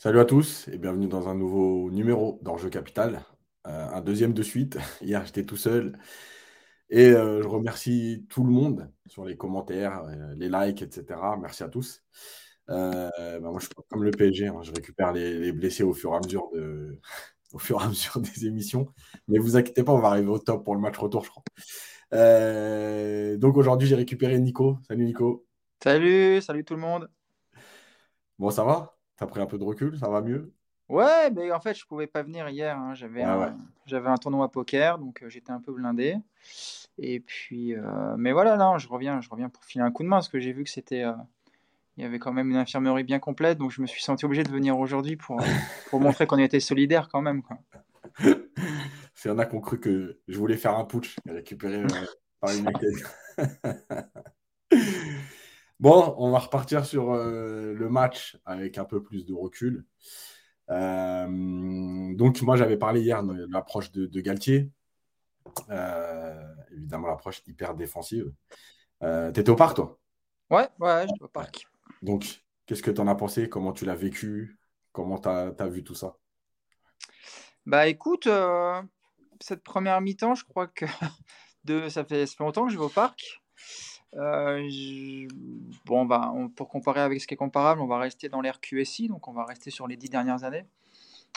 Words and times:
Salut 0.00 0.20
à 0.20 0.24
tous 0.24 0.68
et 0.68 0.78
bienvenue 0.78 1.08
dans 1.08 1.28
un 1.28 1.34
nouveau 1.34 1.90
numéro 1.90 2.38
d'Enjeu 2.42 2.70
Capital. 2.70 3.20
Euh, 3.66 3.88
un 3.88 4.00
deuxième 4.00 4.32
de 4.32 4.44
suite. 4.44 4.78
Hier, 5.02 5.26
j'étais 5.26 5.42
tout 5.42 5.56
seul. 5.56 5.98
Et 6.88 7.08
euh, 7.08 7.42
je 7.42 7.48
remercie 7.48 8.24
tout 8.28 8.44
le 8.44 8.50
monde 8.52 8.92
sur 9.06 9.24
les 9.24 9.36
commentaires, 9.36 10.04
euh, 10.04 10.34
les 10.36 10.48
likes, 10.48 10.82
etc. 10.82 11.18
Merci 11.40 11.64
à 11.64 11.68
tous. 11.68 12.04
Bah, 12.68 13.10
moi, 13.40 13.58
je 13.58 13.64
suis 13.64 13.74
comme 13.88 14.04
le 14.04 14.12
PSG. 14.12 14.46
hein, 14.46 14.60
je 14.62 14.70
récupère 14.70 15.12
les, 15.12 15.36
les 15.36 15.50
blessés 15.50 15.82
au 15.82 15.94
fur 15.94 16.12
et 16.12 16.16
à 16.18 16.20
mesure 16.20 16.48
de, 16.54 17.00
au 17.52 17.58
fur 17.58 17.80
et 17.80 17.84
à 17.84 17.88
mesure 17.88 18.20
des 18.20 18.46
émissions. 18.46 18.94
Mais 19.26 19.40
vous 19.40 19.56
inquiétez 19.56 19.82
pas, 19.82 19.90
on 19.90 19.98
va 19.98 20.10
arriver 20.10 20.28
au 20.28 20.38
top 20.38 20.64
pour 20.64 20.76
le 20.76 20.80
match 20.80 20.96
retour, 20.96 21.24
je 21.24 21.30
crois. 21.30 21.42
donc 23.36 23.56
aujourd'hui, 23.56 23.88
j'ai 23.88 23.96
récupéré 23.96 24.38
Nico. 24.38 24.78
Salut 24.86 25.06
Nico. 25.06 25.44
Salut, 25.82 26.40
salut 26.40 26.64
tout 26.64 26.74
le 26.74 26.82
monde. 26.82 27.10
Bon, 28.38 28.50
ça 28.50 28.62
va? 28.62 28.97
T'as 29.18 29.26
pris 29.26 29.40
un 29.40 29.46
peu 29.46 29.58
de 29.58 29.64
recul? 29.64 29.98
Ça 29.98 30.08
va 30.08 30.22
mieux? 30.22 30.52
Ouais, 30.88 31.30
mais 31.30 31.52
en 31.52 31.60
fait, 31.60 31.74
je 31.74 31.84
pouvais 31.84 32.06
pas 32.06 32.22
venir 32.22 32.48
hier. 32.48 32.78
hein. 32.78 32.94
J'avais 32.94 33.24
ouais. 33.24 33.28
un, 33.28 33.56
j'avais 33.84 34.08
un 34.08 34.16
tournoi 34.16 34.50
poker, 34.50 34.98
donc 34.98 35.22
euh, 35.22 35.28
j'étais 35.28 35.50
un 35.50 35.60
peu 35.60 35.72
blindé. 35.72 36.16
Et 36.98 37.20
puis, 37.20 37.74
euh, 37.74 38.16
mais 38.16 38.32
voilà, 38.32 38.56
non, 38.56 38.78
je 38.78 38.88
reviens, 38.88 39.20
je 39.20 39.28
reviens 39.28 39.48
pour 39.50 39.64
filer 39.64 39.84
un 39.84 39.90
coup 39.90 40.02
de 40.02 40.08
main 40.08 40.16
parce 40.16 40.28
que 40.28 40.38
j'ai 40.38 40.52
vu 40.52 40.64
que 40.64 40.70
c'était, 40.70 41.02
euh, 41.02 41.12
il 41.96 42.04
y 42.04 42.06
avait 42.06 42.18
quand 42.18 42.32
même 42.32 42.48
une 42.50 42.56
infirmerie 42.56 43.04
bien 43.04 43.18
complète, 43.18 43.58
donc 43.58 43.70
je 43.70 43.82
me 43.82 43.86
suis 43.86 44.02
senti 44.02 44.24
obligé 44.24 44.44
de 44.44 44.50
venir 44.50 44.78
aujourd'hui 44.78 45.16
pour, 45.16 45.40
pour 45.90 46.00
montrer 46.00 46.26
qu'on 46.26 46.38
était 46.38 46.60
solidaires 46.60 47.08
quand 47.08 47.20
même, 47.20 47.42
quoi. 47.42 47.58
Y 49.24 49.30
en 49.30 49.38
a 49.38 49.46
qui 49.46 49.56
ont 49.56 49.60
cru 49.60 49.80
que 49.80 50.20
je 50.28 50.38
voulais 50.38 50.56
faire 50.56 50.76
un 50.78 50.84
putsch 50.84 51.16
et 51.26 51.32
récupérer 51.32 51.84
Paris 52.40 52.60
United. 52.60 52.94
Bon, 55.80 56.16
on 56.18 56.32
va 56.32 56.40
repartir 56.40 56.84
sur 56.84 57.12
euh, 57.12 57.72
le 57.72 57.88
match 57.88 58.36
avec 58.44 58.78
un 58.78 58.84
peu 58.84 59.00
plus 59.00 59.24
de 59.24 59.32
recul. 59.32 59.84
Euh, 60.70 62.14
donc, 62.14 62.42
moi, 62.42 62.56
j'avais 62.56 62.76
parlé 62.76 63.00
hier 63.00 63.22
de 63.22 63.46
l'approche 63.48 63.92
de, 63.92 64.06
de 64.06 64.20
Galtier. 64.20 64.72
Euh, 65.70 66.54
évidemment, 66.72 67.06
l'approche 67.06 67.42
hyper 67.46 67.74
défensive. 67.74 68.32
T'étais 69.00 69.50
au 69.50 69.54
parc, 69.54 69.76
toi? 69.76 70.00
Ouais, 70.50 70.68
ouais, 70.80 71.06
je 71.06 71.24
au 71.24 71.28
parc. 71.28 71.68
Donc, 72.02 72.42
qu'est-ce 72.66 72.82
que 72.82 72.90
tu 72.90 73.00
en 73.00 73.06
as 73.06 73.14
pensé? 73.14 73.48
Comment 73.48 73.72
tu 73.72 73.84
l'as 73.84 73.94
vécu? 73.94 74.58
Comment 74.90 75.18
tu 75.18 75.28
as, 75.28 75.68
vu 75.68 75.84
tout 75.84 75.94
ça? 75.94 76.16
Bah 77.66 77.86
écoute, 77.86 78.28
cette 79.40 79.62
première 79.62 80.00
mi-temps, 80.00 80.34
je 80.34 80.44
crois 80.44 80.66
que 80.66 80.86
de, 81.64 81.88
ça 81.88 82.04
fait, 82.04 82.26
ça 82.26 82.34
fait 82.36 82.42
longtemps 82.42 82.66
que 82.66 82.72
je 82.72 82.78
vais 82.78 82.84
au 82.84 82.88
parc. 82.88 83.40
Euh, 84.16 85.28
bon, 85.84 86.04
bah, 86.06 86.32
on- 86.34 86.48
pour 86.48 86.68
comparer 86.68 87.00
avec 87.00 87.20
ce 87.20 87.26
qui 87.26 87.34
est 87.34 87.36
comparable, 87.36 87.80
on 87.80 87.86
va 87.86 87.98
rester 87.98 88.28
dans 88.28 88.40
l'ère 88.40 88.60
QSI, 88.60 89.08
donc 89.08 89.28
on 89.28 89.32
va 89.32 89.44
rester 89.44 89.70
sur 89.70 89.86
les 89.86 89.96
dix 89.96 90.08
dernières 90.08 90.44
années. 90.44 90.64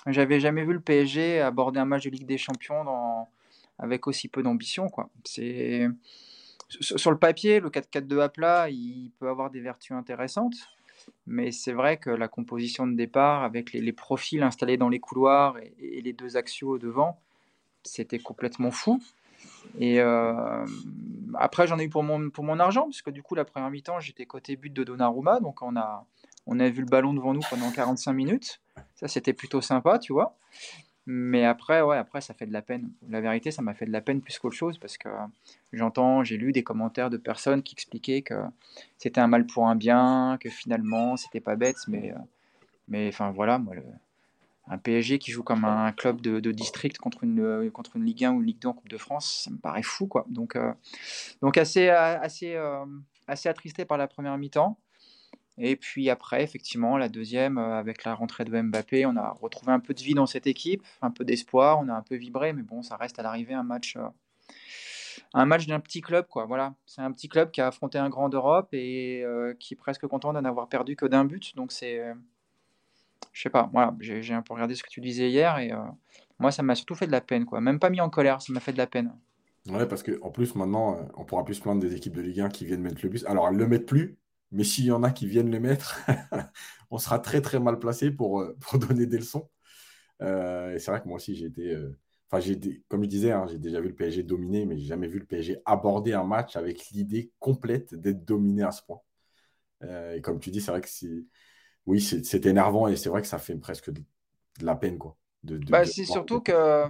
J'avais 0.07 0.39
jamais 0.39 0.63
vu 0.63 0.73
le 0.73 0.79
PSG 0.79 1.41
aborder 1.41 1.79
un 1.79 1.85
match 1.85 2.05
de 2.05 2.09
Ligue 2.09 2.25
des 2.25 2.37
Champions 2.37 2.83
dans- 2.83 3.29
avec 3.77 4.07
aussi 4.07 4.27
peu 4.29 4.41
d'ambition, 4.41 4.89
quoi. 4.89 5.09
C'est 5.25 5.87
sur 6.79 7.11
le 7.11 7.17
papier, 7.17 7.59
le 7.59 7.69
4-4-2 7.69 8.21
à 8.21 8.29
plat, 8.29 8.69
il 8.69 9.11
peut 9.19 9.27
avoir 9.27 9.49
des 9.51 9.59
vertus 9.59 9.91
intéressantes, 9.91 10.55
mais 11.27 11.51
c'est 11.51 11.73
vrai 11.73 11.97
que 11.97 12.09
la 12.09 12.29
composition 12.29 12.87
de 12.87 12.95
départ, 12.95 13.43
avec 13.43 13.73
les, 13.73 13.91
profils 13.91 14.41
installés 14.41 14.77
dans 14.77 14.87
les 14.87 14.99
couloirs 14.99 15.57
et, 15.59 15.73
et 15.79 16.01
les 16.01 16.13
deux 16.13 16.37
axiaux 16.37 16.77
devant, 16.77 17.19
c'était 17.83 18.19
complètement 18.19 18.71
fou. 18.71 19.01
Et 19.79 19.99
euh, 19.99 20.65
après, 21.35 21.67
j'en 21.67 21.79
ai 21.79 21.85
eu 21.85 21.89
pour 21.89 22.03
mon, 22.03 22.29
pour 22.29 22.43
mon 22.43 22.59
argent, 22.59 22.83
parce 22.83 23.01
que 23.01 23.09
du 23.09 23.23
coup, 23.23 23.35
la 23.35 23.45
première 23.45 23.69
mi-temps, 23.69 23.99
j'étais 23.99 24.25
côté 24.25 24.55
but 24.55 24.71
de 24.71 24.83
Donnarumma, 24.83 25.39
donc 25.39 25.61
on 25.61 25.75
a, 25.75 26.05
on 26.47 26.59
a 26.59 26.69
vu 26.69 26.81
le 26.81 26.87
ballon 26.87 27.13
devant 27.13 27.33
nous 27.33 27.41
pendant 27.49 27.71
45 27.71 28.13
minutes. 28.13 28.61
Ça, 28.95 29.07
c'était 29.07 29.33
plutôt 29.33 29.61
sympa, 29.61 29.99
tu 29.99 30.13
vois. 30.13 30.35
Mais 31.07 31.45
après, 31.45 31.81
ouais, 31.81 31.97
après, 31.97 32.21
ça 32.21 32.33
fait 32.33 32.45
de 32.45 32.53
la 32.53 32.61
peine. 32.61 32.91
La 33.09 33.21
vérité, 33.21 33.51
ça 33.51 33.61
m'a 33.61 33.73
fait 33.73 33.85
de 33.85 33.91
la 33.91 34.01
peine 34.01 34.21
plus 34.21 34.37
qu'autre 34.37 34.55
chose, 34.55 34.77
parce 34.77 34.97
que 34.97 35.09
j'entends, 35.73 36.23
j'ai 36.23 36.37
lu 36.37 36.51
des 36.51 36.63
commentaires 36.63 37.09
de 37.09 37.17
personnes 37.17 37.63
qui 37.63 37.73
expliquaient 37.73 38.21
que 38.21 38.35
c'était 38.97 39.19
un 39.19 39.27
mal 39.27 39.47
pour 39.47 39.67
un 39.67 39.75
bien, 39.75 40.37
que 40.39 40.49
finalement, 40.49 41.17
c'était 41.17 41.39
pas 41.39 41.55
bête, 41.55 41.77
mais, 41.87 42.11
euh, 42.11 42.19
mais 42.87 43.07
enfin 43.07 43.31
voilà, 43.31 43.57
moi, 43.57 43.75
le, 43.75 43.83
un 44.67 44.77
PSG 44.77 45.19
qui 45.19 45.31
joue 45.31 45.43
comme 45.43 45.65
un 45.65 45.91
club 45.91 46.21
de, 46.21 46.39
de 46.39 46.51
district 46.51 46.97
contre 46.97 47.23
une, 47.23 47.41
euh, 47.41 47.69
contre 47.71 47.97
une 47.97 48.05
Ligue 48.05 48.25
1 48.25 48.33
ou 48.33 48.39
une 48.41 48.45
Ligue 48.45 48.59
2 48.59 48.67
en 48.69 48.73
Coupe 48.73 48.89
de 48.89 48.97
France, 48.97 49.41
ça 49.43 49.51
me 49.51 49.57
paraît 49.57 49.83
fou, 49.83 50.07
quoi. 50.07 50.25
Donc, 50.29 50.55
euh, 50.55 50.71
donc 51.41 51.57
assez, 51.57 51.89
euh, 51.89 52.19
assez, 52.19 52.55
euh, 52.55 52.85
assez 53.27 53.49
attristé 53.49 53.85
par 53.85 53.97
la 53.97 54.07
première 54.07 54.37
mi-temps. 54.37 54.77
Et 55.57 55.75
puis 55.75 56.09
après, 56.09 56.43
effectivement, 56.43 56.97
la 56.97 57.09
deuxième, 57.09 57.57
avec 57.57 58.03
la 58.03 58.15
rentrée 58.15 58.45
de 58.45 58.61
Mbappé, 58.61 59.05
on 59.05 59.15
a 59.17 59.31
retrouvé 59.31 59.71
un 59.73 59.79
peu 59.79 59.93
de 59.93 60.01
vie 60.01 60.13
dans 60.13 60.25
cette 60.25 60.47
équipe, 60.47 60.83
un 61.01 61.11
peu 61.11 61.25
d'espoir, 61.25 61.79
on 61.79 61.89
a 61.89 61.93
un 61.93 62.01
peu 62.01 62.15
vibré, 62.15 62.53
mais 62.53 62.63
bon, 62.63 62.81
ça 62.81 62.95
reste 62.95 63.19
à 63.19 63.23
l'arrivée 63.23 63.53
un 63.53 63.63
match, 63.63 63.97
euh, 63.97 64.07
un 65.33 65.45
match 65.45 65.67
d'un 65.67 65.79
petit 65.79 66.01
club, 66.01 66.27
quoi. 66.27 66.45
Voilà, 66.45 66.73
c'est 66.85 67.01
un 67.01 67.11
petit 67.11 67.27
club 67.27 67.51
qui 67.51 67.61
a 67.61 67.67
affronté 67.67 67.97
un 67.97 68.09
grand 68.09 68.29
d'Europe 68.29 68.69
et 68.71 69.23
qui 69.59 69.73
est 69.73 69.77
presque 69.77 70.07
content 70.07 70.33
d'en 70.33 70.45
avoir 70.45 70.69
perdu 70.69 70.95
que 70.95 71.05
d'un 71.05 71.25
but. 71.25 71.55
Donc 71.55 71.73
c'est, 71.73 72.01
je 73.31 73.41
sais 73.41 73.49
pas, 73.49 73.69
voilà, 73.71 73.95
j'ai 73.99 74.33
un 74.33 74.41
peu 74.41 74.53
regardé 74.53 74.75
ce 74.75 74.83
que 74.83 74.89
tu 74.89 75.01
disais 75.01 75.29
hier 75.29 75.57
et 75.59 75.71
euh, 75.71 75.77
moi, 76.39 76.51
ça 76.51 76.63
m'a 76.63 76.75
surtout 76.75 76.95
fait 76.95 77.07
de 77.07 77.11
la 77.11 77.21
peine, 77.21 77.45
quoi. 77.45 77.61
Même 77.61 77.79
pas 77.79 77.89
mis 77.89 78.01
en 78.01 78.09
colère, 78.09 78.41
ça 78.41 78.51
m'a 78.51 78.59
fait 78.59 78.73
de 78.73 78.77
la 78.77 78.87
peine. 78.87 79.13
Ouais, 79.67 79.87
parce 79.87 80.03
qu'en 80.03 80.31
plus, 80.31 80.55
maintenant, 80.55 80.97
euh, 80.97 81.03
on 81.15 81.23
pourra 81.23 81.45
plus 81.45 81.55
se 81.55 81.61
plaindre 81.61 81.81
des 81.81 81.95
équipes 81.95 82.15
de 82.15 82.21
Ligue 82.21 82.41
1 82.41 82.49
qui 82.49 82.65
viennent 82.65 82.81
mettre 82.81 83.01
le 83.03 83.09
but. 83.09 83.23
Alors, 83.25 83.47
elles 83.47 83.55
le 83.55 83.67
mettent 83.67 83.85
plus, 83.85 84.17
mais 84.51 84.63
s'il 84.63 84.85
y 84.85 84.91
en 84.91 85.03
a 85.03 85.11
qui 85.11 85.27
viennent 85.27 85.51
le 85.51 85.59
mettre, 85.59 86.01
on 86.91 86.97
sera 86.97 87.19
très 87.19 87.41
très 87.41 87.59
mal 87.59 87.79
placé 87.79 88.11
pour, 88.11 88.41
euh, 88.41 88.57
pour 88.59 88.79
donner 88.79 89.05
des 89.05 89.17
leçons. 89.17 89.49
Et 90.19 90.77
c'est 90.77 90.91
vrai 90.91 91.01
que 91.01 91.07
moi 91.07 91.15
aussi, 91.15 91.35
j'ai 91.35 91.47
été. 91.47 91.75
Enfin, 92.29 92.47
comme 92.89 93.03
je 93.03 93.09
disais, 93.09 93.31
hein, 93.31 93.47
j'ai 93.49 93.57
déjà 93.57 93.81
vu 93.81 93.87
le 93.87 93.95
PSG 93.95 94.21
dominer, 94.21 94.67
mais 94.67 94.77
j'ai 94.77 94.85
jamais 94.85 95.07
vu 95.07 95.17
le 95.17 95.25
PSG 95.25 95.57
aborder 95.65 96.13
un 96.13 96.23
match 96.23 96.55
avec 96.55 96.89
l'idée 96.91 97.31
complète 97.39 97.95
d'être 97.95 98.23
dominé 98.23 98.61
à 98.61 98.71
ce 98.71 98.83
point. 98.83 98.99
Et 100.13 100.21
comme 100.21 100.39
tu 100.39 100.51
dis, 100.51 100.61
c'est 100.61 100.69
vrai 100.69 100.81
que. 100.81 100.87
Oui, 101.87 102.01
c'est 102.01 102.45
énervant 102.45 102.87
et 102.87 102.95
c'est 102.95 103.09
vrai 103.09 103.21
que 103.21 103.27
ça 103.27 103.39
fait 103.39 103.55
presque 103.55 103.89
de, 103.91 104.01
de 104.59 104.65
la 104.65 104.75
peine, 104.75 104.97
quoi. 104.97 105.17
De, 105.43 105.57
de, 105.57 105.71
Bah, 105.71 105.85
c'est 105.85 106.05
surtout 106.05 106.41
que- 106.41 106.85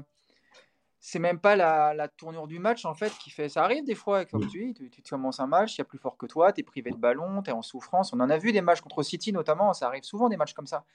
c'est 1.04 1.20
même 1.20 1.40
pas 1.40 1.56
la, 1.56 1.96
la 1.96 2.08
tournure 2.08 2.48
du 2.48 2.60
match 2.60 2.86
en 2.86 2.94
fait 2.94 3.12
qui 3.18 3.32
fait. 3.32 3.50
Ça 3.50 3.64
arrive 3.64 3.84
des 3.84 3.96
fois, 3.96 4.24
comme 4.26 4.44
Mm. 4.44 4.48
tu 4.48 4.66
dis, 4.66 4.74
tu, 4.74 4.90
tu 4.90 5.02
commences 5.10 5.40
un 5.40 5.48
match, 5.48 5.76
il 5.76 5.78
y 5.80 5.82
a 5.82 5.86
plus 5.86 5.98
fort 5.98 6.16
que 6.16 6.28
toi, 6.28 6.54
tu 6.54 6.62
es 6.62 6.64
privé 6.64 6.92
de 6.92 6.98
ballon, 6.98 7.42
tu 7.42 7.50
es 7.50 7.54
en 7.54 7.64
souffrance. 7.64 8.14
On 8.14 8.20
en 8.20 8.30
a 8.30 8.38
vu 8.38 8.52
des 8.52 8.62
matchs 8.62 8.82
contre 8.82 9.02
City 9.02 9.34
notamment, 9.34 9.74
ça 9.74 9.88
arrive 9.88 10.04
souvent 10.04 10.30
des 10.30 10.38
matchs 10.38 10.54
comme 10.54 10.68
ça. 10.68 10.86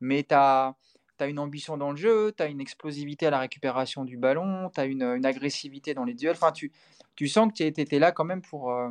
Mais 0.00 0.22
tu 0.22 0.34
as, 0.34 0.76
une 1.20 1.38
ambition 1.40 1.76
dans 1.76 1.90
le 1.90 1.96
jeu, 1.96 2.32
tu 2.34 2.42
as 2.42 2.46
une 2.46 2.60
explosivité 2.60 3.26
à 3.26 3.30
la 3.30 3.40
récupération 3.40 4.04
du 4.04 4.16
ballon, 4.16 4.70
tu 4.72 4.80
as 4.80 4.84
une, 4.84 5.02
une 5.02 5.26
agressivité 5.26 5.94
dans 5.94 6.04
les 6.04 6.14
duels. 6.14 6.36
Enfin, 6.36 6.52
tu, 6.52 6.70
tu 7.16 7.26
sens 7.28 7.48
que 7.48 7.54
tu 7.54 7.64
étais 7.64 7.98
là 7.98 8.12
quand 8.12 8.24
même 8.24 8.40
pour, 8.42 8.70
euh, 8.70 8.90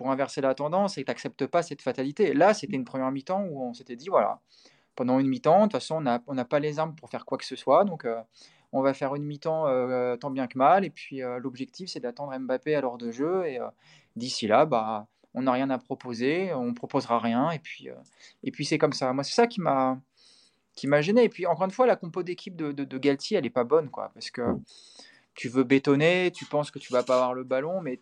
pour 0.00 0.10
inverser 0.10 0.40
la 0.40 0.54
tendance 0.54 0.96
et 0.96 1.02
que 1.02 1.04
tu 1.04 1.10
n'acceptes 1.10 1.46
pas 1.46 1.62
cette 1.62 1.82
fatalité. 1.82 2.32
Là, 2.32 2.54
c'était 2.54 2.74
une 2.74 2.86
première 2.86 3.10
mi-temps 3.10 3.44
où 3.44 3.62
on 3.62 3.74
s'était 3.74 3.96
dit, 3.96 4.08
voilà, 4.08 4.40
pendant 4.96 5.18
une 5.18 5.28
mi-temps, 5.28 5.58
de 5.58 5.62
toute 5.64 5.72
façon, 5.72 5.96
on 5.96 6.00
n'a 6.00 6.22
on 6.26 6.42
pas 6.42 6.58
les 6.58 6.78
armes 6.78 6.94
pour 6.94 7.10
faire 7.10 7.26
quoi 7.26 7.36
que 7.36 7.44
ce 7.44 7.54
soit. 7.54 7.84
Donc, 7.84 8.06
euh, 8.06 8.18
on 8.72 8.80
va 8.80 8.94
faire 8.94 9.14
une 9.14 9.24
mi-temps 9.24 9.66
euh, 9.66 10.16
tant 10.16 10.30
bien 10.30 10.46
que 10.46 10.56
mal. 10.56 10.86
Et 10.86 10.90
puis, 10.90 11.22
euh, 11.22 11.38
l'objectif, 11.38 11.90
c'est 11.90 12.00
d'attendre 12.00 12.34
Mbappé 12.38 12.74
à 12.74 12.80
l'heure 12.80 12.96
de 12.96 13.10
jeu. 13.10 13.44
Et 13.44 13.58
d'ici 14.16 14.46
là, 14.46 14.64
bah, 14.64 15.06
on 15.34 15.42
n'a 15.42 15.52
rien 15.52 15.68
à 15.68 15.76
proposer, 15.76 16.54
on 16.54 16.72
proposera 16.72 17.18
rien. 17.18 17.50
Et 17.50 17.58
puis, 17.58 17.88
et 18.42 18.50
puis 18.50 18.64
c'est 18.64 18.78
comme 18.78 18.94
ça. 18.94 19.12
Moi, 19.12 19.22
c'est 19.22 19.34
ça 19.34 19.46
qui 19.46 19.60
m'a 19.60 20.00
qui 20.76 20.86
m'a 20.86 21.02
gêné. 21.02 21.24
Et 21.24 21.28
puis, 21.28 21.44
encore 21.44 21.66
une 21.66 21.72
fois, 21.72 21.86
la 21.86 21.96
compo 21.96 22.22
d'équipe 22.22 22.56
de, 22.56 22.72
de, 22.72 22.84
de 22.84 22.98
Galtier, 22.98 23.36
elle 23.36 23.44
n'est 23.44 23.50
pas 23.50 23.64
bonne. 23.64 23.90
Quoi, 23.90 24.10
parce 24.14 24.30
que 24.30 24.40
Mm. 24.40 24.62
tu 25.34 25.48
veux 25.50 25.64
bétonner, 25.64 26.30
tu 26.34 26.46
penses 26.46 26.70
que 26.70 26.78
tu 26.78 26.90
vas 26.92 27.02
pas 27.02 27.16
avoir 27.16 27.34
le 27.34 27.44
ballon, 27.44 27.82
mais 27.82 28.00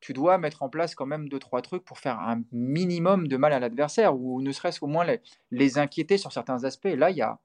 tu 0.00 0.12
dois 0.12 0.38
mettre 0.38 0.62
en 0.62 0.68
place 0.68 0.94
quand 0.94 1.06
même 1.06 1.28
deux, 1.28 1.38
trois 1.38 1.60
trucs 1.62 1.84
pour 1.84 1.98
faire 1.98 2.20
un 2.20 2.42
minimum 2.52 3.26
de 3.28 3.36
mal 3.36 3.52
à 3.52 3.58
l'adversaire, 3.58 4.16
ou 4.16 4.40
ne 4.42 4.52
serait-ce 4.52 4.80
qu'au 4.80 4.86
moins 4.86 5.04
les, 5.04 5.20
les 5.50 5.78
inquiéter 5.78 6.18
sur 6.18 6.32
certains 6.32 6.64
aspects. 6.64 6.84
Là, 6.96 7.10
il 7.10 7.16
y 7.16 7.22
a, 7.22 7.38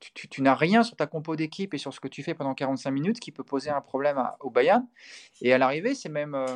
tu, 0.00 0.12
tu- 0.14 0.28
tu 0.28 0.42
n'as 0.42 0.54
rien 0.54 0.82
sur 0.82 0.96
ta 0.96 1.06
compo 1.06 1.36
d'équipe 1.36 1.74
et 1.74 1.78
sur 1.78 1.92
ce 1.92 2.00
que 2.00 2.08
tu 2.08 2.22
fais 2.22 2.34
pendant 2.34 2.54
45 2.54 2.90
minutes 2.90 3.20
qui 3.20 3.32
peut 3.32 3.44
poser 3.44 3.70
un 3.70 3.80
problème 3.80 4.18
à- 4.18 4.36
au 4.40 4.50
Bayern. 4.50 4.86
Et 5.40 5.52
à 5.52 5.58
l'arrivée, 5.58 5.94
c'est 5.94 6.08
même, 6.08 6.34
euh, 6.34 6.46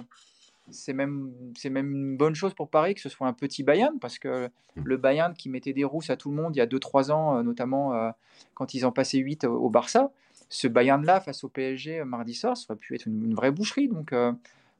c'est 0.70 0.92
même, 0.92 1.32
c'est 1.56 1.70
même 1.70 1.92
une 1.92 2.16
bonne 2.16 2.34
chose 2.34 2.54
pour 2.54 2.68
Paris 2.70 2.94
que 2.94 3.00
ce 3.00 3.08
soit 3.08 3.26
un 3.28 3.32
petit 3.32 3.62
Bayern, 3.62 3.98
parce 4.00 4.18
que 4.18 4.48
Mm. 4.76 4.82
le 4.84 4.96
Bayern 4.96 5.34
qui 5.34 5.48
mettait 5.48 5.72
des 5.72 5.84
rousses 5.84 6.10
à 6.10 6.16
tout 6.16 6.28
le 6.30 6.36
monde 6.36 6.54
il 6.54 6.58
y 6.58 6.62
a 6.62 6.66
2-3 6.66 7.10
ans, 7.10 7.38
euh, 7.38 7.42
notamment 7.42 7.94
euh, 7.94 8.10
quand 8.54 8.74
ils 8.74 8.84
en 8.84 8.92
passaient 8.92 9.18
8 9.18 9.44
au, 9.44 9.54
au 9.54 9.70
Barça, 9.70 10.10
ce 10.48 10.68
Bayern-là 10.68 11.20
face 11.20 11.42
au 11.44 11.48
PSG 11.48 12.04
mardi 12.04 12.34
soir, 12.34 12.56
ça 12.56 12.66
aurait 12.70 12.78
pu 12.78 12.94
être 12.94 13.06
une, 13.06 13.24
une 13.24 13.34
vraie 13.34 13.50
boucherie. 13.52 13.88
Donc, 13.88 14.12
euh, 14.12 14.32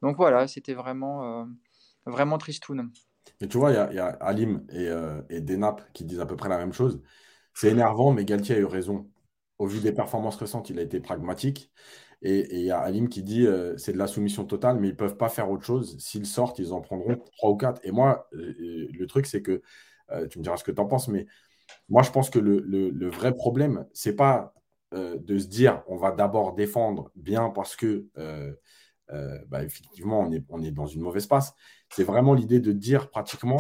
donc 0.02 0.16
voilà, 0.16 0.46
c'était 0.46 0.74
vraiment, 0.74 1.40
euh, 1.40 1.44
vraiment 2.06 2.38
tristoun. 2.38 2.90
Mais 3.40 3.48
tu 3.48 3.58
vois, 3.58 3.70
il 3.70 3.94
y 3.94 3.98
a, 3.98 4.08
Alim 4.20 4.64
et, 4.70 4.88
euh, 4.88 5.20
et 5.30 5.40
Denap 5.40 5.92
qui 5.92 6.04
disent 6.04 6.20
à 6.20 6.26
peu 6.26 6.36
près 6.36 6.48
la 6.48 6.58
même 6.58 6.72
chose. 6.72 7.02
C'est 7.54 7.70
énervant, 7.70 8.12
mais 8.12 8.24
Galtier 8.24 8.56
a 8.56 8.58
eu 8.58 8.64
raison. 8.64 9.10
Au 9.58 9.66
vu 9.66 9.80
des 9.80 9.92
performances 9.92 10.36
récentes, 10.36 10.70
il 10.70 10.78
a 10.78 10.82
été 10.82 11.00
pragmatique. 11.00 11.70
Et 12.22 12.56
il 12.56 12.64
y 12.64 12.70
a 12.70 12.78
Alim 12.78 13.08
qui 13.08 13.22
dit 13.22 13.46
euh, 13.46 13.76
c'est 13.76 13.92
de 13.92 13.98
la 13.98 14.06
soumission 14.06 14.44
totale, 14.44 14.78
mais 14.78 14.88
ils 14.88 14.92
ne 14.92 14.96
peuvent 14.96 15.16
pas 15.16 15.28
faire 15.28 15.50
autre 15.50 15.64
chose. 15.64 15.98
S'ils 15.98 16.26
sortent, 16.26 16.58
ils 16.58 16.72
en 16.72 16.80
prendront 16.80 17.16
trois 17.36 17.50
ou 17.50 17.56
quatre. 17.56 17.80
Et 17.84 17.92
moi, 17.92 18.28
le 18.32 19.06
truc, 19.06 19.26
c'est 19.26 19.42
que, 19.42 19.62
tu 20.30 20.38
me 20.38 20.44
diras 20.44 20.56
ce 20.56 20.64
que 20.64 20.70
tu 20.70 20.80
en 20.80 20.86
penses, 20.86 21.08
mais 21.08 21.26
moi, 21.88 22.02
je 22.02 22.10
pense 22.10 22.30
que 22.30 22.38
le, 22.38 23.08
vrai 23.08 23.34
problème, 23.34 23.86
c'est 23.92 24.14
pas 24.14 24.54
de 24.92 25.38
se 25.38 25.46
dire 25.46 25.82
on 25.88 25.96
va 25.96 26.12
d'abord 26.12 26.54
défendre 26.54 27.10
bien 27.16 27.50
parce 27.50 27.76
que 27.76 28.06
euh, 29.10 29.14
euh, 29.14 29.38
bah, 29.48 29.62
effectivement 29.62 30.20
on 30.20 30.32
est, 30.32 30.44
on 30.48 30.62
est 30.62 30.70
dans 30.70 30.86
une 30.86 31.02
mauvaise 31.02 31.26
passe. 31.26 31.54
C'est 31.90 32.04
vraiment 32.04 32.34
l'idée 32.34 32.60
de 32.60 32.72
dire 32.72 33.10
pratiquement, 33.10 33.58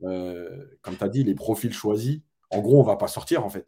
comme 0.00 0.96
tu 0.96 1.04
as 1.04 1.08
dit, 1.08 1.24
les 1.24 1.34
profils 1.34 1.72
choisis, 1.72 2.20
en 2.50 2.60
gros, 2.60 2.80
on 2.80 2.84
va 2.84 2.96
pas 2.96 3.08
sortir 3.08 3.44
en 3.44 3.50
fait. 3.50 3.66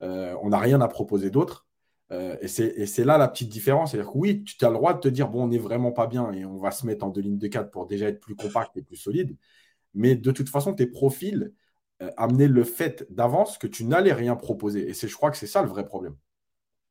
on 0.00 0.48
n'a 0.48 0.58
rien 0.58 0.80
à 0.80 0.88
proposer 0.88 1.30
d'autre. 1.30 1.66
et 2.10 2.48
c'est 2.48 3.04
là 3.04 3.18
la 3.18 3.28
petite 3.28 3.48
différence. 3.48 3.92
C'est-à-dire 3.92 4.16
oui, 4.16 4.44
tu 4.44 4.64
as 4.64 4.68
le 4.68 4.74
droit 4.74 4.94
de 4.94 5.00
te 5.00 5.08
dire 5.08 5.28
bon, 5.28 5.44
on 5.44 5.48
n'est 5.48 5.58
vraiment 5.58 5.92
pas 5.92 6.06
bien 6.06 6.32
et 6.32 6.44
on 6.44 6.58
va 6.58 6.70
se 6.70 6.86
mettre 6.86 7.04
en 7.04 7.10
deux 7.10 7.20
lignes 7.20 7.38
de 7.38 7.48
4 7.48 7.70
pour 7.70 7.86
déjà 7.86 8.08
être 8.08 8.20
plus 8.20 8.34
compact 8.34 8.76
et 8.76 8.82
plus 8.82 8.96
solide. 8.96 9.36
Mais 9.94 10.16
de 10.16 10.32
toute 10.32 10.48
façon, 10.48 10.74
tes 10.74 10.86
profils, 10.86 11.52
euh, 12.02 12.10
amener 12.16 12.48
le 12.48 12.64
fait 12.64 13.06
d'avance 13.08 13.56
que 13.56 13.68
tu 13.68 13.84
n'allais 13.84 14.12
rien 14.12 14.34
proposer. 14.34 14.90
Et 14.90 14.94
je 14.94 15.14
crois 15.14 15.30
que 15.30 15.36
c'est 15.36 15.46
ça 15.46 15.62
le 15.62 15.68
vrai 15.68 15.86
problème. 15.86 16.16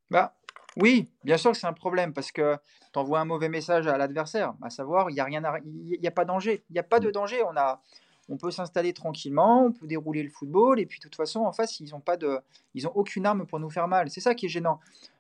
Bah, 0.10 0.38
oui, 0.78 1.10
bien 1.24 1.38
sûr 1.38 1.52
que 1.52 1.58
c'est 1.58 1.68
un 1.68 1.74
problème 1.74 2.14
parce 2.14 2.32
que 2.32 2.58
tu 2.92 3.00
envoies 3.00 3.20
un 3.20 3.26
mauvais 3.26 3.50
message 3.50 3.88
à 3.88 3.98
l'adversaire, 3.98 4.54
à 4.62 4.70
savoir, 4.70 5.10
il 5.10 5.14
n'y 5.14 5.20
a, 5.20 5.26
rien 5.26 5.42
il 5.66 6.08
a 6.08 6.12
pas 6.12 6.26
danger. 6.26 6.64
Il 6.70 6.74
n'y 6.74 6.80
a 6.80 6.84
pas 6.84 7.00
de 7.00 7.10
mm. 7.10 7.12
danger. 7.12 7.44
On, 7.44 7.56
a, 7.58 7.82
on 8.30 8.38
peut 8.38 8.52
s'installer 8.52 8.94
tranquillement, 8.94 9.66
on 9.66 9.72
peut 9.72 9.88
dérouler 9.88 10.24
le 10.24 10.30
football, 10.30 10.80
et 10.80 10.86
puis 10.86 11.00
de 11.00 11.04
toute 11.04 11.16
façon, 11.16 11.42
en 11.42 11.52
face, 11.52 11.80
ils 11.80 11.90
n'ont 11.92 12.00
pas 12.00 12.18
de, 12.18 12.40
ils 12.74 12.88
ont 12.88 12.92
aucune 12.96 13.26
arme 13.26 13.46
pour 13.46 13.60
nous 13.60 13.70
faire 13.70 13.88
mal. 13.88 14.10
C'est 14.10 14.22
ça 14.22 14.36
qui 14.36 14.48
est 14.48 14.50
gênant. 14.50 14.80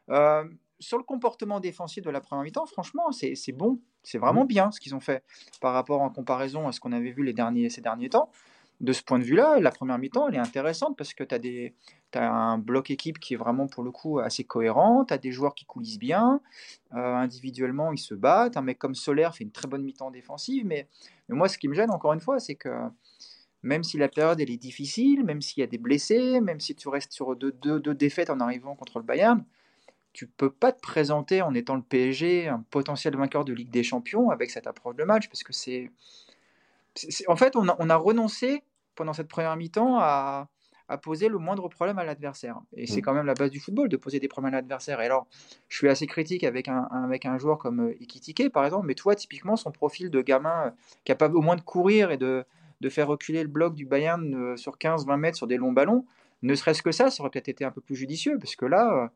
Euh, 0.10 0.44
sur 0.80 0.98
le 0.98 1.04
comportement 1.04 1.60
défensif 1.60 2.04
de 2.04 2.10
la 2.10 2.20
première 2.20 2.44
mi-temps, 2.44 2.66
franchement, 2.66 3.12
c'est, 3.12 3.36
bon. 3.54 3.80
C'est 4.04 4.18
vraiment 4.18 4.44
mm. 4.44 4.48
bien 4.48 4.72
ce 4.72 4.80
qu'ils 4.80 4.96
ont 4.96 5.00
fait 5.00 5.24
par 5.62 5.74
rapport 5.74 6.02
en 6.02 6.10
comparaison 6.10 6.68
à 6.68 6.72
ce 6.72 6.80
qu'on 6.80 6.92
avait 6.92 7.12
vu 7.12 7.24
les 7.24 7.34
derniers, 7.34 7.70
ces 7.70 7.82
derniers 7.82 8.10
temps 8.10 8.30
de 8.82 8.92
ce 8.92 9.02
point 9.02 9.18
de 9.18 9.24
vue-là, 9.24 9.60
la 9.60 9.72
première 9.72 9.98
mi-temps, 9.98 10.28
elle 10.28 10.36
est 10.36 10.40
intéressante 10.40 10.98
parce 10.98 11.14
que 11.14 11.24
tu 11.24 11.34
as, 11.34 11.40
as, 12.18 12.32
un 12.32 12.58
bloc 12.58 12.92
équipe 12.92 13.20
qui 13.20 13.34
est 13.34 13.38
vraiment 13.38 13.68
pour 13.68 13.84
le 13.84 13.92
coup 13.92 14.20
assez 14.20 14.44
cohérent, 14.44 15.06
tu 15.06 15.14
as 15.14 15.18
des 15.18 15.32
joueurs 15.32 15.56
qui 15.56 15.66
coulissent 15.66 16.00
bien, 16.00 16.42
euh, 16.94 17.16
individuellement 17.16 17.92
ils 17.92 17.98
se 17.98 18.14
battent, 18.14 18.58
un 18.58 18.62
mec 18.62 18.80
comme 18.80 18.96
Solaire 18.96 19.36
fait 19.36 19.44
une 19.44 19.52
très 19.52 19.68
bonne 19.68 19.84
mi-temps 19.84 20.12
défensive, 20.12 20.66
mais, 20.66 20.88
moi 21.30 21.48
ce 21.48 21.58
qui 21.58 21.68
me 21.68 21.74
gêne 21.74 21.92
encore 21.92 22.14
une 22.14 22.20
fois, 22.20 22.40
c'est 22.40 22.56
que 22.56 22.70
même 23.64 23.84
si 23.84 23.98
la 23.98 24.10
période 24.10 24.40
elle 24.40 24.52
est 24.52 24.58
difficile, 24.58 25.24
même 25.24 25.42
s'il 25.42 25.62
y 25.62 25.64
a 25.64 25.68
des 25.68 25.78
blessés, 25.78 26.42
même 26.42 26.60
si 26.60 26.76
tu 26.76 26.90
restes 26.90 27.14
sur 27.14 27.36
deux, 27.36 27.52
deux, 27.52 27.96
défaites 27.96 28.30
en 28.30 28.40
arrivant 28.40 28.76
contre 28.76 29.00
le 29.00 29.06
Bayern, 29.06 29.44
tu 30.12 30.28
peux 30.28 30.52
pas 30.52 30.72
te 30.72 30.82
présenter 30.82 31.42
en 31.42 31.54
étant 31.56 31.76
le 31.76 31.82
PSG, 31.82 32.48
un 32.48 32.64
potentiel 32.70 33.16
vainqueur 33.16 33.46
de 33.46 33.54
Ligue 33.54 33.72
des 33.72 33.84
Champions 33.84 34.30
avec 34.30 34.52
cette 34.52 34.68
approche 34.68 34.96
de 34.96 35.04
match, 35.04 35.28
parce 35.28 35.44
que 35.44 35.54
c'est... 35.54 35.92
En 37.28 37.36
fait, 37.36 37.56
on 37.56 37.68
a 37.68 37.96
renoncé 37.96 38.64
pendant 38.96 39.14
cette 39.14 39.28
première 39.28 39.56
mi-temps 39.56 39.98
à, 40.00 40.50
poser 40.98 41.30
le 41.30 41.38
moindre 41.38 41.68
problème 41.70 41.98
à 42.00 42.04
l'adversaire. 42.04 42.60
Et 42.76 42.88
c'est 42.88 43.00
mm. 43.00 43.02
quand 43.02 43.14
même 43.14 43.26
la 43.26 43.34
base 43.34 43.52
du 43.52 43.60
football, 43.60 43.90
de 43.90 43.98
poser 43.98 44.20
des 44.20 44.28
problèmes 44.28 44.54
à 44.54 44.58
l'adversaire. 44.58 45.02
Et 45.02 45.06
alors, 45.06 45.28
je 45.70 45.78
suis 45.78 45.90
assez 45.90 46.08
critique 46.08 46.44
avec 46.44 46.68
un, 46.68 46.84
avec 46.92 47.26
un 47.26 47.38
joueur 47.38 47.58
comme 47.58 47.82
euh, 47.82 48.02
Ikitike, 48.02 48.52
par 48.52 48.66
exemple, 48.66 48.88
mais 48.88 48.96
toi, 48.96 49.16
typiquement, 49.16 49.56
son 49.56 49.72
profil 49.72 50.10
de 50.10 50.22
gamin 50.22 50.68
euh, 50.68 50.72
capable 51.04 51.38
au 51.38 51.42
moins 51.42 51.56
de 51.56 51.62
courir 51.62 52.12
et 52.12 52.18
de, 52.18 52.46
de 52.82 52.90
faire 52.90 53.08
reculer 53.08 53.42
le 53.44 53.50
bloc 53.50 53.76
du 53.76 53.86
Bayern 53.86 54.34
euh, 54.34 54.58
sur 54.58 54.78
15-20 54.78 55.18
mètres 55.18 55.38
sur 55.38 55.48
des 55.48 55.58
longs 55.58 55.72
ballons, 55.74 56.06
ne 56.42 56.56
serait-ce 56.56 56.84
que 56.84 56.92
ça, 56.92 57.10
ça 57.10 57.24
aurait 57.24 57.30
peut-être 57.30 57.48
été 57.48 57.64
un 57.64 57.72
peu 57.72 57.80
plus 57.80 57.96
judicieux, 57.96 58.38
parce 58.38 58.58
que 58.58 58.66
là, 58.66 59.10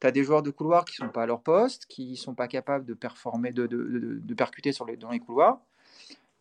tu 0.00 0.06
as 0.06 0.10
des 0.10 0.22
joueurs 0.22 0.42
de 0.42 0.50
couloir 0.50 0.84
qui 0.84 1.00
ne 1.00 1.06
sont 1.06 1.12
pas 1.12 1.22
à 1.22 1.26
leur 1.26 1.40
poste, 1.40 1.86
qui 1.86 2.10
ne 2.10 2.16
sont 2.16 2.34
pas 2.34 2.46
capables 2.46 2.84
de 2.84 2.92
performer, 2.92 3.52
de, 3.52 3.66
de, 3.66 4.20
de 4.22 4.34
percuter 4.34 4.72
sur 4.72 4.84
les, 4.84 4.98
dans 4.98 5.10
les 5.10 5.18
couloirs. 5.18 5.62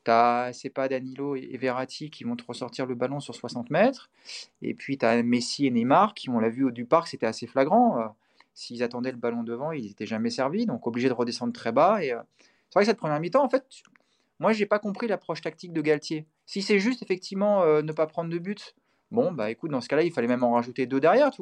C'est 0.05 0.69
pas 0.69 0.87
Danilo 0.89 1.35
et 1.35 1.57
Verratti 1.57 2.09
qui 2.09 2.23
vont 2.23 2.35
te 2.35 2.43
ressortir 2.45 2.85
le 2.85 2.95
ballon 2.95 3.19
sur 3.19 3.35
60 3.35 3.69
mètres. 3.69 4.09
Et 4.61 4.73
puis 4.73 4.97
tu 4.97 5.05
as 5.05 5.21
Messi 5.23 5.65
et 5.65 5.71
Neymar 5.71 6.13
qui, 6.13 6.29
on 6.29 6.39
l'a 6.39 6.49
vu 6.49 6.65
au 6.65 6.71
du 6.71 6.85
parc, 6.85 7.07
c'était 7.07 7.25
assez 7.25 7.47
flagrant. 7.47 7.99
Euh, 7.99 8.07
s'ils 8.53 8.83
attendaient 8.83 9.11
le 9.11 9.17
ballon 9.17 9.43
devant, 9.43 9.71
ils 9.71 9.85
n'étaient 9.85 10.05
jamais 10.05 10.29
servis, 10.29 10.65
donc 10.65 10.85
obligés 10.85 11.07
de 11.07 11.13
redescendre 11.13 11.53
très 11.53 11.71
bas. 11.71 12.03
Et 12.03 12.11
euh, 12.11 12.21
c'est 12.69 12.79
vrai 12.79 12.83
que 12.83 12.87
cette 12.87 12.97
première 12.97 13.19
mi-temps, 13.19 13.43
en 13.43 13.49
fait, 13.49 13.65
moi 14.39 14.53
j'ai 14.53 14.65
pas 14.65 14.79
compris 14.79 15.07
l'approche 15.07 15.41
tactique 15.41 15.73
de 15.73 15.81
Galtier. 15.81 16.27
Si 16.45 16.61
c'est 16.61 16.79
juste 16.79 17.01
effectivement 17.01 17.63
euh, 17.63 17.81
ne 17.81 17.91
pas 17.93 18.05
prendre 18.05 18.29
de 18.29 18.37
but, 18.37 18.75
bon 19.09 19.31
bah 19.31 19.49
écoute, 19.49 19.71
dans 19.71 19.81
ce 19.81 19.87
cas-là, 19.87 20.03
il 20.03 20.11
fallait 20.11 20.27
même 20.27 20.43
en 20.43 20.53
rajouter 20.53 20.85
deux 20.85 20.99
derrière, 20.99 21.31
tu. 21.31 21.41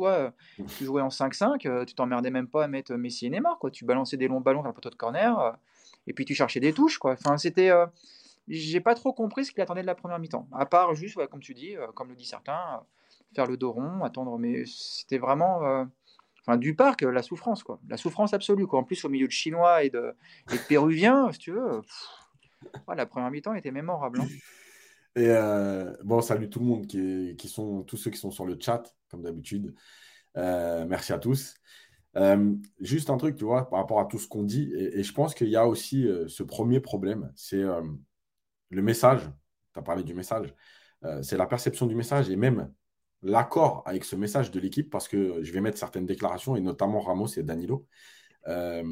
Tu 0.78 0.86
jouais 0.86 1.02
en 1.02 1.10
5-5, 1.10 1.86
tu 1.86 1.96
t'emmerdais 1.96 2.32
même 2.32 2.48
pas 2.48 2.64
à 2.64 2.68
mettre 2.68 2.94
Messi 2.94 3.26
et 3.26 3.30
Neymar, 3.30 3.58
quoi. 3.60 3.72
Tu 3.72 3.86
balançais 3.86 4.18
des 4.18 4.28
longs 4.28 4.42
ballons 4.42 4.62
vers 4.62 4.72
le 4.72 4.76
poteau 4.76 4.90
de 4.90 4.96
corner, 4.96 5.58
et 6.08 6.14
puis 6.14 6.26
tu 6.26 6.36
cherchais 6.36 6.60
des 6.60 6.74
touches, 6.74 6.98
quoi. 6.98 7.14
Enfin, 7.14 7.38
c'était 7.38 7.72
j'ai 8.52 8.82
pas 8.82 8.96
trop 8.96 9.14
compris 9.14 9.46
ce 9.46 9.52
qu'il 9.52 9.62
attendait 9.62 9.82
de 9.82 9.88
la 9.88 9.96
première 9.96 10.20
mi-temps. 10.20 10.48
À 10.52 10.66
part 10.66 10.94
juste, 10.94 11.18
comme 11.28 11.40
tu 11.40 11.54
dis, 11.54 11.78
euh, 11.78 11.88
comme 11.96 12.10
le 12.10 12.16
dit 12.16 12.26
certains, 12.26 12.76
euh, 12.76 13.24
faire 13.34 13.46
le 13.46 13.56
dos 13.56 13.72
rond, 13.72 14.04
attendre. 14.04 14.38
Mais 14.38 14.64
c'était 14.66 15.18
vraiment. 15.18 15.66
Euh, 15.66 15.86
du 16.58 16.76
parc, 16.76 17.04
la 17.04 17.22
souffrance, 17.22 17.64
quoi. 17.64 17.80
La 17.88 17.98
souffrance 17.98 18.34
absolue, 18.34 18.68
quoi. 18.68 18.80
En 18.80 18.84
plus, 18.84 19.06
au 19.06 19.10
milieu 19.10 19.28
de 19.28 19.32
Chinois 19.32 19.84
et 19.84 19.90
de, 19.90 20.14
Péruviens, 20.68 21.30
si 21.32 21.40
tu 21.40 21.52
veux. 21.52 21.82
la 22.94 23.06
première 23.06 23.32
mi-temps 23.32 23.54
était 23.54 23.72
mémorable. 23.72 24.22
Hein. 25.16 25.94
Bon, 26.04 26.20
salut 26.22 26.50
tout 26.50 26.60
le 26.60 26.66
monde 26.66 26.88
qui, 26.88 27.36
qui, 27.38 27.48
sont 27.48 27.84
tous 27.84 27.96
ceux 27.96 28.12
qui 28.12 28.18
sont 28.18 28.32
sur 28.32 28.46
le 28.46 28.58
chat, 28.60 28.84
comme 29.10 29.22
d'habitude. 29.22 29.74
merci 30.36 31.14
à 31.14 31.20
tous. 31.20 31.54
juste 32.82 33.10
un 33.12 33.18
truc, 33.18 33.38
tu 33.38 33.46
vois, 33.46 33.70
par 33.70 33.80
rapport 33.80 34.02
à 34.02 34.06
tout 34.06 34.18
ce 34.18 34.28
qu'on 34.28 34.44
dit, 34.44 34.74
et 34.76 35.04
je 35.04 35.14
pense 35.14 35.36
qu'il 35.36 35.50
y 35.50 35.56
a 35.56 35.68
aussi 35.68 36.06
ce 36.28 36.44
premier 36.44 36.82
problème, 36.82 37.32
c'est 37.36 37.64
le 38.72 38.82
message, 38.82 39.22
tu 39.74 39.80
as 39.80 39.82
parlé 39.84 40.04
du 40.04 40.14
message, 40.14 40.54
euh, 41.04 41.22
c'est 41.22 41.38
la 41.38 41.46
perception 41.46 41.86
du 41.86 41.96
message 41.96 42.30
et 42.30 42.36
même 42.36 42.72
l'accord 43.22 43.84
avec 43.86 44.04
ce 44.06 44.16
message 44.16 44.50
de 44.52 44.60
l'équipe, 44.60 44.90
parce 44.90 45.08
que 45.08 45.44
je 45.44 45.52
vais 45.52 45.62
mettre 45.62 45.78
certaines 45.78 46.06
déclarations, 46.06 46.56
et 46.56 46.62
notamment 46.62 47.00
Ramos 47.02 47.28
et 47.38 47.44
Danilo, 47.44 47.86
euh, 48.48 48.84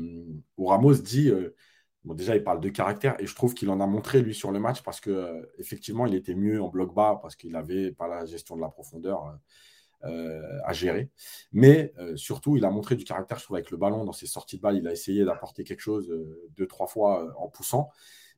où 0.58 0.68
Ramos 0.68 0.94
dit, 0.96 1.30
euh, 1.30 1.56
bon, 2.04 2.14
déjà 2.14 2.36
il 2.36 2.44
parle 2.44 2.60
de 2.60 2.70
caractère, 2.70 3.16
et 3.20 3.26
je 3.26 3.34
trouve 3.34 3.54
qu'il 3.54 3.70
en 3.70 3.80
a 3.80 3.88
montré 3.88 4.22
lui 4.22 4.36
sur 4.36 4.52
le 4.52 4.60
match, 4.60 4.84
parce 4.84 5.00
que 5.00 5.50
effectivement 5.58 6.06
il 6.06 6.14
était 6.14 6.36
mieux 6.36 6.62
en 6.62 6.68
bloc 6.68 6.94
bas, 6.94 7.20
parce 7.22 7.36
qu'il 7.36 7.56
avait 7.56 7.92
pas 7.92 8.08
la 8.08 8.26
gestion 8.26 8.56
de 8.56 8.62
la 8.62 8.70
profondeur. 8.70 9.40
à 10.02 10.74
gérer. 10.74 11.10
Mais 11.52 11.94
surtout, 12.16 12.56
il 12.56 12.64
a 12.64 12.72
montré 12.72 12.96
du 12.96 13.04
caractère, 13.04 13.38
je 13.38 13.44
trouve, 13.44 13.58
avec 13.58 13.70
le 13.70 13.78
ballon 13.78 14.06
dans 14.06 14.14
ses 14.14 14.28
sorties 14.28 14.56
de 14.56 14.62
balle. 14.62 14.78
Il 14.78 14.88
a 14.88 14.94
essayé 14.94 15.26
d'apporter 15.26 15.66
quelque 15.66 15.82
chose 15.82 16.10
deux, 16.56 16.68
trois 16.68 16.88
fois 16.88 17.36
en 17.38 17.50
poussant. 17.50 17.90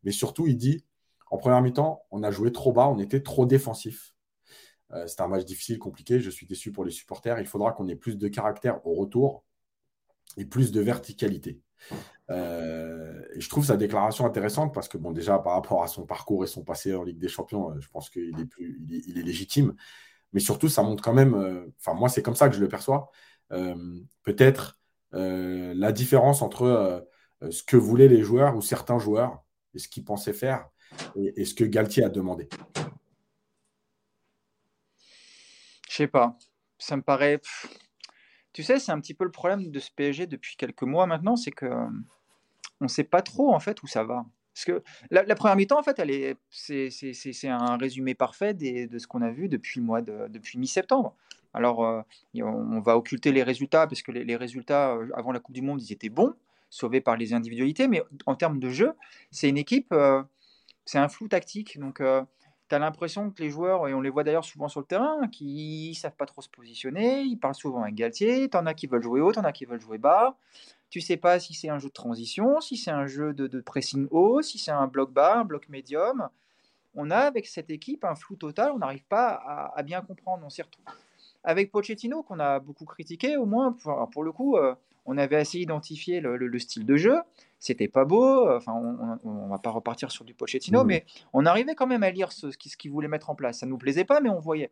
Mais 0.03 0.11
surtout, 0.11 0.47
il 0.47 0.57
dit 0.57 0.83
en 1.31 1.37
première 1.37 1.61
mi-temps, 1.61 2.03
on 2.11 2.23
a 2.23 2.29
joué 2.29 2.51
trop 2.51 2.73
bas, 2.73 2.89
on 2.89 2.99
était 2.99 3.21
trop 3.21 3.45
défensif. 3.45 4.13
Euh, 4.91 5.07
c'était 5.07 5.21
un 5.21 5.29
match 5.29 5.45
difficile, 5.45 5.79
compliqué. 5.79 6.19
Je 6.19 6.29
suis 6.29 6.45
déçu 6.45 6.73
pour 6.73 6.83
les 6.83 6.91
supporters. 6.91 7.39
Il 7.39 7.47
faudra 7.47 7.71
qu'on 7.71 7.87
ait 7.87 7.95
plus 7.95 8.17
de 8.17 8.27
caractère 8.27 8.85
au 8.85 8.93
retour 8.93 9.45
et 10.35 10.43
plus 10.43 10.73
de 10.73 10.81
verticalité. 10.81 11.61
Euh, 12.29 13.23
et 13.33 13.39
je 13.39 13.49
trouve 13.49 13.65
sa 13.65 13.77
déclaration 13.77 14.25
intéressante 14.25 14.73
parce 14.73 14.89
que, 14.89 14.97
bon, 14.97 15.11
déjà, 15.11 15.39
par 15.39 15.53
rapport 15.53 15.83
à 15.83 15.87
son 15.87 16.05
parcours 16.05 16.43
et 16.43 16.47
son 16.47 16.63
passé 16.65 16.93
en 16.93 17.03
Ligue 17.03 17.17
des 17.17 17.29
Champions, 17.29 17.71
euh, 17.71 17.79
je 17.79 17.89
pense 17.89 18.09
qu'il 18.09 18.37
est, 18.37 18.45
plus, 18.45 18.81
il 18.89 19.17
est, 19.17 19.23
légitime. 19.23 19.73
Mais 20.33 20.41
surtout, 20.41 20.67
ça 20.67 20.83
montre 20.83 21.01
quand 21.01 21.13
même, 21.13 21.33
enfin, 21.79 21.93
moi, 21.93 22.09
c'est 22.09 22.21
comme 22.21 22.35
ça 22.35 22.49
que 22.49 22.55
je 22.55 22.61
le 22.61 22.69
perçois, 22.69 23.11
peut-être 23.49 24.79
la 25.11 25.91
différence 25.91 26.41
entre 26.41 27.05
ce 27.49 27.63
que 27.63 27.75
voulaient 27.75 28.07
les 28.07 28.21
joueurs 28.21 28.55
ou 28.55 28.61
certains 28.61 28.97
joueurs 28.97 29.43
et 29.73 29.79
ce 29.79 29.89
qu'ils 29.89 30.05
pensaient 30.05 30.31
faire 30.31 30.69
et, 31.15 31.45
ce 31.45 31.53
que 31.53 31.63
Galtier 31.63 32.03
a 32.03 32.09
demandé 32.09 32.49
Je 35.89 35.95
sais 35.95 36.07
pas. 36.07 36.37
Ça 36.77 36.95
me 36.95 37.01
paraît. 37.01 37.41
Tu 38.53 38.63
sais, 38.63 38.79
c'est 38.79 38.91
un 38.91 38.99
petit 38.99 39.13
peu 39.13 39.23
le 39.23 39.31
problème 39.31 39.71
de 39.71 39.79
ce 39.79 39.91
PSG 39.91 40.27
depuis 40.27 40.55
quelques 40.55 40.83
mois 40.83 41.05
maintenant, 41.05 41.35
c'est 41.35 41.51
que 41.51 41.65
on 41.65 42.85
ne 42.85 42.89
sait 42.89 43.03
pas 43.03 43.21
trop 43.21 43.53
en 43.53 43.59
fait 43.59 43.81
où 43.83 43.87
ça 43.87 44.03
va. 44.03 44.25
Parce 44.53 44.65
que 44.65 44.83
la, 45.11 45.35
première 45.35 45.55
mi-temps, 45.55 45.79
en 45.79 45.83
fait, 45.83 46.01
c'est, 46.49 47.47
un 47.47 47.77
résumé 47.77 48.15
parfait 48.15 48.53
de 48.53 48.99
ce 48.99 49.07
qu'on 49.07 49.21
a 49.21 49.31
vu 49.31 49.47
depuis 49.47 49.79
mois 49.79 50.01
de, 50.01 50.27
depuis 50.27 50.59
mi-septembre. 50.59 51.15
Alors, 51.53 51.85
euh, 51.85 52.01
on 52.35 52.79
va 52.79 52.97
occulter 52.97 53.31
les 53.31 53.43
résultats 53.43 53.87
parce 53.87 54.01
que 54.01 54.11
les, 54.11 54.35
résultats 54.35 54.91
euh, 54.91 55.09
avant 55.15 55.31
la 55.31 55.39
Coupe 55.39 55.55
du 55.55 55.61
Monde, 55.61 55.81
ils 55.81 55.91
étaient 55.91 56.09
bons, 56.09 56.33
sauvés 56.69 57.01
par 57.01 57.17
les 57.17 57.33
individualités, 57.33 57.87
mais 57.87 58.01
en 58.25 58.35
termes 58.35 58.59
de 58.59 58.69
jeu, 58.69 58.93
c'est 59.31 59.49
une 59.49 59.57
équipe 59.57 59.91
euh, 59.91 60.23
c'est 60.85 60.97
un 60.97 61.09
flou 61.09 61.27
tactique. 61.27 61.79
Donc, 61.79 62.01
euh, 62.01 62.23
tu 62.69 62.75
as 62.75 62.79
l'impression 62.79 63.29
que 63.31 63.41
les 63.41 63.49
joueurs, 63.49 63.87
et 63.87 63.93
on 63.93 64.01
les 64.01 64.09
voit 64.09 64.23
d'ailleurs 64.23 64.45
souvent 64.45 64.67
sur 64.67 64.79
le 64.79 64.85
terrain, 64.85 65.27
qui 65.27 65.95
savent 65.95 66.15
pas 66.15 66.25
trop 66.25 66.41
se 66.41 66.49
positionner. 66.49 67.21
Ils 67.21 67.37
parlent 67.37 67.55
souvent 67.55 67.83
avec 67.83 67.95
Galtier. 67.95 68.49
Tu 68.49 68.57
en 68.57 68.65
as 68.65 68.73
qui 68.73 68.87
veulent 68.87 69.03
jouer 69.03 69.21
haut, 69.21 69.31
tu 69.31 69.39
en 69.39 69.43
as 69.43 69.51
qui 69.51 69.65
veulent 69.65 69.81
jouer 69.81 69.97
bas. 69.97 70.37
Tu 70.89 71.01
sais 71.01 71.17
pas 71.17 71.39
si 71.39 71.53
c'est 71.53 71.69
un 71.69 71.79
jeu 71.79 71.87
de 71.87 71.93
transition, 71.93 72.59
si 72.59 72.77
c'est 72.77 72.91
un 72.91 73.07
jeu 73.07 73.33
de, 73.33 73.61
pressing 73.61 74.07
haut, 74.11 74.41
si 74.41 74.57
c'est 74.57 74.71
un 74.71 74.87
bloc 74.87 75.11
bas, 75.11 75.39
un 75.39 75.45
bloc 75.45 75.69
médium. 75.69 76.29
On 76.93 77.09
a 77.09 77.19
avec 77.19 77.47
cette 77.47 77.69
équipe 77.69 78.03
un 78.03 78.15
flou 78.15 78.35
total, 78.35 78.73
on 78.73 78.79
n'arrive 78.79 79.05
pas 79.05 79.71
à, 79.73 79.83
bien 79.83 80.01
comprendre. 80.01 80.43
On 80.45 80.49
s'y 80.49 80.61
retrouve. 80.61 80.83
Avec 81.43 81.71
Pochettino, 81.71 82.23
qu'on 82.23 82.39
a 82.39 82.59
beaucoup 82.59 82.85
critiqué, 82.85 83.37
au 83.37 83.45
moins, 83.45 83.71
pour, 84.11 84.23
le 84.23 84.31
coup, 84.31 84.57
euh, 84.57 84.75
on 85.05 85.17
avait 85.17 85.37
assez 85.37 85.59
identifié 85.59 86.19
le 86.19 86.59
style 86.59 86.85
de 86.85 86.97
jeu 86.97 87.17
c'était 87.61 87.87
pas 87.87 88.03
beau. 88.03 88.49
Enfin, 88.49 88.73
on, 89.23 89.47
va 89.47 89.59
pas 89.59 89.69
repartir 89.69 90.11
sur 90.11 90.25
du 90.25 90.33
Pochettino, 90.33 90.83
mais 90.83 91.05
on 91.31 91.45
arrivait 91.45 91.75
quand 91.75 91.87
même 91.87 92.03
à 92.03 92.09
lire 92.09 92.33
ce, 92.33 92.51
ce 92.51 92.57
qu'il 92.57 92.91
voulait 92.91 93.07
mettre 93.07 93.29
en 93.29 93.35
place. 93.35 93.59
Ça 93.59 93.65
nous 93.65 93.77
plaisait 93.77 94.03
pas, 94.03 94.19
mais 94.19 94.29
on 94.29 94.39
voyait. 94.39 94.71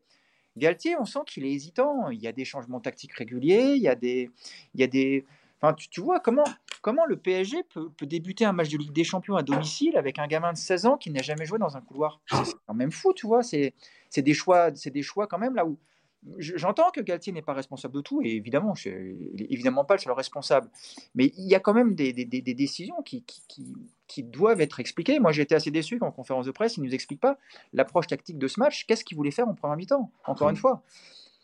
Galtier, 0.58 0.98
on 0.98 1.05
sent 1.05 1.19
qu'il 1.27 1.46
est 1.46 1.51
hésitant. 1.51 2.10
Il 2.10 2.19
y 2.19 2.27
a 2.27 2.31
des 2.31 2.43
changements 2.43 2.81
tactiques 2.81 3.13
réguliers, 3.13 3.75
il 3.75 3.81
y 3.81 3.88
a 3.88 3.96
des, 3.96 4.31
il 4.74 4.81
y 4.81 4.84
a 4.84 4.88
des, 4.88 5.24
Enfin, 5.62 5.74
tu, 5.74 6.00
vois 6.00 6.19
comment, 6.19 6.46
comment 6.81 7.05
le 7.05 7.17
PSG 7.17 7.63
peut, 7.63 7.91
débuter 8.05 8.46
un 8.46 8.53
match 8.53 8.69
de 8.69 8.77
Ligue 8.77 8.93
des 8.93 9.03
Champions 9.03 9.36
à 9.36 9.43
domicile 9.43 9.98
avec 9.98 10.17
un 10.17 10.27
gamin 10.27 10.53
de 10.53 10.58
16 10.58 10.86
ans 10.86 10.98
qui 10.98 11.12
n'a 11.12 11.22
jamais 11.22 11.46
joué 11.46 11.60
dans 11.60 11.75
un 11.75 11.81
couloir? 11.81 12.22
C'est 12.31 12.55
quand 12.65 12.74
même 12.74 12.91
fou, 12.91 13.13
tu 13.13 13.27
vois. 13.27 13.43
C'est 13.43 13.74
des 14.15 14.34
choix, 14.34 14.74
c'est 14.74 14.89
des 14.89 15.03
choix 15.03 15.27
quand 15.27 15.38
même 15.38 15.55
là 15.55 15.65
où 15.65 15.77
J'entends 16.38 16.91
que 16.91 16.99
Galtier 16.99 17.31
n'est 17.31 17.41
pas 17.41 17.53
responsable 17.53 17.93
de 17.93 18.01
tout, 18.01 18.21
et 18.21 18.35
évidemment, 18.35 18.75
je 18.75 18.89
évidemment 19.38 19.85
pas 19.85 19.95
le 19.95 19.99
seul 19.99 20.11
responsable. 20.11 20.69
Mais 21.15 21.31
il 21.38 21.47
y 21.47 21.55
a 21.55 21.59
quand 21.59 21.73
même 21.73 21.95
des, 21.95 22.13
décisions 22.13 23.01
qui, 23.03 23.23
qui, 24.07 24.23
doivent 24.23 24.59
être 24.59 24.81
expliquées. 24.81 25.19
Moi, 25.19 25.31
j'ai 25.31 25.43
été 25.43 25.55
assez 25.55 25.71
déçu 25.71 25.97
qu'en 25.97 26.11
conférence 26.11 26.45
de 26.45 26.51
presse, 26.51 26.75
il 26.75 26.81
ne 26.81 26.88
nous 26.88 26.93
explique 26.93 27.21
pas 27.21 27.38
l'approche 27.71 28.07
tactique 28.07 28.38
de 28.38 28.47
ce 28.47 28.59
match. 28.59 28.85
Qu'est-ce 28.85 29.05
qu'il 29.05 29.15
voulait 29.15 29.31
faire 29.31 29.47
en 29.47 29.55
première 29.55 29.77
mi-temps 29.77 30.11
Encore 30.25 30.49
une 30.49 30.57
fois? 30.57 30.83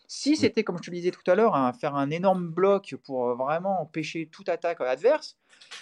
Si 0.07 0.35
c'était, 0.35 0.63
comme 0.63 0.77
je 0.77 0.83
te 0.83 0.91
le 0.91 0.97
disais 0.97 1.11
tout 1.11 1.29
à 1.29 1.35
l'heure, 1.35 1.55
à 1.55 1.71
faire 1.73 1.95
un 1.95 2.11
énorme 2.11 2.49
bloc 2.49 2.95
pour 3.03 3.33
vraiment 3.35 3.81
empêcher 3.81 4.27
toute 4.31 4.49
attaque 4.49 4.81
adverse, 4.81 5.37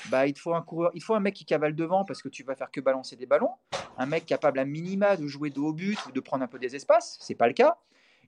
bah, 0.09 0.27
il, 0.27 0.38
faut 0.38 0.53
un 0.53 0.62
coureur, 0.62 0.91
il 0.93 1.01
faut 1.01 1.15
un 1.15 1.19
mec 1.19 1.33
qui 1.33 1.45
cavale 1.45 1.75
devant 1.75 2.05
parce 2.05 2.21
que 2.21 2.29
tu 2.29 2.43
vas 2.43 2.55
faire 2.55 2.71
que 2.71 2.79
balancer 2.79 3.15
des 3.15 3.25
ballons, 3.25 3.51
un 3.97 4.05
mec 4.05 4.25
capable 4.25 4.59
à 4.59 4.65
minima 4.65 5.17
de 5.17 5.27
jouer 5.27 5.50
de 5.50 5.59
haut 5.59 5.73
but 5.73 5.97
ou 6.07 6.12
de 6.12 6.19
prendre 6.19 6.43
un 6.43 6.47
peu 6.47 6.59
des 6.59 6.75
espaces, 6.75 7.17
c'est 7.19 7.35
pas 7.35 7.47
le 7.47 7.53
cas. 7.53 7.77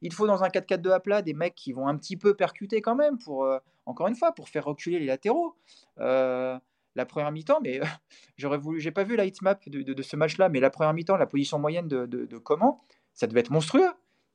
Il 0.01 0.13
faut 0.13 0.27
dans 0.27 0.43
un 0.43 0.49
4-4-2 0.49 0.91
à 0.91 0.99
plat 0.99 1.21
des 1.21 1.33
mecs 1.33 1.55
qui 1.55 1.73
vont 1.73 1.87
un 1.87 1.95
petit 1.95 2.17
peu 2.17 2.33
percuter 2.33 2.81
quand 2.81 2.95
même 2.95 3.17
pour, 3.17 3.45
euh, 3.45 3.59
encore 3.85 4.07
une 4.07 4.15
fois, 4.15 4.33
pour 4.33 4.49
faire 4.49 4.65
reculer 4.65 4.99
les 4.99 5.05
latéraux. 5.05 5.55
Euh, 5.99 6.57
la 6.95 7.05
première 7.05 7.31
mi-temps, 7.31 7.59
mais 7.61 7.81
euh, 7.81 7.85
j'aurais 8.37 8.57
voulu, 8.57 8.79
j'ai 8.79 8.91
pas 8.91 9.03
vu 9.03 9.15
la 9.15 9.25
hitmap 9.25 9.67
de, 9.67 9.81
de, 9.81 10.01
ce 10.01 10.15
match-là, 10.15 10.49
mais 10.49 10.59
la 10.59 10.69
première 10.69 10.93
mi-temps, 10.93 11.17
la 11.17 11.25
position 11.25 11.59
moyenne 11.59 11.87
de, 11.87 12.05
de, 12.05 12.37
comment, 12.37 12.81
ça 13.13 13.27
devait 13.27 13.41
être 13.41 13.51
monstrueux. 13.51 13.89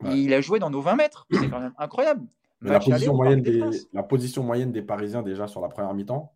Il 0.04 0.32
a 0.32 0.40
joué 0.40 0.58
dans 0.58 0.70
nos 0.70 0.80
20 0.80 0.96
mètres, 0.96 1.26
c'est 1.30 1.50
quand 1.50 1.60
même 1.60 1.74
incroyable. 1.76 2.26
la, 2.62 2.80
position 2.80 3.14
moyenne 3.14 3.42
des, 3.42 3.62
la 3.92 4.02
position 4.02 4.42
moyenne 4.42 4.72
des 4.72 4.80
Parisiens 4.80 5.22
déjà 5.22 5.46
sur 5.46 5.60
la 5.60 5.68
première 5.68 5.92
mi-temps, 5.92 6.32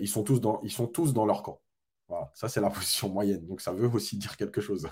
ils, 0.00 0.08
sont 0.08 0.24
tous 0.24 0.40
dans, 0.40 0.60
ils 0.62 0.72
sont 0.72 0.88
tous 0.88 1.12
dans 1.12 1.24
leur 1.24 1.42
camp. 1.42 1.60
Voilà, 2.08 2.30
ça 2.34 2.48
c'est 2.48 2.60
la 2.60 2.70
position 2.70 3.08
moyenne, 3.08 3.46
donc 3.46 3.60
ça 3.60 3.72
veut 3.72 3.88
aussi 3.88 4.16
dire 4.16 4.36
quelque 4.36 4.60
chose. 4.60 4.88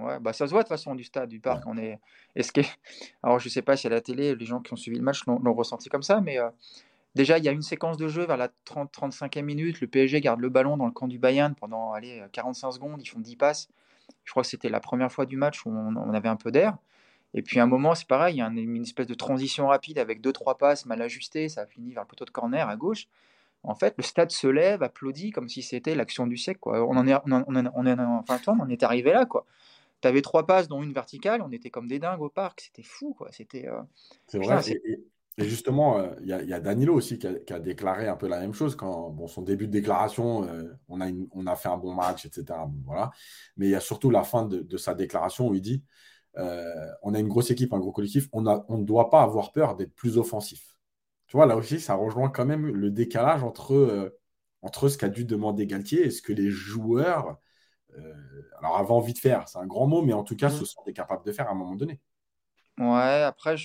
Ouais, 0.00 0.20
bah 0.20 0.32
ça 0.32 0.46
se 0.46 0.52
voit 0.52 0.62
de 0.62 0.68
toute 0.68 0.76
façon 0.76 0.94
du 0.94 1.04
stade, 1.04 1.28
du 1.28 1.40
parc. 1.40 1.64
On 1.66 1.76
est... 1.76 1.98
Que... 2.36 2.60
Alors 3.22 3.38
je 3.38 3.48
sais 3.48 3.62
pas 3.62 3.76
si 3.76 3.86
à 3.86 3.90
la 3.90 4.00
télé, 4.00 4.34
les 4.34 4.44
gens 4.46 4.60
qui 4.60 4.72
ont 4.72 4.76
suivi 4.76 4.98
le 4.98 5.04
match 5.04 5.24
l'ont 5.26 5.54
ressenti 5.54 5.88
comme 5.88 6.02
ça, 6.02 6.20
mais 6.20 6.38
euh, 6.38 6.48
déjà 7.14 7.38
il 7.38 7.44
y 7.44 7.48
a 7.48 7.52
une 7.52 7.62
séquence 7.62 7.96
de 7.96 8.08
jeu 8.08 8.24
vers 8.24 8.36
la 8.36 8.48
30-35e 8.66 9.42
minute. 9.42 9.80
Le 9.80 9.86
PSG 9.86 10.20
garde 10.20 10.40
le 10.40 10.48
ballon 10.48 10.76
dans 10.76 10.86
le 10.86 10.92
camp 10.92 11.08
du 11.08 11.18
Bayern 11.18 11.54
pendant 11.54 11.92
allez, 11.92 12.22
45 12.32 12.72
secondes. 12.72 13.02
Ils 13.02 13.08
font 13.08 13.20
10 13.20 13.36
passes. 13.36 13.68
Je 14.24 14.30
crois 14.30 14.42
que 14.42 14.48
c'était 14.48 14.68
la 14.68 14.80
première 14.80 15.12
fois 15.12 15.26
du 15.26 15.36
match 15.36 15.64
où 15.64 15.70
on, 15.70 16.12
avait 16.12 16.28
un 16.28 16.36
peu 16.36 16.50
d'air. 16.50 16.76
Et 17.34 17.42
puis 17.42 17.60
à 17.60 17.62
un 17.62 17.66
moment, 17.66 17.94
c'est 17.94 18.08
pareil, 18.08 18.36
il 18.36 18.38
y 18.38 18.42
a 18.42 18.46
une, 18.46 18.82
espèce 18.82 19.06
de 19.06 19.14
transition 19.14 19.68
rapide 19.68 19.98
avec 19.98 20.22
2-3 20.22 20.56
passes 20.56 20.86
mal 20.86 21.02
ajustées. 21.02 21.48
Ça 21.48 21.62
a 21.62 21.66
fini 21.66 21.92
vers 21.92 22.02
le 22.04 22.08
poteau 22.08 22.24
de 22.24 22.30
corner 22.30 22.68
à 22.68 22.76
gauche. 22.76 23.06
En 23.64 23.74
fait, 23.74 23.94
le 23.98 24.04
stade 24.04 24.30
se 24.30 24.46
lève, 24.46 24.82
applaudit 24.82 25.30
comme 25.30 25.48
si 25.48 25.62
c'était 25.62 25.94
l'action 25.94 26.26
du 26.26 26.36
siècle. 26.36 26.60
Quoi. 26.60 26.82
On 26.86 26.96
en 26.96 27.06
est, 27.06 27.14
on, 27.26 27.44
on, 27.46 28.18
enfin, 28.18 28.38
toi, 28.38 28.56
on 28.60 28.68
est 28.68 28.82
arrivé 28.82 29.12
là. 29.12 29.26
quoi 29.26 29.44
tu 30.00 30.08
avais 30.08 30.22
trois 30.22 30.46
passes, 30.46 30.68
dont 30.68 30.82
une 30.82 30.92
verticale. 30.92 31.42
On 31.42 31.50
était 31.50 31.70
comme 31.70 31.88
des 31.88 31.98
dingues 31.98 32.22
au 32.22 32.30
parc. 32.30 32.60
C'était 32.60 32.82
fou, 32.82 33.14
quoi. 33.14 33.30
C'était. 33.32 33.68
Euh, 33.68 33.82
c'est 34.26 34.38
vrai. 34.38 34.60
et, 35.38 35.44
justement, 35.44 35.98
euh, 35.98 36.14
il 36.20 36.28
y, 36.28 36.32
a 36.32 36.60
Danilo 36.60 36.94
aussi 36.94 37.18
qui 37.18 37.26
a, 37.26 37.60
déclaré 37.60 38.08
un 38.08 38.16
peu 38.16 38.26
la 38.26 38.40
même 38.40 38.52
chose 38.52 38.74
quand 38.74 39.10
bon, 39.10 39.28
son 39.28 39.42
début 39.42 39.68
de 39.68 39.72
déclaration, 39.72 40.44
euh, 40.48 40.76
on, 40.88 41.00
a 41.00 41.06
on 41.30 41.46
a 41.46 41.54
fait 41.54 41.68
un 41.68 41.76
bon 41.76 41.94
match, 41.94 42.26
etc. 42.26 42.58
voilà. 42.84 43.12
Mais 43.56 43.66
il 43.66 43.70
y 43.70 43.76
a 43.76 43.80
surtout 43.80 44.10
la 44.10 44.24
fin 44.24 44.44
de, 44.46 44.76
sa 44.76 44.94
déclaration 44.94 45.48
où 45.48 45.54
il 45.54 45.62
dit 45.62 45.84
on 47.02 47.14
a 47.14 47.18
une 47.18 47.26
grosse 47.26 47.50
équipe, 47.50 47.72
un 47.72 47.80
gros 47.80 47.90
collectif, 47.90 48.28
on, 48.32 48.42
ne 48.42 48.84
doit 48.84 49.10
pas 49.10 49.22
avoir 49.22 49.50
peur 49.50 49.74
d'être 49.74 49.92
plus 49.94 50.18
offensif. 50.18 50.78
Tu 51.26 51.36
vois, 51.36 51.46
là 51.46 51.56
aussi, 51.56 51.80
ça 51.80 51.94
rejoint 51.94 52.30
quand 52.30 52.46
même 52.46 52.66
le 52.66 52.90
décalage 52.90 53.42
entre, 53.42 54.16
entre 54.62 54.88
ce 54.88 54.98
qu'a 54.98 55.08
dû 55.08 55.24
demander 55.24 55.66
Galtier 55.66 56.06
et 56.06 56.10
ce 56.10 56.22
que 56.22 56.32
les 56.32 56.50
joueurs 56.50 57.28
euh, 57.28 57.34
alors, 58.58 58.76
avait 58.76 58.90
envie 58.90 59.12
de 59.12 59.18
faire, 59.18 59.48
c'est 59.48 59.58
un 59.58 59.66
grand 59.66 59.86
mot, 59.86 60.02
mais 60.02 60.12
en 60.12 60.24
tout 60.24 60.36
cas, 60.36 60.50
ce 60.50 60.64
sont 60.64 60.82
capables 60.94 61.24
de 61.24 61.32
faire 61.32 61.48
à 61.48 61.52
un 61.52 61.54
moment 61.54 61.74
donné. 61.74 62.00
Ouais, 62.78 63.22
après, 63.22 63.56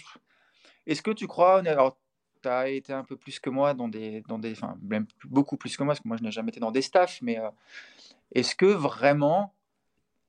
est-ce 0.86 1.02
que 1.02 1.12
tu 1.12 1.28
crois, 1.28 1.60
alors, 1.60 1.98
tu 2.42 2.50
as 2.50 2.70
été 2.70 2.94
un 2.94 3.04
peu 3.04 3.16
plus 3.16 3.40
que 3.40 3.50
moi 3.50 3.74
dans 3.74 3.88
des, 3.88 4.22
dans 4.28 4.40
des, 4.40 4.52
enfin, 4.52 4.78
beaucoup 5.26 5.58
plus 5.58 5.78
que 5.78 5.84
moi, 5.84 5.94
parce 5.94 6.02
que 6.02 6.08
moi, 6.08 6.18
je 6.18 6.24
n'ai 6.24 6.32
jamais 6.32 6.50
été 6.50 6.60
dans 6.60 6.72
des 6.72 6.82
staffs, 6.82 7.22
mais 7.22 7.40
euh, 7.40 7.50
est-ce 8.34 8.56
que 8.56 8.66
vraiment, 8.66 9.54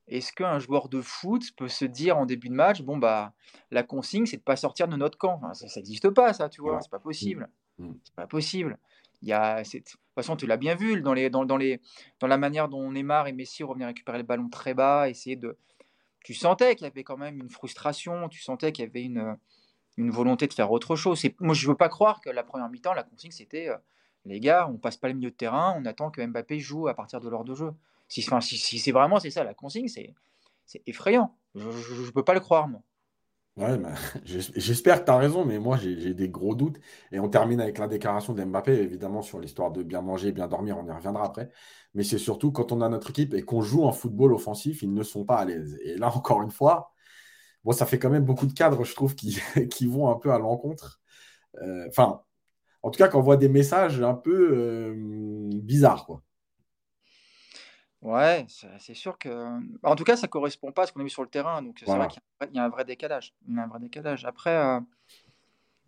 est-ce 0.06 0.32
qu'un 0.32 0.58
joueur 0.58 0.88
de 0.88 1.00
foot 1.00 1.42
peut 1.56 1.68
se 1.68 1.84
dire 1.84 2.18
en 2.18 2.26
début 2.26 2.48
de 2.48 2.54
match, 2.54 2.82
bon, 2.82 2.98
bah, 2.98 3.32
la 3.70 3.82
consigne, 3.82 4.26
c'est 4.26 4.36
de 4.36 4.42
pas 4.42 4.56
sortir 4.56 4.86
de 4.86 4.96
notre 4.96 5.18
camp? 5.18 5.40
Ça 5.54 5.66
n'existe 5.76 6.10
pas, 6.10 6.32
ça, 6.32 6.48
tu 6.48 6.60
vois, 6.60 6.80
c'est 6.80 6.90
pas 6.90 6.98
possible. 6.98 7.48
Mmh. 7.78 7.86
Mmh. 7.86 7.94
C'est 8.04 8.14
pas 8.14 8.26
possible. 8.26 8.78
Il 9.25 9.28
y 9.28 9.33
a, 9.33 9.62
de 9.62 9.78
toute 9.78 9.97
façon, 10.14 10.37
tu 10.37 10.47
l'as 10.47 10.59
bien 10.59 10.75
vu 10.75 11.00
dans, 11.00 11.14
les, 11.14 11.31
dans, 11.31 11.57
les, 11.57 11.81
dans 12.21 12.26
la 12.26 12.37
manière 12.37 12.69
dont 12.69 12.93
Neymar 12.93 13.26
et 13.26 13.33
Messi 13.33 13.64
revenaient 13.64 13.87
récupérer 13.87 14.19
le 14.19 14.25
ballon 14.25 14.50
très 14.50 14.75
bas, 14.75 15.09
essayer 15.09 15.35
de. 15.35 15.57
Tu 16.23 16.35
sentais 16.35 16.76
qu'il 16.76 16.85
y 16.85 16.90
avait 16.90 17.04
quand 17.04 17.16
même 17.16 17.38
une 17.40 17.49
frustration, 17.49 18.28
tu 18.28 18.43
sentais 18.43 18.71
qu'il 18.71 18.85
y 18.85 18.88
avait 18.88 19.02
une, 19.02 19.38
une 19.97 20.11
volonté 20.11 20.47
de 20.47 20.52
faire 20.52 20.71
autre 20.71 20.95
chose. 20.95 21.23
Moi, 21.40 21.54
je 21.54 21.66
ne 21.66 21.73
veux 21.73 21.76
pas 21.76 21.88
croire 21.88 22.21
que 22.21 22.28
la 22.28 22.43
première 22.43 22.69
mi-temps, 22.69 22.93
la 22.93 23.02
consigne, 23.02 23.31
c'était 23.31 23.71
euh, 23.71 23.76
les 24.26 24.40
gars, 24.40 24.69
on 24.69 24.76
passe 24.76 24.99
pas 24.99 25.09
le 25.09 25.14
milieu 25.14 25.31
de 25.31 25.37
terrain, 25.37 25.75
on 25.78 25.87
attend 25.87 26.11
que 26.11 26.25
Mbappé 26.25 26.59
joue 26.59 26.88
à 26.88 26.95
partir 26.95 27.21
de 27.21 27.28
l'heure 27.31 27.45
de 27.45 27.54
jeu. 27.54 27.73
Si 28.09 28.23
c'est 28.23 28.93
vraiment 28.93 29.21
c'est 29.21 29.31
ça 29.31 29.43
la 29.43 29.54
consigne, 29.54 29.88
c'est 29.88 30.12
effrayant. 30.87 31.35
Je 31.54 31.66
ne 31.66 32.11
peux 32.11 32.25
pas 32.25 32.35
le 32.35 32.40
croire, 32.40 32.69
moi. 32.69 32.83
Ouais, 33.56 33.78
j'espère 34.25 35.00
que 35.00 35.04
tu 35.04 35.11
as 35.12 35.16
raison, 35.16 35.44
mais 35.44 35.61
moi 35.61 35.76
j'ai 35.76 36.12
des 36.12 36.28
gros 36.28 36.56
doutes. 36.56 36.80
Et 37.12 37.20
on 37.20 37.28
termine 37.28 37.61
avec 37.61 37.78
la 37.78 37.87
déclaration 37.87 38.32
d'Mbappé, 38.34 38.73
évidemment, 38.73 39.23
sur 39.23 39.38
l'histoire 39.38 39.70
de 39.70 39.84
bien 39.84 40.02
manger, 40.02 40.32
bien 40.32 40.49
dormir, 40.49 40.76
on 40.76 40.87
y 40.87 40.90
reviendra 40.90 41.25
après. 41.26 41.50
Mais 41.94 42.02
c'est 42.02 42.18
surtout 42.18 42.50
quand 42.50 42.73
on 42.73 42.80
a 42.80 42.88
notre 42.88 43.11
équipe 43.11 43.32
et 43.32 43.42
qu'on 43.42 43.62
joue 43.62 43.84
en 43.84 43.92
football 43.92 44.32
offensif, 44.34 44.82
ils 44.82 44.92
ne 44.92 45.04
sont 45.04 45.25
pas 45.25 45.37
à 45.37 45.44
l'aise. 45.44 45.78
Et 45.84 45.96
là, 45.96 46.08
encore 46.16 46.42
une 46.42 46.50
fois, 46.50 46.92
bon, 47.64 47.73
ça 47.73 47.87
fait 47.87 47.99
quand 48.00 48.11
même 48.11 48.25
beaucoup 48.25 48.46
de 48.46 48.54
cadres, 48.54 48.84
je 48.84 48.94
trouve, 48.94 49.14
qui, 49.16 49.38
vont 49.88 50.11
un 50.11 50.16
peu 50.16 50.32
à 50.32 50.38
l'encontre. 50.38 51.00
Euh, 51.62 51.87
enfin, 51.88 52.23
en 52.82 52.90
tout 52.90 52.99
cas, 52.99 53.08
quand 53.08 53.20
on 53.20 53.23
voit 53.23 53.37
des 53.38 53.49
messages 53.50 54.02
un 54.02 54.14
peu 54.14 54.50
euh, 54.54 54.94
bizarres, 55.62 56.06
quoi. 56.06 56.23
Ouais, 58.04 58.44
c'est 58.78 58.92
sûr 58.94 59.18
que. 59.18 59.58
En 59.82 59.96
tout 59.96 60.04
cas, 60.04 60.16
ça 60.16 60.28
correspond 60.28 60.73
pas 60.73 60.82
à 60.82 60.87
ce 60.87 60.92
qu'on 60.92 61.00
a 61.00 61.04
vu 61.04 61.11
sur 61.11 61.23
le 61.23 61.28
terrain. 61.28 61.62
Donc, 61.62 61.82
c'est 61.84 61.87
vrai 61.87 62.06
qu'il 62.08 62.20
y, 62.52 62.58
a 62.58 62.64
un 62.64 62.68
vrai 62.68 62.84
décalage. 62.84 63.32
Il 63.49 63.56
y 63.56 63.58
a 63.58 63.62
un 63.62 63.66
vrai 63.66 63.80
décalage. 63.80 64.26
Après, 64.26 64.54
euh, 64.54 64.78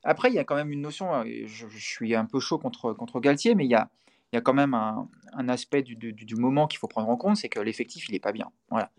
après, 0.02 0.30
il 0.30 0.34
y 0.34 0.38
a 0.38 0.44
quand 0.44 0.54
même 0.54 0.72
une 0.72 0.80
notion. 0.80 1.14
Euh, 1.14 1.24
je, 1.44 1.68
je 1.68 1.78
suis 1.78 2.14
un 2.14 2.24
peu 2.24 2.40
chaud 2.40 2.58
contre, 2.58 2.94
contre 2.94 3.20
Galtier, 3.20 3.54
mais 3.54 3.66
il 3.66 3.70
y 3.70 3.74
a, 3.74 3.90
il 4.32 4.36
y 4.36 4.38
a 4.38 4.40
quand 4.40 4.54
même 4.54 4.74
un, 4.74 5.08
aspect 5.48 5.82
du, 5.82 6.34
moment 6.36 6.66
qu'il 6.66 6.78
faut 6.78 6.88
prendre 6.88 7.08
en 7.08 7.16
compte, 7.16 7.36
c'est 7.36 7.48
que 7.48 7.60
l'effectif, 7.60 8.08
il 8.08 8.12
n'est 8.12 8.20
pas 8.20 8.32
bien. 8.32 8.50
Voilà. 8.70 8.90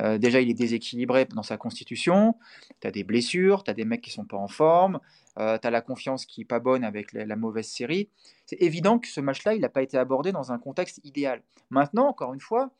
Euh, 0.00 0.18
déjà, 0.18 0.40
il 0.40 0.50
est 0.50 0.54
déséquilibré 0.54 1.26
dans 1.26 1.42
sa 1.42 1.56
constitution, 1.56 2.34
tu 2.80 2.88
as 2.88 2.90
des 2.90 3.04
blessures, 3.04 3.62
tu 3.62 3.70
as 3.70 3.74
des 3.74 3.84
mecs 3.84 4.00
qui 4.00 4.10
sont 4.10 4.24
pas 4.24 4.36
en 4.36 4.48
forme, 4.48 5.00
euh, 5.38 5.58
tu 5.58 5.66
as 5.66 5.70
la 5.70 5.82
confiance 5.82 6.26
qui 6.26 6.40
n'est 6.40 6.46
pas 6.46 6.60
bonne 6.60 6.82
avec 6.82 7.12
la, 7.12 7.36
mauvaise 7.36 7.68
série. 7.68 8.08
C'est 8.46 8.60
évident 8.60 8.98
que 8.98 9.08
ce 9.08 9.20
match-là, 9.20 9.54
il 9.54 9.60
n'a 9.60 9.68
pas 9.68 9.82
été 9.82 9.96
abordé 9.98 10.32
dans 10.32 10.50
un 10.50 10.58
contexte 10.58 11.00
idéal. 11.04 11.42
Maintenant, 11.70 12.08
encore 12.08 12.34
une 12.34 12.40
fois, 12.40 12.70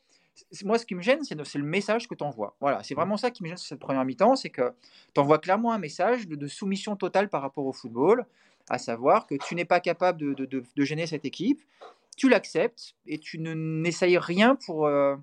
moi, 0.63 0.77
ce 0.77 0.85
qui 0.85 0.95
me 0.95 1.01
gêne, 1.01 1.23
c'est 1.23 1.35
le 1.55 1.63
message 1.63 2.07
que 2.07 2.15
tu 2.15 2.23
envoies. 2.23 2.55
Voilà, 2.59 2.83
c'est 2.83 2.95
vraiment 2.95 3.17
ça 3.17 3.31
qui 3.31 3.43
me 3.43 3.49
gêne 3.49 3.57
sur 3.57 3.67
cette 3.67 3.79
première 3.79 4.03
mi-temps, 4.03 4.35
c'est 4.35 4.49
que 4.49 4.73
tu 5.13 5.21
envoies 5.21 5.39
clairement 5.39 5.71
un 5.73 5.77
message 5.77 6.27
de, 6.27 6.47
soumission 6.47 6.95
totale 6.95 7.29
par 7.29 7.41
rapport 7.41 7.65
au 7.65 7.73
football 7.73 8.25
à 8.69 8.77
savoir 8.77 9.27
que 9.27 9.35
tu 9.35 9.55
n'es 9.55 9.65
pas 9.65 9.79
capable 9.79 10.35
de, 10.35 10.83
gêner 10.83 11.07
cette 11.07 11.25
équipe, 11.25 11.61
tu 12.15 12.29
l'acceptes 12.29 12.95
et 13.05 13.19
tu 13.19 13.39
n'essayes 13.39 14.17
rien 14.17 14.55
pour... 14.55 14.85
Euh, 14.85 15.15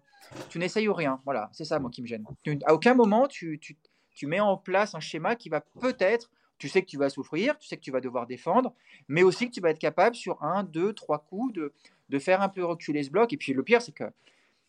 tu 0.48 0.58
n'essayes 0.58 0.88
rien. 0.88 1.20
Voilà, 1.24 1.48
c'est 1.52 1.64
ça, 1.64 1.78
moi, 1.78 1.90
qui 1.90 2.02
me 2.02 2.06
gêne. 2.06 2.24
à 2.66 2.74
aucun 2.74 2.94
moment, 2.94 3.26
tu, 3.26 3.58
tu, 3.58 4.26
mets 4.26 4.40
en 4.40 4.56
place 4.56 4.94
un 4.94 5.00
schéma 5.00 5.36
qui 5.36 5.48
va 5.48 5.60
peut-être... 5.80 6.30
Tu 6.58 6.68
sais 6.68 6.82
que 6.82 6.86
tu 6.86 6.98
vas 6.98 7.08
souffrir, 7.08 7.56
tu 7.56 7.66
sais 7.66 7.78
que 7.78 7.82
tu 7.82 7.90
vas 7.90 8.02
devoir 8.02 8.26
défendre, 8.26 8.74
mais 9.08 9.22
aussi 9.22 9.48
que 9.48 9.54
tu 9.54 9.62
vas 9.62 9.70
être 9.70 9.78
capable 9.78 10.14
sur 10.14 10.42
un, 10.42 10.62
deux, 10.62 10.92
trois 10.92 11.18
coups 11.18 11.54
de, 11.54 11.72
de 12.10 12.18
faire 12.18 12.42
un 12.42 12.50
peu 12.50 12.62
reculer 12.62 13.02
ce 13.02 13.10
bloc. 13.10 13.32
Et 13.32 13.38
puis 13.38 13.54
le 13.54 13.62
pire, 13.62 13.80
c'est 13.80 13.92
que 13.92 14.04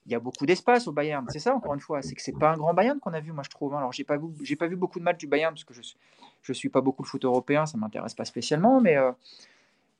il 0.05 0.11
y 0.11 0.15
a 0.15 0.19
beaucoup 0.19 0.45
d'espace 0.45 0.87
au 0.87 0.91
Bayern. 0.91 1.25
C'est 1.29 1.39
ça, 1.39 1.55
encore 1.55 1.73
une 1.73 1.79
fois, 1.79 2.01
c'est 2.01 2.15
que 2.15 2.21
c'est 2.21 2.37
pas 2.37 2.51
un 2.51 2.57
grand 2.57 2.73
Bayern 2.73 2.99
qu'on 2.99 3.13
a 3.13 3.19
vu, 3.19 3.31
moi 3.31 3.43
je 3.43 3.49
trouve. 3.49 3.73
Hein. 3.73 3.79
Alors 3.79 3.91
j'ai 3.91 4.03
pas 4.03 4.17
vu, 4.17 4.27
j'ai 4.41 4.55
pas 4.55 4.67
vu 4.67 4.75
beaucoup 4.75 4.99
de 4.99 5.03
matchs 5.03 5.19
du 5.19 5.27
Bayern 5.27 5.53
parce 5.53 5.63
que 5.63 5.73
je 5.73 5.81
je 6.41 6.53
suis 6.53 6.69
pas 6.69 6.81
beaucoup 6.81 7.03
le 7.03 7.07
foot 7.07 7.23
européen, 7.23 7.65
ça 7.65 7.77
m'intéresse 7.77 8.15
pas 8.15 8.25
spécialement, 8.25 8.81
mais 8.81 8.97
euh, 8.97 9.11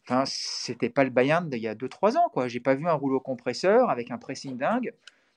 enfin 0.05 0.23
c'était 0.25 0.89
pas 0.89 1.03
le 1.03 1.11
Bayern 1.11 1.47
d'il 1.47 1.59
y 1.59 1.67
a 1.67 1.75
2-3 1.75 2.17
ans 2.17 2.29
quoi. 2.29 2.47
J'ai 2.47 2.59
pas 2.59 2.73
vu 2.73 2.87
un 2.87 2.93
rouleau 2.93 3.19
compresseur 3.19 3.89
avec 3.89 4.09
un 4.11 4.17
pressing 4.17 4.57
dingue. 4.57 4.93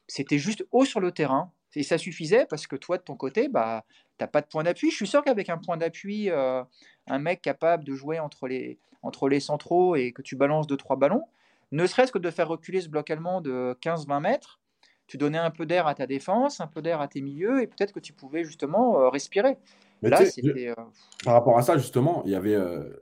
C'était 0.08 0.38
juste 0.38 0.66
haut 0.72 0.84
sur 0.84 1.00
le 1.00 1.12
terrain 1.12 1.50
et 1.74 1.82
ça 1.82 1.98
suffisait 1.98 2.46
parce 2.46 2.66
que 2.66 2.76
toi 2.76 2.96
de 2.96 3.02
ton 3.02 3.16
côté, 3.16 3.48
bah 3.48 3.84
t'as 4.16 4.26
pas 4.28 4.40
de 4.40 4.46
point 4.46 4.62
d'appui. 4.62 4.90
Je 4.90 4.96
suis 4.96 5.06
sûr 5.06 5.22
qu'avec 5.22 5.50
un 5.50 5.58
point 5.58 5.76
d'appui, 5.76 6.30
euh, 6.30 6.62
un 7.06 7.18
mec 7.18 7.42
capable 7.42 7.84
de 7.84 7.94
jouer 7.94 8.18
entre 8.18 8.48
les 8.48 8.78
entre 9.02 9.28
les 9.28 9.40
centraux 9.40 9.96
et 9.96 10.12
que 10.12 10.22
tu 10.22 10.36
balances 10.36 10.66
2-3 10.66 10.98
ballons 10.98 11.24
ne 11.74 11.86
serait-ce 11.86 12.12
que 12.12 12.18
de 12.18 12.30
faire 12.30 12.48
reculer 12.48 12.80
ce 12.80 12.88
bloc 12.88 13.10
allemand 13.10 13.40
de 13.40 13.76
15-20 13.82 14.20
mètres, 14.20 14.60
tu 15.06 15.18
donnais 15.18 15.38
un 15.38 15.50
peu 15.50 15.66
d'air 15.66 15.86
à 15.86 15.94
ta 15.94 16.06
défense, 16.06 16.60
un 16.60 16.66
peu 16.66 16.80
d'air 16.80 17.00
à 17.00 17.08
tes 17.08 17.20
milieux, 17.20 17.62
et 17.62 17.66
peut-être 17.66 17.92
que 17.92 18.00
tu 18.00 18.12
pouvais 18.12 18.44
justement 18.44 19.00
euh, 19.00 19.08
respirer. 19.08 19.58
Là, 20.00 20.24
c'était. 20.24 20.68
Euh, 20.68 20.74
par 21.24 21.34
rapport 21.34 21.58
à 21.58 21.62
ça, 21.62 21.76
justement, 21.76 22.22
il 22.24 22.32
y 22.32 22.34
avait, 22.34 22.58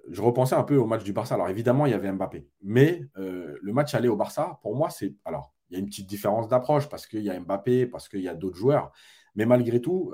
je 0.08 0.22
repensais 0.22 0.54
un 0.54 0.62
peu 0.62 0.76
au 0.76 0.86
match 0.86 1.02
du 1.02 1.12
Barça. 1.12 1.34
Alors 1.34 1.48
évidemment, 1.48 1.86
il 1.86 1.90
y 1.90 1.94
avait 1.94 2.10
Mbappé. 2.12 2.46
Mais 2.62 3.02
le 3.16 3.72
match 3.72 3.94
aller 3.94 4.08
au 4.08 4.16
Barça, 4.16 4.58
pour 4.62 4.76
moi, 4.76 4.88
c'est. 4.90 5.14
Alors, 5.24 5.52
il 5.72 5.74
y 5.74 5.76
a 5.76 5.80
une 5.80 5.86
petite 5.86 6.06
différence 6.06 6.48
d'approche 6.48 6.88
parce 6.88 7.06
qu'il 7.06 7.22
y 7.22 7.30
a 7.30 7.40
Mbappé, 7.40 7.86
parce 7.86 8.08
qu'il 8.08 8.20
y 8.20 8.28
a 8.28 8.34
d'autres 8.34 8.56
joueurs. 8.56 8.92
Mais 9.34 9.46
malgré 9.46 9.80
tout, 9.80 10.12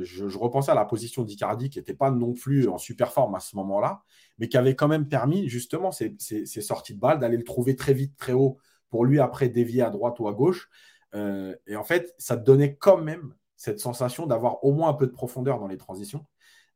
je, 0.00 0.28
je, 0.28 0.38
repensais 0.38 0.70
à 0.70 0.74
la 0.74 0.84
position 0.84 1.24
d'Icardi 1.24 1.68
qui 1.68 1.78
n'était 1.78 1.94
pas 1.94 2.12
non 2.12 2.32
plus 2.32 2.68
en 2.68 2.78
super 2.78 3.12
forme 3.12 3.34
à 3.34 3.40
ce 3.40 3.56
moment-là, 3.56 4.02
mais 4.38 4.48
qui 4.48 4.56
avait 4.56 4.76
quand 4.76 4.88
même 4.88 5.08
permis 5.08 5.48
justement 5.48 5.90
ces, 5.90 6.16
sorties 6.46 6.94
de 6.94 7.00
balles 7.00 7.18
d'aller 7.18 7.36
le 7.36 7.44
trouver 7.44 7.76
très 7.76 7.94
vite, 7.94 8.16
très 8.16 8.32
haut 8.32 8.58
pour 8.90 9.04
lui 9.04 9.20
après 9.20 9.48
dévier 9.48 9.82
à 9.82 9.90
droite 9.90 10.18
ou 10.20 10.28
à 10.28 10.32
gauche. 10.32 10.70
Euh, 11.14 11.56
et 11.66 11.76
en 11.76 11.84
fait, 11.84 12.14
ça 12.18 12.36
donnait 12.36 12.76
quand 12.76 12.98
même 12.98 13.34
cette 13.56 13.80
sensation 13.80 14.26
d'avoir 14.26 14.62
au 14.64 14.72
moins 14.72 14.90
un 14.90 14.94
peu 14.94 15.06
de 15.06 15.12
profondeur 15.12 15.58
dans 15.58 15.66
les 15.66 15.78
transitions, 15.78 16.26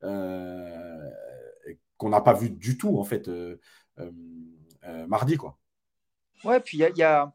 euh, 0.02 1.10
qu'on 1.98 2.08
n'a 2.08 2.20
pas 2.20 2.32
vu 2.32 2.50
du 2.50 2.78
tout 2.78 2.98
en 2.98 3.04
fait 3.04 3.28
euh, 3.28 3.56
mardi. 5.06 5.36
Quoi. 5.36 5.58
Ouais, 6.44 6.60
puis 6.60 6.78
il 6.78 6.96
y, 6.96 7.02
a. 7.02 7.32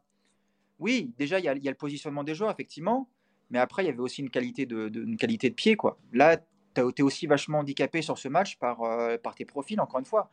Oui, 0.79 1.13
déjà, 1.17 1.39
il 1.39 1.45
y, 1.45 1.47
a, 1.47 1.53
le 1.53 1.73
positionnement 1.75 2.23
des 2.23 2.33
joueurs, 2.33 2.49
effectivement. 2.49 3.09
Mais 3.55 3.61
après, 3.61 3.83
il 3.83 3.85
y 3.85 3.89
avait 3.89 3.99
aussi 3.99 4.21
une 4.21 4.29
qualité 4.29 4.65
de, 4.65 4.91
une 4.93 5.15
qualité 5.15 5.49
de 5.49 5.55
pied. 5.55 5.77
Quoi. 5.77 5.97
Là, 6.11 6.35
tu 6.75 6.81
as 6.81 6.89
été 6.89 7.01
aussi 7.01 7.25
vachement 7.25 7.59
handicapé 7.59 8.01
sur 8.01 8.17
ce 8.17 8.27
match 8.27 8.57
par, 8.57 8.81
par 9.23 9.33
tes 9.33 9.45
profils, 9.45 9.79
encore 9.79 10.01
une 10.01 10.05
fois. 10.05 10.29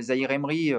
Zahir 0.00 0.32
Emery, 0.32 0.74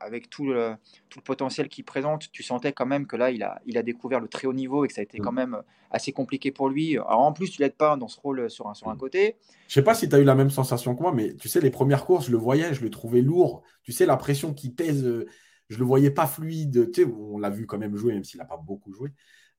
avec 0.00 0.30
tout 0.30 0.46
le, 0.46 0.76
tout 1.10 1.18
le 1.18 1.24
potentiel 1.24 1.68
qu'il 1.68 1.84
présente, 1.84 2.30
tu 2.32 2.42
sentais 2.42 2.72
quand 2.72 2.86
même 2.86 3.06
que 3.06 3.16
là, 3.16 3.30
il 3.30 3.42
a, 3.42 3.60
il 3.66 3.76
a 3.76 3.82
découvert 3.82 4.20
le 4.20 4.28
très 4.28 4.46
haut 4.46 4.54
niveau 4.54 4.84
et 4.84 4.88
que 4.88 4.94
ça 4.94 5.00
a 5.00 5.04
été 5.04 5.18
mm. 5.18 5.22
quand 5.22 5.32
même 5.32 5.62
assez 5.90 6.12
compliqué 6.12 6.50
pour 6.52 6.68
lui. 6.68 6.96
Alors 6.96 7.20
en 7.20 7.32
plus, 7.32 7.50
tu 7.50 7.60
l'aides 7.60 7.76
pas 7.76 7.96
dans 7.96 8.08
ce 8.08 8.18
rôle 8.18 8.50
sur 8.50 8.68
un, 8.68 8.74
sur 8.74 8.88
un 8.88 8.94
mm. 8.94 8.98
côté. 8.98 9.36
Je 9.68 9.74
sais 9.74 9.82
pas 9.82 9.94
si 9.94 10.08
tu 10.08 10.14
as 10.14 10.18
eu 10.18 10.24
la 10.24 10.34
même 10.34 10.50
sensation 10.50 10.94
que 10.94 11.02
moi, 11.02 11.12
mais 11.12 11.34
tu 11.34 11.48
sais, 11.48 11.60
les 11.60 11.70
premières 11.70 12.04
courses, 12.04 12.26
je 12.26 12.30
le 12.32 12.38
voyais, 12.38 12.74
je 12.74 12.82
le 12.82 12.90
trouvais 12.90 13.20
lourd. 13.20 13.62
Tu 13.82 13.92
sais, 13.92 14.06
la 14.06 14.16
pression 14.16 14.54
qui 14.54 14.70
pèse, 14.70 15.04
euh, 15.04 15.26
je 15.68 15.78
le 15.78 15.84
voyais 15.84 16.10
pas 16.10 16.26
fluide. 16.26 16.90
Tu 16.90 17.02
sais, 17.02 17.10
on 17.10 17.38
l'a 17.38 17.50
vu 17.50 17.66
quand 17.66 17.78
même 17.78 17.96
jouer, 17.96 18.14
même 18.14 18.24
s'il 18.24 18.38
n'a 18.38 18.46
pas 18.46 18.56
beaucoup 18.56 18.92
joué. 18.92 19.10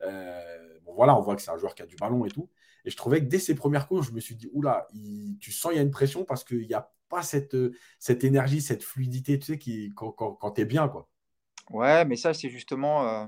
Euh, 0.02 0.75
bon, 0.86 0.94
voilà, 0.94 1.18
on 1.18 1.22
voit 1.22 1.36
que 1.36 1.42
c'est 1.42 1.52
un 1.52 1.58
joueur 1.58 1.76
qui 1.76 1.82
a 1.82 1.86
du 1.86 1.96
ballon 1.96 2.26
et 2.26 2.30
tout. 2.30 2.50
Et 2.86 2.90
je 2.90 2.98
trouvais 2.98 3.20
que 3.20 3.26
dès 3.26 3.40
ses 3.40 3.56
premières 3.56 3.88
courses, 3.88 4.08
je 4.08 4.12
me 4.12 4.20
suis 4.20 4.36
dit, 4.36 4.50
oula, 4.54 4.88
tu 5.40 5.52
sens 5.52 5.72
il 5.74 5.76
y 5.76 5.80
a 5.80 5.82
une 5.82 5.92
pression 5.92 6.24
parce 6.24 6.44
qu'il 6.44 6.68
n'y 6.68 6.74
a 6.74 6.92
pas 7.10 7.22
cette, 7.22 7.58
cette 8.00 8.24
énergie, 8.24 8.62
cette 8.62 8.84
fluidité, 8.84 9.40
tu 9.40 9.46
sais, 9.46 9.58
qui, 9.58 9.92
quand, 9.96 10.12
quand, 10.12 10.52
tu 10.52 10.62
es 10.62 10.66
bien, 10.66 10.88
quoi. 10.88 11.08
Ouais, 11.72 12.06
mais 12.06 12.16
ça, 12.16 12.34
c'est 12.34 12.50
justement 12.50 13.08
euh, 13.08 13.26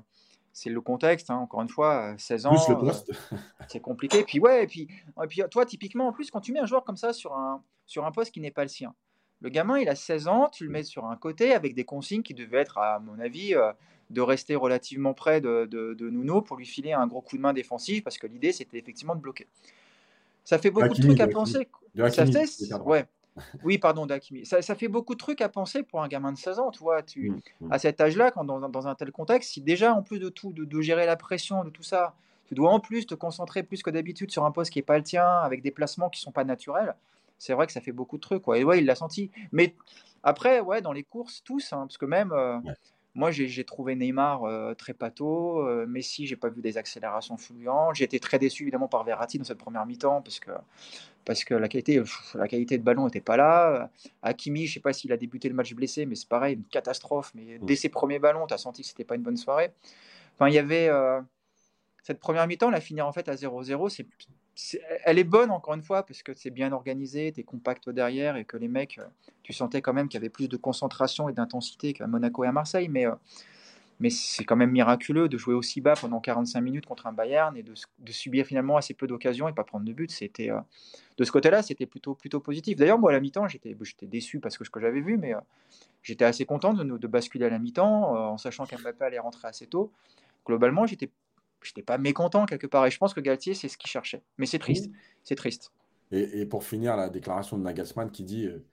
c'est 0.57 0.69
le 0.71 0.81
contexte. 0.81 1.29
Hein, 1.29 1.37
encore 1.37 1.61
une 1.61 1.69
fois, 1.69 2.15
16 2.17 2.45
ans, 2.47 2.55
euh, 2.69 2.91
c'est 3.67 3.79
compliqué. 3.79 4.23
Puis 4.23 4.39
ouais, 4.39 4.63
et 4.63 4.67
puis, 4.67 4.87
et 5.23 5.27
puis 5.27 5.41
toi, 5.51 5.65
typiquement, 5.65 6.07
en 6.07 6.11
plus, 6.11 6.31
quand 6.31 6.41
tu 6.41 6.51
mets 6.51 6.59
un 6.59 6.65
joueur 6.65 6.83
comme 6.83 6.97
ça 6.97 7.13
sur 7.13 7.33
un, 7.35 7.63
sur 7.85 8.05
un 8.05 8.11
poste 8.11 8.31
qui 8.31 8.41
n'est 8.41 8.51
pas 8.51 8.63
le 8.63 8.69
sien, 8.69 8.95
le 9.39 9.49
gamin, 9.49 9.77
il 9.77 9.87
a 9.87 9.95
16 9.95 10.27
ans, 10.27 10.49
tu 10.51 10.65
le 10.65 10.71
mets 10.71 10.83
sur 10.83 11.05
un 11.05 11.15
côté 11.15 11.53
avec 11.53 11.75
des 11.75 11.85
consignes 11.85 12.23
qui 12.23 12.33
devaient 12.33 12.57
être, 12.57 12.79
à 12.79 12.97
mon 12.99 13.19
avis, 13.19 13.53
euh, 13.53 13.71
de 14.09 14.21
rester 14.21 14.55
relativement 14.55 15.13
près 15.13 15.41
de, 15.41 15.65
de, 15.65 15.93
de, 15.93 16.09
Nuno 16.09 16.41
pour 16.41 16.57
lui 16.57 16.65
filer 16.65 16.93
un 16.93 17.07
gros 17.07 17.21
coup 17.21 17.37
de 17.37 17.41
main 17.41 17.53
défensif, 17.53 18.03
parce 18.03 18.17
que 18.17 18.27
l'idée, 18.27 18.51
c'était 18.51 18.77
effectivement 18.77 19.15
de 19.15 19.21
bloquer. 19.21 19.47
Ça 20.43 20.57
fait 20.57 20.71
beaucoup 20.71 20.93
de 20.93 21.01
trucs 21.01 21.19
à 21.19 21.27
penser. 21.27 21.67
ça 21.95 22.25
fait, 22.25 22.73
ouais, 22.85 23.05
oui, 23.63 23.77
pardon, 23.77 24.05
Dakimi. 24.05 24.45
Ça, 24.45 24.75
fait 24.75 24.87
beaucoup 24.87 25.13
de 25.13 25.19
trucs 25.19 25.41
à 25.41 25.49
penser 25.49 25.83
pour 25.83 26.01
un 26.01 26.07
gamin 26.07 26.31
de 26.31 26.37
16 26.37 26.59
ans, 26.59 26.71
tu 26.71 26.79
vois. 26.79 27.03
Tu. 27.03 27.33
À 27.69 27.79
cet 27.79 28.01
âge-là, 28.01 28.31
quand 28.31 28.45
dans, 28.45 28.87
un 28.87 28.95
tel 28.95 29.11
contexte, 29.11 29.51
si 29.51 29.61
déjà, 29.61 29.93
en 29.93 30.01
plus 30.01 30.19
de 30.19 30.29
tout, 30.29 30.53
de, 30.53 30.81
gérer 30.81 31.05
la 31.05 31.15
pression, 31.15 31.63
de 31.63 31.69
tout 31.69 31.83
ça, 31.83 32.15
tu 32.47 32.55
dois 32.55 32.71
en 32.71 32.79
plus 32.79 33.05
te 33.05 33.13
concentrer 33.15 33.63
plus 33.63 33.83
que 33.83 33.89
d'habitude 33.89 34.31
sur 34.31 34.45
un 34.45 34.51
poste 34.51 34.71
qui 34.71 34.79
n'est 34.79 34.83
pas 34.83 34.97
le 34.97 35.03
tien, 35.03 35.27
avec 35.27 35.61
des 35.61 35.71
placements 35.71 36.09
qui 36.09 36.21
ne 36.21 36.23
sont 36.23 36.31
pas 36.31 36.45
naturels, 36.45 36.95
c'est 37.37 37.53
vrai 37.53 37.67
que 37.67 37.73
ça 37.73 37.81
fait 37.81 37.91
beaucoup 37.91 38.17
de 38.17 38.21
trucs. 38.21 38.41
Quoi. 38.41 38.57
Et 38.57 38.63
ouais, 38.63 38.79
il 38.79 38.85
l'a 38.85 38.95
senti. 38.95 39.29
Mais 39.51 39.75
après, 40.23 40.59
ouais, 40.59 40.81
dans 40.81 40.93
les 40.93 41.03
courses, 41.03 41.43
tous, 41.43 41.73
hein, 41.73 41.81
parce 41.81 41.97
que 41.97 42.05
même. 42.05 42.31
Euh, 42.31 42.59
moi, 43.17 43.31
j'ai 43.31 43.63
trouvé 43.63 43.95
Neymar 43.95 44.43
euh, 44.43 44.75
très 44.75 44.93
pâteau. 44.93 45.67
Euh, 45.67 45.87
Messi, 45.87 46.27
j'ai 46.27 46.35
pas 46.35 46.49
vu 46.49 46.61
des 46.61 46.77
accélérations 46.77 47.35
fluentes. 47.35 47.95
J'ai 47.95 48.03
été 48.03 48.19
très 48.19 48.37
déçu 48.37 48.61
évidemment 48.61 48.87
par 48.87 49.03
Verratti 49.03 49.39
dans 49.39 49.43
cette 49.43 49.57
première 49.57 49.87
mi-temps 49.87 50.21
parce 50.21 50.39
que, 50.39 50.51
parce 51.25 51.43
que 51.43 51.55
la, 51.55 51.67
qualité, 51.67 51.99
la 52.35 52.47
qualité 52.47 52.77
de 52.77 52.83
ballon 52.83 53.05
n'était 53.05 53.19
pas 53.19 53.35
là. 53.35 53.89
Hakimi, 54.21 54.67
je 54.67 54.75
sais 54.75 54.79
pas 54.79 54.93
s'il 54.93 55.11
a 55.11 55.17
débuté 55.17 55.49
le 55.49 55.55
match 55.55 55.73
blessé, 55.73 56.05
mais 56.05 56.13
c'est 56.13 56.29
pareil, 56.29 56.57
une 56.57 56.63
catastrophe. 56.65 57.31
Mais 57.33 57.57
dès 57.63 57.75
ses 57.75 57.89
premiers 57.89 58.19
ballons, 58.19 58.45
tu 58.45 58.53
as 58.53 58.59
senti 58.59 58.83
que 58.83 58.87
c'était 58.87 59.03
pas 59.03 59.15
une 59.15 59.23
bonne 59.23 59.35
soirée. 59.35 59.71
Enfin, 60.35 60.49
il 60.49 60.53
y 60.53 60.59
avait 60.59 60.87
euh, 60.87 61.19
cette 62.03 62.19
première 62.19 62.45
mi-temps, 62.45 62.69
la 62.69 62.81
finir 62.81 63.07
en 63.07 63.13
fait 63.13 63.27
à 63.29 63.33
0-0, 63.33 63.89
c'est 63.89 64.05
elle 65.03 65.19
est 65.19 65.23
bonne 65.23 65.51
encore 65.51 65.73
une 65.75 65.83
fois 65.83 66.03
parce 66.03 66.23
que 66.23 66.33
c'est 66.33 66.49
bien 66.49 66.71
organisé, 66.71 67.31
tu 67.31 67.41
es 67.41 67.43
compact 67.43 67.89
derrière 67.89 68.37
et 68.37 68.45
que 68.45 68.57
les 68.57 68.67
mecs, 68.67 68.97
euh, 68.97 69.05
tu 69.43 69.53
sentais 69.53 69.81
quand 69.81 69.93
même 69.93 70.07
qu'il 70.07 70.17
y 70.17 70.21
avait 70.21 70.29
plus 70.29 70.47
de 70.47 70.57
concentration 70.57 71.29
et 71.29 71.33
d'intensité 71.33 71.93
qu'à 71.93 72.07
Monaco 72.07 72.43
et 72.43 72.47
à 72.47 72.51
Marseille, 72.51 72.89
mais, 72.89 73.05
euh, 73.05 73.13
c'est 74.09 74.43
quand 74.43 74.55
même 74.55 74.71
miraculeux 74.71 75.27
de 75.27 75.37
jouer 75.39 75.55
aussi 75.55 75.81
bas 75.81 75.95
pendant 75.99 76.19
45 76.19 76.61
minutes 76.61 76.85
contre 76.85 77.07
un 77.07 77.13
Bayern 77.13 77.57
et 77.57 77.63
de, 77.63 77.73
subir 78.11 78.45
finalement 78.45 78.77
assez 78.77 78.93
peu 78.93 79.07
d'occasions 79.07 79.49
et 79.49 79.53
pas 79.53 79.63
prendre 79.63 79.85
de 79.85 79.93
but. 79.93 80.11
C'était 80.11 80.51
euh, 80.51 80.59
de 81.17 81.23
ce 81.23 81.31
côté-là, 81.31 81.63
c'était 81.63 81.87
plutôt 81.87 82.13
plutôt 82.13 82.39
positif. 82.39 82.77
D'ailleurs, 82.77 82.99
moi 82.99 83.09
à 83.09 83.13
la 83.13 83.19
mi-temps, 83.19 83.47
j'étais 83.47 83.75
déçu 84.03 84.39
parce 84.39 84.55
que 84.57 84.65
ce 84.65 84.69
que 84.69 84.79
j'avais 84.79 85.01
vu, 85.01 85.17
mais 85.17 85.33
j'étais 86.03 86.25
assez 86.25 86.45
content 86.45 86.75
de, 86.75 86.83
de, 86.83 87.07
basculer 87.07 87.45
à 87.45 87.49
la 87.49 87.57
mi-temps 87.57 88.33
en 88.33 88.37
sachant 88.37 88.67
qu'Mbappé 88.67 89.05
allait 89.05 89.19
rentrer 89.19 89.47
assez 89.47 89.65
tôt. 89.65 89.91
Globalement, 90.45 90.85
j'étais 90.85 91.09
je 91.67 91.71
n'étais 91.71 91.83
pas 91.83 91.97
mécontent 91.97 92.45
quelque 92.45 92.67
part. 92.67 92.85
Et 92.85 92.91
je 92.91 92.97
pense 92.97 93.13
que 93.13 93.19
Galtier, 93.19 93.53
c'est 93.53 93.67
ce 93.67 93.77
qu'il 93.77 93.89
cherchait. 93.89 94.23
Mais 94.37 94.45
c'est 94.45 94.59
triste. 94.59 94.89
C'est 95.23 95.35
triste. 95.35 95.71
Et, 96.11 96.45
pour 96.45 96.63
finir, 96.63 96.95
la 96.95 97.09
déclaration 97.09 97.57
de 97.57 97.63
Nagelsmann 97.63 98.11
qui 98.11 98.23
dit 98.23 98.45
euh, 98.45 98.65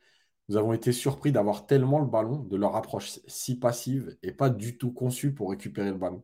Nous 0.49 0.57
avons 0.57 0.73
été 0.73 0.93
surpris 0.93 1.33
d'avoir 1.33 1.67
tellement 1.67 1.99
le 1.99 2.07
ballon, 2.07 2.39
de 2.39 2.57
leur 2.57 2.77
approche 2.77 3.19
si 3.27 3.59
passive 3.59 4.17
et 4.23 4.31
pas 4.31 4.51
du 4.51 4.79
tout 4.79 4.93
conçue 4.93 5.35
pour 5.35 5.51
récupérer 5.51 5.91
le 5.91 5.99
ballon. 5.99 6.23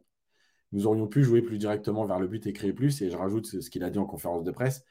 Nous 0.73 0.87
aurions 0.87 1.09
pu 1.09 1.25
jouer 1.25 1.43
plus 1.43 1.59
directement 1.59 2.05
vers 2.05 2.21
le 2.21 2.29
but 2.29 2.47
et 2.47 2.53
créer 2.53 2.73
plus. 2.73 3.03
Et 3.03 3.11
je 3.11 3.17
rajoute 3.17 3.47
ce 3.47 3.71
qu'il 3.71 3.83
a 3.83 3.91
dit 3.91 3.99
en 3.99 4.07
conférence 4.07 4.45
de 4.45 4.53
presse. 4.53 4.85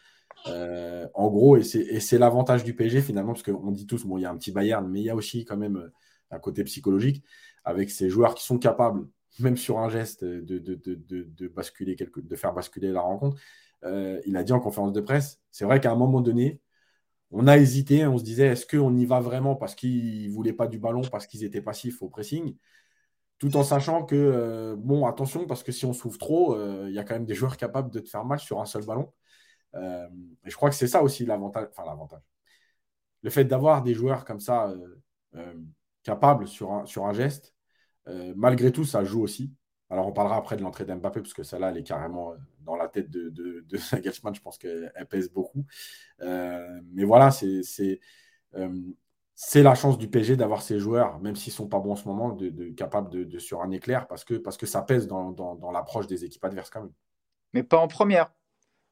Euh, 0.48 1.08
en 1.14 1.30
gros, 1.30 1.58
et 1.58 1.64
c'est 1.64 2.18
l'avantage 2.18 2.64
du 2.64 2.76
PSG 2.76 3.02
finalement, 3.02 3.34
parce 3.34 3.44
qu'on 3.44 3.72
dit 3.72 3.88
tous, 3.88 4.06
bon, 4.06 4.18
il 4.18 4.22
y 4.22 4.26
a 4.26 4.32
un 4.32 4.38
petit 4.38 4.52
Bayern, 4.52 4.88
mais 4.88 5.00
il 5.00 5.06
y 5.06 5.10
a 5.10 5.16
aussi 5.16 5.46
quand 5.46 5.58
même 5.58 5.78
euh, 5.78 5.94
un 6.32 6.40
côté 6.40 6.64
psychologique 6.64 7.24
avec 7.64 7.90
ces 7.90 8.10
joueurs 8.10 8.36
qui 8.36 8.46
sont 8.46 8.58
capables 8.58 9.08
même 9.40 9.58
sur 9.58 9.80
un 9.80 9.90
geste, 9.90 10.24
de, 10.24 10.58
de, 10.58 12.36
faire 12.36 12.54
basculer 12.54 12.92
la 12.92 13.02
rencontre. 13.02 13.38
Euh, 13.86 14.20
il 14.26 14.36
a 14.38 14.44
dit 14.44 14.52
en 14.52 14.60
conférence 14.60 14.94
de 14.94 15.02
presse, 15.02 15.42
c'est 15.52 15.66
vrai 15.66 15.80
qu'à 15.80 15.92
un 15.92 15.96
moment 15.96 16.22
donné, 16.22 16.60
on 17.32 17.48
a 17.48 17.58
hésité, 17.58 18.06
on 18.08 18.18
se 18.18 18.24
disait, 18.24 18.48
est-ce 18.48 18.66
qu'on 18.66 18.96
y 18.98 19.06
va 19.06 19.20
vraiment 19.22 19.56
parce 19.56 19.76
qu'ils 19.76 20.30
ne 20.30 20.34
voulaient 20.34 20.54
pas 20.54 20.68
du 20.68 20.80
ballon, 20.80 21.02
parce 21.12 21.28
qu'ils 21.28 21.44
étaient 21.44 21.62
passifs 21.62 22.02
au 22.02 22.10
pressing 22.10 22.58
tout 23.40 23.56
en 23.58 23.64
sachant 23.64 24.06
que, 24.06 24.16
euh, 24.16 24.76
bon, 24.78 25.06
attention, 25.06 25.48
parce 25.48 25.64
que 25.64 25.72
si 25.72 25.86
on 25.86 25.94
s'ouvre 25.94 26.18
trop, 26.18 26.56
euh, 26.56 26.88
il 26.90 26.94
y 26.94 27.00
a 27.00 27.04
quand 27.06 27.14
même 27.14 27.26
des 27.26 27.36
joueurs 27.36 27.58
capables 27.58 27.90
de 27.92 28.00
te 28.02 28.10
faire 28.10 28.26
mal 28.26 28.40
sur 28.40 28.60
un 28.62 28.66
seul 28.66 28.86
ballon. 28.86 29.14
et 29.76 30.50
je 30.50 30.56
crois 30.56 30.70
que 30.70 30.76
c'est 30.76 30.88
ça 30.88 31.04
aussi 31.04 31.26
l'avantage. 31.26 31.68
Enfin, 31.72 31.86
l'avantage. 31.86 32.22
Le 33.22 33.30
fait 33.30 33.46
d'avoir 33.46 33.84
des 33.84 33.94
joueurs 33.94 34.26
comme 34.26 34.40
ça, 34.40 34.74
capables 36.04 36.48
sur 36.48 36.72
un 37.06 37.14
geste, 37.14 37.56
euh, 38.10 38.34
malgré 38.36 38.72
tout, 38.72 38.86
ça 38.86 39.04
joue 39.04 39.22
aussi. 39.22 39.54
Alors, 39.90 40.08
on 40.08 40.12
parlera 40.12 40.38
après 40.38 40.56
de 40.56 40.62
l'entrée 40.62 40.86
d'Mbappé, 40.86 41.22
parce 41.22 41.34
que 41.34 41.44
celle-là, 41.44 41.72
elle 41.72 41.78
est 41.78 41.84
carrément 41.84 42.34
euh, 42.34 42.36
dans 42.62 42.76
la 42.76 42.88
tête 42.88 43.10
de, 43.10 43.30
de, 43.30 43.66
de 43.68 43.78
Je 44.38 44.42
pense 44.42 44.58
qu'elle 44.58 44.92
pèse 45.10 45.32
beaucoup. 45.32 45.66
Euh, 46.22 46.80
mais 46.92 47.04
voilà, 47.04 47.32
c'est 47.32 47.62
c'est 49.42 49.64
la 49.64 49.74
chance 49.74 49.98
du 49.98 50.10
PSG 50.10 50.36
d'avoir 50.36 50.62
ces 50.62 50.80
joueurs, 50.80 51.18
même 51.22 51.38
s'ils 51.38 51.54
ne 51.54 51.56
sont 51.56 51.70
pas 51.70 51.80
bons 51.80 51.94
en 51.94 51.96
ce 51.96 52.06
moment, 52.06 52.34
de, 52.34 52.50
de 52.50 52.72
capables 52.72 53.10
de, 53.10 53.40
sur 53.40 53.62
un 53.62 53.72
éclair, 53.72 54.06
parce 54.06 54.26
que, 54.26 54.34
parce 54.34 54.58
que 54.58 54.66
ça 54.66 54.82
pèse 54.82 55.08
dans, 55.08 55.32
dans, 55.32 55.56
dans 55.56 55.72
l'approche 55.72 56.08
des 56.08 56.26
équipes 56.26 56.44
adverses 56.44 56.70
quand 56.70 56.82
même. 56.82 56.92
Mais 57.54 57.64
pas 57.64 57.78
en 57.78 57.88
première. 57.88 58.34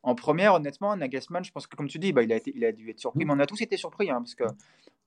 En 0.04 0.16
première, 0.16 0.54
honnêtement, 0.54 0.96
Nagelsmann, 0.96 1.44
je 1.44 1.52
pense 1.52 1.68
que 1.68 1.76
comme 1.76 1.90
tu 1.90 2.00
dis, 2.00 2.14
bah, 2.14 2.24
il, 2.24 2.32
a 2.32 2.38
été, 2.38 2.54
il 2.56 2.64
a 2.64 2.72
dû 2.72 2.90
être 2.90 3.00
surpris, 3.00 3.26
mmh. 3.26 3.28
mais 3.28 3.34
on 3.34 3.40
a 3.40 3.46
tous 3.46 3.60
été 3.62 3.76
surpris, 3.76 4.10
hein, 4.10 4.22
parce 4.22 4.36
que 4.36 4.46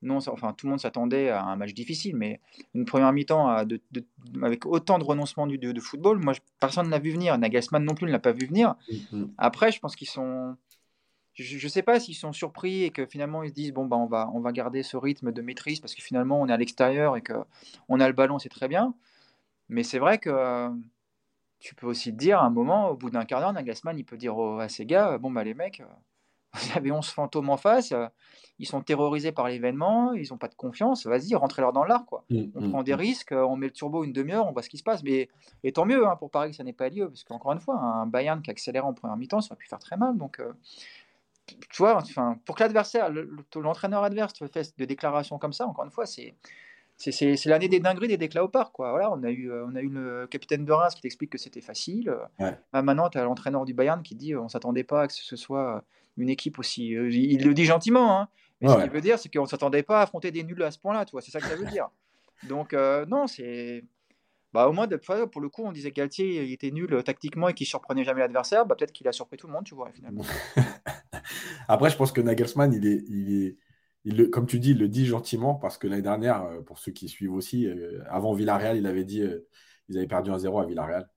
non, 0.02 0.16
enfin, 0.16 0.52
tout 0.52 0.66
le 0.66 0.70
monde 0.70 0.80
s'attendait 0.80 1.28
à 1.28 1.44
un 1.44 1.56
match 1.56 1.74
difficile, 1.74 2.16
mais 2.16 2.40
une 2.74 2.84
première 2.84 3.12
mi-temps 3.12 3.48
avec 4.42 4.66
autant 4.66 4.98
de 4.98 5.04
renoncement 5.04 5.46
du, 5.46 5.58
de, 5.58 5.80
football, 5.80 6.18
moi, 6.18 6.32
personne 6.58 6.86
ne 6.86 6.90
l'a 6.90 6.98
vu 6.98 7.10
venir. 7.10 7.36
Nagelsmann 7.36 7.84
non 7.84 7.94
plus 7.94 8.06
ne 8.06 8.12
l'a 8.12 8.18
pas 8.18 8.32
vu 8.32 8.46
venir. 8.46 8.76
Mmh. 9.12 9.24
Après, 9.38 9.72
je 9.72 9.80
pense 9.80 9.96
qu'ils 9.96 10.08
sont. 10.08 10.56
Je 11.34 11.64
ne 11.64 11.70
sais 11.70 11.82
pas 11.82 12.00
s'ils 12.00 12.16
sont 12.16 12.32
surpris 12.32 12.82
et 12.82 12.90
que 12.90 13.06
finalement 13.06 13.42
ils 13.42 13.50
se 13.50 13.54
disent 13.54 13.72
bon 13.72 13.86
bah 13.86 13.96
on 13.96 14.06
va 14.06 14.28
on 14.34 14.40
va 14.40 14.52
garder 14.52 14.82
ce 14.82 14.98
rythme 14.98 15.32
de 15.32 15.40
maîtrise 15.40 15.80
parce 15.80 15.94
que 15.94 16.02
finalement 16.02 16.38
on 16.38 16.48
est 16.48 16.52
à 16.52 16.56
l'extérieur 16.56 17.16
et 17.16 17.22
que 17.22 17.32
on 17.88 17.98
a 18.00 18.06
le 18.08 18.12
ballon 18.12 18.38
c'est 18.38 18.50
très 18.50 18.68
bien 18.68 18.92
mais 19.70 19.84
c'est 19.84 20.00
vrai 20.00 20.18
que 20.18 20.70
tu 21.60 21.74
peux 21.74 21.86
aussi 21.86 22.10
te 22.10 22.16
dire 22.16 22.40
à 22.40 22.44
un 22.44 22.50
moment, 22.50 22.90
au 22.90 22.96
bout 22.96 23.10
d'un 23.10 23.24
quart 23.24 23.40
d'heure, 23.40 23.52
Nagelsmann, 23.52 23.98
il 23.98 24.04
peut 24.04 24.16
dire 24.16 24.36
à 24.58 24.68
ces 24.68 24.86
gars, 24.86 25.18
bon, 25.18 25.30
bah 25.30 25.44
les 25.44 25.54
mecs, 25.54 25.80
euh, 25.80 25.84
vous 26.52 26.76
avez 26.76 26.90
11 26.90 27.06
fantômes 27.08 27.50
en 27.50 27.56
face, 27.56 27.92
euh, 27.92 28.06
ils 28.58 28.66
sont 28.66 28.82
terrorisés 28.82 29.32
par 29.32 29.48
l'événement, 29.48 30.12
ils 30.12 30.28
n'ont 30.30 30.38
pas 30.38 30.48
de 30.48 30.54
confiance, 30.54 31.06
vas-y, 31.06 31.34
rentrez-leur 31.34 31.72
dans 31.72 31.84
l'art, 31.84 32.04
quoi. 32.04 32.24
Mmh, 32.30 32.42
on 32.54 32.60
mmh, 32.60 32.70
prend 32.70 32.82
des 32.82 32.92
mmh. 32.92 32.96
risques, 32.96 33.32
on 33.32 33.56
met 33.56 33.66
le 33.66 33.72
turbo 33.72 34.04
une 34.04 34.12
demi-heure, 34.12 34.46
on 34.46 34.52
voit 34.52 34.62
ce 34.62 34.68
qui 34.68 34.78
se 34.78 34.82
passe, 34.82 35.02
mais 35.02 35.28
et 35.64 35.72
tant 35.72 35.86
mieux 35.86 36.06
hein, 36.06 36.16
pour 36.16 36.30
Paris 36.30 36.50
que 36.50 36.56
ça 36.56 36.64
n'ait 36.64 36.72
pas 36.72 36.88
lieu, 36.88 37.08
parce 37.08 37.24
qu'encore 37.24 37.52
une 37.52 37.60
fois, 37.60 37.76
un 37.76 38.06
Bayern 38.06 38.42
qui 38.42 38.50
accélère 38.50 38.86
en 38.86 38.92
première 38.92 39.16
mi-temps, 39.16 39.40
ça 39.40 39.52
aurait 39.52 39.58
pu 39.58 39.68
faire 39.68 39.78
très 39.78 39.96
mal, 39.96 40.16
donc... 40.16 40.40
Euh, 40.40 40.52
tu 41.68 41.78
vois, 41.78 41.96
enfin, 41.96 42.38
pour 42.44 42.54
que 42.54 42.62
l'adversaire, 42.62 43.10
l'entraîneur 43.56 44.04
adverse 44.04 44.34
te 44.34 44.46
fasse 44.46 44.76
des 44.76 44.86
déclarations 44.86 45.36
comme 45.36 45.52
ça, 45.52 45.66
encore 45.66 45.84
une 45.84 45.90
fois, 45.90 46.06
c'est 46.06 46.36
c'est 46.96 47.46
l'année 47.46 47.68
des 47.68 47.80
dingueries 47.80 48.08
des 48.08 48.18
déclats 48.18 48.44
au 48.44 48.48
parc. 48.48 48.74
Quoi. 48.74 48.90
Voilà, 48.90 49.10
on, 49.10 49.22
a 49.22 49.30
eu, 49.30 49.50
on 49.50 49.74
a 49.74 49.80
eu 49.80 49.88
le 49.88 50.26
capitaine 50.26 50.66
de 50.66 50.72
Reims 50.72 50.94
qui 50.94 51.00
t'explique 51.00 51.30
que 51.30 51.38
c'était 51.38 51.62
facile. 51.62 52.14
Maintenant, 52.72 53.08
tu 53.08 53.16
as 53.16 53.24
l'entraîneur 53.24 53.64
du 53.64 53.72
Bayern 53.72 54.02
qui 54.02 54.14
dit 54.14 54.36
on 54.36 54.44
ne 54.44 54.48
s'attendait 54.48 54.84
pas 54.84 55.02
à 55.02 55.06
que 55.06 55.14
ce 55.14 55.34
soit 55.36 55.82
une 56.22 56.30
équipe 56.30 56.58
aussi. 56.58 56.88
il 56.88 57.44
le 57.44 57.54
dit 57.54 57.64
gentiment, 57.64 58.20
hein, 58.20 58.28
mais 58.60 58.68
ce 58.68 58.76
qu'il 58.80 58.90
veut 58.90 59.00
dire, 59.00 59.18
c'est 59.18 59.32
qu'on 59.32 59.42
ne 59.42 59.48
s'attendait 59.48 59.82
pas 59.82 60.00
à 60.00 60.02
affronter 60.02 60.30
des 60.30 60.44
nuls 60.44 60.62
à 60.62 60.70
ce 60.70 60.78
point-là. 60.78 61.04
C'est 61.20 61.30
ça 61.30 61.40
que 61.40 61.46
ça 61.46 61.56
veut 61.56 61.66
dire. 61.66 61.88
Donc, 62.48 62.74
non, 63.08 63.26
c'est. 63.26 63.84
Bah, 64.52 64.66
au 64.66 64.72
moins, 64.72 64.88
pour 65.30 65.40
le 65.40 65.48
coup, 65.48 65.62
on 65.64 65.70
disait 65.70 65.92
Galtier 65.92 66.42
il 66.42 66.52
était 66.52 66.72
nul 66.72 67.04
tactiquement 67.04 67.48
et 67.48 67.54
qu'il 67.54 67.66
surprenait 67.66 68.02
jamais 68.02 68.20
l'adversaire. 68.20 68.66
Bah, 68.66 68.74
Peut-être 68.74 68.92
qu'il 68.92 69.06
a 69.06 69.12
surpris 69.12 69.36
tout 69.36 69.46
le 69.46 69.52
monde, 69.52 69.64
tu 69.64 69.74
vois, 69.74 69.90
finalement. 69.92 70.24
Après, 71.68 71.88
je 71.88 71.96
pense 71.96 72.10
que 72.10 72.20
Nagelsmann, 72.20 72.72
il 72.72 72.86
est, 72.86 73.04
il 73.08 73.44
est, 73.44 73.56
il 74.04 74.30
comme 74.30 74.46
tu 74.46 74.58
dis, 74.58 74.70
il 74.70 74.78
le 74.78 74.88
dit 74.88 75.06
gentiment 75.06 75.54
parce 75.54 75.78
que 75.78 75.86
l'année 75.86 76.02
dernière, 76.02 76.44
euh, 76.44 76.60
pour 76.62 76.78
ceux 76.78 76.92
qui 76.92 77.08
suivent 77.08 77.34
aussi, 77.34 77.66
euh, 77.66 78.02
avant 78.08 78.32
Villarreal, 78.32 78.76
il 78.76 78.86
avait 78.86 79.04
dit, 79.04 79.22
euh, 79.22 79.46
ils 79.88 79.98
avaient 79.98 80.06
perdu 80.06 80.30
1-0 80.30 80.62
à 80.62 80.66
Villarreal. 80.66 81.08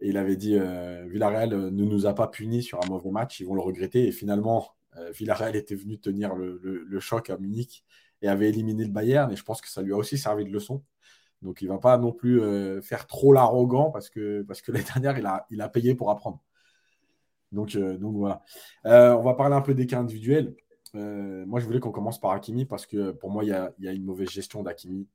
Et 0.00 0.08
il 0.10 0.16
avait 0.16 0.36
dit, 0.36 0.58
Villarreal 1.06 1.50
ne 1.50 1.84
nous 1.84 2.06
a 2.06 2.14
pas 2.14 2.28
punis 2.28 2.62
sur 2.62 2.82
un 2.84 2.86
mauvais 2.88 3.10
match, 3.10 3.40
ils 3.40 3.46
vont 3.46 3.54
le 3.54 3.60
regretter. 3.60 4.06
Et 4.06 4.12
finalement, 4.12 4.68
Villarreal 5.12 5.56
était 5.56 5.74
venu 5.74 5.98
tenir 5.98 6.36
le, 6.36 7.00
choc 7.00 7.30
à 7.30 7.38
Munich 7.38 7.84
et 8.22 8.28
avait 8.28 8.48
éliminé 8.48 8.84
le 8.84 8.92
Bayern. 8.92 9.32
Et 9.32 9.36
je 9.36 9.42
pense 9.42 9.60
que 9.60 9.68
ça 9.68 9.82
lui 9.82 9.92
a 9.92 9.96
aussi 9.96 10.16
servi 10.16 10.44
de 10.44 10.50
leçon. 10.50 10.84
Donc 11.42 11.62
il 11.62 11.68
ne 11.68 11.72
va 11.72 11.78
pas 11.78 11.98
non 11.98 12.12
plus 12.12 12.40
faire 12.80 13.08
trop 13.08 13.32
l'arrogant 13.32 13.90
parce 13.90 14.08
que, 14.08 14.42
parce 14.42 14.62
l'année 14.68 14.84
dernière, 14.84 15.18
il 15.18 15.26
a, 15.26 15.46
il 15.50 15.60
a 15.60 15.68
payé 15.68 15.96
pour 15.96 16.10
apprendre. 16.10 16.40
Donc, 17.50 17.74
voilà. 17.74 18.42
on 18.84 19.22
va 19.22 19.34
parler 19.34 19.56
un 19.56 19.62
peu 19.62 19.74
des 19.74 19.86
cas 19.86 19.98
individuels. 19.98 20.54
Euh, 20.94 21.44
moi, 21.46 21.60
je 21.60 21.66
voulais 21.66 21.80
qu'on 21.80 21.90
commence 21.90 22.20
par 22.20 22.32
Hakimi 22.32 22.64
parce 22.64 22.86
que 22.86 23.10
pour 23.12 23.30
moi, 23.30 23.44
il 23.44 23.48
y 23.48 23.88
a, 23.88 23.92
une 23.92 24.04
mauvaise 24.04 24.30
gestion 24.30 24.62
d'Hakimi 24.62 25.06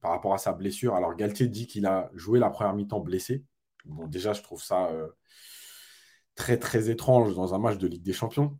par 0.00 0.12
rapport 0.12 0.34
à 0.34 0.38
sa 0.38 0.52
blessure. 0.52 0.94
Alors, 0.94 1.14
Galtier 1.14 1.48
dit 1.48 1.66
qu'il 1.66 1.86
a 1.86 2.10
joué 2.14 2.38
la 2.38 2.50
première 2.50 2.74
mi-temps 2.74 3.00
blessé. 3.00 3.44
Bon, 3.84 4.06
déjà, 4.06 4.32
je 4.32 4.42
trouve 4.42 4.62
ça 4.62 4.88
euh, 4.90 5.08
très, 6.34 6.58
très 6.58 6.90
étrange 6.90 7.34
dans 7.34 7.54
un 7.54 7.58
match 7.58 7.78
de 7.78 7.86
Ligue 7.86 8.02
des 8.02 8.12
Champions. 8.12 8.58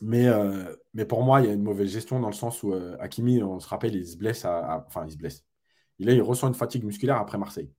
Mais, 0.00 0.26
euh, 0.26 0.74
mais 0.94 1.04
pour 1.04 1.22
moi, 1.22 1.40
il 1.40 1.46
y 1.46 1.50
a 1.50 1.52
une 1.52 1.62
mauvaise 1.62 1.90
gestion 1.90 2.18
dans 2.20 2.28
le 2.28 2.34
sens 2.34 2.62
où 2.62 2.74
Hakimi, 2.98 3.42
on 3.42 3.60
se 3.60 3.68
rappelle, 3.68 3.94
il 3.94 4.06
se 4.06 4.16
blesse. 4.16 4.44
enfin, 4.44 5.04
il 5.06 5.12
se 5.12 5.16
blesse. 5.16 5.44
Il, 5.98 6.22
ressent 6.22 6.48
une 6.48 6.54
fatigue 6.54 6.84
musculaire 6.84 7.16
après 7.16 7.38
Marseille. 7.38 7.72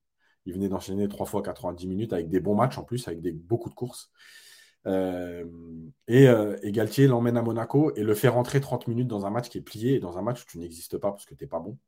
Il 0.46 0.54
venait 0.54 0.68
d'enchaîner 0.68 1.08
trois 1.08 1.26
fois 1.26 1.42
90 1.42 1.86
minutes 1.86 2.12
avec 2.12 2.28
des 2.28 2.40
bons 2.40 2.54
matchs 2.54 2.78
en 2.78 2.84
plus, 2.84 3.06
avec 3.08 3.20
beaucoup 3.36 3.68
de 3.68 3.74
courses. 3.74 4.10
Euh, 4.86 5.44
euh, 6.10 6.58
et, 6.62 6.72
Galtier 6.72 7.06
l'emmène 7.06 7.36
à 7.36 7.42
Monaco 7.42 7.94
et 7.96 8.02
le 8.02 8.14
fait 8.14 8.28
rentrer 8.28 8.60
30 8.60 8.86
minutes 8.86 9.08
dans 9.08 9.26
un 9.26 9.30
match 9.30 9.48
qui 9.48 9.58
est 9.58 9.62
plié, 9.62 9.98
dans 9.98 10.18
un 10.18 10.22
match 10.22 10.42
où 10.42 10.46
tu 10.46 10.58
n'existes 10.58 10.98
pas 10.98 11.10
parce 11.10 11.24
que 11.24 11.34
tu 11.34 11.44
n'es 11.44 11.48
pas 11.48 11.60
bon. 11.60 11.78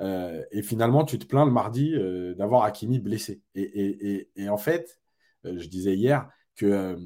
Euh, 0.00 0.44
et 0.50 0.62
finalement, 0.62 1.04
tu 1.04 1.18
te 1.18 1.26
plains 1.26 1.44
le 1.44 1.50
mardi 1.50 1.94
d'avoir 2.36 2.64
Hakimi 2.64 3.00
blessé. 3.00 3.42
Et, 3.54 4.48
en 4.48 4.58
fait, 4.58 5.00
je 5.44 5.66
disais 5.68 5.94
hier 5.94 6.28
que 6.56 6.98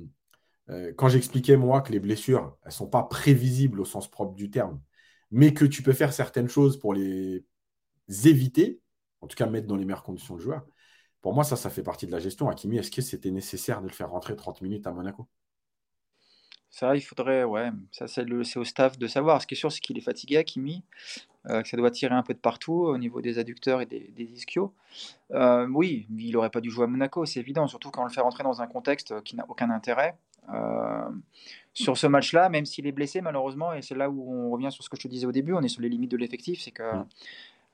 quand 0.97 1.09
j'expliquais 1.09 1.57
moi 1.57 1.83
que 1.83 1.93
les 1.93 2.01
blessures, 2.01 2.57
elles 2.63 2.69
ne 2.69 2.73
sont 2.73 2.89
pas 2.89 3.03
prévisibles 3.03 3.81
au 3.81 3.85
sens 3.85 4.11
propre 4.11 4.35
du 4.35 4.51
terme, 4.51 4.81
mais 5.31 5.53
que 5.53 5.65
tu 5.65 5.83
peux 5.83 5.93
faire 5.93 6.13
certaines 6.13 6.49
choses 6.49 6.79
pour 6.79 6.95
les 6.95 7.45
éviter, 8.25 8.81
en 9.21 9.27
tout 9.27 9.37
cas 9.37 9.47
mettre 9.47 9.67
dans 9.67 9.77
les 9.77 9.85
meilleures 9.85 10.03
conditions 10.03 10.37
de 10.37 10.41
joueur, 10.41 10.65
pour 11.21 11.33
moi, 11.33 11.43
ça, 11.43 11.57
ça 11.57 11.71
fait 11.71 11.83
partie 11.83 12.07
de 12.07 12.13
la 12.13 12.19
gestion. 12.19 12.51
Hakimi, 12.51 12.77
est-ce 12.77 12.91
que 12.91 13.01
c'était 13.01 13.31
nécessaire 13.31 13.81
de 13.81 13.87
le 13.87 13.95
faire 13.95 14.11
rentrer 14.11 14.37
30 14.37 14.61
minutes 14.61 14.87
à 14.87 14.93
Monaco? 14.93 15.27
Ça, 16.75 16.97
il 16.97 17.03
faudrait, 17.03 17.45
ouais, 17.45 17.71
ça 17.93 18.09
c'est 18.09 18.29
au 18.33 18.65
staff 18.65 18.99
de 18.99 19.07
savoir. 19.07 19.41
Ce 19.41 19.47
qui 19.47 19.55
est 19.55 19.57
sûr, 19.57 19.71
c'est 19.71 19.79
qu'il 19.79 19.97
est 19.97 20.01
fatigué, 20.01 20.39
Hakimi, 20.39 20.83
euh, 21.47 21.63
que 21.63 21.69
ça 21.69 21.77
doit 21.77 21.93
tirer 21.93 22.17
un 22.17 22.25
peu 22.25 22.35
de 22.35 22.39
partout 22.41 22.73
au 22.73 22.99
niveau 22.99 23.21
des 23.21 23.39
adducteurs 23.39 23.81
et 23.81 23.87
des, 23.87 24.29
ischios. 24.35 24.75
Euh, 25.31 25.69
oui, 25.69 26.09
il 26.19 26.33
n'aurait 26.33 26.51
pas 26.51 26.61
dû 26.61 26.73
jouer 26.73 26.83
à 26.83 26.87
Monaco, 26.89 27.27
c'est 27.27 27.39
évident, 27.39 27.69
surtout 27.69 27.93
quand 27.93 28.03
on 28.03 28.07
le 28.07 28.11
fait 28.11 28.23
rentrer 28.23 28.43
dans 28.43 28.61
un 28.61 28.67
contexte 28.67 29.23
qui 29.23 29.37
n'a 29.37 29.47
aucun 29.49 29.71
intérêt. 29.71 30.17
Euh, 30.53 31.09
sur 31.75 31.97
ce 31.97 32.09
match-là, 32.09 32.49
même 32.49 32.67
s'il 32.67 32.89
est 32.89 32.93
blessé, 32.93 33.21
malheureusement, 33.21 33.73
et 33.73 33.81
c'est 33.81 33.95
là 33.95 34.11
où 34.11 34.35
on 34.35 34.51
revient 34.51 34.73
sur 34.73 34.83
ce 34.83 34.91
que 34.91 34.97
je 34.97 35.03
te 35.03 35.09
disais 35.09 35.27
au 35.27 35.33
début, 35.33 35.53
on 35.53 35.63
est 35.63 35.69
sur 35.69 35.81
les 35.81 35.89
limites 35.89 36.11
de 36.11 36.17
l'effectif, 36.17 36.61
c'est 36.61 36.73
que 36.73 36.93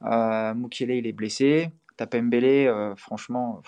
mmh. 0.03 0.59
Mukiele, 0.59 0.91
il 0.91 1.07
est 1.07 1.13
blessé, 1.13 1.71
T'as 1.97 2.07
Pembele, 2.07 2.69
euh, 2.69 2.95
franchement, 2.97 3.63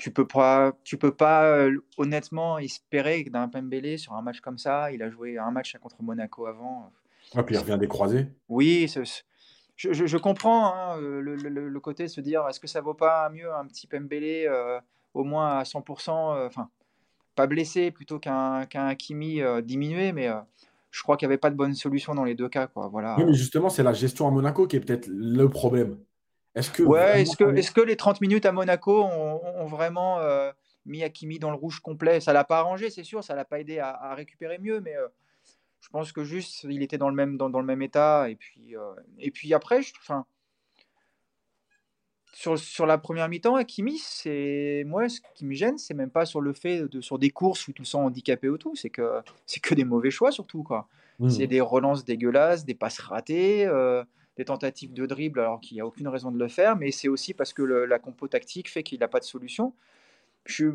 tu 0.00 0.10
peux 0.10 0.26
pas, 0.26 0.72
tu 0.82 0.96
peux 0.96 1.14
pas 1.14 1.44
euh, 1.44 1.76
honnêtement 1.98 2.58
espérer 2.58 3.22
d'un 3.24 3.48
Pembele 3.48 3.98
sur 3.98 4.14
un 4.14 4.22
match 4.22 4.40
comme 4.40 4.56
ça. 4.56 4.90
Il 4.92 5.02
a 5.02 5.10
joué 5.10 5.36
un 5.36 5.50
match 5.50 5.76
contre 5.76 6.02
Monaco 6.02 6.46
avant. 6.46 6.90
Ah, 7.34 7.42
puis 7.42 7.54
il 7.54 7.58
revient 7.58 7.76
des 7.78 7.86
croisés. 7.86 8.28
Oui, 8.48 8.90
je, 9.76 10.16
comprends 10.16 10.74
hein, 10.74 10.96
le, 10.98 11.78
côté 11.80 12.04
de 12.04 12.08
se 12.08 12.22
dire 12.22 12.48
est-ce 12.48 12.58
que 12.58 12.66
ça 12.66 12.80
vaut 12.80 12.94
pas 12.94 13.28
mieux 13.28 13.52
un 13.52 13.66
petit 13.66 13.86
Pembele 13.86 14.46
euh, 14.48 14.80
au 15.12 15.22
moins 15.22 15.58
à 15.58 15.64
100%, 15.64 16.46
enfin, 16.46 16.70
pas 17.34 17.46
blessé 17.46 17.90
plutôt 17.90 18.18
qu'un 18.18 18.64
qu'un 18.64 18.86
Hakimi 18.86 19.42
diminué, 19.62 20.12
mais 20.12 20.30
je 20.90 21.02
crois 21.02 21.18
qu'il 21.18 21.28
n'y 21.28 21.32
avait 21.32 21.38
pas 21.38 21.50
de 21.50 21.56
bonne 21.56 21.74
solution 21.74 22.14
dans 22.14 22.24
les 22.24 22.34
deux 22.34 22.48
cas. 22.48 22.68
Quoi. 22.68 22.88
Voilà. 22.88 23.16
Oui, 23.18 23.24
mais 23.26 23.34
justement, 23.34 23.68
c'est 23.68 23.82
la 23.82 23.92
gestion 23.92 24.26
à 24.26 24.30
Monaco 24.30 24.66
qui 24.66 24.76
est 24.76 24.80
peut-être 24.80 25.08
le 25.08 25.46
problème. 25.50 25.98
Est-ce 26.54 26.70
que, 26.70 26.82
ouais, 26.82 27.22
est-ce 27.22 27.36
que, 27.36 27.44
est 27.54 27.72
que 27.72 27.80
les 27.80 27.96
30 27.96 28.20
minutes 28.20 28.44
à 28.44 28.52
Monaco 28.52 29.04
ont, 29.04 29.66
vraiment 29.66 30.18
euh, 30.18 30.50
mis 30.84 31.04
Hakimi 31.04 31.38
dans 31.38 31.50
le 31.50 31.56
rouge 31.56 31.80
complet? 31.80 32.20
Ça 32.20 32.32
l'a 32.32 32.44
pas 32.44 32.58
arrangé, 32.58 32.90
c'est 32.90 33.04
sûr, 33.04 33.22
ça 33.22 33.36
l'a 33.36 33.44
pas 33.44 33.60
aidé 33.60 33.78
à, 33.78 34.14
récupérer 34.14 34.58
mieux, 34.58 34.80
mais 34.80 34.96
euh, 34.96 35.06
je 35.80 35.88
pense 35.90 36.12
que 36.12 36.24
juste 36.24 36.64
il 36.64 36.82
était 36.82 36.98
dans 36.98 37.08
le 37.08 37.14
même, 37.14 37.36
dans, 37.36 37.48
le 37.48 37.64
même 37.64 37.82
état. 37.82 38.28
Et 38.28 38.34
puis, 38.34 38.76
euh, 38.76 38.94
et 39.18 39.30
puis 39.30 39.54
après, 39.54 39.80
je, 39.82 39.92
enfin, 40.00 40.26
sur, 42.32 42.58
sur 42.58 42.86
la 42.86 42.98
première 42.98 43.28
mi-temps, 43.28 43.54
Hakimi, 43.54 43.98
c'est 43.98 44.82
moi 44.86 45.08
ce 45.08 45.20
qui 45.36 45.44
me 45.44 45.54
gêne, 45.54 45.78
c'est 45.78 45.94
même 45.94 46.10
pas 46.10 46.26
sur 46.26 46.40
le 46.40 46.52
fait 46.52 46.88
de 46.88 47.00
sur 47.00 47.20
des 47.20 47.30
courses 47.30 47.68
où 47.68 47.72
tout 47.72 47.84
ça 47.84 47.98
handicapé 47.98 48.48
ou 48.48 48.58
tout, 48.58 48.74
c'est 48.74 48.90
que 48.90 49.20
c'est 49.46 49.60
que 49.60 49.74
des 49.74 49.84
mauvais 49.84 50.10
choix 50.10 50.32
surtout 50.32 50.64
quoi. 50.64 50.88
Mmh. 51.20 51.30
C'est 51.30 51.46
des 51.46 51.60
relances 51.60 52.04
dégueulasses, 52.04 52.64
des 52.64 52.74
passes 52.74 52.98
ratées 52.98 53.68
des 54.40 54.46
tentatives 54.46 54.94
de 54.94 55.04
dribble 55.04 55.38
alors 55.38 55.60
qu'il 55.60 55.74
n'y 55.74 55.82
a 55.82 55.86
aucune 55.86 56.08
raison 56.08 56.30
de 56.30 56.38
le 56.38 56.48
faire, 56.48 56.74
mais 56.74 56.92
c'est 56.92 57.08
aussi 57.08 57.34
parce 57.34 57.52
que 57.52 57.62
la 57.62 57.98
compo 57.98 58.26
tactique 58.26 58.70
fait 58.70 58.82
qu'il 58.82 58.98
n'a 59.00 59.08
pas 59.08 59.20
de 59.20 59.24
solution. 59.24 59.74
Je, 60.46 60.68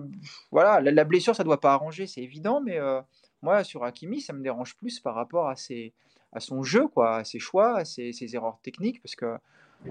voilà, 0.52 0.80
la, 0.80 1.04
blessure, 1.04 1.36
ça 1.36 1.44
doit 1.44 1.60
pas 1.60 1.74
arranger, 1.74 2.06
c'est 2.06 2.22
évident, 2.22 2.62
mais 2.62 2.78
euh, 2.78 3.02
moi, 3.42 3.64
sur 3.64 3.84
Hakimi, 3.84 4.22
ça 4.22 4.34
me 4.34 4.44
dérange 4.44 4.78
plus 4.78 5.00
par 5.00 5.16
rapport 5.16 5.50
à, 5.50 5.56
ses, 5.56 5.94
à 6.32 6.40
son 6.40 6.62
jeu, 6.62 6.88
quoi, 6.88 7.18
à 7.18 7.24
ses 7.24 7.40
choix, 7.40 7.80
à 7.80 7.86
ses, 7.86 8.36
erreurs 8.36 8.60
techniques, 8.62 9.02
parce 9.02 9.16
que 9.16 9.36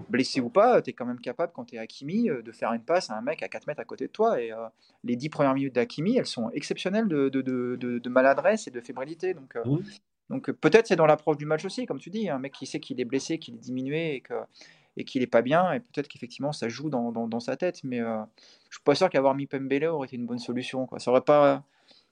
blessé 0.09 0.41
ou 0.41 0.51
pas, 0.51 0.81
tu 0.81 0.91
es 0.91 0.93
quand 0.93 1.07
même 1.07 1.21
capable, 1.21 1.53
quand 1.53 1.65
tu 1.65 1.75
es 1.75 1.79
Hakimi, 1.79 2.31
euh, 2.31 2.43
de 2.43 2.53
faire 2.53 2.73
une 2.73 2.85
passe 2.85 3.11
à 3.11 3.19
un 3.19 3.23
mec 3.23 3.43
à 3.43 3.49
4 3.49 3.67
mètres 3.67 3.81
à 3.81 3.85
côté 3.85 4.07
de 4.07 4.13
toi. 4.13 4.41
Et 4.41 4.53
euh, 4.53 4.69
les 5.03 5.17
10 5.17 5.31
premières 5.31 5.55
minutes 5.55 5.75
d'Hakimi, 5.75 6.17
elles 6.17 6.27
sont 6.27 6.49
exceptionnelles 6.51 7.09
de, 7.09 8.09
maladresse 8.09 8.69
et 8.69 8.71
de 8.71 8.81
fébrilité. 8.81 9.35
Donc, 9.35 9.57
donc 10.31 10.51
peut-être 10.53 10.87
c'est 10.87 10.97
dans 10.97 11.07
l'approche 11.07 11.37
du 11.37 11.47
match 11.47 11.65
aussi, 11.65 11.87
comme 11.87 11.99
tu 11.99 12.11
dis, 12.11 12.29
un 12.29 12.39
mec 12.39 12.53
qui 12.53 12.67
sait 12.67 12.81
qu'il 12.81 13.01
est 13.01 13.05
blessé, 13.05 13.39
qu'il 13.39 13.55
est 13.55 13.59
diminué 13.59 14.15
et 14.17 14.21
que 14.21 14.35
et 14.97 15.05
qu'il 15.05 15.21
n'est 15.23 15.27
pas 15.27 15.43
bien, 15.43 15.73
et 15.73 15.81
peut-être 15.81 16.09
qu'effectivement 16.09 16.53
ça 16.53 16.69
joue 16.69 16.89
dans, 16.91 17.11
dans, 17.13 17.41
sa 17.41 17.57
tête, 17.57 17.83
mais 17.85 18.01
euh, 18.01 18.21
je 18.71 18.77
suis 18.77 18.85
pas 18.85 18.95
sûr 18.95 19.11
qu'avoir 19.11 19.35
mis 19.35 19.47
Pembele 19.47 19.87
aurait 19.87 20.07
été 20.07 20.17
une 20.17 20.27
bonne 20.27 20.39
solution. 20.39 20.87
Quoi. 20.87 20.99
Ça 20.99 21.11
aurait 21.11 21.23
pas... 21.23 21.65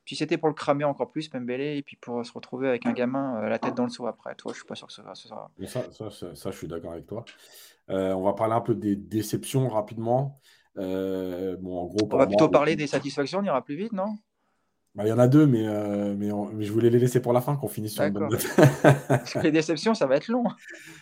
Si 0.04 0.16
c'était 0.16 0.36
pour 0.36 0.48
le 0.48 0.54
cramer 0.54 0.82
encore 0.82 1.12
plus, 1.12 1.28
Pembele, 1.28 1.60
et 1.60 1.82
puis 1.82 1.96
pour 1.96 2.26
se 2.26 2.32
retrouver 2.32 2.68
avec 2.68 2.86
un 2.86 2.92
gamin 2.92 3.40
euh, 3.40 3.48
la 3.48 3.60
tête 3.60 3.74
dans 3.74 3.84
le 3.84 3.90
seau 3.90 4.06
après, 4.08 4.34
toi, 4.34 4.52
je 4.52 4.58
suis 4.58 4.66
pas 4.66 4.74
sûr 4.74 4.88
que 4.88 4.92
ça, 4.92 5.04
ça, 5.14 5.48
ça, 5.64 6.10
ça, 6.10 6.34
ça 6.34 6.50
je 6.50 6.56
suis 6.56 6.66
d'accord 6.66 6.92
avec 6.92 7.06
toi. 7.06 7.24
Euh, 7.90 8.12
on 8.12 8.22
va 8.22 8.32
parler 8.32 8.54
un 8.54 8.60
peu 8.60 8.74
des 8.74 8.96
déceptions 8.96 9.68
rapidement. 9.68 10.40
bon, 10.74 11.78
en 11.78 11.86
gros, 11.86 12.08
on 12.10 12.16
va 12.16 12.26
plutôt 12.26 12.48
parler 12.48 12.74
des 12.74 12.88
satisfactions, 12.88 13.38
on 13.38 13.44
ira 13.44 13.64
plus 13.64 13.76
vite, 13.76 13.92
non? 13.92 14.16
Bah, 14.94 15.04
il 15.06 15.08
y 15.08 15.12
en 15.12 15.18
a 15.18 15.28
deux, 15.28 15.46
mais, 15.46 15.66
euh, 15.66 16.14
mais, 16.14 16.30
mais, 16.52 16.64
je 16.64 16.72
voulais 16.72 16.90
les 16.90 16.98
laisser 16.98 17.20
pour 17.20 17.32
la 17.32 17.40
fin, 17.40 17.56
qu'on 17.56 17.68
finisse 17.68 17.94
sur 17.94 18.04
une 18.04 18.12
bonne 18.12 18.28
note. 18.28 18.46
Parce 19.08 19.32
que 19.32 19.38
les 19.40 19.52
déceptions, 19.52 19.94
ça 19.94 20.06
va 20.06 20.16
être 20.16 20.28
long. 20.28 20.44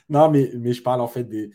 Non, 0.08 0.30
mais, 0.30 0.50
mais 0.56 0.72
je 0.72 0.82
parle 0.82 1.00
en 1.00 1.08
fait 1.08 1.24
des, 1.24 1.50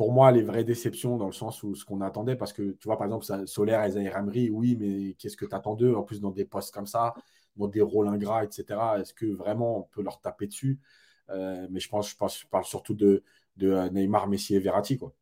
pour 0.00 0.12
moi, 0.12 0.30
les 0.32 0.42
vraies 0.42 0.64
déceptions 0.64 1.16
dans 1.16 1.26
le 1.26 1.32
sens 1.32 1.62
où 1.62 1.74
ce 1.74 1.84
qu'on 1.84 2.00
attendait, 2.00 2.36
parce 2.36 2.52
que 2.52 2.72
tu 2.72 2.88
vois, 2.88 2.96
par 2.96 3.06
exemple, 3.06 3.46
Solaire 3.46 3.84
et 3.84 3.90
Zahir 3.92 4.16
Emery, 4.16 4.50
oui, 4.50 4.76
mais 4.78 5.14
qu'est-ce 5.14 5.36
que 5.36 5.44
tu 5.44 5.54
attends 5.54 5.74
d'eux 5.74 5.94
En 5.94 6.02
plus, 6.02 6.20
dans 6.20 6.30
des 6.30 6.44
postes 6.44 6.72
comme 6.72 6.86
ça, 6.86 7.14
dans 7.56 7.68
des 7.68 7.82
rôles 7.82 8.08
ingrats, 8.08 8.44
etc., 8.44 8.64
est-ce 8.98 9.14
que 9.14 9.26
vraiment 9.26 9.78
on 9.78 9.82
peut 9.82 10.02
leur 10.02 10.20
taper 10.20 10.46
dessus? 10.46 10.78
Euh, 11.30 11.66
Mais 11.70 11.80
je 11.80 11.88
pense, 11.88 12.10
je 12.10 12.16
pense, 12.16 12.40
je 12.40 12.46
parle 12.46 12.64
surtout 12.64 12.94
de, 12.94 13.22
de 13.56 13.72
euh, 13.72 13.90
Neymar, 13.90 14.26
Messi 14.28 14.54
et 14.54 14.58
Verratti, 14.58 14.96
quoi. 14.98 15.12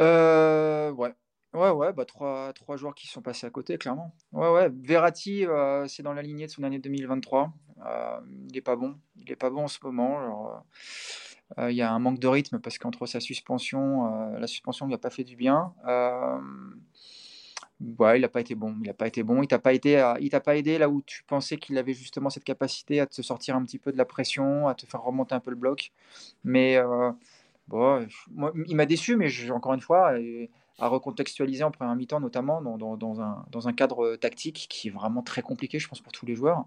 Euh, 0.00 0.90
ouais, 0.92 1.14
Ouais, 1.54 1.70
ouais, 1.70 1.92
bah, 1.94 2.04
trois, 2.04 2.52
trois 2.52 2.76
joueurs 2.76 2.94
qui 2.94 3.08
sont 3.08 3.22
passés 3.22 3.46
à 3.46 3.50
côté, 3.50 3.78
clairement. 3.78 4.14
Ouais, 4.32 4.50
ouais. 4.50 4.68
Verratti, 4.70 5.46
euh, 5.46 5.86
c'est 5.88 6.02
dans 6.02 6.12
la 6.12 6.20
lignée 6.20 6.46
de 6.46 6.50
son 6.50 6.62
année 6.62 6.78
2023. 6.78 7.52
Euh, 7.86 8.20
il 8.48 8.52
n'est 8.52 8.60
pas 8.60 8.76
bon. 8.76 8.96
Il 9.16 9.30
est 9.32 9.36
pas 9.36 9.48
bon 9.48 9.64
en 9.64 9.68
ce 9.68 9.78
moment. 9.82 10.62
Euh, 11.58 11.70
il 11.70 11.76
y 11.76 11.80
a 11.80 11.90
un 11.90 11.98
manque 11.98 12.18
de 12.18 12.28
rythme 12.28 12.58
parce 12.58 12.76
qu'entre 12.76 13.06
sa 13.06 13.20
suspension, 13.20 14.30
la 14.38 14.46
suspension 14.46 14.84
ne 14.84 14.90
lui 14.90 14.94
a 14.94 14.98
pas 14.98 15.08
fait 15.08 15.24
du 15.24 15.36
bien. 15.36 15.72
Ouais, 17.98 18.18
il 18.18 18.22
n'a 18.22 18.28
pas 18.28 18.40
été 18.40 18.54
bon. 18.54 18.76
Il 18.82 18.88
n'a 18.88 18.94
pas 18.94 19.06
été 19.06 19.22
bon. 19.22 19.42
Il 19.42 19.48
t'a 19.48 19.58
pas 19.58 19.72
il 19.72 20.28
t'a 20.30 20.40
pas 20.40 20.56
aidé 20.56 20.76
là 20.76 20.90
où 20.90 21.00
tu 21.00 21.22
pensais 21.24 21.56
qu'il 21.56 21.78
avait 21.78 21.94
justement 21.94 22.28
cette 22.28 22.44
capacité 22.44 23.00
à 23.00 23.06
te 23.06 23.22
sortir 23.22 23.56
un 23.56 23.64
petit 23.64 23.78
peu 23.78 23.90
de 23.90 23.96
la 23.96 24.04
pression, 24.04 24.68
à 24.68 24.74
te 24.74 24.84
faire 24.84 25.02
remonter 25.02 25.34
un 25.34 25.40
peu 25.40 25.50
le 25.50 25.56
bloc. 25.56 25.92
Mais 26.44 26.78
bon, 27.68 28.06
moi, 28.30 28.52
il 28.66 28.76
m'a 28.76 28.84
déçu, 28.84 29.16
mais 29.16 29.28
encore 29.50 29.72
une 29.72 29.80
fois, 29.80 30.12
à 30.78 30.88
recontextualiser 30.88 31.64
en 31.64 31.70
première 31.70 31.96
mi-temps, 31.96 32.20
notamment 32.20 32.62
dans, 32.62 32.96
dans, 32.96 33.20
un, 33.20 33.44
dans, 33.50 33.68
un, 33.68 33.72
cadre 33.72 34.16
tactique 34.16 34.66
qui 34.70 34.88
est 34.88 34.90
vraiment 34.90 35.22
très 35.22 35.42
compliqué, 35.42 35.78
je 35.78 35.88
pense, 35.88 36.00
pour 36.00 36.12
tous 36.12 36.26
les 36.26 36.34
joueurs. 36.34 36.66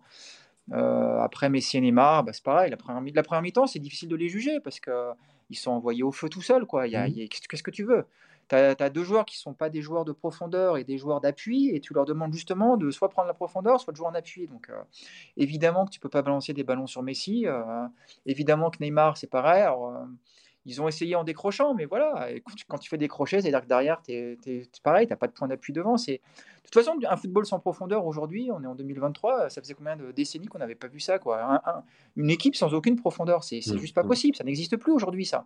Euh, 0.73 1.19
après 1.19 1.49
Messi 1.49 1.77
et 1.77 1.81
Neymar, 1.81 2.23
bah, 2.23 2.33
c'est 2.33 2.43
pareil. 2.43 2.69
La 2.69 2.77
première, 2.77 3.01
la 3.13 3.23
première 3.23 3.41
mi-temps, 3.41 3.67
c'est 3.67 3.79
difficile 3.79 4.09
de 4.09 4.15
les 4.15 4.29
juger 4.29 4.59
parce 4.59 4.79
qu'ils 4.79 5.57
sont 5.57 5.71
envoyés 5.71 6.03
au 6.03 6.11
feu 6.11 6.29
tout 6.29 6.41
seuls. 6.41 6.63
Mmh. 6.63 7.27
Qu'est-ce 7.49 7.63
que 7.63 7.71
tu 7.71 7.83
veux? 7.83 8.05
Tu 8.49 8.55
as, 8.55 8.89
deux 8.89 9.03
joueurs 9.03 9.25
qui 9.25 9.37
ne 9.37 9.41
sont 9.41 9.53
pas 9.53 9.69
des 9.69 9.81
joueurs 9.81 10.03
de 10.03 10.11
profondeur 10.11 10.77
et 10.77 10.83
des 10.83 10.97
joueurs 10.97 11.21
d'appui, 11.21 11.69
et 11.73 11.79
tu 11.79 11.93
leur 11.93 12.03
demandes 12.03 12.33
justement 12.33 12.75
de 12.75 12.91
soit 12.91 13.07
prendre 13.07 13.29
la 13.29 13.33
profondeur, 13.33 13.79
soit 13.79 13.93
de 13.93 13.97
jouer 13.97 14.07
en 14.07 14.13
appui. 14.13 14.47
Donc, 14.47 14.69
euh, 14.69 14.81
évidemment 15.37 15.85
que 15.85 15.91
tu 15.91 16.01
peux 16.01 16.09
pas 16.09 16.21
balancer 16.21 16.51
des 16.51 16.65
ballons 16.65 16.87
sur 16.87 17.01
Messi. 17.01 17.47
Euh, 17.47 17.87
évidemment 18.25 18.69
que 18.69 18.77
Neymar, 18.81 19.15
c'est 19.15 19.29
pareil. 19.29 19.63
Ils 20.65 20.81
ont 20.81 20.87
essayé 20.87 21.15
en 21.15 21.23
décrochant, 21.23 21.73
mais 21.73 21.85
voilà, 21.85 22.29
quand 22.67 22.77
tu 22.77 22.89
fais 22.89 22.97
décrocher, 22.97 23.41
c'est-à-dire 23.41 23.61
que 23.61 23.67
derrière, 23.67 23.99
c'est 24.05 24.37
pareil, 24.83 25.07
tu 25.07 25.13
n'as 25.13 25.17
pas 25.17 25.27
de 25.27 25.31
point 25.31 25.47
d'appui 25.47 25.73
devant. 25.73 25.95
De 25.95 26.19
toute 26.63 26.73
façon, 26.73 26.97
un 27.09 27.17
football 27.17 27.45
sans 27.45 27.59
profondeur, 27.59 28.05
aujourd'hui, 28.05 28.49
on 28.51 28.63
est 28.63 28.67
en 28.67 28.75
2023, 28.75 29.49
ça 29.49 29.61
faisait 29.61 29.73
combien 29.73 29.95
de 29.95 30.11
décennies 30.11 30.47
qu'on 30.47 30.59
n'avait 30.59 30.75
pas 30.75 30.87
vu 30.87 30.99
ça 30.99 31.17
quoi? 31.17 31.61
Une 32.15 32.29
équipe 32.29 32.55
sans 32.55 32.73
aucune 32.73 32.95
profondeur, 32.95 33.43
c'est 33.43 33.57
mmh, 33.57 33.77
juste 33.77 33.95
pas 33.95 34.03
mmh. 34.03 34.07
possible, 34.07 34.35
ça 34.35 34.43
n'existe 34.43 34.77
plus 34.77 34.91
aujourd'hui, 34.91 35.25
ça. 35.25 35.45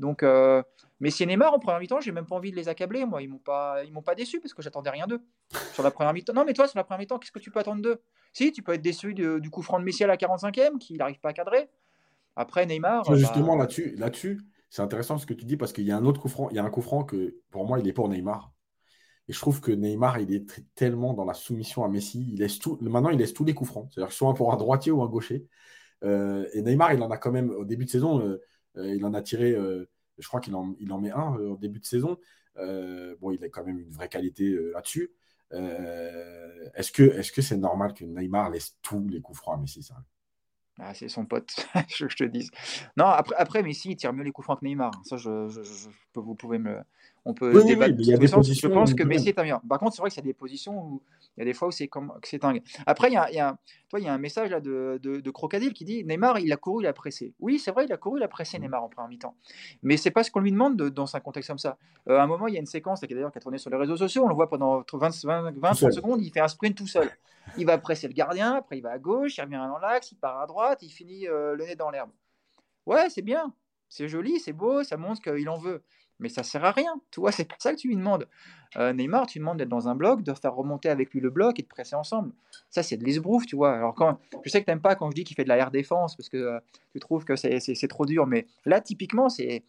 Donc, 0.00 0.22
euh, 0.22 0.62
Messi 1.00 1.22
et 1.22 1.26
Neymar, 1.26 1.54
en 1.54 1.58
première 1.58 1.80
mi-temps, 1.80 2.00
j'ai 2.00 2.12
même 2.12 2.26
pas 2.26 2.34
envie 2.34 2.50
de 2.50 2.56
les 2.56 2.68
accabler, 2.68 3.04
moi, 3.04 3.22
ils 3.22 3.28
m'ont 3.28 3.38
pas, 3.38 3.84
ils 3.84 3.92
m'ont 3.92 4.02
pas 4.02 4.14
déçu 4.14 4.40
parce 4.40 4.52
que 4.52 4.62
j'attendais 4.62 4.90
rien 4.90 5.06
d'eux. 5.06 5.20
Sur 5.72 5.82
la 5.82 5.90
première 5.90 6.12
mi-temps, 6.12 6.32
non, 6.32 6.44
mais 6.44 6.52
toi, 6.52 6.66
sur 6.66 6.76
la 6.76 6.84
première 6.84 7.00
mi-temps, 7.00 7.18
qu'est-ce 7.18 7.32
que 7.32 7.38
tu 7.38 7.50
peux 7.50 7.60
attendre 7.60 7.82
d'eux? 7.82 8.00
Si, 8.32 8.52
tu 8.52 8.62
peux 8.62 8.72
être 8.72 8.82
déçu 8.82 9.14
du 9.14 9.50
coup 9.50 9.62
franc 9.62 9.78
de 9.78 9.84
Messi 9.84 10.04
à 10.04 10.06
la 10.06 10.16
45e, 10.16 10.78
qui 10.78 10.94
n'arrive 10.94 11.20
pas 11.20 11.30
à 11.30 11.32
cadrer. 11.32 11.68
Après, 12.34 12.66
Neymar. 12.66 13.14
Justement, 13.14 13.56
bah 13.56 13.62
là-dessus, 13.62 13.94
là-dessus, 13.96 14.40
c'est 14.70 14.82
intéressant 14.82 15.18
ce 15.18 15.26
que 15.26 15.34
tu 15.34 15.44
dis 15.44 15.56
parce 15.56 15.72
qu'il 15.72 15.84
y 15.84 15.92
a 15.92 15.96
un 15.96 16.04
autre 16.04 16.20
coup 16.20 16.28
franc. 16.28 16.48
Il 16.50 16.56
y 16.56 16.58
a 16.58 16.64
un 16.64 16.70
coup 16.70 16.82
franc 16.82 17.04
que 17.04 17.36
pour 17.50 17.66
moi, 17.66 17.78
il 17.78 17.88
est 17.88 17.92
pour 17.92 18.08
Neymar. 18.08 18.52
Et 19.28 19.32
je 19.32 19.40
trouve 19.40 19.60
que 19.60 19.72
Neymar, 19.72 20.20
il 20.20 20.32
est 20.32 20.46
tellement 20.74 21.14
dans 21.14 21.24
la 21.24 21.34
soumission 21.34 21.84
à 21.84 21.88
Messi. 21.88 22.28
Il 22.32 22.38
laisse 22.38 22.58
tout, 22.58 22.78
maintenant, 22.80 23.10
il 23.10 23.18
laisse 23.18 23.34
tous 23.34 23.44
les 23.44 23.54
coups 23.54 23.70
francs. 23.70 23.88
C'est-à-dire 23.92 24.12
soit 24.12 24.34
pour 24.34 24.52
un 24.52 24.56
droitier 24.56 24.92
ou 24.92 25.02
un 25.02 25.08
gaucher. 25.08 25.46
Euh, 26.04 26.46
et 26.52 26.62
Neymar, 26.62 26.92
il 26.92 27.02
en 27.02 27.10
a 27.10 27.16
quand 27.18 27.32
même, 27.32 27.50
au 27.50 27.64
début 27.64 27.84
de 27.84 27.90
saison, 27.90 28.20
euh, 28.20 28.40
euh, 28.76 28.94
il 28.94 29.04
en 29.04 29.14
a 29.14 29.22
tiré, 29.22 29.52
je 30.18 30.28
crois 30.28 30.40
qu'il 30.40 30.54
en, 30.54 30.74
il 30.78 30.92
en 30.92 31.00
met 31.00 31.10
un 31.10 31.34
au 31.34 31.56
début 31.56 31.80
de 31.80 31.86
saison. 31.86 32.18
bon, 32.56 33.30
il 33.32 33.42
a 33.44 33.48
quand 33.48 33.64
même 33.64 33.78
une 33.78 33.90
vraie 33.90 34.08
qualité 34.08 34.56
là-dessus. 34.72 35.10
est-ce 35.52 36.92
que 36.92 37.02
est-ce 37.02 37.32
que 37.32 37.42
c'est 37.42 37.56
normal 37.56 37.94
que 37.94 38.04
Neymar 38.04 38.50
laisse 38.50 38.76
tous 38.82 39.06
les 39.08 39.20
coups 39.20 39.38
francs 39.38 39.58
à 39.58 39.60
Messi 39.60 39.82
ça? 39.82 39.96
Ah, 40.78 40.92
c'est 40.94 41.08
son 41.08 41.24
pote, 41.24 41.66
je, 41.88 42.08
je 42.08 42.16
te 42.16 42.24
dis. 42.24 42.50
Non, 42.96 43.06
après, 43.06 43.34
après 43.36 43.62
Messi, 43.62 43.90
il 43.90 43.96
tire 43.96 44.12
mieux 44.12 44.24
les 44.24 44.32
coups 44.32 44.44
francs 44.44 44.60
que 44.60 44.64
Neymar. 44.64 44.90
Ça, 45.04 45.16
je, 45.16 45.48
je, 45.48 45.62
vous 46.14 46.34
pouvez 46.34 46.58
me, 46.58 46.82
on 47.26 47.34
peut 47.34 47.64
débattre. 47.64 47.94
il 47.98 48.06
y 48.06 48.14
a 48.14 48.16
des 48.16 48.26
je 48.28 48.66
pense 48.68 48.94
que 48.94 49.02
Messi 49.02 49.30
est 49.30 49.38
un 49.38 49.42
meilleur. 49.42 49.60
Par 49.68 49.80
contre, 49.80 49.96
c'est 49.96 50.00
vrai 50.00 50.10
qu'il 50.10 50.18
y 50.18 50.24
a 50.24 50.30
des 50.30 50.32
positions 50.32 50.78
où 50.78 51.02
il 51.36 51.40
y 51.40 51.42
a 51.42 51.44
des 51.44 51.54
fois 51.54 51.68
où 51.68 51.70
c'est 51.72 51.88
comme 51.88 52.12
c'est 52.22 52.40
dingue. 52.40 52.62
Après, 52.86 53.08
il 53.08 53.14
y 53.14 53.16
a, 53.16 53.28
il 53.30 53.34
y 53.34 53.40
a, 53.40 53.58
toi, 53.88 53.98
il 53.98 54.06
y 54.06 54.08
a 54.08 54.14
un 54.14 54.18
message 54.18 54.50
là 54.50 54.60
de, 54.60 55.00
de, 55.02 55.18
de, 55.18 55.30
Crocodile 55.30 55.72
qui 55.72 55.84
dit 55.84 56.04
Neymar, 56.04 56.38
il 56.38 56.52
a 56.52 56.56
couru, 56.56 56.84
il 56.84 56.86
a 56.86 56.92
pressé. 56.92 57.34
Oui, 57.40 57.58
c'est 57.58 57.72
vrai, 57.72 57.84
il 57.84 57.92
a 57.92 57.96
couru, 57.96 58.20
il 58.20 58.22
a 58.22 58.28
pressé 58.28 58.58
mmh. 58.58 58.62
Neymar 58.62 58.84
en 58.84 58.88
première 58.88 59.08
mi-temps. 59.08 59.34
Mais 59.82 59.96
c'est 59.96 60.12
pas 60.12 60.22
ce 60.22 60.30
qu'on 60.30 60.40
lui 60.40 60.52
demande 60.52 60.76
de, 60.76 60.88
dans 60.88 61.16
un 61.16 61.20
contexte 61.20 61.48
comme 61.48 61.58
ça. 61.58 61.78
Euh, 62.08 62.18
à 62.18 62.22
un 62.22 62.26
moment, 62.28 62.46
il 62.46 62.54
y 62.54 62.56
a 62.56 62.60
une 62.60 62.66
séquence 62.66 63.00
qui 63.00 63.12
d'ailleurs 63.12 63.32
qui 63.32 63.38
a 63.38 63.40
tourné 63.40 63.58
sur 63.58 63.70
les 63.70 63.76
réseaux 63.76 63.96
sociaux. 63.96 64.24
On 64.24 64.28
le 64.28 64.34
voit 64.34 64.48
pendant 64.48 64.84
20, 64.92 65.24
20, 65.24 65.52
20 65.58 65.74
secondes, 65.90 66.22
il 66.22 66.30
fait 66.30 66.40
un 66.40 66.48
sprint 66.48 66.76
tout 66.76 66.86
seul. 66.86 67.10
Il 67.58 67.66
va 67.66 67.76
presser 67.78 68.06
le 68.06 68.14
gardien, 68.14 68.54
après 68.54 68.78
il 68.78 68.82
va 68.82 68.90
à 68.90 68.98
gauche, 68.98 69.36
il 69.36 69.40
revient 69.40 69.54
dans 69.68 69.78
l'axe, 69.78 70.12
il 70.12 70.16
part 70.16 70.40
à 70.40 70.46
droite, 70.46 70.82
il 70.82 70.90
finit 70.90 71.26
euh, 71.26 71.54
le 71.54 71.64
nez 71.64 71.74
dans 71.76 71.90
l'herbe. 71.90 72.10
Ouais, 72.86 73.08
c'est 73.10 73.22
bien, 73.22 73.52
c'est 73.88 74.08
joli, 74.08 74.38
c'est 74.38 74.52
beau, 74.52 74.84
ça 74.84 74.96
montre 74.96 75.20
qu'il 75.20 75.48
en 75.48 75.58
veut 75.58 75.82
mais 76.18 76.28
ça 76.28 76.42
sert 76.42 76.64
à 76.64 76.70
rien. 76.70 77.00
Tu 77.10 77.20
vois, 77.20 77.32
c'est 77.32 77.46
pas 77.46 77.56
ça 77.58 77.72
que 77.72 77.78
tu 77.78 77.88
lui 77.88 77.96
demandes. 77.96 78.28
Euh, 78.76 78.92
Neymar, 78.92 79.26
tu 79.26 79.38
lui 79.38 79.40
demandes 79.40 79.58
d'être 79.58 79.68
dans 79.68 79.88
un 79.88 79.94
bloc, 79.94 80.22
de 80.22 80.32
faire 80.34 80.54
remonter 80.54 80.88
avec 80.88 81.12
lui 81.12 81.20
le 81.20 81.30
bloc 81.30 81.58
et 81.58 81.62
de 81.62 81.68
presser 81.68 81.96
ensemble. 81.96 82.32
Ça, 82.70 82.82
c'est 82.82 82.96
de 82.96 83.04
l'esbrouf, 83.04 83.46
tu 83.46 83.56
vois. 83.56 83.74
Alors, 83.74 83.94
quand, 83.94 84.18
je 84.44 84.50
sais 84.50 84.60
que 84.60 84.64
tu 84.64 84.70
n'aimes 84.70 84.80
pas 84.80 84.96
quand 84.96 85.10
je 85.10 85.14
dis 85.14 85.24
qu'il 85.24 85.36
fait 85.36 85.44
de 85.44 85.48
la 85.48 85.56
air 85.56 85.70
défense 85.70 86.16
parce 86.16 86.28
que 86.28 86.36
euh, 86.36 86.60
tu 86.92 87.00
trouves 87.00 87.24
que 87.24 87.36
c'est 87.36 87.88
trop 87.88 88.06
dur, 88.06 88.26
mais 88.26 88.46
là, 88.64 88.80
typiquement, 88.80 89.28
c'est 89.28 89.62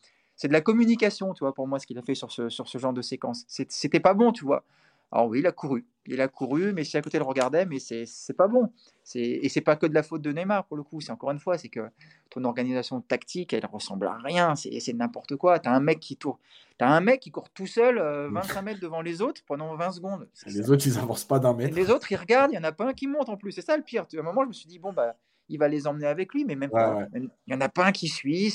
de 0.43 0.53
la 0.53 0.61
communication, 0.61 1.33
tu 1.33 1.43
vois, 1.43 1.53
pour 1.53 1.67
moi, 1.67 1.79
ce 1.79 1.87
qu'il 1.87 1.97
a 1.97 2.01
fait 2.01 2.15
sur 2.15 2.31
ce, 2.31 2.49
sur 2.49 2.67
ce 2.67 2.77
genre 2.77 2.93
de 2.93 3.01
séquence. 3.01 3.45
C'était 3.47 3.99
pas 3.99 4.13
bon, 4.13 4.31
tu 4.31 4.45
vois. 4.45 4.63
Alors 5.11 5.27
oui, 5.27 5.39
il 5.39 5.47
a 5.47 5.51
couru. 5.51 5.85
Il 6.05 6.21
a 6.21 6.27
couru, 6.27 6.73
mais 6.73 6.83
si 6.83 6.95
à 6.97 7.01
côté 7.01 7.17
le 7.17 7.25
regardait, 7.25 7.65
mais 7.65 7.79
c'est 7.79 8.33
pas 8.37 8.47
bon. 8.47 8.71
Et 9.15 9.49
c'est 9.49 9.61
pas 9.61 9.75
que 9.75 9.85
de 9.85 9.93
la 9.93 10.03
faute 10.03 10.21
de 10.21 10.31
Neymar 10.31 10.65
pour 10.65 10.77
le 10.77 10.83
coup. 10.83 11.01
C'est 11.01 11.11
encore 11.11 11.31
une 11.31 11.39
fois, 11.39 11.57
c'est 11.57 11.69
que 11.69 11.89
ton 12.29 12.43
organisation 12.45 13.01
tactique, 13.01 13.53
elle 13.53 13.65
ressemble 13.65 14.07
à 14.07 14.17
rien. 14.17 14.55
C'est 14.55 14.93
n'importe 14.93 15.35
quoi. 15.35 15.59
Tu 15.59 15.69
as 15.69 15.73
un 15.73 15.79
mec 15.79 15.99
qui 15.99 16.17
tourne. 16.17 16.37
As 16.79 16.93
un 16.93 17.01
mec 17.01 17.21
qui 17.21 17.31
court 17.31 17.49
tout 17.49 17.65
seul 17.65 17.97
25 17.97 18.57
euh, 18.57 18.61
mètres 18.61 18.79
devant 18.79 19.01
les 19.01 19.21
autres 19.21 19.41
pendant 19.47 19.75
20 19.75 19.91
secondes. 19.91 20.29
Les 20.45 20.69
autres, 20.69 20.85
ils 20.85 20.97
avancent 20.99 21.25
pas 21.25 21.39
d'un 21.39 21.53
mètre. 21.53 21.75
Les 21.75 21.89
autres, 21.89 22.11
ils 22.11 22.17
regardent, 22.17 22.51
il 22.51 22.59
n'y 22.59 22.59
en 22.59 22.67
a 22.67 22.71
pas 22.71 22.87
un 22.89 22.93
qui 22.93 23.07
monte 23.07 23.29
en 23.29 23.37
plus. 23.37 23.51
C'est 23.51 23.63
ça 23.63 23.75
le 23.75 23.83
pire. 23.83 24.03
À 24.03 24.19
un 24.19 24.21
moment, 24.21 24.43
je 24.43 24.49
me 24.49 24.53
suis 24.53 24.67
dit, 24.67 24.77
bon, 24.77 24.93
bah, 24.93 25.15
il 25.49 25.57
va 25.57 25.67
les 25.67 25.87
emmener 25.87 26.05
avec 26.05 26.33
lui, 26.33 26.45
mais 26.45 26.55
même 26.55 26.69
pas. 26.69 27.07
Il 27.15 27.29
n'y 27.47 27.55
en 27.55 27.61
a 27.61 27.69
pas 27.69 27.85
un 27.85 27.91
qui 27.91 28.07
suit. 28.07 28.53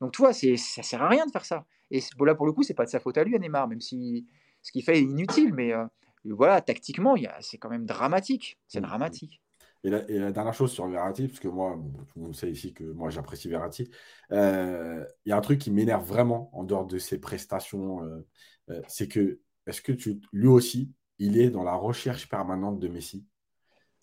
Donc, 0.00 0.12
tu 0.12 0.22
vois, 0.22 0.32
ça 0.32 0.82
sert 0.82 1.02
à 1.02 1.08
rien 1.08 1.26
de 1.26 1.30
faire 1.30 1.44
ça. 1.44 1.66
Et 1.90 2.00
là, 2.20 2.34
pour 2.34 2.46
le 2.46 2.52
coup, 2.52 2.62
c'est 2.62 2.74
pas 2.74 2.84
de 2.84 2.90
sa 2.90 3.00
faute 3.00 3.18
à 3.18 3.24
lui, 3.24 3.34
à 3.34 3.38
Neymar, 3.38 3.68
même 3.68 3.80
si 3.80 4.26
ce 4.62 4.72
qu'il 4.72 4.82
fait 4.82 4.98
est 4.98 5.02
inutile, 5.02 5.54
mais 5.54 5.72
euh, 5.72 5.86
voilà, 6.24 6.60
tactiquement, 6.60 7.14
c'est 7.40 7.58
quand 7.58 7.70
même 7.70 7.86
dramatique. 7.86 8.58
C'est 8.68 8.80
mmh. 8.80 8.84
dramatique. 8.84 9.42
Et 9.82 9.88
la, 9.88 10.30
dernière 10.30 10.52
chose 10.52 10.72
sur 10.72 10.86
Verratti, 10.88 11.26
parce 11.26 11.40
que 11.40 11.48
moi, 11.48 11.78
tout 12.08 12.18
le 12.18 12.22
monde 12.22 12.36
sait 12.36 12.50
ici 12.50 12.74
que 12.74 12.84
moi 12.84 13.08
j'apprécie 13.08 13.48
Verratti, 13.48 13.90
euh, 14.30 15.06
il 15.24 15.30
y 15.30 15.32
a 15.32 15.38
un 15.38 15.40
truc 15.40 15.58
qui 15.58 15.70
m'énerve 15.70 16.06
vraiment 16.06 16.50
en 16.52 16.64
dehors 16.64 16.86
de 16.86 16.98
ses 16.98 17.18
prestations, 17.18 18.02
euh, 18.02 18.82
c'est 18.88 19.08
que, 19.08 19.40
est-ce 19.66 19.80
que 19.80 19.92
tu, 19.92 20.20
lui 20.32 20.48
aussi, 20.48 20.92
il 21.18 21.38
est 21.38 21.48
dans 21.48 21.62
la 21.62 21.74
recherche 21.74 22.28
permanente 22.28 22.78
de 22.78 22.88
Messi 22.88 23.26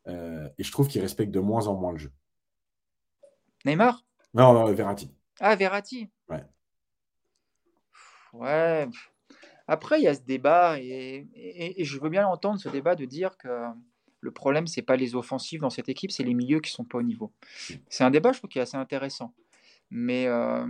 Et 0.07 0.63
je 0.63 0.71
trouve 0.71 0.87
qu'il 0.87 1.01
respecte 1.01 1.31
de 1.31 1.39
moins 1.39 1.67
en 1.67 1.75
moins 1.75 1.91
le 1.91 1.99
jeu. 1.99 2.11
Neymar? 3.63 4.03
Non, 4.33 4.53
non, 4.53 4.71
Verratti. 4.73 5.11
Ah, 5.39 5.55
Verratti? 5.55 6.09
Ouais. 6.27 6.43
Ouais. 8.33 8.87
Après, 9.67 9.99
il 9.99 10.03
y 10.03 10.07
a 10.07 10.13
ce 10.13 10.21
débat, 10.21 10.79
et, 10.79 11.27
je 11.77 11.99
veux 11.99 12.09
bien 12.09 12.25
entendre 12.25 12.59
ce 12.59 12.69
débat 12.69 12.95
de 12.95 13.05
dire 13.05 13.37
que 13.37 13.65
le 14.21 14.31
problème, 14.31 14.65
c'est 14.65 14.81
pas 14.81 14.95
les 14.95 15.15
offensives 15.15 15.61
dans 15.61 15.69
cette 15.69 15.89
équipe, 15.89 16.11
c'est 16.11 16.23
les 16.23 16.33
milieux 16.33 16.59
qui 16.59 16.71
sont 16.71 16.85
pas 16.85 16.97
au 16.97 17.03
niveau. 17.03 17.33
C'est 17.89 18.03
un 18.03 18.09
débat, 18.09 18.31
je 18.31 18.39
trouve, 18.39 18.49
qui 18.49 18.59
est 18.59 18.61
assez 18.61 18.77
intéressant. 18.77 19.33
Mais 19.89 20.25
euh, 20.27 20.65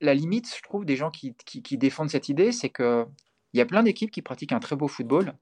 la 0.00 0.14
limite, 0.14 0.54
je 0.54 0.62
trouve, 0.62 0.84
des 0.84 0.96
gens 0.96 1.10
qui, 1.10 1.34
défendent 1.76 2.10
cette 2.10 2.28
idée, 2.28 2.52
c'est 2.52 2.70
qu'il 2.70 3.06
y 3.54 3.60
a 3.60 3.66
plein 3.66 3.82
d'équipes 3.82 4.10
qui 4.10 4.22
pratiquent 4.22 4.52
un 4.52 4.60
très 4.60 4.76
beau 4.76 4.88
football 4.88 5.34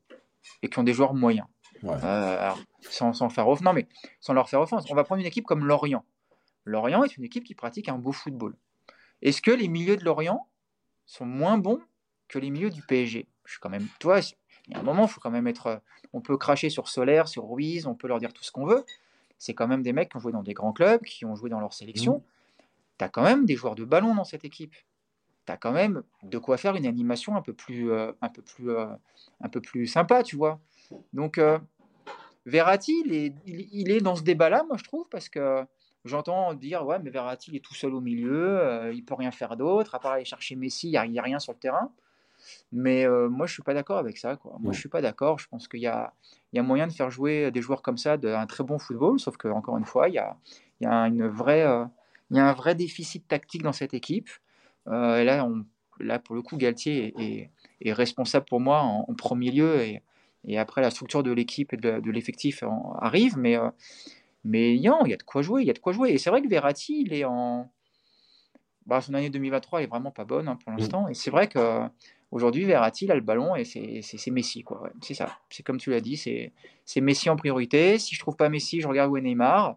et 0.62 0.68
qui 0.68 0.78
ont 0.78 0.84
des 0.84 0.92
joueurs 0.92 1.14
moyens. 1.14 1.46
Euh, 1.84 2.50
sans, 2.82 3.30
faire 3.30 3.46
non, 3.62 3.72
mais 3.72 3.88
sans 4.20 4.34
leur 4.34 4.48
faire 4.48 4.60
offense. 4.60 4.84
On 4.90 4.94
va 4.94 5.04
prendre 5.04 5.20
une 5.20 5.26
équipe 5.26 5.46
comme 5.46 5.64
Lorient. 5.64 6.04
Lorient 6.64 7.04
est 7.04 7.16
une 7.16 7.24
équipe 7.24 7.44
qui 7.44 7.54
pratique 7.54 7.88
un 7.88 7.98
beau 7.98 8.12
football. 8.12 8.54
Est-ce 9.22 9.40
que 9.40 9.50
les 9.50 9.68
milieux 9.68 9.96
de 9.96 10.04
Lorient 10.04 10.48
sont 11.06 11.26
moins 11.26 11.56
bons 11.56 11.80
que 12.30 12.38
les 12.38 12.50
milieux 12.50 12.70
du 12.70 12.82
PSG. 12.82 13.26
Je 13.44 13.50
suis 13.52 13.60
quand 13.60 13.68
même, 13.68 13.86
toi, 13.98 14.20
il 14.66 14.74
y 14.74 14.76
a 14.76 14.80
un 14.80 14.82
moment, 14.82 15.02
il 15.02 15.08
faut 15.08 15.20
quand 15.20 15.30
même 15.30 15.46
être. 15.46 15.66
Euh, 15.66 15.76
on 16.12 16.20
peut 16.20 16.36
cracher 16.36 16.70
sur 16.70 16.88
Solaire, 16.88 17.28
sur 17.28 17.48
Ruiz, 17.48 17.86
on 17.86 17.94
peut 17.94 18.08
leur 18.08 18.18
dire 18.18 18.32
tout 18.32 18.44
ce 18.44 18.52
qu'on 18.52 18.64
veut. 18.64 18.84
C'est 19.38 19.54
quand 19.54 19.66
même 19.66 19.82
des 19.82 19.92
mecs 19.92 20.10
qui 20.10 20.16
ont 20.16 20.20
joué 20.20 20.32
dans 20.32 20.42
des 20.42 20.54
grands 20.54 20.72
clubs, 20.72 21.02
qui 21.02 21.24
ont 21.24 21.34
joué 21.34 21.50
dans 21.50 21.60
leur 21.60 21.72
sélection. 21.72 22.18
Mmh. 22.18 22.62
Tu 22.98 23.04
as 23.04 23.08
quand 23.08 23.22
même 23.22 23.46
des 23.46 23.56
joueurs 23.56 23.74
de 23.74 23.84
ballon 23.84 24.14
dans 24.14 24.24
cette 24.24 24.44
équipe. 24.44 24.74
Tu 25.46 25.52
as 25.52 25.56
quand 25.56 25.72
même 25.72 26.02
de 26.22 26.38
quoi 26.38 26.56
faire 26.56 26.76
une 26.76 26.86
animation 26.86 27.36
un 27.36 27.42
peu 27.42 27.52
plus, 27.52 27.90
euh, 27.90 28.12
un 28.20 28.28
peu 28.28 28.42
plus, 28.42 28.70
euh, 28.70 28.86
un 29.40 29.48
peu 29.48 29.60
plus 29.60 29.86
sympa, 29.86 30.22
tu 30.22 30.36
vois. 30.36 30.60
Donc, 31.12 31.40
Verratti, 32.46 33.02
il 33.06 33.14
est, 33.14 33.34
il, 33.46 33.90
est, 33.90 34.00
dans 34.00 34.16
ce 34.16 34.22
débat-là, 34.22 34.64
moi, 34.66 34.76
je 34.76 34.84
trouve, 34.84 35.08
parce 35.08 35.28
que 35.28 35.64
j'entends 36.04 36.52
dire 36.54 36.84
Ouais, 36.84 36.98
mais 36.98 37.10
Verratti, 37.10 37.50
il 37.52 37.56
est 37.56 37.64
tout 37.64 37.74
seul 37.74 37.94
au 37.94 38.00
milieu, 38.00 38.90
il 38.92 39.04
peut 39.04 39.14
rien 39.14 39.30
faire 39.30 39.56
d'autre, 39.56 39.94
à 39.94 40.00
part 40.00 40.12
aller 40.12 40.24
chercher 40.24 40.56
Messi, 40.56 40.88
il 40.90 41.10
n'y 41.10 41.18
a, 41.18 41.22
rien 41.22 41.38
sur 41.38 41.52
le 41.52 41.58
terrain. 41.58 41.92
Mais 42.72 43.07
euh, 43.07 43.29
moi, 43.29 43.46
je 43.46 43.53
suis 43.53 43.62
pas 43.62 43.74
d'accord 43.74 43.98
avec 43.98 44.18
ça. 44.18 44.37
Quoi. 44.37 44.57
Moi, 44.61 44.72
je 44.72 44.79
suis 44.79 44.88
pas 44.88 45.00
d'accord. 45.00 45.38
Je 45.38 45.48
pense 45.48 45.68
qu'il 45.68 45.81
y 45.81 45.87
a, 45.87 46.12
il 46.53 46.57
y 46.57 46.59
a 46.59 46.62
moyen 46.62 46.87
de 46.87 46.92
faire 46.92 47.11
jouer 47.11 47.50
des 47.50 47.62
joueurs 47.62 47.83
comme 47.83 47.98
ça 47.98 48.16
d'un 48.16 48.46
très 48.46 48.64
bon 48.64 48.79
football, 48.79 49.18
sauf 49.18 49.37
que 49.37 49.48
encore 49.48 49.79
une 49.79 49.85
fois, 49.85 50.09
il 50.09 50.14
y 50.14 50.18
a, 50.18 50.37
il 50.81 50.85
y 50.85 50.87
a 50.87 51.07
une 51.07 51.26
vraie, 51.26 51.64
euh, 51.64 51.85
il 52.31 52.37
y 52.37 52.40
a 52.40 52.48
un 52.48 52.53
vrai 52.53 52.74
déficit 52.74 53.26
tactique 53.26 53.62
dans 53.62 53.72
cette 53.72 53.94
équipe. 53.94 54.29
Euh, 54.88 55.18
et 55.18 55.24
là, 55.24 55.44
on, 55.44 55.64
là, 55.98 56.18
pour 56.18 56.35
le 56.35 56.42
coup, 56.42 56.57
Galtier 56.57 57.14
est, 57.18 57.50
est, 57.81 57.92
responsable 57.92 58.46
pour 58.46 58.61
moi 58.61 58.81
en, 58.81 59.14
premier 59.14 59.50
lieu, 59.50 59.81
et, 59.83 60.03
et, 60.44 60.59
après 60.59 60.81
la 60.81 60.90
structure 60.90 61.22
de 61.22 61.33
l'équipe 61.33 61.72
et 61.72 61.76
de, 61.76 62.11
l'effectif 62.11 62.64
arrive, 63.00 63.37
mais 63.37 63.59
mais 64.42 64.81
non, 64.83 65.00
il 65.05 65.11
y 65.11 65.14
a 65.14 65.18
de 65.18 65.22
quoi 65.22 65.42
jouer, 65.42 65.62
il 65.62 65.66
y 65.66 65.70
a 65.70 65.74
de 65.74 65.79
quoi 65.79 65.92
jouer. 65.92 66.12
Et 66.12 66.18
c'est 66.18 66.31
vrai 66.31 66.40
que 66.40 66.48
Verratti, 66.48 67.03
il 67.03 67.12
est 67.12 67.24
en 67.24 67.70
bah, 68.87 69.00
son 69.00 69.14
année 69.14 69.31
2023 69.31 69.83
est 69.83 69.87
vraiment 69.87 70.11
pas 70.11 70.24
bonne 70.24 70.48
hein, 70.48 70.57
pour 70.57 70.72
mm. 70.72 70.76
l'instant. 70.76 71.09
Et 71.09 71.14
c'est 71.14 71.31
vrai 71.31 71.46
que 71.46 71.83
aujourd'hui, 72.30 72.64
Verratti 72.64 73.10
a 73.10 73.14
le 73.14 73.20
ballon 73.20 73.56
et 73.56 73.64
c'est 73.64 74.30
Messi. 74.30 74.64
c'est 75.00 75.14
ça. 75.14 75.38
C'est 75.50 75.62
comme 75.62 75.78
tu 75.78 75.90
l'as 75.90 76.00
dit, 76.00 76.16
c'est 76.16 77.00
Messi 77.00 77.30
en 77.30 77.36
priorité. 77.36 77.98
Si 77.98 78.14
je 78.14 78.20
trouve 78.20 78.36
pas 78.36 78.48
Messi, 78.48 78.80
je 78.80 78.88
regarde 78.88 79.10
où 79.10 79.16
est 79.16 79.22
Neymar. 79.22 79.76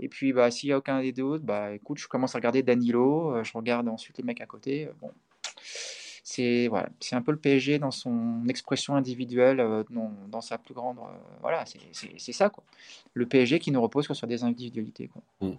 Et 0.00 0.08
puis, 0.08 0.32
bah, 0.32 0.50
s'il 0.50 0.70
n'y 0.70 0.72
a 0.72 0.78
aucun 0.78 1.02
des 1.02 1.12
deux 1.12 1.38
bah, 1.38 1.74
écoute, 1.74 1.98
je 1.98 2.08
commence 2.08 2.34
à 2.34 2.38
regarder 2.38 2.62
Danilo. 2.62 3.36
Euh, 3.36 3.44
je 3.44 3.52
regarde 3.52 3.86
ensuite 3.86 4.16
les 4.16 4.24
mecs 4.24 4.40
à 4.40 4.46
côté. 4.46 4.86
Euh, 4.86 4.92
bon. 5.00 5.12
C'est 6.24 6.68
voilà, 6.68 6.88
un 7.12 7.22
peu 7.22 7.32
le 7.32 7.38
PSG 7.38 7.78
dans 7.80 7.90
son 7.90 8.44
expression 8.48 8.94
individuelle, 8.94 9.58
euh, 9.58 9.82
dans, 10.28 10.40
sa 10.40 10.58
plus 10.58 10.74
grande. 10.74 10.98
voilà, 11.40 11.64
c'est 11.66 12.32
ça. 12.32 12.48
quoi. 12.48 12.64
Le 13.14 13.26
PSG 13.26 13.58
qui 13.58 13.72
ne 13.72 13.78
repose 13.78 14.06
que 14.06 14.14
sur 14.14 14.26
des 14.26 14.44
individualités. 14.44 15.08
Quoi. 15.08 15.22
Mm. 15.40 15.58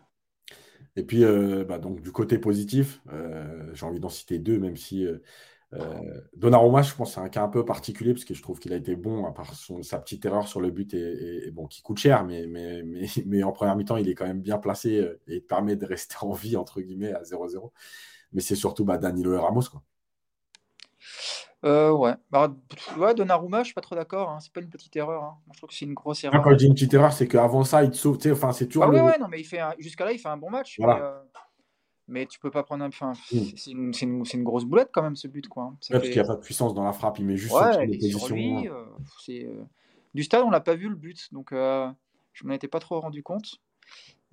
Et 0.96 1.04
puis, 1.04 1.24
bah, 1.68 1.78
donc, 1.78 2.02
du 2.02 2.12
côté 2.12 2.38
positif, 2.38 3.02
j'ai 3.74 3.86
envie 3.86 4.00
d'en 4.00 4.10
citer 4.10 4.40
deux, 4.40 4.58
même 4.60 4.78
si 4.78 5.06
Donnarumma, 6.36 6.82
je 6.82 6.94
pense, 6.94 7.14
c'est 7.14 7.20
un 7.20 7.30
cas 7.30 7.44
un 7.44 7.48
peu 7.48 7.64
particulier, 7.64 8.14
parce 8.14 8.26
que 8.26 8.34
je 8.34 8.42
trouve 8.42 8.60
qu'il 8.60 8.74
a 8.74 8.76
été 8.76 8.96
bon, 8.96 9.26
à 9.26 9.32
part 9.32 9.54
sa 9.54 10.00
petite 10.00 10.26
erreur 10.26 10.48
sur 10.48 10.60
le 10.60 10.70
but, 10.70 10.94
et, 10.94 11.50
bon, 11.52 11.68
qui 11.68 11.82
coûte 11.82 11.98
cher, 11.98 12.26
mais, 12.26 12.46
mais, 12.48 12.84
mais, 12.84 13.06
mais 13.26 13.44
en 13.44 13.52
première 13.52 13.76
mi-temps, 13.76 13.98
il 13.98 14.10
est 14.10 14.16
quand 14.16 14.28
même 14.28 14.42
bien 14.42 14.58
placé 14.58 15.08
et 15.28 15.40
permet 15.40 15.76
de 15.76 15.86
rester 15.86 16.16
en 16.22 16.34
vie, 16.34 16.58
entre 16.58 16.82
guillemets, 16.82 17.14
à 17.14 17.22
0-0. 17.22 17.72
Mais 18.34 18.42
c'est 18.42 18.56
surtout 18.56 18.86
bah, 18.86 18.98
Danilo 18.98 19.34
et 19.34 19.38
Ramos, 19.38 19.64
quoi. 19.72 19.82
Euh, 21.64 21.92
ouais. 21.92 22.14
Bah, 22.32 22.52
ouais, 22.98 23.14
Donnarumma, 23.14 23.60
je 23.60 23.66
suis 23.66 23.74
pas 23.74 23.82
trop 23.82 23.96
d'accord. 23.96 24.30
Hein. 24.30 24.40
C'est 24.40 24.52
pas 24.52 24.62
une 24.62 24.70
petite 24.70 24.96
erreur. 24.96 25.24
Hein. 25.24 25.38
je 25.54 25.58
trouve 25.58 25.70
que 25.70 25.76
c'est 25.76 25.86
une 25.86 25.94
grosse 25.94 26.24
erreur. 26.24 26.42
quand 26.42 26.52
je 26.52 26.56
dis 26.56 26.66
une 26.66 26.74
petite 26.74 26.94
erreur, 26.94 27.14
c'est 27.14 27.28
qu'avant 27.28 27.64
ça, 27.64 27.84
il 27.84 27.92
te 27.92 27.98
sauve. 27.98 28.18
Enfin, 28.32 28.52
c'est 28.52 28.68
toujours. 28.68 28.86
Ah, 28.86 28.90
ouais, 28.90 29.02
ouais, 29.02 29.20
non, 29.20 29.28
mais 29.28 29.40
il 29.40 29.44
fait 29.44 29.60
jusqu'à 29.78 30.06
là, 30.06 30.12
il 30.12 30.20
fait 30.20 30.30
un 30.30 30.38
bon 30.38 30.50
match. 30.50 30.78
Mais, 30.80 30.88
euh, 30.88 31.20
mais, 32.12 32.26
tu 32.26 32.40
peux 32.40 32.52
pas 32.52 32.64
prendre 32.64 32.84
un. 32.84 32.90
Enfin, 32.90 33.14
mm. 33.32 33.38
c'est 33.56 33.72
une, 33.72 33.92
une, 34.02 34.24
une, 34.34 34.44
grosse 34.44 34.66
boulette 34.66 34.90
quand 34.92 35.02
même, 35.02 35.16
ce 35.16 35.28
but. 35.28 35.48
Quoi. 35.48 35.64
Hein. 35.64 35.78
parce 35.90 36.04
qu'il 36.04 36.14
n'y 36.14 36.20
a 36.20 36.24
pas 36.24 36.36
de 36.36 36.42
puissance 36.42 36.74
dans 36.74 36.84
la 36.84 36.94
frappe. 36.94 37.20
Il 37.20 37.26
met 37.26 37.38
juste 37.38 37.54
ouais, 37.54 38.00
sur 38.02 38.30
lui, 38.30 38.68
euh, 38.68 38.86
euh, 39.30 39.64
Du 40.14 40.24
stade, 40.24 40.44
on 40.44 40.50
l'a 40.50 40.62
pas 40.62 40.76
vu 40.76 40.90
le 40.90 40.96
but. 40.96 41.34
Donc, 41.34 41.50
je 41.52 42.46
m'en 42.46 42.54
étais 42.54 42.68
pas 42.68 42.80
trop 42.80 43.00
rendu 43.00 43.24
compte. 43.24 43.62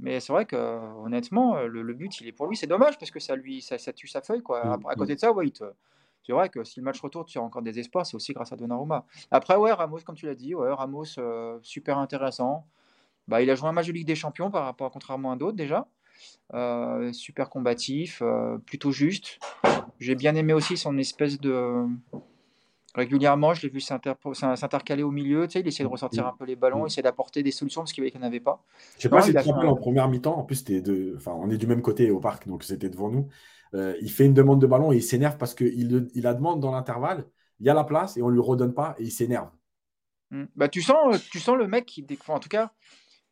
Mais 0.01 0.21
c'est 0.21 0.33
vrai 0.33 0.45
que 0.45 0.57
honnêtement, 1.05 1.61
le, 1.63 1.95
but, 1.95 2.21
il 2.21 2.29
est 2.29 2.33
pour 2.33 2.47
lui. 2.47 2.57
C'est 2.57 2.67
dommage 2.67 2.99
parce 2.99 3.11
que 3.11 3.21
ça 3.21 3.35
lui, 3.35 3.63
ça, 3.63 3.79
ça 3.79 3.93
tue 3.93 4.07
sa 4.07 4.23
feuille. 4.23 4.43
Quoi. 4.43 4.65
Mm, 4.65 4.87
à, 4.89 4.95
côté 4.95 5.13
mm. 5.13 5.17
de 5.17 5.21
ça, 5.21 5.33
ouais, 5.33 5.51
te 5.51 5.65
c'est 6.29 6.35
vrai 6.35 6.51
que 6.51 6.63
si 6.63 6.79
le 6.79 6.85
match 6.85 7.01
retourne, 7.01 7.25
tu 7.25 7.39
as 7.39 7.43
encore 7.43 7.63
des 7.63 7.79
espoirs, 7.79 8.05
c'est 8.05 8.15
aussi 8.15 8.35
grâce 8.35 8.53
à 8.53 8.57
Donnarumma. 8.57 9.07
Après, 9.31 9.57
ouais, 9.57 9.73
Ramos, 9.73 10.01
comme 10.05 10.15
tu 10.15 10.27
l'as 10.27 10.35
dit, 10.35 10.55
ouais, 10.55 10.71
Ramos, 10.71 11.19
euh, 11.19 11.59
super 11.63 11.97
intéressant. 11.97 12.67
Bah, 13.29 13.41
il 13.41 13.49
a 13.49 13.55
joué 13.55 13.67
un 13.69 13.73
match 13.73 13.87
de 13.87 13.93
Ligue 13.93 14.07
des 14.07 14.15
Champions 14.15 14.51
par 14.51 14.65
rapport, 14.65 14.91
contrairement 14.91 15.33
à 15.33 15.37
d'autres 15.37 15.57
déjà. 15.57 15.89
Euh, 16.55 17.13
super 17.13 17.51
combatif, 17.51 18.23
euh, 18.23 18.57
plutôt 18.59 18.91
juste. 18.91 19.39
J'ai 19.99 20.15
bien 20.15 20.35
aimé 20.35 20.53
aussi 20.53 20.77
son 20.77 20.97
espèce 20.99 21.39
de. 21.41 21.87
Régulièrement, 22.95 23.55
je 23.55 23.63
l'ai 23.63 23.69
vu 23.69 23.81
s'intercaler 23.81 25.03
au 25.03 25.11
milieu. 25.11 25.47
Tu 25.47 25.53
sais, 25.53 25.61
il 25.61 25.69
essaie 25.69 25.83
de 25.83 25.89
ressortir 25.89 26.27
un 26.27 26.35
peu 26.37 26.45
les 26.45 26.57
ballons, 26.57 26.87
essayer 26.87 27.03
d'apporter 27.03 27.43
des 27.43 27.51
solutions 27.51 27.83
parce 27.83 27.93
qu'il 27.93 28.03
n'y 28.03 28.13
en 28.17 28.23
avait 28.23 28.41
pas. 28.41 28.65
Je 28.97 29.03
sais 29.03 29.09
pas 29.09 29.21
si 29.21 29.33
tu 29.33 29.37
te 29.37 29.49
rappelles 29.49 29.69
en 29.69 29.77
première 29.77 30.09
mi-temps. 30.09 30.37
En 30.37 30.43
plus, 30.43 30.65
de... 30.65 31.15
enfin, 31.17 31.33
on 31.39 31.51
est 31.51 31.59
du 31.59 31.67
même 31.67 31.83
côté 31.83 32.11
au 32.11 32.19
parc, 32.19 32.49
donc 32.49 32.65
c'était 32.65 32.89
devant 32.89 33.11
nous. 33.11 33.29
Euh, 33.75 33.95
il 34.01 34.11
fait 34.11 34.25
une 34.25 34.35
demande 34.35 34.61
de 34.61 34.67
ballon 34.67 34.93
et 34.93 34.97
il 34.97 35.03
s'énerve 35.03 35.37
parce 35.37 35.55
qu'il 35.55 36.09
il 36.15 36.23
la 36.23 36.35
demande 36.35 36.61
dans 36.61 36.73
l'intervalle, 36.73 37.27
il 37.61 37.67
y 37.67 37.71
a 37.71 37.75
la 37.75 37.85
place 37.85 38.17
et 38.17 38.23
on 38.23 38.29
ne 38.29 38.33
lui 38.33 38.41
redonne 38.41 38.73
pas 38.73 38.97
et 38.99 39.05
il 39.05 39.11
s'énerve. 39.11 39.51
Hmm. 40.31 40.45
Bah, 40.57 40.69
tu, 40.69 40.81
sens, 40.83 41.29
tu 41.31 41.39
sens 41.39 41.57
le 41.57 41.67
mec 41.67 41.87
qui. 41.87 42.07
en 42.29 42.41
tout 42.41 42.49
cas, 42.49 42.73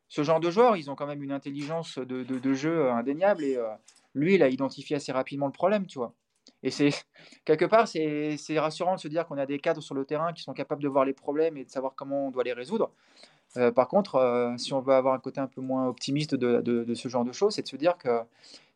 ce 0.08 0.22
genre 0.22 0.40
de 0.40 0.50
joueurs, 0.50 0.76
ils 0.76 0.90
ont 0.90 0.94
quand 0.94 1.06
même 1.06 1.22
une 1.22 1.32
intelligence 1.32 1.98
de, 1.98 2.52
jeu 2.54 2.90
indéniable 2.90 3.44
et 3.44 3.56
euh, 3.56 3.68
lui, 4.14 4.34
il 4.34 4.42
a 4.42 4.48
identifié 4.48 4.96
assez 4.96 5.12
rapidement 5.12 5.46
le 5.46 5.52
problème, 5.52 5.86
tu 5.86 5.98
vois. 5.98 6.14
Et 6.62 6.70
c'est 6.70 6.90
quelque 7.44 7.64
part, 7.64 7.88
c'est 7.88 8.58
rassurant 8.58 8.94
de 8.94 9.00
se 9.00 9.08
dire 9.08 9.26
qu'on 9.26 9.38
a 9.38 9.46
des 9.46 9.58
cadres 9.58 9.82
sur 9.82 9.94
le 9.94 10.04
terrain 10.04 10.32
qui 10.32 10.42
sont 10.42 10.52
capables 10.52 10.82
de 10.82 10.88
voir 10.88 11.04
les 11.04 11.12
problèmes 11.12 11.56
et 11.56 11.64
de 11.64 11.70
savoir 11.70 11.94
comment 11.94 12.28
on 12.28 12.30
doit 12.30 12.44
les 12.44 12.52
résoudre. 12.52 12.90
Euh, 13.56 13.70
par 13.72 13.88
contre, 13.88 14.54
si 14.58 14.72
on 14.72 14.80
veut 14.80 14.94
avoir 14.94 15.14
un 15.14 15.18
côté 15.18 15.40
un 15.40 15.46
peu 15.46 15.60
moins 15.60 15.86
optimiste 15.86 16.34
de, 16.34 16.94
ce 16.94 17.08
genre 17.08 17.24
de 17.24 17.32
choses, 17.32 17.54
c'est 17.54 17.62
de 17.62 17.68
se 17.68 17.76
dire 17.76 17.96
que 17.96 18.20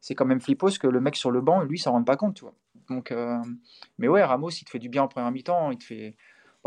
c'est 0.01 0.15
quand 0.15 0.25
même 0.25 0.41
flippos 0.41 0.79
que 0.79 0.87
le 0.87 1.01
mec 1.01 1.17
sur 1.17 1.31
le 1.31 1.41
banc, 1.41 1.63
lui, 1.63 1.79
s'en 1.79 1.93
rend 1.93 2.03
pas 2.03 2.17
compte, 2.17 2.35
tu 2.35 2.43
vois. 2.43 2.55
Donc, 2.91 3.13
euh, 3.13 3.39
mais 3.99 4.09
ouais, 4.09 4.23
Ramos, 4.23 4.51
il 4.51 4.65
te 4.65 4.71
fait 4.71 4.79
du 4.79 4.89
bien 4.89 5.05
en 5.05 5.09
première 5.09 5.31
mi-temps. 5.31 5.71
Il 5.71 5.79
te 5.79 5.85
fait, 5.85 6.17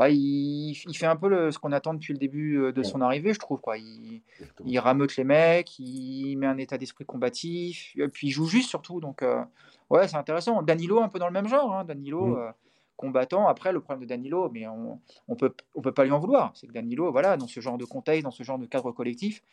il, 0.01 0.75
fait 0.95 1.06
un 1.06 1.15
peu 1.15 1.51
ce 1.51 1.60
qu'on 1.60 1.71
attend 1.71 1.93
depuis 1.93 2.13
le 2.13 2.19
début 2.19 2.58
euh, 2.58 2.71
de 2.71 2.84
son 2.84 3.01
arrivée, 3.01 3.34
je 3.34 3.39
trouve. 3.39 3.62
Quoi. 3.62 3.77
Il, 3.77 4.21
il 4.65 4.79
rameute 4.79 5.15
les 5.17 5.23
mecs, 5.23 5.77
il 5.79 6.36
met 6.38 6.47
un 6.47 6.58
état 6.58 6.77
d'esprit 6.77 7.06
combatif, 7.06 7.95
puis 8.12 8.27
il 8.27 8.32
joue 8.32 8.45
juste 8.45 8.69
surtout. 8.69 8.99
Donc, 8.99 9.21
euh, 9.21 9.43
ouais, 9.89 10.08
c'est 10.08 10.17
intéressant. 10.17 10.62
Danilo, 10.63 11.01
un 11.01 11.10
peu 11.10 11.19
dans 11.19 11.27
le 11.27 11.34
même 11.34 11.47
genre. 11.47 11.73
Hein. 11.73 11.86
Danilo, 11.86 12.38
mm. 12.38 12.53
combattant. 12.97 13.47
Après, 13.47 13.71
le 13.71 13.82
problème 13.82 14.03
de 14.03 14.10
Danilo, 14.10 14.49
mais 14.51 14.67
on, 14.67 14.99
on 15.27 15.36
peut, 15.36 15.53
on 15.75 15.82
peut 15.82 15.93
pas 15.93 16.06
lui 16.06 16.12
en 16.12 16.19
vouloir. 16.19 16.51
C'est 16.56 16.67
que 16.67 16.73
Danilo, 16.73 17.12
voilà, 17.12 17.38
dans 17.38 17.47
ce 17.47 17.60
genre 17.60 17.77
de 17.77 17.86
contexte, 17.86 18.23
dans 18.23 18.32
ce 18.32 18.43
genre 18.43 18.58
de 18.58 18.65
cadre 18.65 18.91
collectif, 18.91 19.43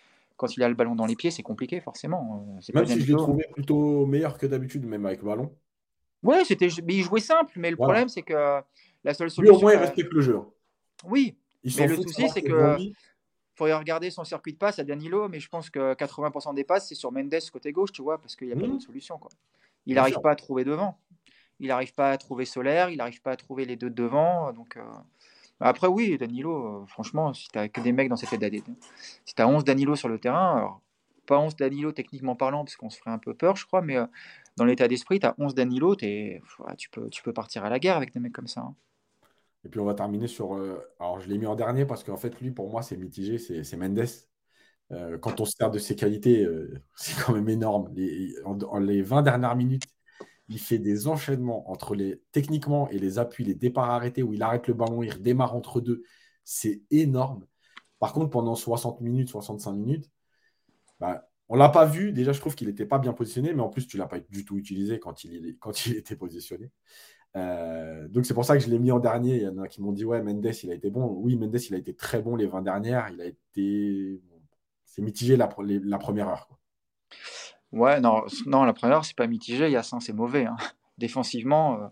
quand 0.40 0.56
il 0.56 0.62
a 0.62 0.68
le 0.70 0.74
ballon 0.74 0.94
dans 0.94 1.04
les 1.04 1.16
pieds, 1.16 1.30
c'est 1.30 1.42
compliqué 1.42 1.80
forcément. 1.80 2.46
Euh, 2.58 2.72
même 2.72 2.86
si 2.86 2.98
je 2.98 3.12
l'ai 3.12 3.16
trouvé 3.18 3.44
plutôt 3.52 4.06
meilleur 4.06 4.38
que 4.38 4.46
d'habitude, 4.46 4.86
même 4.86 5.04
avec 5.04 5.22
ballon. 5.22 5.52
Oui, 6.22 6.36
c'était, 6.46 6.68
il 6.68 7.02
jouait 7.02 7.20
simple, 7.20 7.52
mais 7.56 7.70
le 7.70 7.76
problème 7.76 8.08
c'est 8.08 8.22
que 8.22 8.62
la 9.04 9.14
seule 9.14 9.30
solution. 9.30 9.54
Lui 9.54 9.58
au 9.58 9.62
moins 9.62 9.72
il 9.72 9.78
respecte 9.78 10.12
le 10.12 10.20
jeu. 10.20 10.38
Oui, 11.04 11.36
mais 11.76 11.86
le 11.86 11.96
souci 11.96 12.28
c'est 12.28 12.42
que 12.42 12.76
faudrait 13.54 13.74
regarder 13.74 14.10
son 14.10 14.24
circuit 14.24 14.52
de 14.52 14.58
passe 14.58 14.78
à 14.78 14.84
Danilo, 14.84 15.28
mais 15.28 15.40
je 15.40 15.48
pense 15.48 15.68
que 15.68 15.94
80% 15.94 16.54
des 16.54 16.64
passes 16.64 16.88
c'est 16.88 16.94
sur 16.94 17.12
Mendes 17.12 17.34
côté 17.52 17.72
gauche, 17.72 17.92
tu 17.92 18.02
vois, 18.02 18.18
parce 18.18 18.36
qu'il 18.36 18.46
n'y 18.46 18.52
a 18.54 18.56
pas 18.56 18.66
mmh. 18.66 18.70
d'autre 18.70 18.84
solution. 18.84 19.18
Quoi. 19.18 19.30
Il 19.86 19.94
n'arrive 19.94 20.20
pas 20.20 20.30
à 20.30 20.36
trouver 20.36 20.64
devant. 20.64 20.98
Il 21.58 21.68
n'arrive 21.68 21.92
pas 21.92 22.10
à 22.10 22.16
trouver 22.16 22.46
Solaire, 22.46 22.88
il 22.88 22.96
n'arrive 22.96 23.20
pas 23.20 23.32
à 23.32 23.36
trouver 23.36 23.64
les 23.66 23.76
deux 23.76 23.90
devant, 23.90 24.52
donc. 24.52 24.76
Euh, 24.76 24.82
après, 25.62 25.88
oui, 25.88 26.16
Danilo, 26.16 26.82
euh, 26.82 26.86
franchement, 26.86 27.34
si 27.34 27.48
tu 27.48 27.58
n'as 27.58 27.68
que 27.68 27.82
des 27.82 27.92
mecs 27.92 28.08
dans 28.08 28.16
cette 28.16 28.30
tête 28.30 28.64
si 29.26 29.34
tu 29.34 29.42
as 29.42 29.46
11 29.46 29.62
Danilo 29.62 29.94
sur 29.94 30.08
le 30.08 30.18
terrain, 30.18 30.56
alors 30.56 30.80
pas 31.26 31.38
11 31.38 31.54
Danilo 31.54 31.92
techniquement 31.92 32.34
parlant, 32.34 32.64
parce 32.64 32.76
qu'on 32.76 32.88
se 32.88 32.98
ferait 32.98 33.10
un 33.10 33.18
peu 33.18 33.34
peur, 33.34 33.56
je 33.56 33.66
crois, 33.66 33.82
mais 33.82 33.96
euh, 33.96 34.06
dans 34.56 34.64
l'état 34.64 34.88
d'esprit, 34.88 35.20
tu 35.20 35.26
as 35.26 35.34
11 35.36 35.54
Danilo, 35.54 35.94
es, 36.00 36.40
tu, 36.78 36.88
peux, 36.88 37.10
tu 37.10 37.22
peux 37.22 37.34
partir 37.34 37.62
à 37.62 37.68
la 37.68 37.78
guerre 37.78 37.96
avec 37.96 38.14
des 38.14 38.20
mecs 38.20 38.32
comme 38.32 38.48
ça. 38.48 38.62
Hein. 38.62 38.74
Et 39.64 39.68
puis 39.68 39.80
on 39.80 39.84
va 39.84 39.94
terminer 39.94 40.26
sur. 40.28 40.54
Euh, 40.54 40.78
alors 40.98 41.20
je 41.20 41.28
l'ai 41.28 41.38
mis 41.38 41.46
en 41.46 41.54
dernier 41.54 41.84
parce 41.86 42.04
qu'en 42.04 42.16
fait, 42.16 42.40
lui, 42.40 42.50
pour 42.50 42.70
moi, 42.70 42.82
c'est 42.82 42.96
mitigé, 42.96 43.38
c'est 43.38 43.76
Mendes. 43.76 44.06
quand 45.20 45.40
on 45.40 45.44
se 45.44 45.52
sert 45.56 45.70
de 45.70 45.78
ses 45.78 45.96
qualités, 45.96 46.46
c'est 46.96 47.14
quand 47.24 47.32
même 47.34 47.48
énorme. 47.48 47.90
Les, 47.94 48.34
en, 48.44 48.78
les 48.78 49.02
20 49.02 49.22
dernières 49.22 49.56
minutes, 49.56 49.84
il 50.50 50.58
fait 50.58 50.78
des 50.78 51.06
enchaînements 51.06 51.70
entre 51.70 51.94
les 51.94 52.22
techniquement 52.32 52.88
et 52.90 52.98
les 52.98 53.18
appuis, 53.18 53.44
les 53.44 53.54
départs 53.54 53.90
arrêtés 53.90 54.22
où 54.22 54.34
il 54.34 54.42
arrête 54.42 54.66
le 54.66 54.74
ballon, 54.74 55.02
il 55.02 55.12
redémarre 55.12 55.54
entre 55.54 55.80
deux. 55.80 56.02
C'est 56.44 56.82
énorme. 56.90 57.46
Par 58.00 58.12
contre, 58.12 58.30
pendant 58.30 58.56
60 58.56 59.00
minutes, 59.00 59.28
65 59.28 59.72
minutes, 59.74 60.10
bah, 60.98 61.28
on 61.48 61.54
ne 61.54 61.60
l'a 61.60 61.68
pas 61.68 61.84
vu. 61.86 62.12
Déjà, 62.12 62.32
je 62.32 62.40
trouve 62.40 62.56
qu'il 62.56 62.68
n'était 62.68 62.86
pas 62.86 62.98
bien 62.98 63.12
positionné, 63.12 63.54
mais 63.54 63.62
en 63.62 63.68
plus, 63.68 63.86
tu 63.86 63.96
ne 63.96 64.02
l'as 64.02 64.08
pas 64.08 64.20
du 64.20 64.44
tout 64.44 64.58
utilisé 64.58 64.98
quand 64.98 65.24
il, 65.24 65.56
quand 65.60 65.86
il 65.86 65.96
était 65.96 66.16
positionné. 66.16 66.70
Euh, 67.36 68.08
donc, 68.08 68.26
c'est 68.26 68.34
pour 68.34 68.44
ça 68.44 68.56
que 68.56 68.62
je 68.62 68.68
l'ai 68.68 68.78
mis 68.78 68.90
en 68.90 68.98
dernier. 68.98 69.36
Il 69.36 69.42
y 69.42 69.48
en 69.48 69.58
a 69.58 69.68
qui 69.68 69.82
m'ont 69.82 69.92
dit 69.92 70.04
Ouais, 70.04 70.22
Mendes, 70.22 70.50
il 70.62 70.70
a 70.70 70.74
été 70.74 70.90
bon. 70.90 71.06
Oui, 71.18 71.36
Mendes, 71.36 71.60
il 71.60 71.74
a 71.74 71.78
été 71.78 71.94
très 71.94 72.20
bon 72.22 72.36
les 72.36 72.46
20 72.46 72.62
dernières. 72.62 73.08
Il 73.10 73.20
a 73.20 73.26
été. 73.26 74.20
C'est 74.84 75.02
mitigé 75.02 75.36
la, 75.36 75.48
la 75.58 75.98
première 75.98 76.28
heure. 76.28 76.48
Quoi. 76.48 76.58
Ouais, 77.72 78.00
non, 78.00 78.24
non 78.46 78.64
la 78.64 78.72
première 78.72 78.98
heure, 78.98 79.04
c'est 79.04 79.16
pas 79.16 79.26
mitigé. 79.26 79.70
Yassin, 79.70 80.00
c'est 80.00 80.12
mauvais. 80.12 80.46
Hein. 80.46 80.56
Défensivement, 80.98 81.80
euh, 81.80 81.86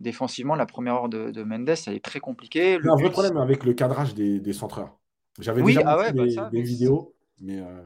défensivement, 0.00 0.54
la 0.54 0.66
première 0.66 0.94
heure 0.94 1.08
de, 1.08 1.30
de 1.30 1.42
Mendes, 1.42 1.74
elle 1.86 1.94
est 1.94 2.04
très 2.04 2.20
compliquée. 2.20 2.78
Il 2.80 2.84
y 2.84 2.88
a 2.88 2.92
un 2.92 2.96
vrai 2.96 3.10
problème 3.10 3.36
avec 3.36 3.64
le 3.64 3.74
cadrage 3.74 4.14
des, 4.14 4.40
des 4.40 4.52
centreurs. 4.52 4.96
J'avais 5.38 5.62
déjà 5.62 5.82
ah 5.84 6.10
vu 6.10 6.34
bah 6.34 6.50
des, 6.50 6.62
vidéos, 6.62 7.14
mais. 7.40 7.60
Euh, 7.60 7.82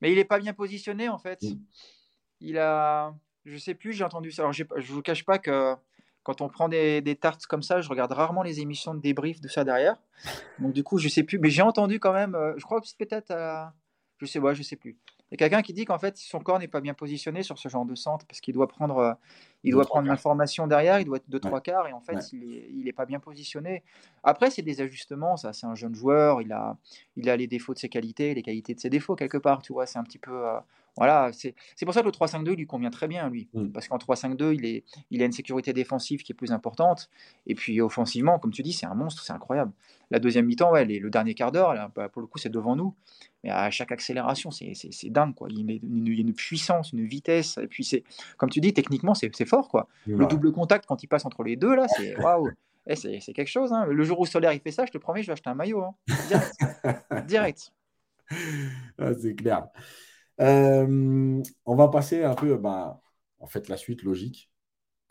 mais 0.00 0.12
il 0.12 0.18
est 0.18 0.24
pas 0.24 0.38
bien 0.38 0.52
positionné, 0.52 1.08
en 1.08 1.18
fait. 1.18 1.42
Mm. 1.42 1.58
Il 2.40 2.58
a. 2.58 3.14
Je 3.44 3.56
sais 3.56 3.74
plus, 3.74 3.94
j'ai 3.94 4.04
entendu 4.04 4.30
ça. 4.30 4.42
Alors, 4.42 4.52
je 4.52 4.92
vous 4.92 5.02
cache 5.02 5.24
pas 5.24 5.38
que 5.38 5.74
quand 6.22 6.40
on 6.40 6.48
prend 6.48 6.68
des, 6.68 7.18
tartes 7.20 7.46
comme 7.46 7.62
ça, 7.62 7.80
je 7.80 7.88
regarde 7.88 8.12
rarement 8.12 8.42
les 8.42 8.60
émissions 8.60 8.94
de 8.94 9.00
débrief 9.00 9.40
de 9.40 9.48
ça 9.48 9.64
derrière. 9.64 9.96
Donc, 10.58 10.72
du 10.72 10.84
coup, 10.84 10.98
je 10.98 11.08
sais 11.08 11.22
plus. 11.22 11.38
Mais 11.38 11.50
j'ai 11.50 11.62
entendu 11.62 11.98
quand 11.98 12.12
même. 12.12 12.34
Euh, 12.34 12.52
je 12.56 12.64
crois 12.64 12.80
que 12.80 12.86
peut-être. 12.98 13.30
à 13.30 13.74
Je 14.18 14.26
sais, 14.26 14.38
ouais, 14.38 14.54
je 14.54 14.62
sais 14.62 14.76
plus. 14.76 14.98
Il 15.30 15.34
y 15.34 15.34
a 15.34 15.36
quelqu'un 15.38 15.62
qui 15.62 15.72
dit 15.72 15.84
qu'en 15.84 15.98
fait, 15.98 16.16
son 16.16 16.40
corps 16.40 16.58
n'est 16.58 16.68
pas 16.68 16.80
bien 16.80 16.94
positionné 16.94 17.42
sur 17.42 17.58
ce 17.58 17.68
genre 17.68 17.86
de 17.86 17.94
centre 17.94 18.26
parce 18.26 18.40
qu'il 18.40 18.52
doit 18.52 18.68
prendre, 18.68 18.98
euh, 18.98 19.12
Il 19.62 19.72
doit 19.72 19.84
prendre 19.84 20.08
l'information 20.08 20.66
derrière, 20.66 21.00
il 21.00 21.04
doit 21.04 21.18
être 21.18 21.28
de 21.28 21.38
trois 21.38 21.60
quarts 21.60 21.86
et 21.88 21.92
en 21.92 22.00
fait, 22.00 22.32
il 22.32 22.82
n'est 22.84 22.92
pas 22.92 23.06
bien 23.06 23.20
positionné. 23.20 23.82
Après, 24.22 24.50
c'est 24.50 24.62
des 24.62 24.80
ajustements, 24.80 25.36
ça. 25.36 25.52
C'est 25.52 25.66
un 25.66 25.74
jeune 25.74 25.94
joueur, 25.94 26.40
il 26.40 26.52
a, 26.52 26.76
il 27.16 27.28
a 27.28 27.36
les 27.36 27.46
défauts 27.46 27.74
de 27.74 27.78
ses 27.78 27.88
qualités, 27.88 28.34
les 28.34 28.42
qualités 28.42 28.74
de 28.74 28.80
ses 28.80 28.90
défauts 28.90 29.16
quelque 29.16 29.38
part, 29.38 29.62
tu 29.62 29.72
vois. 29.72 29.86
C'est 29.86 29.98
un 29.98 30.04
petit 30.04 30.18
peu. 30.18 30.46
Euh, 30.46 30.58
voilà, 30.96 31.30
c'est 31.32 31.54
pour 31.84 31.94
ça 31.94 32.00
que 32.00 32.06
le 32.06 32.12
3-5-2 32.12 32.56
lui 32.56 32.66
convient 32.66 32.90
très 32.90 33.08
bien, 33.08 33.28
lui. 33.28 33.48
Mm. 33.54 33.68
Parce 33.68 33.88
qu'en 33.88 33.96
3-5-2, 33.96 34.54
il, 34.54 34.64
est, 34.66 34.84
il 35.10 35.22
a 35.22 35.24
une 35.24 35.32
sécurité 35.32 35.72
défensive 35.72 36.22
qui 36.22 36.32
est 36.32 36.34
plus 36.34 36.52
importante. 36.52 37.10
Et 37.46 37.54
puis 37.54 37.80
offensivement, 37.80 38.38
comme 38.38 38.50
tu 38.50 38.62
dis, 38.62 38.72
c'est 38.72 38.86
un 38.86 38.94
monstre, 38.94 39.22
c'est 39.22 39.32
incroyable. 39.32 39.72
La 40.10 40.18
deuxième 40.18 40.46
mi-temps, 40.46 40.72
ouais, 40.72 40.84
le 40.84 41.08
dernier 41.10 41.34
quart 41.34 41.52
d'heure, 41.52 41.90
bah, 41.94 42.08
pour 42.08 42.20
le 42.20 42.26
coup, 42.26 42.38
c'est 42.38 42.48
devant 42.50 42.74
nous. 42.74 42.94
Mais 43.44 43.50
à 43.50 43.70
chaque 43.70 43.92
accélération, 43.92 44.50
c'est 44.50 44.74
dingue. 45.04 45.34
Quoi. 45.34 45.48
Il, 45.50 45.70
y 45.70 46.18
a 46.18 46.20
une 46.20 46.34
puissance, 46.34 46.92
une 46.92 47.06
vitesse. 47.06 47.58
Et 47.58 47.68
puis, 47.68 47.88
comme 48.36 48.50
tu 48.50 48.60
dis, 48.60 48.74
techniquement, 48.74 49.14
c'est 49.14 49.44
fort. 49.50 49.68
Quoi. 49.68 49.88
Le 50.06 50.26
double 50.26 50.52
contact, 50.52 50.86
quand 50.86 51.02
il 51.02 51.08
passe 51.08 51.26
entre 51.26 51.42
les 51.42 51.56
deux, 51.56 51.74
là, 51.74 51.86
c'est 51.88 52.16
waouh. 52.22 52.50
Eh, 52.86 52.96
c'est 52.96 53.32
quelque 53.32 53.48
chose. 53.48 53.72
Hein. 53.72 53.86
Le 53.86 54.02
jour 54.02 54.18
où 54.20 54.26
Solaire 54.26 54.52
il 54.52 54.60
fait 54.60 54.70
ça, 54.70 54.86
je 54.86 54.90
te 54.90 54.98
promets, 54.98 55.22
je 55.22 55.26
vais 55.26 55.34
acheter 55.34 55.50
un 55.50 55.54
maillot. 55.54 55.82
Hein. 55.82 55.94
Direct. 56.28 56.54
Direct. 57.26 57.72
Ah, 58.98 59.12
c'est 59.20 59.34
clair. 59.34 59.68
Euh, 60.40 61.42
on 61.66 61.74
va 61.74 61.88
passer 61.88 62.24
un 62.24 62.34
peu, 62.34 62.56
bah, 62.56 63.00
en 63.38 63.46
fait, 63.46 63.68
la 63.68 63.76
suite 63.76 64.02
logique. 64.02 64.50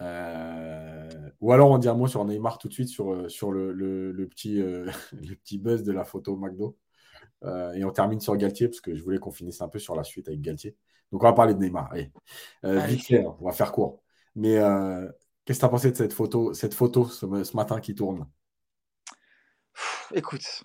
Euh, 0.02 1.10
ou 1.42 1.52
alors 1.52 1.72
on 1.72 1.78
dit 1.78 1.90
un 1.90 1.94
mot 1.94 2.08
sur 2.08 2.24
Neymar 2.24 2.58
tout 2.58 2.70
de 2.70 2.74
suite 2.74 2.88
sur, 2.88 3.12
euh, 3.12 3.28
sur 3.28 3.52
le, 3.52 3.74
le, 3.74 4.28
petit, 4.28 4.56
le 4.62 5.36
petit 5.36 5.58
buzz 5.58 5.84
de 5.84 5.92
la 5.92 6.06
photo 6.06 6.38
McDo. 6.38 6.78
et 7.44 7.84
on 7.84 7.92
termine 7.92 8.22
sur 8.22 8.36
Galtier 8.38 8.70
parce 8.70 8.80
que 8.80 8.96
je 8.96 9.04
voulais 9.04 9.20
qu'on 9.20 9.32
finisse 9.32 9.62
un 9.62 9.68
peu 9.68 9.80
sur 9.80 9.96
la 9.96 10.04
suite 10.04 10.28
avec 10.28 10.42
Galtier. 10.42 10.76
Donc 11.12 11.24
on 11.24 11.28
va 11.28 11.34
parler 11.34 11.54
de 11.54 11.60
Neymar. 11.60 11.92
Allez. 11.92 12.12
vite 12.64 13.06
fait, 13.06 13.26
on 13.26 13.46
va 13.46 13.52
faire 13.52 13.72
court. 13.72 14.02
Mais 14.36 14.56
qu'est-ce 15.46 15.60
que 15.60 15.62
tu 15.62 15.66
as 15.66 15.70
pensé 15.70 15.92
de 15.92 15.98
cette 15.98 16.14
photo, 16.14 16.54
cette 16.54 16.74
photo 16.74 17.06
ce, 17.06 17.56
matin 17.56 17.80
qui 17.80 17.96
tourne? 17.96 18.28
Écoute, 20.14 20.64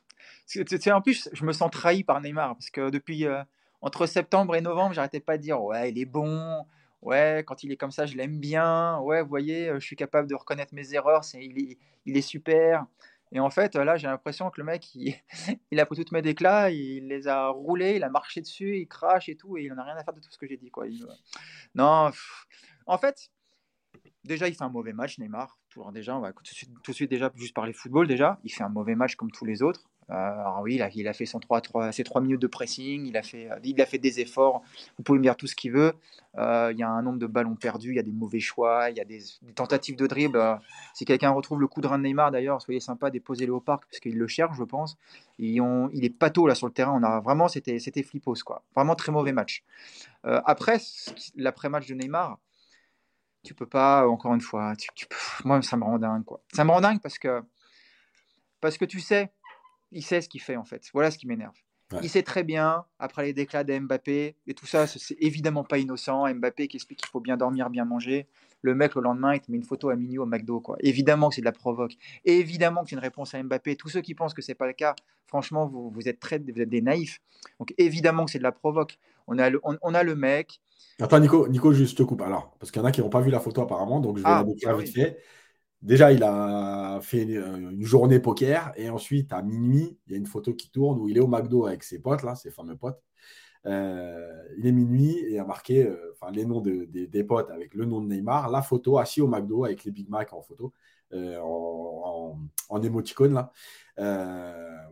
en 0.88 1.00
plus, 1.00 1.28
je 1.32 1.44
me 1.44 1.52
sens 1.52 1.70
trahi 1.70 2.04
par 2.04 2.20
Neymar 2.20 2.54
parce 2.54 2.70
que 2.70 2.90
depuis, 2.90 3.26
entre 3.80 4.06
septembre 4.06 4.56
et 4.56 4.60
novembre, 4.60 4.94
j'arrêtais 4.94 5.20
pas 5.20 5.36
de 5.36 5.42
dire 5.42 5.62
ouais, 5.62 5.90
il 5.90 5.98
est 5.98 6.06
bon, 6.06 6.64
ouais, 7.04 7.44
quand 7.46 7.62
il 7.62 7.70
est 7.70 7.76
comme 7.76 7.90
ça, 7.90 8.06
je 8.06 8.16
l'aime 8.16 8.38
bien, 8.40 8.98
ouais, 9.00 9.22
vous 9.22 9.28
voyez, 9.28 9.68
euh, 9.68 9.78
je 9.78 9.86
suis 9.86 9.96
capable 9.96 10.28
de 10.28 10.34
reconnaître 10.34 10.74
mes 10.74 10.94
erreurs, 10.94 11.24
c'est, 11.24 11.44
il, 11.44 12.16
est, 12.16 12.22
super. 12.22 12.86
Et 13.32 13.40
en 13.40 13.50
fait, 13.50 13.76
là, 13.76 13.96
j'ai 13.96 14.06
l'impression 14.06 14.50
que 14.50 14.60
le 14.60 14.64
mec, 14.64 14.94
il, 14.94 15.14
il, 15.70 15.80
a 15.80 15.86
pris 15.86 15.96
toutes 15.96 16.12
mes 16.12 16.22
déclats, 16.22 16.70
il 16.70 17.08
les 17.08 17.28
a 17.28 17.48
roulés, 17.48 17.96
il 17.96 18.04
a 18.04 18.08
marché 18.08 18.40
dessus, 18.40 18.78
il 18.78 18.88
crache 18.88 19.28
et 19.28 19.36
tout, 19.36 19.56
et 19.56 19.64
il 19.64 19.68
n'en 19.72 19.78
a 19.78 19.84
rien 19.84 19.96
à 19.96 20.04
faire 20.04 20.14
de 20.14 20.20
tout 20.20 20.30
ce 20.30 20.38
que 20.38 20.46
j'ai 20.46 20.56
dit. 20.56 20.70
Quoi. 20.70 20.86
non, 21.74 22.10
en 22.86 22.98
fait, 22.98 23.30
déjà, 24.24 24.48
il 24.48 24.54
fait 24.54 24.64
un 24.64 24.68
mauvais 24.68 24.92
match, 24.92 25.18
Neymar. 25.18 25.58
Déjà, 25.92 26.16
on 26.16 26.20
va 26.20 26.32
tout 26.32 26.42
de, 26.42 26.92
suite, 26.92 27.10
déjà 27.10 27.32
juste 27.34 27.54
parler 27.54 27.72
football. 27.72 28.06
Déjà, 28.06 28.38
il 28.44 28.50
fait 28.50 28.62
un 28.62 28.68
mauvais 28.68 28.94
match 28.94 29.16
comme 29.16 29.30
tous 29.30 29.44
les 29.44 29.62
autres. 29.62 29.84
Euh, 30.10 30.14
alors 30.14 30.60
oui, 30.62 30.80
il 30.94 31.08
a, 31.08 31.12
fait 31.12 31.26
son 31.26 31.40
3, 31.40 31.60
3, 31.60 31.92
ses 31.92 32.04
3 32.04 32.20
minutes 32.20 32.40
de 32.40 32.46
pressing, 32.46 33.06
il 33.06 33.16
a, 33.16 33.22
fait, 33.22 33.48
il 33.62 33.80
a 33.80 33.86
fait 33.86 33.98
des 33.98 34.20
efforts, 34.20 34.62
vous 34.98 35.02
pouvez 35.02 35.18
me 35.18 35.22
dire 35.22 35.36
tout 35.36 35.46
ce 35.46 35.54
qu'il 35.54 35.72
veut. 35.72 35.94
Euh, 36.36 36.70
il 36.72 36.78
y 36.78 36.82
a 36.82 36.88
un 36.88 37.02
nombre 37.02 37.18
de 37.18 37.26
ballons 37.26 37.54
perdus, 37.54 37.90
il 37.90 37.96
y 37.96 37.98
a 37.98 38.02
des 38.02 38.12
mauvais 38.12 38.40
choix, 38.40 38.90
il 38.90 38.96
y 38.96 39.00
a 39.00 39.04
des, 39.04 39.20
tentatives 39.54 39.96
de 39.96 40.06
dribble. 40.06 40.36
Euh, 40.36 40.56
si 40.92 41.04
quelqu'un 41.04 41.30
retrouve 41.30 41.60
le 41.60 41.68
coup 41.68 41.80
de 41.80 41.86
rein 41.86 41.98
de 41.98 42.04
Neymar 42.04 42.30
d'ailleurs, 42.30 42.60
soyez 42.60 42.80
sympa, 42.80 43.10
déposez-le 43.10 43.52
au 43.52 43.60
parc, 43.60 43.84
parce 43.86 44.00
qu'il 44.00 44.18
le 44.18 44.26
cherche, 44.26 44.56
je 44.58 44.64
pense. 44.64 44.98
il 45.38 46.04
est 46.04 46.18
pato 46.18 46.46
là 46.46 46.54
sur 46.54 46.66
le 46.66 46.72
terrain, 46.72 46.92
on 46.92 47.02
a, 47.02 47.20
vraiment, 47.20 47.48
c'était 47.48 48.02
flippos, 48.02 48.42
quoi. 48.44 48.62
Vraiment 48.74 48.96
très 48.96 49.12
mauvais 49.12 49.32
match. 49.32 49.64
après, 50.24 50.80
l'après-match 51.36 51.86
de 51.86 51.94
Neymar, 51.94 52.38
tu 53.44 53.54
peux 53.54 53.66
pas, 53.66 54.08
encore 54.08 54.34
une 54.34 54.40
fois, 54.40 54.74
moi 55.44 55.62
ça 55.62 55.76
me 55.76 55.84
rend 55.84 55.98
dingue, 55.98 56.24
quoi. 56.24 56.40
Ça 56.52 56.64
me 56.64 56.70
rend 56.70 56.80
dingue 56.80 57.00
parce 57.00 57.18
que, 57.18 57.42
parce 58.60 58.78
que 58.78 58.84
tu 58.84 59.00
sais, 59.00 59.30
il 59.92 60.02
sait 60.02 60.20
ce 60.20 60.28
qu'il 60.28 60.40
fait 60.40 60.56
en 60.56 60.64
fait. 60.64 60.88
Voilà 60.92 61.10
ce 61.10 61.18
qui 61.18 61.26
m'énerve. 61.26 61.54
Il 62.02 62.10
sait 62.10 62.22
très 62.22 62.42
bien, 62.42 62.84
après 62.98 63.24
les 63.24 63.32
déclats 63.32 63.62
de 63.62 63.78
Mbappé 63.78 64.36
et 64.46 64.54
tout 64.54 64.66
ça, 64.66 64.86
c'est 64.86 65.16
évidemment 65.20 65.64
pas 65.64 65.78
innocent. 65.78 66.32
Mbappé 66.34 66.66
qui 66.66 66.76
explique 66.76 66.98
qu'il 66.98 67.08
faut 67.08 67.20
bien 67.20 67.36
dormir, 67.36 67.70
bien 67.70 67.84
manger. 67.84 68.26
Le 68.62 68.74
mec, 68.74 68.94
le 68.94 69.02
lendemain, 69.02 69.34
il 69.34 69.40
te 69.40 69.50
met 69.50 69.58
une 69.58 69.64
photo 69.64 69.90
à 69.90 69.96
minuit 69.96 70.18
au 70.18 70.26
McDo. 70.26 70.60
Quoi. 70.60 70.76
Évidemment 70.80 71.28
que 71.28 71.34
c'est 71.34 71.42
de 71.42 71.46
la 71.46 71.52
provoque. 71.52 71.92
Et 72.24 72.38
évidemment 72.38 72.82
que 72.82 72.88
c'est 72.88 72.96
une 72.96 73.02
réponse 73.02 73.34
à 73.34 73.42
Mbappé. 73.42 73.76
Tous 73.76 73.90
ceux 73.90 74.00
qui 74.00 74.14
pensent 74.14 74.34
que 74.34 74.42
c'est 74.42 74.54
pas 74.54 74.66
le 74.66 74.72
cas, 74.72 74.96
franchement, 75.26 75.66
vous, 75.66 75.90
vous, 75.90 76.08
êtes 76.08 76.18
très, 76.18 76.38
vous 76.38 76.60
êtes 76.60 76.70
des 76.70 76.80
naïfs. 76.80 77.20
Donc 77.58 77.74
évidemment 77.76 78.24
que 78.24 78.30
c'est 78.30 78.38
de 78.38 78.44
la 78.44 78.52
provoque. 78.52 78.98
On 79.26 79.38
a 79.38 79.50
le, 79.50 79.60
on, 79.62 79.94
a 79.94 80.02
le 80.02 80.16
mec. 80.16 80.60
Attends, 81.00 81.18
Nico, 81.18 81.48
Nico, 81.48 81.72
juste 81.72 81.98
te 81.98 82.02
coupe. 82.02 82.22
Alors, 82.22 82.56
parce 82.58 82.70
qu'il 82.70 82.80
y 82.80 82.84
en 82.84 82.86
a 82.86 82.92
qui 82.92 83.00
n'ont 83.00 83.08
pas 83.08 83.20
vu 83.20 83.30
la 83.30 83.40
photo 83.40 83.62
apparemment, 83.62 84.00
donc 84.00 84.18
je 84.18 84.22
vais 84.22 84.28
ah, 84.28 84.38
la 84.38 84.44
décrire 84.44 84.76
bah 84.76 84.82
vite 84.82 84.94
fait. 84.94 85.18
Déjà, 85.82 86.12
il 86.12 86.22
a 86.22 87.00
fait 87.02 87.22
une 87.24 87.82
journée 87.84 88.18
poker 88.18 88.72
et 88.76 88.88
ensuite, 88.88 89.32
à 89.32 89.42
minuit, 89.42 89.98
il 90.06 90.12
y 90.12 90.14
a 90.14 90.18
une 90.18 90.26
photo 90.26 90.54
qui 90.54 90.70
tourne 90.70 90.98
où 90.98 91.08
il 91.08 91.16
est 91.18 91.20
au 91.20 91.26
McDo 91.26 91.66
avec 91.66 91.82
ses 91.82 92.00
potes, 92.00 92.22
là, 92.22 92.34
ses 92.34 92.50
fameux 92.50 92.76
potes. 92.76 93.02
Euh, 93.66 94.42
il 94.58 94.66
est 94.66 94.72
minuit 94.72 95.18
et 95.28 95.38
a 95.38 95.44
marqué 95.44 95.86
euh, 95.86 96.14
les 96.32 96.44
noms 96.44 96.60
des 96.60 97.24
potes 97.24 97.50
avec 97.50 97.74
le 97.74 97.86
nom 97.86 98.00
de 98.02 98.08
Neymar, 98.08 98.50
la 98.50 98.62
photo 98.62 98.98
assis 98.98 99.20
au 99.22 99.26
McDo 99.26 99.64
avec 99.64 99.84
les 99.84 99.90
Big 99.90 100.08
Mac 100.08 100.32
en 100.32 100.42
photo, 100.42 100.72
euh, 101.12 101.38
en, 101.42 102.38
en, 102.68 102.82
émoticône. 102.82 103.34
Là. 103.34 103.52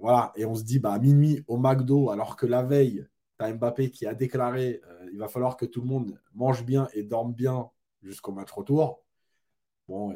voilà, 0.00 0.32
et 0.36 0.44
on 0.46 0.54
se 0.54 0.62
dit, 0.62 0.78
bah, 0.78 0.92
à 0.92 0.98
minuit 0.98 1.44
au 1.48 1.58
McDo, 1.58 2.10
alors 2.10 2.36
que 2.36 2.46
la 2.46 2.62
veille, 2.62 3.06
tu 3.38 3.44
as 3.44 3.52
Mbappé 3.52 3.90
qui 3.90 4.06
a 4.06 4.14
déclaré 4.14 4.80
il 5.12 5.18
va 5.18 5.28
falloir 5.28 5.56
que 5.56 5.66
tout 5.66 5.80
le 5.80 5.86
monde 5.86 6.18
mange 6.34 6.64
bien 6.64 6.88
et 6.94 7.02
dorme 7.02 7.32
bien 7.34 7.70
jusqu'au 8.02 8.32
match 8.32 8.50
retour. 8.50 9.02
Bon, 9.88 10.14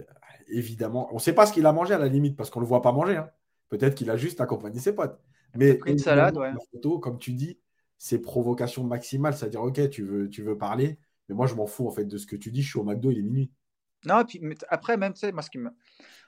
évidemment, 0.48 1.08
on 1.10 1.16
ne 1.16 1.20
sait 1.20 1.34
pas 1.34 1.46
ce 1.46 1.52
qu'il 1.52 1.66
a 1.66 1.72
mangé 1.72 1.94
à 1.94 1.98
la 1.98 2.08
limite 2.08 2.36
parce 2.36 2.50
qu'on 2.50 2.60
ne 2.60 2.64
le 2.64 2.68
voit 2.68 2.82
pas 2.82 2.92
manger. 2.92 3.16
Hein. 3.16 3.30
Peut-être 3.68 3.94
qu'il 3.94 4.10
a 4.10 4.16
juste 4.16 4.40
accompagné 4.40 4.78
ses 4.78 4.94
potes. 4.94 5.20
Mais 5.54 5.78
une 5.86 5.98
salade, 5.98 6.36
ouais. 6.36 6.52
photo, 6.72 6.98
comme 6.98 7.18
tu 7.18 7.32
dis, 7.32 7.58
c'est 7.98 8.20
provocation 8.20 8.84
maximale. 8.84 9.34
C'est-à-dire, 9.34 9.62
ok, 9.62 9.90
tu 9.90 10.02
veux, 10.02 10.28
tu 10.28 10.42
veux 10.42 10.56
parler, 10.56 10.98
mais 11.28 11.34
moi, 11.34 11.46
je 11.46 11.54
m'en 11.54 11.66
fous 11.66 11.86
en 11.86 11.90
fait 11.90 12.04
de 12.04 12.16
ce 12.18 12.26
que 12.26 12.36
tu 12.36 12.50
dis. 12.50 12.62
Je 12.62 12.70
suis 12.70 12.78
au 12.78 12.84
McDo, 12.84 13.10
il 13.10 13.18
est 13.18 13.22
minuit. 13.22 13.50
Non, 14.04 14.20
et 14.20 14.24
puis 14.24 14.40
après, 14.68 14.96
même, 14.96 15.12
tu 15.12 15.20
sais, 15.20 15.32
parce 15.32 15.50
que, 15.50 15.58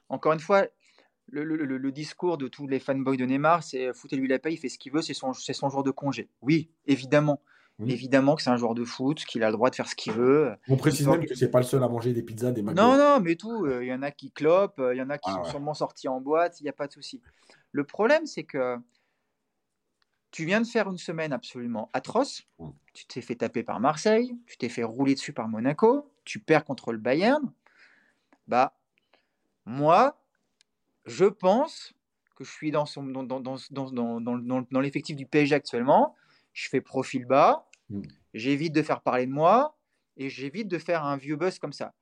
encore 0.08 0.32
une 0.32 0.40
fois, 0.40 0.66
le, 1.30 1.90
discours 1.92 2.38
de 2.38 2.48
tous 2.48 2.66
les 2.66 2.80
fanboys 2.80 3.16
de 3.16 3.24
Neymar, 3.24 3.62
c'est 3.62 3.92
foutez-lui 3.92 4.28
la 4.28 4.38
paix, 4.38 4.52
il 4.52 4.56
fait 4.56 4.68
ce 4.68 4.78
qu'il 4.78 4.92
veut, 4.92 5.02
c'est 5.02 5.14
son, 5.14 5.32
son 5.32 5.70
jour 5.70 5.82
de 5.82 5.90
congé. 5.90 6.28
Oui, 6.40 6.70
évidemment. 6.86 7.40
Évidemment 7.86 8.34
que 8.34 8.42
c'est 8.42 8.50
un 8.50 8.56
joueur 8.56 8.74
de 8.74 8.84
foot, 8.84 9.24
qu'il 9.24 9.44
a 9.44 9.46
le 9.46 9.52
droit 9.52 9.70
de 9.70 9.76
faire 9.76 9.88
ce 9.88 9.94
qu'il 9.94 10.12
veut. 10.12 10.52
On 10.68 10.76
précise 10.76 11.06
même 11.06 11.24
que 11.24 11.34
c'est 11.36 11.50
pas 11.50 11.60
le 11.60 11.64
seul 11.64 11.82
à 11.84 11.88
manger 11.88 12.12
des 12.12 12.22
pizzas, 12.22 12.50
des 12.50 12.62
McDo. 12.62 12.82
Non, 12.82 12.96
non, 12.96 13.20
mais 13.20 13.36
tout. 13.36 13.68
Il 13.80 13.86
y 13.86 13.92
en 13.92 14.02
a 14.02 14.10
qui 14.10 14.32
clopent, 14.32 14.82
il 14.92 14.96
y 14.96 15.02
en 15.02 15.10
a 15.10 15.18
qui 15.18 15.30
ah 15.30 15.36
sont 15.36 15.44
sûrement 15.44 15.74
sortis 15.74 16.08
en 16.08 16.20
boîte, 16.20 16.60
il 16.60 16.64
n'y 16.64 16.68
a 16.68 16.72
pas 16.72 16.88
de 16.88 16.92
souci. 16.92 17.22
Le 17.70 17.84
problème, 17.84 18.26
c'est 18.26 18.42
que 18.42 18.78
tu 20.30 20.44
viens 20.44 20.60
de 20.60 20.66
faire 20.66 20.88
une 20.88 20.98
semaine 20.98 21.32
absolument 21.32 21.90
atroce. 21.92 22.42
Tu 22.94 23.06
t'es 23.06 23.20
fait 23.20 23.36
taper 23.36 23.62
par 23.62 23.80
Marseille, 23.80 24.36
tu 24.46 24.58
t'es 24.58 24.68
fait 24.68 24.82
rouler 24.82 25.14
dessus 25.14 25.32
par 25.32 25.48
Monaco, 25.48 26.10
tu 26.24 26.38
perds 26.40 26.64
contre 26.64 26.92
le 26.92 26.98
Bayern. 26.98 27.52
Bah, 28.46 28.76
moi, 29.64 30.20
je 31.06 31.26
pense 31.26 31.94
que 32.34 32.44
je 32.44 32.50
suis 32.50 32.70
dans, 32.70 32.86
son, 32.86 33.04
dans, 33.04 33.22
dans, 33.22 33.40
dans, 33.40 34.20
dans, 34.20 34.62
dans 34.70 34.80
l'effectif 34.80 35.16
du 35.16 35.26
PSG 35.26 35.54
actuellement. 35.54 36.14
Je 36.52 36.68
fais 36.68 36.80
profil 36.80 37.24
bas, 37.24 37.67
Mm. 37.90 38.02
J'évite 38.34 38.74
de 38.74 38.82
faire 38.82 39.00
parler 39.00 39.26
de 39.26 39.32
moi 39.32 39.76
et 40.16 40.28
j'évite 40.28 40.68
de 40.68 40.78
faire 40.78 41.04
un 41.04 41.16
vieux 41.16 41.36
buzz 41.36 41.58
comme 41.58 41.72
ça. 41.72 41.94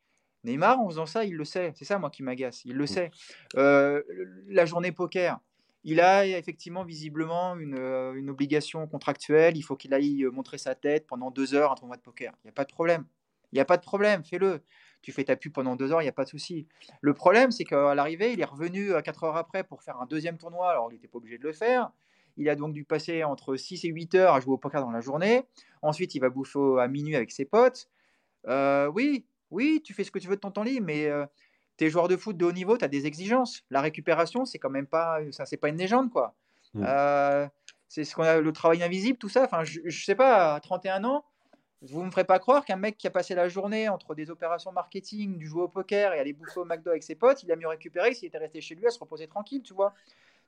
Neymar, 0.45 0.81
en 0.81 0.89
faisant 0.89 1.07
ça, 1.07 1.25
il 1.25 1.35
le 1.35 1.45
sait. 1.45 1.73
C'est 1.75 1.85
ça, 1.85 1.99
moi, 1.99 2.11
qui 2.11 2.23
m'agace. 2.23 2.65
Il 2.65 2.77
le 2.77 2.85
mm. 2.85 2.89
sait. 2.89 3.11
Euh, 3.57 4.03
la 4.49 4.65
journée 4.65 4.93
poker, 4.93 5.41
il 5.85 6.01
a 6.01 6.27
effectivement 6.27 6.85
visiblement 6.85 7.57
une, 7.57 7.77
euh, 7.79 8.15
une 8.15 8.31
obligation 8.31 8.87
contractuelle. 8.87 9.57
Il 9.57 9.63
faut 9.63 9.77
qu'il 9.77 9.95
aille 9.95 10.25
montrer 10.33 10.59
sa 10.59 10.75
tête 10.75 11.07
pendant 11.07 11.31
deux 11.31 11.55
heures 11.55 11.73
un 11.73 11.77
tournoi 11.77 11.97
de 11.97 12.03
poker. 12.03 12.33
Il 12.45 12.47
n'y 12.47 12.51
a 12.51 12.55
pas 12.55 12.65
de 12.65 12.73
problème. 12.73 13.05
Il 13.53 13.57
n'y 13.57 13.61
a 13.61 13.65
pas 13.65 13.77
de 13.77 13.83
problème. 13.83 14.25
Fais-le. 14.25 14.63
Tu 15.03 15.13
fais 15.13 15.23
ta 15.23 15.37
pub 15.37 15.53
pendant 15.53 15.77
deux 15.77 15.93
heures, 15.93 16.03
il 16.03 16.05
n'y 16.05 16.11
a 16.11 16.13
pas 16.13 16.25
de 16.25 16.29
souci. 16.29 16.67
Le 17.01 17.15
problème, 17.15 17.53
c'est 17.53 17.63
qu'à 17.63 17.95
l'arrivée, 17.95 18.33
il 18.33 18.41
est 18.41 18.45
revenu 18.45 18.93
euh, 18.93 19.03
quatre 19.03 19.23
heures 19.23 19.37
après 19.37 19.63
pour 19.63 19.83
faire 19.83 20.01
un 20.01 20.07
deuxième 20.07 20.37
tournoi. 20.37 20.69
Alors, 20.69 20.91
il 20.91 20.95
n'était 20.95 21.07
pas 21.07 21.19
obligé 21.19 21.39
de 21.39 21.45
le 21.45 21.53
faire. 21.53 21.93
Il 22.37 22.49
a 22.49 22.55
donc 22.55 22.73
dû 22.73 22.85
passer 22.85 23.25
entre 23.25 23.57
6 23.57 23.85
et 23.85 23.89
8 23.89 24.15
heures 24.15 24.35
à 24.35 24.41
jouer 24.41 24.55
au 24.55 24.59
poker 24.59 24.81
dans 24.83 24.91
la 24.91 25.01
journée. 25.01 25.45
Ensuite, 25.83 26.15
il 26.15 26.21
va 26.21 26.29
bouffer 26.29 26.77
à 26.81 26.89
minuit 26.89 27.17
avec 27.17 27.31
ses 27.31 27.45
potes. 27.45 27.89
Euh, 28.47 28.87
oui, 28.89 29.27
oui, 29.51 29.81
tu 29.85 29.95
fais 29.95 30.05
ce 30.05 30.11
que 30.11 30.19
tu 30.19 30.29
veux 30.29 30.37
de 30.37 30.41
ton 30.41 30.51
temps 30.51 30.63
libre, 30.63 30.87
mais 30.87 31.07
euh, 31.07 31.27
tes 31.77 31.91
joueurs 31.91 32.09
de 32.09 32.17
foot 32.17 32.37
de 32.37 32.45
haut 32.45 32.53
niveau, 32.53 32.77
tu 32.77 32.85
as 32.85 32.89
des 32.89 33.07
exigences. 33.07 33.63
La 33.71 33.81
récupération, 33.81 34.45
c'est 34.45 34.59
quand 34.59 34.71
même 34.71 34.87
pas, 34.87 35.21
ça, 35.31 35.47
c'est 35.47 35.57
pas 35.57 35.69
une 35.69 35.79
légende, 35.79 36.11
quoi. 36.11 36.35
Mm. 36.75 36.85
Euh, 36.87 37.49
c'est 37.89 38.05
ce 38.05 38.15
qu'on 38.15 38.25
a, 38.25 38.41
le 38.41 38.53
travail 38.53 38.83
invisible, 38.83 39.19
tout 39.19 39.29
ça. 39.29 39.45
Enfin, 39.45 39.65
je, 39.65 39.81
je 39.85 40.05
sais 40.05 40.15
pas, 40.15 40.55
à 40.55 40.61
31 40.61 41.05
ans, 41.05 41.25
vous 41.83 42.01
ne 42.01 42.07
me 42.07 42.11
ferez 42.11 42.25
pas 42.25 42.39
croire 42.39 42.65
qu'un 42.65 42.77
mec 42.77 42.97
qui 42.97 43.07
a 43.07 43.11
passé 43.11 43.35
la 43.35 43.49
journée 43.49 43.89
entre 43.89 44.15
des 44.15 44.31
opérations 44.31 44.73
marketing, 44.73 45.39
du 45.39 45.47
jouer 45.47 45.63
au 45.63 45.69
poker 45.69 46.15
et 46.15 46.19
aller 46.19 46.33
bouffer 46.33 46.61
au 46.61 46.65
McDo 46.65 46.91
avec 46.91 47.03
ses 47.03 47.15
potes, 47.15 47.43
il 47.43 47.53
a 47.53 47.57
mieux 47.57 47.69
récupéré 47.69 48.15
s'il 48.15 48.29
était 48.29 48.39
resté 48.39 48.61
chez 48.61 48.75
lui 48.75 48.87
à 48.87 48.91
se 48.91 48.99
reposer 48.99 49.27
tranquille, 49.27 49.63
tu 49.63 49.75
vois. 49.75 49.95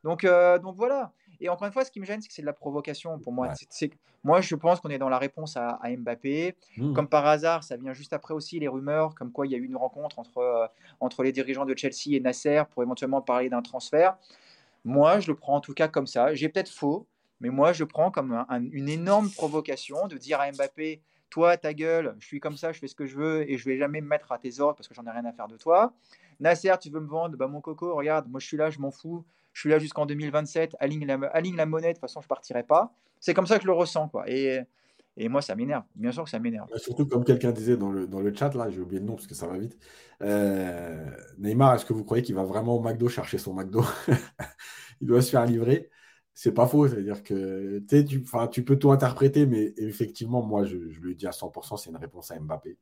Donc, 0.05 0.25
euh, 0.25 0.59
donc 0.59 0.77
voilà. 0.77 1.13
Et 1.41 1.49
encore 1.49 1.67
une 1.67 1.73
fois, 1.73 1.85
ce 1.85 1.91
qui 1.91 2.01
me 2.01 2.05
gêne, 2.05 2.21
c'est 2.21 2.29
que 2.29 2.35
c'est 2.35 2.43
de 2.43 2.47
la 2.47 2.53
provocation 2.53 3.19
pour 3.19 3.33
moi. 3.33 3.53
C'est, 3.71 3.91
moi, 4.25 4.41
je 4.41 4.55
pense 4.57 4.81
qu'on 4.81 4.89
est 4.89 4.99
dans 4.99 5.09
la 5.09 5.19
réponse 5.19 5.57
à, 5.57 5.79
Mbappé. 5.85 6.57
Mmh. 6.77 6.93
Comme 6.95 7.09
par 7.09 7.27
hasard, 7.27 7.63
ça 7.63 7.77
vient 7.77 7.93
juste 7.93 8.13
après 8.13 8.35
aussi 8.35 8.59
les 8.59 8.67
rumeurs, 8.67 9.15
comme 9.15 9.31
quoi 9.31 9.47
il 9.47 9.53
y 9.53 9.55
a 9.55 9.59
eu 9.59 9.65
une 9.65 9.77
rencontre 9.77 10.19
entre, 10.19 10.39
euh, 10.39 10.67
entre 11.01 11.23
les 11.23 11.31
dirigeants 11.31 11.65
de 11.65 11.77
Chelsea 11.77 12.17
et 12.17 12.21
Nasser 12.21 12.63
pour 12.71 12.83
éventuellement 12.83 13.23
parler 13.23 13.49
d'un 13.49 13.63
transfert. 13.63 14.17
Moi, 14.85 15.21
je 15.21 15.29
le 15.29 15.37
prends 15.37 15.57
en 15.57 15.61
tout 15.61 15.75
cas 15.75 15.87
comme 15.87 16.07
ça. 16.07 16.35
J'ai 16.35 16.49
peut-être 16.49 16.71
faux, 16.71 17.07
mais 17.41 17.51
moi, 17.51 17.73
je 17.73 17.85
le 17.85 17.89
prends 17.89 18.11
comme 18.11 18.45
une 18.73 18.89
énorme 18.89 19.31
provocation 19.31 20.09
de 20.09 20.17
dire 20.17 20.41
à 20.41 20.51
Mbappé 20.51 21.01
toi, 21.31 21.57
ta 21.57 21.75
gueule, 21.75 22.17
je 22.21 22.27
suis 22.27 22.41
comme 22.41 22.57
ça, 22.57 22.73
je 22.73 22.79
fais 22.79 22.89
ce 22.89 22.95
que 22.95 23.05
je 23.05 23.17
veux 23.17 23.51
et 23.51 23.59
je 23.59 23.65
vais 23.69 23.77
jamais 23.77 24.01
me 24.01 24.09
mettre 24.09 24.33
à 24.33 24.39
tes 24.39 24.61
ordres 24.61 24.77
parce 24.77 24.89
que 24.89 24.95
j'en 24.95 25.05
ai 25.07 25.11
rien 25.11 25.25
à 25.27 25.33
faire 25.33 25.49
de 25.49 25.57
toi. 25.57 25.93
Nasser, 26.41 26.73
tu 26.81 26.91
veux 26.91 27.01
me 27.01 27.07
vendre? 27.07 27.37
Bah, 27.37 27.49
Mon 27.49 27.61
coco, 27.61 27.95
regarde, 27.95 28.29
moi 28.29 28.41
je 28.41 28.47
suis 28.47 28.57
là, 28.57 28.71
je 28.71 28.79
m'en 28.79 28.91
fous 28.91 29.25
je 29.59 29.63
suis 29.63 29.71
là 29.71 29.81
jusqu'en 29.81 30.07
2027, 30.07 30.77
aligne 30.79 31.05
la, 31.05 31.67
monnaie, 31.67 31.89
de 31.89 31.93
toute 31.95 32.01
façon, 32.01 32.21
je 32.21 32.29
partirai 32.29 32.63
pas. 32.63 32.95
C'est 33.19 33.35
comme 33.35 33.49
ça 33.49 33.57
que 33.57 33.63
je 33.63 33.67
le 33.67 33.73
ressens. 33.73 34.09
Quoi. 34.09 34.23
Et, 34.31 34.61
moi, 35.29 35.43
ça 35.43 35.57
m'énerve. 35.57 35.83
Bien 35.97 36.13
sûr 36.13 36.23
que 36.23 36.31
ça 36.31 36.39
m'énerve. 36.39 36.69
Surtout 36.77 37.07
comme 37.07 37.25
quelqu'un 37.25 37.51
disait 37.51 37.77
dans 37.77 37.91
le, 37.91 38.07
dans 38.07 38.21
le 38.21 38.33
chat, 38.33 38.55
là, 38.55 38.71
j'ai 38.71 38.79
oublié 38.79 39.01
le 39.01 39.07
nom 39.07 39.17
parce 39.17 39.27
que 39.27 39.35
ça 39.35 39.49
va 39.49 39.59
vite. 39.59 39.77
Euh, 40.23 41.11
Neymar, 41.39 41.75
est-ce 41.75 41.85
que 41.85 41.93
vous 41.93 42.05
croyez 42.05 42.23
qu'il 42.23 42.37
va 42.37 42.45
vraiment 42.45 42.77
au 42.77 42.81
McDo 42.81 43.09
chercher 43.09 43.37
son 43.37 43.53
McDo? 43.53 43.83
Il 45.01 45.09
doit 45.09 45.23
se 45.23 45.31
faire 45.31 45.45
livrer. 45.45 45.91
C'est 46.35 46.55
pas 46.55 46.69
faux, 46.69 46.87
c'est-à-dire 46.87 47.25
que 47.25 47.81
tu, 47.81 48.25
tu 48.53 48.63
peux 48.63 48.79
tout 48.79 48.93
interpréter, 48.93 49.45
mais 49.45 49.75
effectivement, 49.77 50.41
moi, 50.41 50.63
je, 50.67 50.89
je 50.89 51.01
le 51.01 51.17
dis 51.17 51.27
à 51.27 51.33
100%, 51.33 51.79
c'est 51.79 51.91
une 51.91 51.97
réponse 51.97 52.31
à 52.31 52.39
Mbappé. 52.39 52.79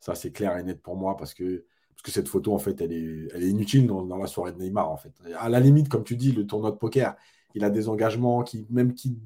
Ça, 0.00 0.16
c'est 0.16 0.32
clair 0.32 0.58
et 0.58 0.64
net 0.64 0.82
pour 0.82 0.96
moi 0.96 1.16
parce 1.16 1.32
que 1.32 1.64
parce 1.98 2.04
que 2.04 2.10
cette 2.12 2.28
photo, 2.28 2.54
en 2.54 2.60
fait, 2.60 2.80
elle 2.80 2.92
est, 2.92 3.48
inutile 3.50 3.88
dans, 3.88 4.16
la 4.16 4.28
soirée 4.28 4.52
de 4.52 4.58
Neymar, 4.58 4.88
en 4.88 4.96
fait. 4.96 5.12
À 5.36 5.48
la 5.48 5.58
limite, 5.58 5.88
comme 5.88 6.04
tu 6.04 6.14
dis, 6.14 6.30
le 6.30 6.46
tournoi 6.46 6.70
de 6.70 6.76
poker, 6.76 7.16
il 7.56 7.64
a 7.64 7.70
des 7.70 7.88
engagements 7.88 8.44
qui, 8.44 8.68
même 8.70 8.94
qui, 8.94 9.18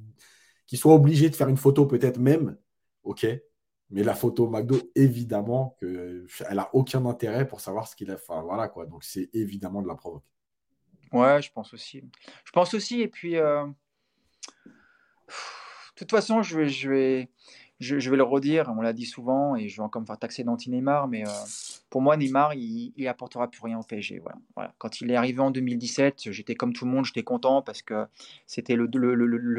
qui 0.66 0.78
soit 0.78 0.94
obligé 0.94 1.28
de 1.28 1.36
faire 1.36 1.48
une 1.48 1.58
photo, 1.58 1.84
peut-être 1.84 2.18
même, 2.18 2.56
ok. 3.02 3.26
Mais 3.90 4.02
la 4.02 4.14
photo 4.14 4.48
McDo, 4.48 4.78
évidemment, 4.94 5.76
que, 5.82 6.24
elle 6.48 6.58
a 6.58 6.70
aucun 6.72 7.04
intérêt 7.04 7.46
pour 7.46 7.60
savoir 7.60 7.86
ce 7.86 7.94
qu'il 7.94 8.10
a. 8.10 8.14
Enfin, 8.14 8.40
voilà, 8.40 8.68
quoi. 8.68 8.86
Donc, 8.86 9.04
c'est 9.04 9.28
évidemment 9.34 9.82
de 9.82 9.88
la 9.88 9.94
provoque. 9.94 10.24
Ouais, 11.12 11.42
je 11.42 11.52
pense 11.52 11.74
aussi. 11.74 12.02
Je 12.46 12.52
pense 12.52 12.72
aussi, 12.72 13.02
et 13.02 13.08
puis. 13.08 13.36
Euh, 13.36 13.66
de 15.26 15.98
toute 15.98 16.10
façon, 16.10 16.42
je 16.42 16.56
vais, 16.56 16.68
je 16.70 16.90
vais, 16.90 17.30
je, 17.82 18.10
vais 18.10 18.16
le 18.16 18.22
redire, 18.22 18.72
on 18.76 18.80
l'a 18.80 18.92
dit 18.92 19.06
souvent, 19.06 19.56
et 19.56 19.68
je 19.68 19.76
vais 19.76 19.82
encore 19.82 20.02
me 20.02 20.06
faire 20.06 20.18
taxer 20.18 20.44
d'anti-Neymar, 20.44 21.08
mais 21.08 21.26
euh, 21.26 21.30
pour 21.90 22.00
moi, 22.00 22.16
Neymar, 22.16 22.54
il, 22.54 22.92
apportera 23.08 23.48
plus 23.48 23.60
rien 23.62 23.78
au 23.78 23.82
PSG. 23.82 24.22
Voilà. 24.54 24.72
Quand 24.78 25.00
il 25.00 25.10
est 25.10 25.16
arrivé 25.16 25.40
en 25.40 25.50
2017, 25.50 26.30
j'étais 26.30 26.54
comme 26.54 26.72
tout 26.72 26.84
le 26.84 26.90
monde, 26.90 27.04
j'étais 27.04 27.22
content 27.22 27.62
parce 27.62 27.82
que 27.82 28.06
c'était 28.46 28.76
le, 28.76 28.86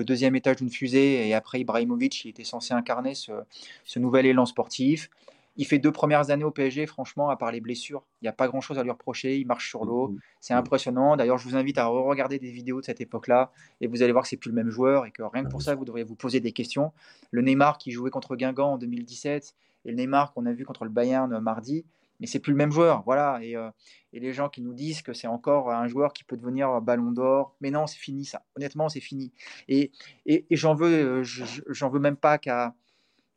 deuxième 0.03 0.35
étage 0.35 0.57
d'une 0.57 0.69
fusée, 0.69 1.27
et 1.27 1.33
après 1.33 1.59
Ibrahimovic, 1.59 2.25
il 2.25 2.29
était 2.29 2.43
censé 2.43 2.73
incarner 2.73 3.13
ce 3.15 3.99
nouvel 3.99 4.25
élan 4.25 4.45
sportif. 4.45 5.09
Il 5.55 5.65
fait 5.65 5.79
deux 5.79 5.91
premières 5.91 6.29
années 6.31 6.43
au 6.43 6.51
PSG, 6.51 6.87
franchement, 6.87 7.29
à 7.29 7.35
part 7.35 7.51
les 7.51 7.61
blessures, 7.61 8.03
il 8.21 8.25
n'y 8.25 8.29
a 8.29 8.33
pas 8.33 8.47
grand-chose 8.47 8.79
à 8.79 8.83
lui 8.83 8.91
reprocher. 8.91 9.37
Il 9.37 9.45
marche 9.45 9.69
sur 9.69 9.85
l'eau. 9.85 10.09
Mm-hmm. 10.09 10.19
C'est 10.39 10.53
impressionnant. 10.53 11.15
D'ailleurs, 11.15 11.37
je 11.37 11.47
vous 11.47 11.55
invite 11.55 11.77
à 11.77 11.85
regarder 11.85 12.39
des 12.39 12.51
vidéos 12.51 12.81
de 12.81 12.85
cette 12.85 13.01
époque-là 13.01 13.51
et 13.81 13.87
vous 13.87 14.01
allez 14.01 14.11
voir 14.11 14.23
que 14.23 14.29
c'est 14.29 14.37
plus 14.37 14.49
le 14.49 14.55
même 14.55 14.69
joueur 14.69 15.05
et 15.05 15.11
que 15.11 15.21
rien 15.21 15.43
que 15.43 15.49
pour 15.49 15.61
ça, 15.61 15.75
vous 15.75 15.85
devriez 15.85 16.03
vous 16.03 16.15
poser 16.15 16.39
des 16.39 16.51
questions. 16.51 16.91
Le 17.31 17.41
Neymar 17.41 17.77
qui 17.77 17.91
jouait 17.91 18.09
contre 18.09 18.35
Guingamp 18.35 18.73
en 18.73 18.77
2017 18.77 19.55
et 19.85 19.91
le 19.91 19.95
Neymar 19.95 20.33
qu'on 20.33 20.45
a 20.45 20.53
vu 20.53 20.65
contre 20.65 20.85
le 20.85 20.89
Bayern 20.89 21.39
mardi, 21.39 21.85
mais 22.19 22.27
c'est 22.27 22.39
plus 22.39 22.51
le 22.51 22.57
même 22.57 22.71
joueur. 22.71 23.03
Voilà. 23.05 23.39
Et, 23.41 23.55
euh, 23.55 23.69
les 24.13 24.31
gens 24.31 24.47
qui 24.47 24.61
nous 24.61 24.73
disent 24.73 25.01
que 25.01 25.13
c'est 25.13 25.27
encore 25.27 25.71
un 25.71 25.87
joueur 25.87 26.13
qui 26.13 26.23
peut 26.23 26.37
devenir 26.37 26.81
ballon 26.81 27.11
d'or, 27.11 27.55
mais 27.61 27.71
non, 27.71 27.87
c'est 27.87 27.97
fini 27.97 28.25
ça. 28.25 28.43
Honnêtement, 28.55 28.87
c'est 28.87 28.99
fini. 28.99 29.31
Et, 29.67 29.91
et, 30.27 30.45
j'en 30.51 30.75
veux, 30.75 31.21
euh, 31.21 31.23
j'en 31.23 31.89
veux 31.89 31.99
même 31.99 32.15
pas 32.15 32.37
qu'à 32.37 32.75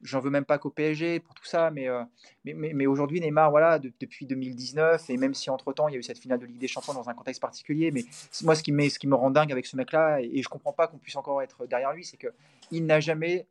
j'en 0.07 0.21
veux 0.21 0.31
même 0.31 0.45
pas 0.45 0.59
qu'au 0.59 0.71
PSG 0.71 1.21
pour 1.21 1.35
tout 1.35 1.45
ça, 1.45 1.71
mais, 1.71 1.89
euh, 1.89 2.03
mais, 2.45 2.55
mais, 2.55 2.87
aujourd'hui, 2.87 3.21
Neymar, 3.21 3.51
voilà, 3.51 3.79
depuis 3.79 4.27
2019, 4.27 5.11
et 5.11 5.17
même 5.17 5.35
si 5.35 5.51
entre-temps, 5.51 5.89
il 5.89 5.93
y 5.93 5.97
a 5.97 5.99
eu 5.99 6.03
cette 6.03 6.19
finale 6.19 6.39
de 6.39 6.47
Ligue 6.47 6.59
des 6.59 6.69
Champions 6.69 6.95
dans 6.95 7.09
un 7.09 7.15
contexte 7.15 7.43
particulier, 7.43 7.91
mais 7.91 8.05
moi, 8.43 8.55
ce 8.55 8.63
qui, 8.63 8.73
me, 8.73 8.89
ce 8.89 9.05
me 9.07 9.15
rend 9.15 9.31
dingue 9.31 9.53
avec 9.53 9.67
ce 9.67 9.77
mec-là, 9.77 10.21
et, 10.21 10.43
je 10.43 10.49
comprends 10.49 10.73
pas 10.73 10.87
qu'on 10.87 10.99
puisse 10.99 11.17
encore 11.17 11.43
être 11.43 11.67
derrière 11.67 11.93
lui, 11.93 12.05
c'est 12.05 12.17
qu'il 12.17 12.87
n'a 12.87 13.01
jamais, 13.01 13.47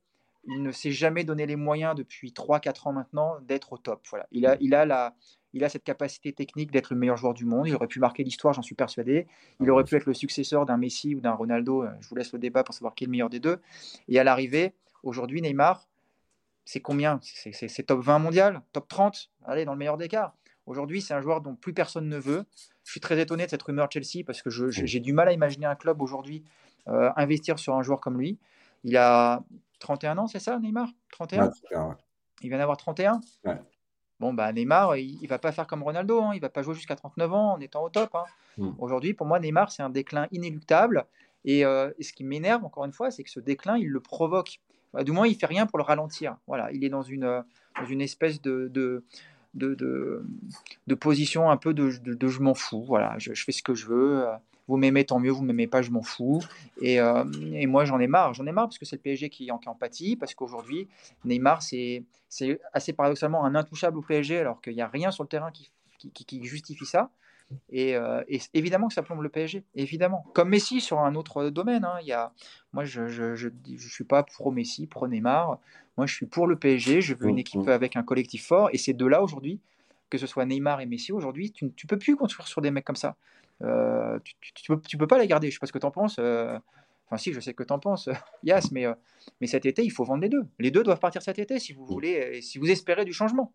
il 0.46 0.64
ne 0.64 0.72
s'est 0.72 0.92
jamais 0.92 1.24
donné 1.24 1.46
les 1.46 1.58
moyens 1.58 1.96
depuis 1.96 2.32
3-4 2.32 2.88
ans 2.88 2.94
maintenant 2.94 3.38
d'être 3.42 3.74
au 3.74 3.78
top. 3.78 4.02
Voilà. 4.10 4.28
Il, 4.32 4.46
a, 4.46 4.56
il, 4.62 4.74
a 4.74 4.86
la, 4.86 5.14
il 5.54 5.64
a 5.64 5.70
cette 5.70 5.84
capacité 5.84 6.32
technique 6.32 6.72
d'être 6.72 6.94
le 6.94 7.00
meilleur 7.00 7.18
joueur 7.18 7.34
du 7.34 7.46
monde, 7.46 7.68
il 7.68 7.76
aurait 7.76 7.88
pu 7.88 8.00
marquer 8.00 8.24
l'histoire, 8.24 8.54
j'en 8.54 8.62
suis 8.62 8.76
persuadé, 8.76 9.28
il 9.62 9.70
aurait 9.72 9.84
pu 9.84 9.96
être 9.96 10.06
le 10.06 10.14
successeur 10.14 10.66
d'un 10.66 10.78
Messi 10.78 11.16
ou 11.16 11.20
d'un 11.20 11.32
Ronaldo, 11.32 11.84
euh, 11.84 11.90
je 12.00 12.10
vous 12.10 12.16
laisse 12.16 12.32
le 12.34 12.40
débat 12.40 12.64
pour 12.64 12.74
savoir 12.74 12.96
qui 12.96 13.04
est 13.04 13.08
le 13.08 13.12
meilleur 13.12 13.30
des 13.30 13.40
deux, 13.40 13.60
et 14.08 14.20
à 14.20 14.24
l'arrivée, 14.24 14.74
aujourd'hui, 15.04 15.42
Neymar, 15.42 15.88
c'est 16.66 16.82
combien? 16.82 17.20
C'est 17.22 17.84
top 17.84 18.02
20 18.02 18.20
mondial 18.20 18.62
Top 18.74 18.88
30 18.88 19.30
Allez, 19.46 19.66
dans 19.66 19.74
le 19.74 19.78
meilleur 19.78 19.98
des 19.98 20.08
cas. 20.08 20.34
Aujourd'hui, 20.66 21.02
c'est 21.02 21.14
un 21.14 21.22
joueur 21.22 21.42
dont 21.42 21.56
plus 21.56 21.74
personne 21.74 22.10
ne 22.10 22.18
veut. 22.18 22.46
Je 22.84 22.92
suis 22.92 23.00
très 23.00 23.20
étonné 23.20 23.46
de 23.46 23.52
cette 23.52 23.62
rumeur 23.62 23.88
Chelsea 23.92 24.24
parce 24.26 24.42
que 24.42 24.50
j'ai 24.50 25.00
du 25.00 25.14
mal 25.14 25.28
à 25.28 25.32
imaginer 25.32 25.68
un 25.68 25.76
club 25.76 26.02
aujourd'hui 26.02 26.44
euh, 26.88 27.12
investir 27.16 27.60
sur 27.60 27.76
un 27.76 27.84
joueur 27.84 28.00
comme 28.00 28.20
lui. 28.20 28.40
Il 28.84 28.98
a 28.98 29.44
31 29.80 30.18
ans, 30.18 30.28
c'est 30.28 30.40
ça, 30.40 30.60
Neymar? 30.60 30.90
31 31.12 31.52
Il 32.42 32.50
vient 32.50 32.58
d'avoir 32.58 32.78
31 32.78 33.22
Bon, 34.20 34.34
bah, 34.34 34.52
Neymar, 34.54 34.96
il 34.98 35.22
ne 35.22 35.28
va 35.28 35.40
pas 35.40 35.52
faire 35.52 35.68
comme 35.68 35.84
Ronaldo. 35.84 36.22
Hein. 36.22 36.32
Il 36.34 36.38
ne 36.38 36.42
va 36.42 36.50
pas 36.50 36.64
jouer 36.64 36.74
jusqu'à 36.74 36.96
39 36.96 37.34
ans 37.34 37.54
en 37.54 37.60
étant 37.60 37.84
au 37.84 37.90
top. 37.90 38.16
Hein. 38.16 38.24
Hmm. 38.58 38.72
Aujourd'hui, 38.80 39.14
pour 39.14 39.28
moi, 39.28 39.40
Neymar, 39.40 39.72
c'est 39.72 39.84
un 39.84 39.90
déclin 39.90 40.28
inéluctable. 40.32 41.06
Et, 41.44 41.66
euh, 41.66 41.92
et 42.00 42.04
ce 42.04 42.14
qui 42.14 42.24
m'énerve, 42.24 42.64
encore 42.64 42.86
une 42.86 42.94
fois, 42.94 43.12
c'est 43.12 43.24
que 43.24 43.30
ce 43.30 43.40
déclin, 43.40 43.78
il 43.78 43.90
le 43.90 44.00
provoque. 44.00 44.60
Bah, 44.96 45.04
du 45.04 45.12
moins, 45.12 45.28
il 45.28 45.36
fait 45.36 45.46
rien 45.46 45.66
pour 45.66 45.78
le 45.78 45.84
ralentir. 45.84 46.38
Voilà, 46.48 46.72
il 46.72 46.86
est 46.86 46.90
dans 46.90 47.02
une, 47.02 47.26
euh, 47.26 47.42
une 47.90 48.00
espèce 48.00 48.42
de, 48.42 48.70
de, 48.74 49.04
de, 49.54 50.96
position 50.96 51.52
un 51.52 51.58
peu 51.58 51.74
de, 51.74 51.90
je 51.90 52.40
m'en 52.40 52.54
fous. 52.54 52.84
Voilà, 52.86 53.16
je, 53.18 53.34
fais 53.34 53.52
ce 53.52 53.62
que 53.62 53.76
je 53.76 53.88
veux. 53.88 54.26
Vous 54.70 54.78
m'aimez, 54.78 55.04
tant 55.06 55.20
mieux. 55.20 55.32
Vous 55.32 55.44
m'aimez 55.44 55.68
pas, 55.68 55.82
je 55.82 55.92
m'en 55.92 56.02
fous. 56.02 56.42
Et, 56.82 57.02
euh, 57.02 57.26
et 57.54 57.68
moi, 57.68 57.84
j'en 57.84 58.00
ai 58.00 58.08
marre. 58.08 58.34
J'en 58.34 58.46
ai 58.46 58.54
marre 58.54 58.68
parce 58.68 58.78
que 58.78 58.86
c'est 58.86 58.96
le 58.96 59.02
PSG 59.02 59.30
qui, 59.30 59.52
en, 59.52 59.60
qui. 59.92 60.16
Parce 60.16 60.34
qu'aujourd'hui, 60.34 60.88
Neymar, 61.26 61.62
c'est 61.62 62.06
assez 62.72 62.94
paradoxalement 62.94 63.44
un 63.44 63.54
intouchable 63.54 63.98
au 63.98 64.02
PSG, 64.02 64.40
alors 64.40 64.62
qu'il 64.62 64.76
n'y 64.76 64.82
a 64.82 64.88
rien 64.88 65.12
sur 65.12 65.24
le 65.24 65.30
terrain 65.30 65.52
qui, 65.52 65.70
qui 65.98 66.46
justifie 66.46 66.86
ça. 66.86 67.10
Euh, 67.74 68.24
et, 68.28 68.40
évidemment 68.54 68.88
que 68.88 68.94
ça 68.94 69.04
plombe 69.04 69.22
le 69.22 69.30
PSG, 69.30 69.64
évidemment. 69.76 70.26
Comme 70.34 70.50
Messi 70.50 70.82
sur 70.82 71.00
un 71.00 71.16
autre 71.16 71.50
domaine. 71.50 71.86
Hein, 71.86 72.00
y 72.04 72.12
a, 72.12 72.34
moi, 72.74 72.86
je 72.86 73.02
ne 73.02 73.08
je, 73.08 73.36
je, 73.36 73.50
je, 73.76 73.90
suis 73.90 74.04
pas 74.04 74.24
pro 74.24 74.52
Messi, 74.52 74.88
pro 74.88 75.08
Neymar. 75.08 75.60
Moi, 75.98 76.08
je 76.08 76.14
suis 76.14 76.26
pour 76.26 76.48
le 76.48 76.58
PSG. 76.58 77.02
Je 77.02 77.14
veux 77.14 77.30
une 77.30 77.36
mmh, 77.36 77.40
équipe 77.40 77.66
mmh. 77.66 77.70
avec 77.70 77.96
un 77.96 78.04
collectif 78.04 78.48
fort. 78.48 78.70
Et 78.74 78.78
ces 78.78 78.94
deux-là, 78.94 79.22
aujourd'hui, 79.22 79.60
que 80.10 80.18
ce 80.18 80.28
soit 80.28 80.46
Neymar 80.46 80.82
et 80.82 80.86
Messi, 80.86 81.12
aujourd'hui, 81.12 81.52
tu 81.52 81.66
ne 81.66 81.88
peux 81.88 81.98
plus 81.98 82.16
construire 82.16 82.48
sur 82.48 82.62
des 82.62 82.72
mecs 82.72 82.86
comme 82.86 82.96
ça. 82.96 83.16
Euh, 83.62 84.20
tu, 84.24 84.36
tu, 84.42 84.68
peux, 84.68 84.82
tu, 84.82 84.98
peux, 84.98 85.08
pas 85.08 85.20
les 85.20 85.28
garder. 85.28 85.50
Je 85.50 85.54
sais 85.54 85.60
pas 85.60 85.68
ce 85.68 85.72
que 85.72 85.80
tu 85.80 85.86
en 85.86 85.92
penses. 85.92 86.18
Euh, 86.20 86.58
enfin, 87.08 87.18
si, 87.18 87.32
je 87.32 87.40
sais 87.40 87.54
que 87.54 87.64
tu 87.64 87.74
en 87.74 87.80
penses, 87.80 88.10
Yas, 88.44 88.70
mais, 88.72 88.86
mais 89.40 89.48
cet 89.48 89.66
été, 89.66 89.84
il 89.84 89.92
faut 89.92 90.04
vendre 90.04 90.22
les 90.22 90.30
deux. 90.30 90.46
Les 90.60 90.72
deux 90.72 90.84
doivent 90.84 91.00
partir 91.00 91.22
cet 91.22 91.40
été 91.40 91.60
si 91.60 91.74
vous 91.74 91.84
mmh. 91.84 91.88
voulez, 91.88 92.42
si 92.42 92.58
vous 92.58 92.70
espérez 92.70 93.06
du 93.06 93.14
changement. 93.14 93.54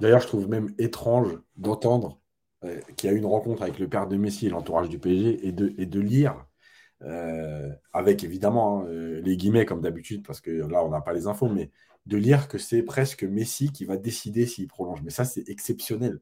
D'ailleurs, 0.00 0.20
je 0.20 0.26
trouve 0.26 0.48
même 0.48 0.72
étrange 0.78 1.38
d'entendre 1.56 2.18
euh, 2.64 2.80
qui 2.96 3.08
a 3.08 3.12
eu 3.12 3.16
une 3.16 3.26
rencontre 3.26 3.62
avec 3.62 3.78
le 3.78 3.88
père 3.88 4.06
de 4.06 4.16
Messi 4.16 4.46
et 4.46 4.50
l'entourage 4.50 4.88
du 4.88 4.98
PSG, 4.98 5.46
et 5.46 5.52
de, 5.52 6.00
lire, 6.00 6.46
euh, 7.02 7.70
avec 7.92 8.22
évidemment 8.22 8.82
hein, 8.82 8.86
euh, 8.88 9.20
les 9.22 9.36
guillemets 9.36 9.66
comme 9.66 9.80
d'habitude, 9.80 10.24
parce 10.24 10.40
que 10.40 10.50
là, 10.50 10.84
on 10.84 10.90
n'a 10.90 11.00
pas 11.00 11.12
les 11.12 11.26
infos, 11.26 11.48
mais 11.48 11.70
de 12.06 12.16
lire 12.16 12.48
que 12.48 12.58
c'est 12.58 12.82
presque 12.82 13.24
Messi 13.24 13.72
qui 13.72 13.84
va 13.84 13.96
décider 13.96 14.46
s'il 14.46 14.68
prolonge. 14.68 15.02
Mais 15.02 15.10
ça, 15.10 15.24
c'est 15.24 15.48
exceptionnel. 15.48 16.20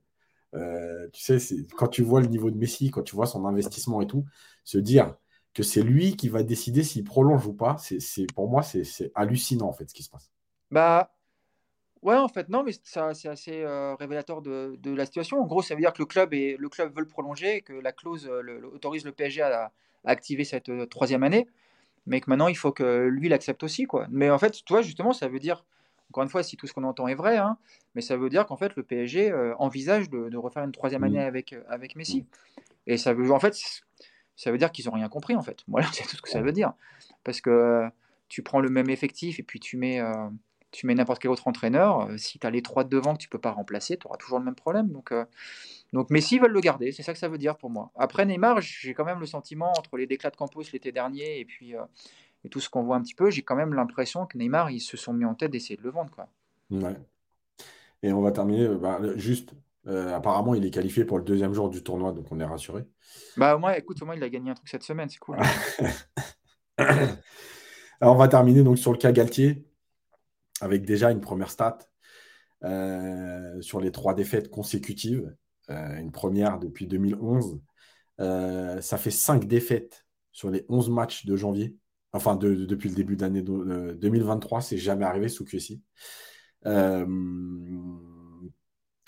tu 1.13 1.23
sais, 1.23 1.39
quand 1.77 1.89
tu 1.89 2.03
vois 2.03 2.21
le 2.21 2.29
niveau 2.29 2.51
de 2.51 2.57
Messi, 2.57 2.91
quand 2.91 3.03
tu 3.03 3.17
vois 3.17 3.27
son 3.27 3.45
investissement 3.47 4.01
et 4.01 4.07
tout, 4.07 4.25
se 4.65 4.79
dire 4.79 5.17
que 5.55 5.63
c'est 5.63 5.83
lui 5.83 6.17
qui 6.17 6.29
va 6.29 6.43
décider 6.43 6.83
s'il 6.83 7.05
prolonge 7.05 7.47
ou 7.47 7.53
pas, 7.53 7.77
c'est 7.79 8.27
pour 8.35 8.49
moi, 8.49 8.63
c'est 8.63 9.13
hallucinant 9.15 9.69
en 9.69 9.73
fait 9.73 9.89
ce 9.89 9.95
qui 9.95 10.03
se 10.03 10.11
passe. 10.11 10.31
Bah, 10.71 11.13
Ouais, 12.03 12.17
en 12.17 12.29
fait, 12.29 12.49
non, 12.49 12.63
mais 12.63 12.73
ça, 12.83 13.13
c'est 13.13 13.29
assez 13.29 13.63
euh, 13.63 13.95
révélateur 13.95 14.41
de, 14.41 14.77
de 14.79 14.95
la 14.95 15.05
situation. 15.05 15.39
En 15.39 15.47
gros, 15.47 15.61
ça 15.61 15.75
veut 15.75 15.83
dire 15.83 15.93
que 15.93 16.01
le 16.01 16.07
club, 16.07 16.33
et, 16.33 16.57
le 16.59 16.69
club 16.71 16.95
veut 16.95 17.03
le 17.03 17.07
prolonger, 17.07 17.61
que 17.61 17.75
la 17.75 17.93
clause 17.93 18.27
euh, 18.27 18.63
autorise 18.73 19.05
le 19.05 19.13
PSG 19.13 19.43
à, 19.43 19.71
activer 20.07 20.45
cette 20.45 20.71
euh, 20.71 20.87
troisième 20.87 21.23
année, 21.23 21.47
mais 22.07 22.23
que 22.23 22.31
maintenant, 22.31 22.49
il 22.49 22.57
faut 22.57 22.73
que 22.73 23.07
lui 23.09 23.29
l'accepte 23.29 23.63
aussi. 23.63 23.85
Quoi. 23.85 24.07
Mais 24.11 24.31
en 24.31 24.39
fait, 24.39 24.65
toi, 24.65 24.81
justement, 24.81 25.13
ça 25.13 25.29
veut 25.29 25.39
dire, 25.39 25.63
encore 26.09 26.23
une 26.23 26.31
fois, 26.31 26.43
si 26.43 26.57
tout 26.57 26.67
ce 26.67 26.73
qu'on 26.73 26.85
entend 26.85 27.07
est 27.07 27.15
vrai, 27.15 27.37
hein, 27.37 27.59
mais 27.95 28.01
ça 28.01 28.17
veut 28.17 28.31
dire 28.31 28.47
qu'en 28.47 28.57
fait, 28.57 28.75
le 28.77 28.83
PSG 28.83 29.31
envisage 29.59 30.09
de, 30.09 30.31
de 30.31 30.37
refaire 30.39 30.65
une 30.65 30.73
troisième 30.73 31.05
année 31.05 31.21
avec, 31.23 31.55
avec 31.69 31.97
Messi. 31.97 32.25
Et 32.87 32.97
ça 32.97 33.13
veut, 33.13 33.31
en 33.31 33.41
fait, 33.41 33.55
ça 34.37 34.51
veut 34.51 34.57
dire 34.57 34.73
qu'ils 34.73 34.87
n'ont 34.87 34.93
rien 34.93 35.11
compris, 35.11 35.37
en 35.37 35.43
fait. 35.43 35.59
Voilà, 35.69 35.87
c'est 35.93 36.05
tout 36.05 36.17
ce 36.17 36.23
que 36.23 36.31
ça 36.31 36.41
veut 36.41 36.53
dire. 36.53 36.73
Parce 37.25 37.43
que 37.43 37.91
tu 38.29 38.43
prends 38.43 38.61
le 38.61 38.71
même 38.71 38.89
effectif 38.89 39.39
et 39.39 39.43
puis 39.43 39.61
tu 39.61 39.77
mets 39.77 40.01
tu 40.73 40.87
mets 40.87 40.95
n'importe 40.95 41.21
quel 41.21 41.31
autre 41.31 41.49
entraîneur, 41.49 42.09
si 42.17 42.39
tu 42.39 42.47
as 42.47 42.51
les 42.51 42.63
trois 42.63 42.85
de 42.85 42.89
devant 42.89 43.15
que 43.15 43.19
tu 43.19 43.29
peux 43.29 43.39
pas 43.39 43.51
remplacer, 43.51 43.97
tu 43.97 44.07
auras 44.07 44.17
toujours 44.17 44.39
le 44.39 44.45
même 44.45 44.55
problème. 44.55 44.89
Donc, 44.89 45.13
donc 45.93 46.11
Messi 46.11 46.39
veulent 46.39 46.53
le 46.53 46.61
garder, 46.61 46.93
c'est 46.93 47.03
ça 47.03 47.13
que 47.13 47.19
ça 47.19 47.29
veut 47.29 47.39
dire 47.39 47.57
pour 47.57 47.71
moi. 47.71 47.91
Après 47.97 48.25
Neymar, 48.25 48.61
j'ai 48.61 48.95
quand 48.95 49.05
même 49.05 49.21
le 49.21 49.27
sentiment, 49.27 49.73
entre 49.77 49.97
les 49.97 50.07
déclats 50.07 50.31
de 50.31 50.37
Campos 50.37 50.63
l'été 50.73 50.93
dernier 50.93 51.41
et 51.41 51.45
puis 51.45 51.75
et 52.45 52.49
tout 52.49 52.61
ce 52.61 52.71
qu'on 52.71 52.83
voit 52.83 52.97
un 52.97 53.03
petit 53.03 53.15
peu, 53.15 53.31
j'ai 53.31 53.43
quand 53.43 53.57
même 53.57 53.75
l'impression 53.75 54.27
que 54.27 54.39
Neymar, 54.39 54.71
ils 54.71 54.81
se 54.81 54.97
sont 54.97 55.13
mis 55.13 55.25
en 55.25 55.35
tête 55.35 55.51
d'essayer 55.51 55.77
de 55.77 55.83
le 55.83 55.91
vendre. 55.91 56.11
Quoi. 56.11 56.29
Ouais. 56.71 56.97
Et 58.03 58.13
on 58.13 58.23
va 58.23 58.33
terminer, 58.33 58.69
bah, 58.69 58.99
juste, 59.17 59.53
apparemment, 59.87 60.55
il 60.55 60.65
est 60.65 60.71
qualifié 60.71 61.05
pour 61.05 61.19
le 61.19 61.25
deuxième 61.25 61.53
jour 61.53 61.69
du 61.69 61.83
tournoi, 61.83 62.13
donc 62.13 62.27
on 62.31 62.41
est 62.41 62.45
rassuré. 62.45 62.85
Bah, 63.37 63.59
moi, 63.59 63.77
écoute, 63.77 64.01
au 64.03 64.07
moins, 64.07 64.15
il 64.15 64.23
a 64.23 64.29
gagné 64.29 64.51
un 64.51 64.55
truc 64.55 64.69
cette 64.69 64.85
semaine, 64.85 65.09
c'est 65.09 65.19
cool. 65.19 65.37
Alors, 66.79 68.15
on 68.15 68.19
va 68.19 68.29
terminer 68.29 68.63
donc 68.63 68.79
sur 68.79 68.93
le 68.93 68.99
cas 68.99 69.13
Galtier, 69.13 69.67
avec 70.61 70.85
déjà 70.85 71.11
une 71.11 71.21
première 71.21 71.51
stat 71.51 71.79
euh, 72.63 73.61
sur 73.63 73.81
les 73.81 73.91
trois 73.91 74.15
défaites 74.15 74.51
consécutives. 74.51 75.35
Euh, 75.71 75.97
une 75.99 76.13
première 76.13 76.59
depuis 76.59 76.87
2011. 76.87 77.61
Euh, 78.21 78.81
ça 78.81 78.99
fait 78.99 79.11
cinq 79.11 79.47
défaites 79.47 80.05
sur 80.33 80.51
les 80.51 80.67
11 80.69 80.91
matchs 80.91 81.25
de 81.27 81.37
janvier. 81.37 81.77
Enfin, 82.13 82.37
depuis 82.37 82.89
le 82.89 82.95
début 82.95 83.17
de 83.17 83.23
l'année 83.23 83.43
2023, 83.43 84.61
c'est 84.61 84.77
jamais 84.77 85.05
arrivé 85.05 85.29
sous 85.29 85.45
QSI. 85.45 85.81
T'en 86.65 87.07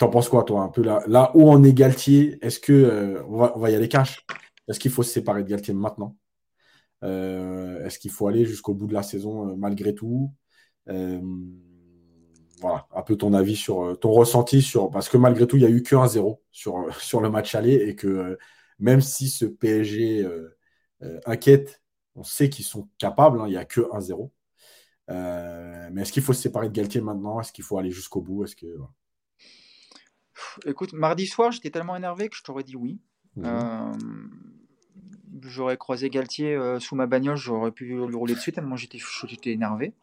penses 0.09 0.29
quoi, 0.29 0.43
toi, 0.43 0.61
un 0.61 0.69
peu 0.69 0.81
là, 0.81 1.03
là 1.07 1.31
où 1.35 1.49
on 1.49 1.63
est 1.63 1.73
Galtier? 1.73 2.37
Est-ce 2.41 2.59
que 2.59 3.21
on 3.27 3.37
va, 3.57 3.69
y 3.69 3.75
aller 3.75 3.89
cash? 3.89 4.25
Est-ce 4.69 4.79
qu'il 4.79 4.89
faut 4.89 5.03
se 5.03 5.11
séparer 5.11 5.43
de 5.43 5.49
Galtier 5.49 5.73
maintenant? 5.73 6.15
Est-ce 7.01 7.99
qu'il 7.99 8.11
faut 8.11 8.27
aller 8.27 8.45
jusqu'au 8.45 8.73
bout 8.73 8.87
de 8.87 8.93
la 8.93 9.03
saison 9.03 9.55
malgré 9.57 9.93
tout? 9.93 10.33
Voilà, 10.87 12.87
un 12.95 13.01
peu 13.01 13.17
ton 13.17 13.33
avis 13.33 13.55
sur 13.55 13.97
ton 13.99 14.11
ressenti 14.11 14.61
sur 14.61 14.89
parce 14.89 15.09
que 15.09 15.17
malgré 15.17 15.47
tout 15.47 15.57
il 15.57 15.61
n'y 15.61 15.65
a 15.65 15.69
eu 15.69 15.83
que 15.83 15.95
1-0 15.95 16.39
sur, 16.51 16.85
sur 17.01 17.21
le 17.21 17.29
match 17.29 17.55
aller 17.55 17.73
et 17.73 17.95
que 17.95 18.37
même 18.79 19.01
si 19.01 19.29
ce 19.29 19.45
PSG 19.45 20.27
inquiète, 21.25 21.81
on 22.15 22.23
sait 22.23 22.49
qu'ils 22.49 22.65
sont 22.65 22.89
capables, 22.97 23.41
hein, 23.41 23.45
il 23.47 23.51
n'y 23.51 23.57
a 23.57 23.65
que 23.65 23.81
1-0. 23.81 24.31
mais 25.07 26.01
est-ce 26.01 26.11
qu'il 26.11 26.23
faut 26.23 26.33
se 26.33 26.41
séparer 26.41 26.69
de 26.69 26.73
Galtier 26.73 27.01
maintenant? 27.01 27.39
Est-ce 27.39 27.51
qu'il 27.51 27.63
faut 27.63 27.77
aller 27.77 27.91
jusqu'au 27.91 28.21
bout? 28.21 28.43
Est-ce 28.43 28.55
que 28.55 28.67
Écoute, 30.65 30.93
mardi 30.93 31.27
soir, 31.27 31.51
j'étais 31.51 31.69
tellement 31.69 31.95
énervé 31.95 32.29
que 32.29 32.35
je 32.35 32.43
t'aurais 32.43 32.63
dit 32.63 32.75
oui. 32.75 32.99
Mmh 33.35 34.52
j'aurais 35.47 35.77
croisé 35.77 36.09
Galtier 36.09 36.55
euh, 36.55 36.79
sous 36.79 36.95
ma 36.95 37.07
bagnole, 37.07 37.35
j'aurais 37.35 37.71
pu 37.71 37.85
lui 37.85 38.15
rouler 38.15 38.35
dessus 38.35 38.51
tellement 38.51 38.75
j'étais 38.75 39.51
énervé. 39.51 39.93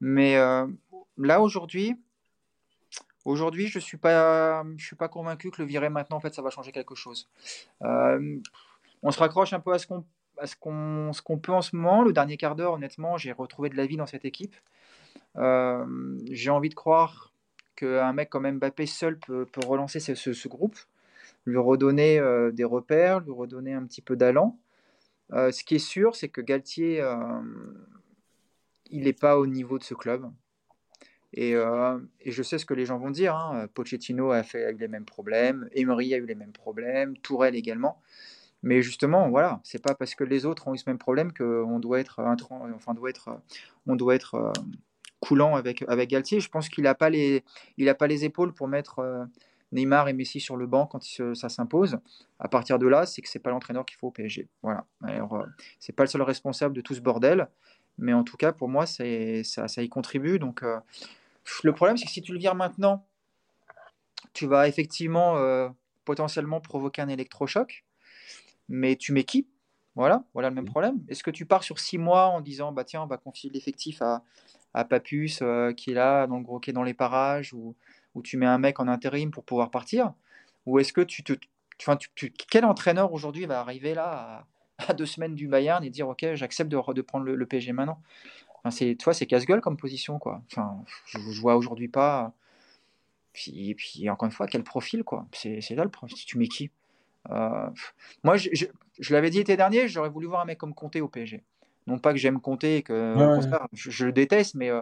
Mais 0.00 0.36
euh, 0.36 0.66
là 1.18 1.40
aujourd'hui, 1.40 1.96
je 3.24 3.78
suis 3.78 3.96
pas 3.96 4.64
suis 4.78 4.96
pas 4.96 5.08
convaincu 5.08 5.50
que 5.50 5.62
le 5.62 5.68
virer 5.68 5.88
maintenant 5.88 6.18
en 6.18 6.20
fait 6.20 6.34
ça 6.34 6.42
va 6.42 6.50
changer 6.50 6.72
quelque 6.72 6.94
chose. 6.94 7.28
Euh, 7.82 8.38
on 9.02 9.10
se 9.10 9.18
raccroche 9.18 9.52
un 9.52 9.60
peu 9.60 9.72
à 9.72 9.78
ce 9.78 9.86
qu'on 9.86 11.38
peut 11.38 11.52
en 11.52 11.62
ce 11.62 11.76
moment. 11.76 12.02
Le 12.02 12.12
dernier 12.12 12.36
quart 12.36 12.56
d'heure, 12.56 12.74
honnêtement, 12.74 13.16
j'ai 13.16 13.32
retrouvé 13.32 13.68
de 13.68 13.76
la 13.76 13.86
vie 13.86 13.96
dans 13.96 14.06
cette 14.06 14.24
équipe. 14.24 14.56
j'ai 15.36 16.50
envie 16.50 16.68
de 16.68 16.74
croire 16.74 17.32
qu'un 17.76 18.12
mec 18.14 18.30
comme 18.30 18.50
Mbappé 18.50 18.86
seul 18.86 19.18
peut, 19.18 19.44
peut 19.44 19.66
relancer 19.66 20.00
ce, 20.00 20.14
ce, 20.14 20.48
groupe, 20.48 20.78
lui 21.44 21.58
redonner 21.58 22.20
des 22.52 22.64
repères, 22.64 23.20
lui 23.20 23.32
redonner 23.32 23.74
un 23.74 23.84
petit 23.84 24.00
peu 24.00 24.16
d'allant. 24.16 24.58
Euh, 25.32 25.50
ce 25.50 25.64
qui 25.64 25.76
est 25.76 25.78
sûr, 25.80 26.14
c'est 26.14 26.28
que 26.28 26.40
Galtier, 26.40 27.00
euh, 27.00 27.16
il 28.90 29.04
n'est 29.04 29.12
pas 29.12 29.38
au 29.38 29.46
niveau 29.46 29.78
de 29.78 29.84
ce 29.84 29.94
club. 29.94 30.30
Et, 31.32 31.54
euh, 31.54 31.98
et, 32.20 32.30
je 32.30 32.42
sais 32.42 32.58
ce 32.58 32.64
que 32.64 32.74
les 32.74 32.86
gens 32.86 32.98
vont 32.98 33.10
dire. 33.10 33.34
Hein. 33.34 33.66
Pochettino 33.74 34.30
a, 34.30 34.42
fait, 34.42 34.72
eu 34.72 34.76
les 34.76 34.88
mêmes 34.88 35.04
problèmes, 35.04 35.68
Emery 35.72 36.14
a 36.14 36.18
eu 36.18 36.26
les 36.26 36.34
mêmes 36.34 36.52
problèmes, 36.52 37.16
Tourelle 37.18 37.56
également. 37.56 38.00
Mais 38.62 38.82
justement, 38.82 39.28
voilà, 39.28 39.60
c'est 39.64 39.82
pas 39.82 39.94
parce 39.94 40.14
que 40.14 40.24
les 40.24 40.46
autres 40.46 40.66
ont 40.68 40.74
eu 40.74 40.78
ce 40.78 40.88
même 40.88 40.98
problème 40.98 41.32
qu'on 41.32 41.78
doit 41.78 42.00
être, 42.00 42.20
enfin, 42.20 42.94
doit 42.94 43.10
être, 43.10 43.40
on 43.86 43.96
doit 43.96 44.14
être 44.14 44.52
coulant 45.20 45.56
avec, 45.56 45.84
avec 45.88 46.10
Galtier. 46.10 46.40
Je 46.40 46.48
pense 46.48 46.68
qu'il 46.68 46.84
n'a 46.84 46.94
pas, 46.94 47.10
pas 47.10 48.06
les 48.06 48.24
épaules 48.24 48.54
pour 48.54 48.66
mettre 48.66 49.28
Neymar 49.76 50.08
et 50.08 50.12
Messi 50.12 50.40
sur 50.40 50.56
le 50.56 50.66
banc 50.66 50.86
quand 50.86 51.02
ça 51.34 51.48
s'impose. 51.48 51.98
À 52.40 52.48
partir 52.48 52.78
de 52.78 52.86
là, 52.86 53.06
c'est 53.06 53.22
que 53.22 53.28
c'est 53.28 53.38
pas 53.38 53.50
l'entraîneur 53.50 53.86
qu'il 53.86 53.96
faut 53.96 54.08
au 54.08 54.10
PSG. 54.10 54.48
Voilà. 54.62 54.86
Alors, 55.02 55.34
euh, 55.34 55.44
c'est 55.78 55.92
pas 55.92 56.02
le 56.02 56.08
seul 56.08 56.22
responsable 56.22 56.74
de 56.74 56.80
tout 56.80 56.94
ce 56.94 57.00
bordel, 57.00 57.48
mais 57.98 58.12
en 58.12 58.24
tout 58.24 58.36
cas, 58.36 58.52
pour 58.52 58.68
moi, 58.68 58.86
ça, 58.86 59.04
ça 59.68 59.82
y 59.82 59.88
contribue. 59.88 60.38
Donc, 60.38 60.62
euh, 60.62 60.78
le 61.62 61.72
problème, 61.72 61.96
c'est 61.96 62.06
que 62.06 62.10
si 62.10 62.22
tu 62.22 62.32
le 62.32 62.38
vires 62.38 62.54
maintenant, 62.54 63.06
tu 64.32 64.46
vas 64.46 64.66
effectivement 64.66 65.36
euh, 65.36 65.68
potentiellement 66.04 66.60
provoquer 66.60 67.02
un 67.02 67.08
électrochoc, 67.08 67.84
mais 68.68 68.96
tu 68.96 69.12
mets 69.12 69.24
qui? 69.24 69.46
Voilà, 69.94 70.24
voilà 70.34 70.50
le 70.50 70.54
même 70.54 70.66
problème. 70.66 71.02
Est-ce 71.08 71.22
que 71.22 71.30
tu 71.30 71.46
pars 71.46 71.62
sur 71.62 71.78
six 71.78 71.96
mois 71.96 72.26
en 72.26 72.42
disant 72.42 72.70
bah 72.70 72.84
tiens 72.84 73.02
on 73.02 73.06
va 73.06 73.16
confier 73.16 73.48
l'effectif 73.48 74.02
à, 74.02 74.22
à 74.74 74.84
Papus 74.84 75.42
qui 75.74 75.90
est 75.90 75.94
là 75.94 76.26
dans 76.26 76.36
le 76.36 76.42
gros 76.42 76.60
qui 76.60 76.68
est 76.68 76.74
dans 76.74 76.82
les 76.82 76.92
parages 76.92 77.54
ou 77.54 77.74
où 78.16 78.22
tu 78.22 78.36
mets 78.36 78.46
un 78.46 78.58
mec 78.58 78.80
en 78.80 78.88
intérim 78.88 79.30
pour 79.30 79.44
pouvoir 79.44 79.70
partir 79.70 80.12
Ou 80.64 80.78
est-ce 80.80 80.92
que 80.92 81.02
tu 81.02 81.22
te. 81.22 81.34
Enfin, 81.80 81.96
tu, 81.96 82.32
quel 82.32 82.64
entraîneur 82.64 83.12
aujourd'hui 83.12 83.44
va 83.44 83.60
arriver 83.60 83.94
là 83.94 84.46
à, 84.78 84.94
deux 84.94 85.06
semaines 85.06 85.34
du 85.34 85.46
Bayern 85.46 85.84
et 85.84 85.90
dire 85.90 86.08
Ok, 86.08 86.26
j'accepte 86.34 86.70
de, 86.70 86.92
de, 86.92 87.02
prendre 87.02 87.26
le, 87.26 87.46
PSG 87.46 87.72
maintenant? 87.72 88.00
Enfin, 88.56 88.70
c'est, 88.70 88.96
Toi, 88.96 89.12
c'est 89.12 89.26
casse-gueule 89.26 89.60
comme 89.60 89.76
position. 89.76 90.18
quoi. 90.18 90.42
Enfin, 90.50 90.82
je, 91.04 91.18
je 91.18 91.40
vois 91.40 91.56
aujourd'hui 91.56 91.88
pas. 91.88 92.32
Puis, 93.34 93.68
et 93.68 93.74
puis, 93.74 94.08
encore 94.08 94.24
une 94.24 94.32
fois, 94.32 94.46
quel 94.46 94.64
profil 94.64 95.04
quoi 95.04 95.26
C'est, 95.32 95.60
là 95.70 95.84
le 95.84 95.90
profil. 95.90 96.16
Tu 96.16 96.38
mets 96.38 96.48
qui? 96.48 96.70
Euh, 97.30 97.68
Moi, 98.24 98.38
je, 98.38 98.48
je, 98.98 99.12
l'avais 99.12 99.28
dit 99.28 99.38
l'été 99.38 99.58
dernier, 99.58 99.88
j'aurais 99.88 100.08
voulu 100.08 100.26
voir 100.26 100.40
un 100.40 100.46
mec 100.46 100.56
comme 100.56 100.72
Comté 100.72 101.02
au 101.02 101.08
PSG. 101.08 101.44
Non 101.86 101.98
pas 101.98 102.12
que 102.12 102.18
j'aime 102.18 102.40
Comté 102.40 102.78
et 102.78 102.82
que 102.82 103.14
Je, 103.74 104.06
le 104.06 104.12
déteste, 104.12 104.54
mais 104.54 104.70
euh, 104.70 104.80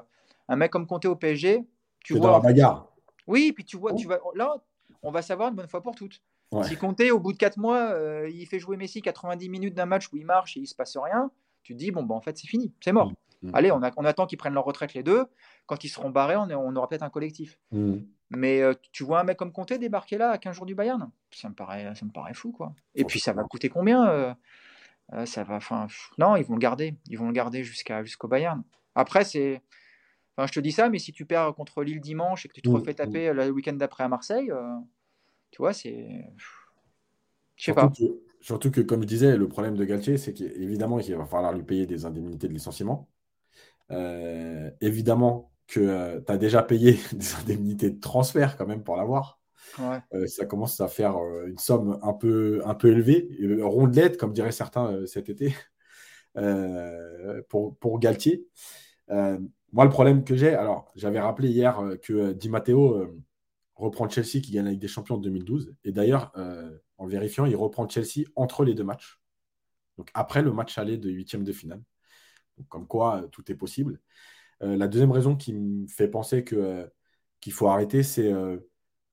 un 0.49 0.55
mec 0.55 0.70
comme 0.70 0.87
Comté 0.87 1.09
au 1.09 1.16
PSG, 1.16 1.64
tu 2.05 2.12
vois. 2.14 2.22
Dans 2.22 2.32
la 2.35 2.41
bagarre. 2.41 2.93
Oui, 3.27 3.53
puis 3.53 3.64
tu 3.64 3.77
vois, 3.77 3.93
oh. 3.93 3.97
tu 3.97 4.07
vas, 4.07 4.18
là, 4.35 4.57
on 5.03 5.11
va 5.11 5.22
savoir 5.22 5.51
une 5.51 5.55
bonne 5.55 5.68
fois 5.68 5.83
pour 5.83 5.95
toutes. 5.95 6.22
Si 6.62 6.77
Conte, 6.77 7.01
au 7.01 7.18
bout 7.18 7.33
de 7.33 7.39
4 7.39 7.59
mois, 7.59 7.91
euh, 7.91 8.31
il 8.33 8.47
fait 8.47 8.61
jouer 8.61 8.77
Messi 8.77 9.03
90 9.03 9.49
minutes 9.49 9.75
d'un 9.75 9.87
match 9.87 10.12
où 10.12 10.16
il 10.16 10.25
marche 10.25 10.57
et 10.57 10.61
il 10.61 10.66
se 10.68 10.75
passe 10.75 10.97
rien, 10.97 11.33
tu 11.64 11.72
te 11.72 11.79
dis, 11.79 11.91
bon, 11.91 12.05
bah, 12.05 12.14
en 12.14 12.20
fait, 12.20 12.39
c'est 12.39 12.47
fini, 12.47 12.72
c'est 12.81 12.93
mort. 12.93 13.11
Mm, 13.43 13.49
mm. 13.49 13.55
Allez, 13.55 13.72
on, 13.72 13.81
on 13.97 14.05
attend 14.05 14.27
qu'ils 14.27 14.39
prennent 14.39 14.55
leur 14.55 14.64
retraite 14.64 14.95
les 14.95 15.03
deux. 15.03 15.27
Quand 15.66 15.83
ils 15.83 15.89
seront 15.89 16.11
barrés, 16.11 16.37
on, 16.37 16.49
on 16.51 16.77
aura 16.77 16.89
peut-être 16.89 17.03
un 17.03 17.11
collectif. 17.11 17.59
Mm. 17.72 17.97
Mais 18.31 18.61
euh, 18.61 18.75
tu 18.93 19.03
vois 19.03 19.20
un 19.20 19.25
mec 19.25 19.37
comme 19.37 19.53
Conte 19.53 19.72
débarquer 19.72 20.16
là 20.16 20.31
à 20.31 20.39
15 20.39 20.55
jours 20.55 20.66
du 20.66 20.75
Bayern? 20.75 21.11
Ça 21.33 21.49
me 21.49 21.55
paraît, 21.55 21.93
ça 21.95 22.05
me 22.07 22.12
paraît 22.12 22.35
fou, 22.35 22.53
quoi. 22.53 22.72
Et 22.95 23.05
puis, 23.05 23.18
ça 23.18 23.33
va 23.33 23.43
coûter 23.45 23.68
combien 23.68 24.35
euh, 25.12 25.27
ça 25.27 25.45
va, 25.45 25.57
enfin, 25.57 25.87
non, 26.18 26.37
ils 26.37 26.45
vont 26.45 26.55
le 26.55 26.61
garder. 26.61 26.95
Ils 27.09 27.18
vont 27.18 27.27
le 27.27 27.33
garder 27.33 27.64
jusqu'à 27.64 28.05
jusqu'au 28.05 28.29
Bayern. 28.29 28.62
Après, 28.95 29.25
c'est 29.25 29.61
je 30.39 30.53
te 30.53 30.61
dis 30.61 30.72
ça, 30.72 30.89
mais 30.89 30.99
si 30.99 31.12
tu 31.12 31.26
perds 31.26 31.55
contre 31.55 31.82
Lille 31.82 32.01
dimanche 32.01 32.45
et 32.45 32.49
que 32.49 32.55
tu 32.55 32.62
te 32.62 32.68
refais 32.68 32.93
mmh. 32.93 32.97
taper 32.97 33.32
le 33.32 33.51
week-end 33.51 33.74
d'après 33.74 34.05
à 34.05 34.09
Marseille, 34.09 34.51
euh, 34.51 34.62
tu 35.51 35.62
vois, 35.62 35.72
c'est. 35.72 36.24
Je 37.57 37.64
sais 37.64 37.72
pas. 37.72 37.93
surtout 38.41 38.72
que, 38.72 38.80
comme 38.80 39.03
je 39.03 39.07
disais, 39.07 39.37
le 39.37 39.49
problème 39.49 39.76
de 39.76 39.85
Galtier, 39.85 40.16
c'est 40.18 40.35
qu'évidemment, 40.35 40.99
il 40.99 41.14
va 41.14 41.24
falloir 41.24 41.53
lui 41.53 41.62
payer 41.62 41.87
des 41.87 42.05
indemnités 42.05 42.49
de 42.49 42.53
licenciement. 42.53 43.09
Euh, 43.91 44.70
évidemment 44.80 45.53
que 45.68 45.78
euh, 45.78 46.20
tu 46.26 46.32
as 46.32 46.37
déjà 46.37 46.62
payé 46.62 46.99
des 47.12 47.35
indemnités 47.35 47.91
de 47.91 48.01
transfert 48.01 48.57
quand 48.57 48.66
même 48.66 48.82
pour 48.82 48.97
l'avoir. 48.97 49.41
ça 50.26 50.47
commence 50.47 50.80
à 50.80 50.89
faire 50.89 51.16
une 51.47 51.59
somme 51.59 51.99
un 52.03 52.12
peu, 52.12 52.61
un 52.64 52.74
peu 52.74 52.89
élevée, 52.89 53.28
rondelette, 53.62 54.16
comme 54.16 54.32
diraient 54.32 54.53
certains 54.53 55.07
cet 55.07 55.28
été, 55.28 55.55
pour, 57.49 57.76
pour 57.76 58.01
Galtier. 58.01 58.49
Moi, 59.75 59.85
le 59.85 59.91
problème 59.91 60.22
que 60.22 60.37
j'ai, 60.37 60.55
alors 60.55 60.93
j'avais 60.95 61.18
rappelé 61.18 61.51
hier 61.51 61.81
euh, 61.81 61.97
que 61.97 62.12
euh, 62.12 62.33
Di 62.33 62.49
Matteo 62.49 62.95
euh, 62.95 63.20
reprend 63.75 64.09
Chelsea 64.09 64.41
qui 64.41 64.53
gagne 64.53 64.68
avec 64.68 64.79
des 64.79 64.87
champions 64.87 65.16
en 65.16 65.18
2012. 65.18 65.75
Et 65.83 65.91
d'ailleurs, 65.91 66.33
en 66.97 67.07
vérifiant, 67.07 67.45
il 67.45 67.57
reprend 67.57 67.89
Chelsea 67.89 68.25
entre 68.37 68.64
les 68.64 68.75
deux 68.75 68.85
matchs. 68.85 69.20
Donc 69.99 70.11
après 70.14 70.43
le 70.43 70.53
match 70.53 70.79
aller 70.79 70.97
de 70.97 71.11
huitième 71.11 71.43
de 71.43 71.53
finale. 71.53 71.83
Donc, 72.57 72.68
comme 72.68 72.87
quoi, 72.87 73.27
tout 73.33 73.51
est 73.51 73.57
possible. 73.57 74.01
la 74.61 74.87
deuxième 74.87 75.11
raison 75.11 75.35
qui 75.35 75.55
me 75.55 75.89
fait 75.89 76.07
penser 76.07 76.45
qu'il 76.45 77.53
faut 77.53 77.66
arrêter, 77.66 78.05
c'est 78.05 78.33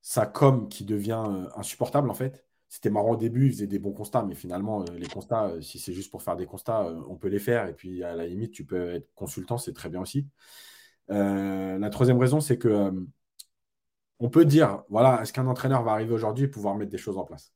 sa 0.01 0.27
com 0.27 0.69
qui 0.69 0.85
devient 0.85 1.47
insupportable 1.55 2.11
en 2.11 2.13
fait 2.13 2.45
c'était 2.71 2.89
marrant 2.89 3.11
au 3.11 3.17
début, 3.17 3.47
il 3.47 3.51
faisait 3.51 3.67
des 3.67 3.79
bons 3.79 3.91
constats, 3.91 4.23
mais 4.23 4.33
finalement, 4.33 4.83
euh, 4.83 4.97
les 4.97 5.07
constats, 5.07 5.47
euh, 5.49 5.61
si 5.61 5.77
c'est 5.77 5.91
juste 5.91 6.09
pour 6.09 6.23
faire 6.23 6.37
des 6.37 6.45
constats, 6.45 6.85
euh, 6.85 7.01
on 7.09 7.17
peut 7.17 7.27
les 7.27 7.37
faire. 7.37 7.67
Et 7.67 7.73
puis, 7.73 8.01
à 8.01 8.15
la 8.15 8.25
limite, 8.25 8.53
tu 8.53 8.65
peux 8.65 8.93
être 8.93 9.13
consultant, 9.13 9.57
c'est 9.57 9.73
très 9.73 9.89
bien 9.89 9.99
aussi. 9.99 10.27
la 11.09 11.89
troisième 11.91 12.17
raison, 12.17 12.39
c'est 12.39 12.57
que 12.57 12.93
on 14.19 14.29
peut 14.29 14.45
dire, 14.45 14.83
voilà, 14.89 15.21
est-ce 15.21 15.33
qu'un 15.33 15.47
entraîneur 15.47 15.83
va 15.83 15.91
arriver 15.91 16.13
aujourd'hui 16.13 16.45
et 16.45 16.47
pouvoir 16.47 16.75
mettre 16.75 16.91
des 16.91 16.97
choses 16.97 17.17
en 17.17 17.25
place? 17.25 17.53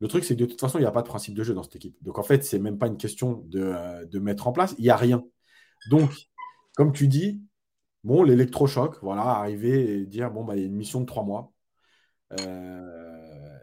Le 0.00 0.08
truc, 0.08 0.24
c'est 0.24 0.34
que 0.34 0.40
de 0.40 0.46
toute 0.46 0.60
façon, 0.60 0.78
il 0.78 0.82
n'y 0.82 0.86
a 0.86 0.90
pas 0.90 1.02
de 1.02 1.08
principe 1.08 1.34
de 1.34 1.44
jeu 1.44 1.54
dans 1.54 1.62
cette 1.62 1.76
équipe. 1.76 1.96
Donc, 2.02 2.18
en 2.18 2.22
fait, 2.24 2.44
c'est 2.44 2.58
même 2.58 2.78
pas 2.78 2.88
une 2.88 2.96
question 2.96 3.44
de, 3.46 4.18
mettre 4.18 4.48
en 4.48 4.52
place. 4.52 4.74
Il 4.78 4.82
n'y 4.84 4.90
a 4.90 4.96
rien. 4.96 5.24
Donc, 5.90 6.10
comme 6.76 6.92
tu 6.92 7.08
dis, 7.08 7.42
bon, 8.04 8.22
l'électrochoc, 8.24 8.98
voilà, 9.02 9.22
arriver 9.22 10.00
et 10.00 10.06
dire 10.06 10.30
bon, 10.32 10.44
bah, 10.44 10.56
il 10.56 10.60
y 10.62 10.64
a 10.64 10.66
une 10.66 10.76
mission 10.76 11.00
de 11.00 11.06
trois 11.06 11.24
mois. 11.24 11.52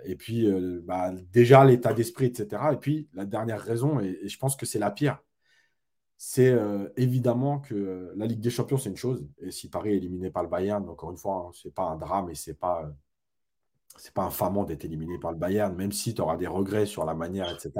Et 0.05 0.15
puis, 0.15 0.47
euh, 0.47 0.81
bah, 0.83 1.11
déjà, 1.31 1.63
l'état 1.65 1.93
d'esprit, 1.93 2.25
etc. 2.25 2.61
Et 2.73 2.77
puis, 2.77 3.09
la 3.13 3.25
dernière 3.25 3.61
raison, 3.61 3.99
et, 3.99 4.27
je 4.27 4.37
pense 4.37 4.55
que 4.55 4.65
c'est 4.65 4.79
la 4.79 4.91
pire, 4.91 5.19
c'est 6.17 6.51
euh, 6.51 6.89
évidemment 6.97 7.59
que 7.59 8.13
la 8.15 8.25
Ligue 8.25 8.39
des 8.39 8.49
Champions, 8.49 8.77
c'est 8.77 8.89
une 8.89 8.97
chose. 8.97 9.27
Et 9.39 9.51
si 9.51 9.69
Paris 9.69 9.91
est 9.93 9.97
éliminé 9.97 10.31
par 10.31 10.43
le 10.43 10.49
Bayern, 10.49 10.87
encore 10.89 11.11
une 11.11 11.17
fois, 11.17 11.47
hein, 11.47 11.51
ce 11.53 11.67
n'est 11.67 11.73
pas 11.73 11.83
un 11.83 11.97
drame 11.97 12.29
et 12.29 12.35
ce 12.35 12.51
n'est 12.51 12.55
pas, 12.55 12.89
c'est 13.97 14.13
pas 14.13 14.23
infamant 14.23 14.63
d'être 14.63 14.85
éliminé 14.85 15.17
par 15.19 15.31
le 15.31 15.37
Bayern, 15.37 15.75
même 15.75 15.91
si 15.91 16.13
tu 16.15 16.21
auras 16.21 16.37
des 16.37 16.47
regrets 16.47 16.85
sur 16.85 17.05
la 17.05 17.13
manière, 17.13 17.49
etc. 17.53 17.71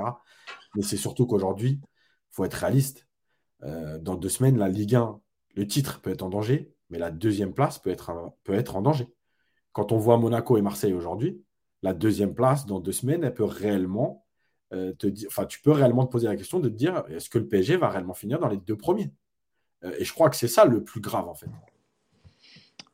Mais 0.76 0.84
c'est 0.84 0.98
surtout 0.98 1.26
qu'aujourd'hui, 1.28 1.80
il 1.82 1.88
faut 2.32 2.46
être 2.46 2.54
réaliste. 2.56 3.08
dans 3.62 4.16
deux 4.16 4.30
semaines, 4.30 4.58
la 4.58 4.70
Ligue 4.70 4.96
1, 4.96 5.22
le 5.56 5.68
titre 5.68 6.02
peut 6.02 6.12
être 6.12 6.24
en 6.24 6.30
danger, 6.30 6.74
mais 6.90 7.00
la 7.00 7.12
deuxième 7.12 7.54
place 7.54 7.80
peut 7.80 7.92
être, 7.92 8.12
peut 8.44 8.54
être 8.54 8.76
en 8.76 8.82
danger. 8.82 9.08
Quand 9.72 9.92
on 9.92 9.98
voit 9.98 10.18
Monaco 10.18 10.58
et 10.58 10.62
Marseille 10.62 10.94
aujourd'hui, 10.94 11.44
la 11.84 11.94
deuxième 11.94 12.34
place 12.34 12.66
dans 12.66 12.80
deux 12.80 12.92
semaines, 12.94 13.24
elle 13.24 13.34
peut 13.34 13.44
réellement 13.44 14.26
euh, 14.72 14.94
te 14.94 15.06
dire, 15.06 15.28
enfin, 15.30 15.46
tu 15.46 15.62
peux 15.62 15.72
réellement 15.72 16.06
te 16.06 16.12
poser 16.12 16.28
la 16.28 16.36
question 16.36 16.60
de 16.60 16.70
te 16.70 16.74
dire, 16.74 17.04
est-ce 17.10 17.30
que 17.30 17.38
le 17.38 17.48
PSG 17.48 17.78
va 17.78 17.90
réellement 17.90 18.14
finir 18.14 18.40
dans 18.40 18.48
les 18.48 18.58
deux 18.58 18.78
premiers? 18.78 19.12
Euh, 19.84 19.94
Et 20.00 20.06
je 20.06 20.14
crois 20.14 20.30
que 20.30 20.36
c'est 20.38 20.48
ça 20.48 20.66
le 20.66 20.84
plus 20.84 21.02
grave 21.02 21.28
en 21.28 21.36
fait. 21.36 21.50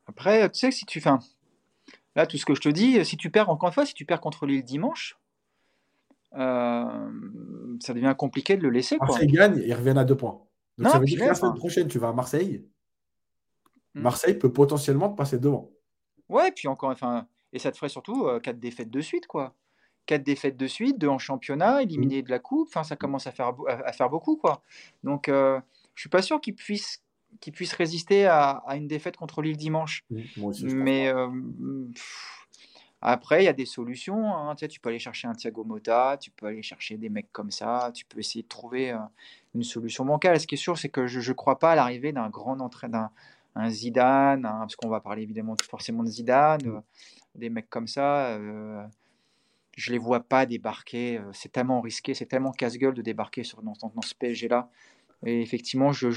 Après, 0.07 0.49
tu 0.49 0.59
sais 0.59 0.69
que 0.69 0.75
si 0.75 0.85
tu 0.85 0.99
fais 0.99 1.11
là 2.15 2.25
tout 2.25 2.37
ce 2.37 2.45
que 2.45 2.55
je 2.55 2.61
te 2.61 2.69
dis, 2.69 3.05
si 3.05 3.15
tu 3.15 3.29
perds 3.29 3.49
encore 3.49 3.69
une 3.69 3.73
fois, 3.73 3.85
si 3.85 3.93
tu 3.93 4.05
perds 4.05 4.21
contre 4.21 4.47
Lille 4.47 4.63
dimanche, 4.63 5.19
euh, 6.33 7.11
ça 7.79 7.93
devient 7.93 8.15
compliqué 8.17 8.57
de 8.57 8.63
le 8.63 8.71
laisser. 8.71 8.97
Marseille 8.97 9.27
gagne, 9.27 9.61
ils 9.63 9.73
reviennent 9.73 9.99
à 9.99 10.03
deux 10.03 10.17
points. 10.17 10.41
Donc 10.79 10.91
ça 10.91 10.99
veut 10.99 11.05
dire 11.05 11.19
que 11.19 11.25
la 11.25 11.35
semaine 11.35 11.55
prochaine, 11.55 11.87
tu 11.87 11.99
vas 11.99 12.09
à 12.09 12.13
Marseille. 12.13 12.65
Hmm. 13.93 14.01
Marseille 14.01 14.33
peut 14.33 14.51
potentiellement 14.51 15.09
te 15.09 15.15
passer 15.15 15.37
devant. 15.37 15.71
Ouais, 16.27 16.51
puis 16.51 16.67
encore, 16.67 16.89
enfin, 16.89 17.27
et 17.53 17.59
ça 17.59 17.71
te 17.71 17.77
ferait 17.77 17.89
surtout 17.89 18.27
euh, 18.27 18.39
quatre 18.39 18.59
défaites 18.59 18.89
de 18.89 19.01
suite, 19.01 19.27
quoi. 19.27 19.55
Quatre 20.05 20.23
défaites 20.23 20.57
de 20.57 20.67
suite, 20.67 20.97
deux 20.97 21.07
en 21.07 21.19
championnat, 21.19 21.83
éliminé 21.83 22.21
mmh. 22.21 22.25
de 22.25 22.29
la 22.31 22.39
coupe. 22.39 22.67
Enfin, 22.69 22.83
ça 22.83 22.95
commence 22.95 23.27
à 23.27 23.31
faire, 23.31 23.53
à, 23.67 23.91
faire 23.91 24.09
beaucoup, 24.09 24.37
quoi. 24.37 24.61
Donc, 25.03 25.29
euh, 25.29 25.59
je 25.95 26.01
suis 26.01 26.09
pas 26.09 26.21
sûr 26.21 26.41
qu'ils 26.41 26.55
puissent 26.55 27.03
qu'il 27.41 27.53
puisse 27.53 27.73
résister 27.73 28.25
à, 28.25 28.63
une 28.75 28.87
défaite 28.87 29.15
contre 29.15 29.43
Lille 29.43 29.55
dimanche. 29.55 30.03
Mmh, 30.09 30.73
Mais 30.73 31.09
euh, 31.09 31.29
après, 33.01 33.43
il 33.43 33.45
y 33.45 33.49
a 33.49 33.53
des 33.53 33.67
solutions. 33.67 34.35
Hein. 34.35 34.55
Tu, 34.55 34.61
sais, 34.61 34.67
tu 34.67 34.79
peux 34.79 34.89
aller 34.89 34.97
chercher 34.97 35.27
un 35.27 35.33
Thiago 35.33 35.63
Motta, 35.63 36.17
tu 36.19 36.31
peux 36.31 36.47
aller 36.47 36.63
chercher 36.63 36.97
des 36.97 37.09
mecs 37.09 37.31
comme 37.31 37.51
ça, 37.51 37.91
tu 37.93 38.03
peux 38.05 38.17
essayer 38.17 38.41
de 38.41 38.47
trouver 38.47 38.97
une 39.53 39.61
solution 39.63 40.05
bancale. 40.05 40.39
Ce 40.39 40.47
qui 40.47 40.55
est 40.55 40.57
sûr, 40.57 40.75
c'est 40.75 40.89
que 40.89 41.05
je 41.05 41.19
ne 41.29 41.35
crois 41.35 41.59
pas 41.59 41.73
à 41.73 41.75
l'arrivée 41.75 42.11
d'un 42.11 42.29
grand 42.29 42.59
entraîneur, 42.61 43.09
un 43.59 43.69
Zidane, 43.69 44.43
parce 44.43 44.75
qu'on 44.75 44.89
va 44.89 44.99
parler 44.99 45.23
évidemment 45.23 45.55
forcément 45.69 46.03
de 46.03 46.09
Zidane, 46.09 46.67
euh, 46.67 46.79
des 47.35 47.49
mecs 47.49 47.69
comme 47.69 47.87
ça. 47.87 48.37
Euh, 48.37 48.83
je 49.77 49.91
les 49.91 49.97
vois 49.97 50.21
pas 50.21 50.45
débarquer. 50.45 51.17
Euh, 51.17 51.29
c'est 51.33 51.51
tellement 51.51 51.81
risqué, 51.81 52.13
c'est 52.13 52.25
tellement 52.25 52.51
casse-gueule 52.51 52.93
de 52.93 53.01
débarquer 53.01 53.43
sur, 53.43 53.61
dans, 53.61 53.73
ce 54.01 54.15
PSG-là. 54.15 54.69
Et 55.25 55.41
effectivement, 55.41 55.91
je, 55.91 56.09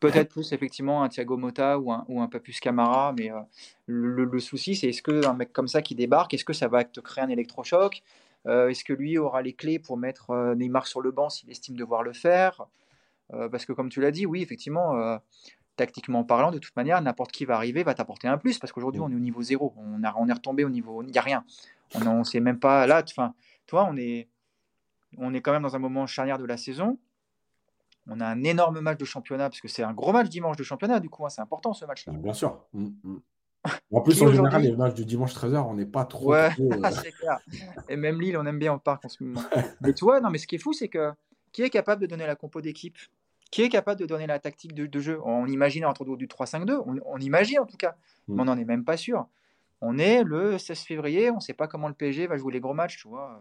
peut-être 0.00 0.30
plus 0.30 0.52
effectivement 0.52 1.02
un 1.02 1.08
Thiago 1.08 1.36
Motta 1.36 1.78
ou 1.78 1.92
un, 1.92 2.04
ou 2.08 2.20
un 2.20 2.28
Papus 2.28 2.60
Camara, 2.60 3.14
mais 3.16 3.30
le, 3.86 4.38
souci, 4.40 4.74
c'est 4.74 4.88
est-ce 4.88 5.02
qu'un 5.02 5.34
mec 5.34 5.52
comme 5.52 5.68
ça 5.68 5.82
qui 5.82 5.94
débarque, 5.94 6.34
est-ce 6.34 6.44
que 6.44 6.52
ça 6.52 6.68
va 6.68 6.84
te 6.84 7.00
créer 7.00 7.22
un 7.22 7.28
électrochoc? 7.28 8.02
Est-ce 8.46 8.82
que 8.82 8.92
lui 8.92 9.18
aura 9.18 9.42
les 9.42 9.52
clés 9.52 9.78
pour 9.78 9.96
mettre 9.96 10.54
Neymar 10.56 10.88
sur 10.88 11.00
le 11.00 11.12
banc 11.12 11.28
s'il 11.28 11.48
estime 11.50 11.76
devoir 11.76 12.02
le 12.02 12.12
faire? 12.12 12.64
Parce 13.28 13.64
que 13.64 13.72
comme 13.72 13.88
tu 13.88 14.00
l'as 14.00 14.10
dit, 14.10 14.26
oui, 14.26 14.42
effectivement 14.42 15.20
tactiquement 15.80 16.24
parlant, 16.24 16.50
de 16.50 16.58
toute 16.58 16.76
manière, 16.76 17.00
n'importe 17.00 17.32
qui 17.32 17.46
va 17.46 17.54
arriver 17.54 17.82
va 17.82 17.94
t'apporter 17.94 18.28
un 18.28 18.36
plus 18.36 18.58
parce 18.58 18.70
qu'aujourd'hui, 18.70 19.00
mm. 19.00 19.04
on 19.04 19.10
est 19.10 19.14
au 19.14 19.20
niveau 19.20 19.42
zéro. 19.42 19.74
On, 19.76 20.04
a, 20.04 20.14
on 20.18 20.28
est 20.28 20.32
retombé 20.32 20.62
au 20.64 20.68
niveau. 20.68 21.02
Il 21.02 21.10
n'y 21.10 21.18
a 21.18 21.22
rien. 21.22 21.44
On 21.94 22.18
ne 22.18 22.24
sait 22.24 22.40
même 22.40 22.58
pas. 22.58 22.86
Là, 22.86 23.02
enfin, 23.08 23.34
toi, 23.66 23.88
on 23.90 23.96
est, 23.96 24.28
on 25.16 25.32
est 25.32 25.40
quand 25.40 25.52
même 25.52 25.62
dans 25.62 25.74
un 25.74 25.78
moment 25.78 26.06
charnière 26.06 26.38
de 26.38 26.44
la 26.44 26.58
saison. 26.58 26.98
On 28.08 28.20
a 28.20 28.26
un 28.26 28.42
énorme 28.44 28.80
match 28.80 28.98
de 28.98 29.04
championnat 29.04 29.48
parce 29.48 29.60
que 29.60 29.68
c'est 29.68 29.82
un 29.82 29.94
gros 29.94 30.12
match 30.12 30.28
dimanche 30.28 30.56
de 30.56 30.62
championnat, 30.62 31.00
du 31.00 31.08
coup, 31.08 31.24
hein, 31.24 31.30
c'est 31.30 31.40
important 31.40 31.72
ce 31.72 31.84
match-là. 31.86 32.12
Bien 32.12 32.32
sûr. 32.34 32.62
Mm, 32.72 32.88
mm. 33.02 33.20
En 33.92 34.00
plus, 34.00 34.22
en 34.22 34.32
général, 34.32 34.62
les 34.62 34.76
matchs 34.76 34.94
du 34.94 35.04
dimanche 35.04 35.34
13h, 35.34 35.66
on 35.68 35.74
n'est 35.74 35.86
pas 35.86 36.04
trop. 36.04 36.32
Ouais, 36.32 36.50
euh, 36.60 36.90
c'est 36.90 37.12
clair. 37.12 37.38
Et 37.88 37.96
même 37.96 38.20
Lille, 38.20 38.36
on 38.38 38.46
aime 38.46 38.58
bien 38.58 38.72
en 38.72 38.78
parc 38.78 39.04
en 39.04 39.08
ce 39.08 39.22
moment. 39.22 39.42
mais 39.80 39.92
tu 39.92 40.04
vois, 40.04 40.20
non, 40.20 40.30
mais 40.30 40.38
ce 40.38 40.46
qui 40.46 40.54
est 40.54 40.58
fou, 40.58 40.72
c'est 40.72 40.88
que 40.88 41.12
qui 41.52 41.62
est 41.62 41.70
capable 41.70 42.02
de 42.02 42.06
donner 42.06 42.26
la 42.26 42.36
compo 42.36 42.60
d'équipe? 42.60 42.96
Qui 43.50 43.62
est 43.62 43.68
capable 43.68 44.00
de 44.00 44.06
donner 44.06 44.26
la 44.26 44.38
tactique 44.38 44.74
de, 44.74 45.00
jeu. 45.00 45.20
On 45.24 45.46
imagine 45.46 45.84
entre 45.84 46.04
du 46.16 46.26
3-5-2, 46.26 46.82
on, 47.04 47.18
imagine 47.18 47.60
en 47.60 47.66
tout 47.66 47.76
cas, 47.76 47.96
mm. 48.28 48.34
mais 48.34 48.42
on 48.42 48.44
n'en 48.44 48.58
est 48.58 48.64
même 48.64 48.84
pas 48.84 48.96
sûr. 48.96 49.26
On 49.80 49.98
est 49.98 50.22
le 50.22 50.58
16 50.58 50.80
février, 50.80 51.30
on 51.30 51.36
ne 51.36 51.40
sait 51.40 51.54
pas 51.54 51.66
comment 51.66 51.88
le 51.88 51.94
PSG 51.94 52.26
va 52.26 52.36
jouer 52.36 52.52
les 52.52 52.60
gros 52.60 52.74
matchs, 52.74 52.98
tu 52.98 53.08
vois. 53.08 53.40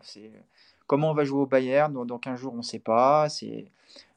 Comment 0.87 1.11
on 1.11 1.13
va 1.13 1.25
jouer 1.25 1.41
au 1.41 1.45
Bayern 1.45 1.93
dans, 2.05 2.17
15 2.17 2.39
jours, 2.39 2.53
on 2.53 2.57
ne 2.57 2.61
sait 2.61 2.79
pas. 2.79 3.27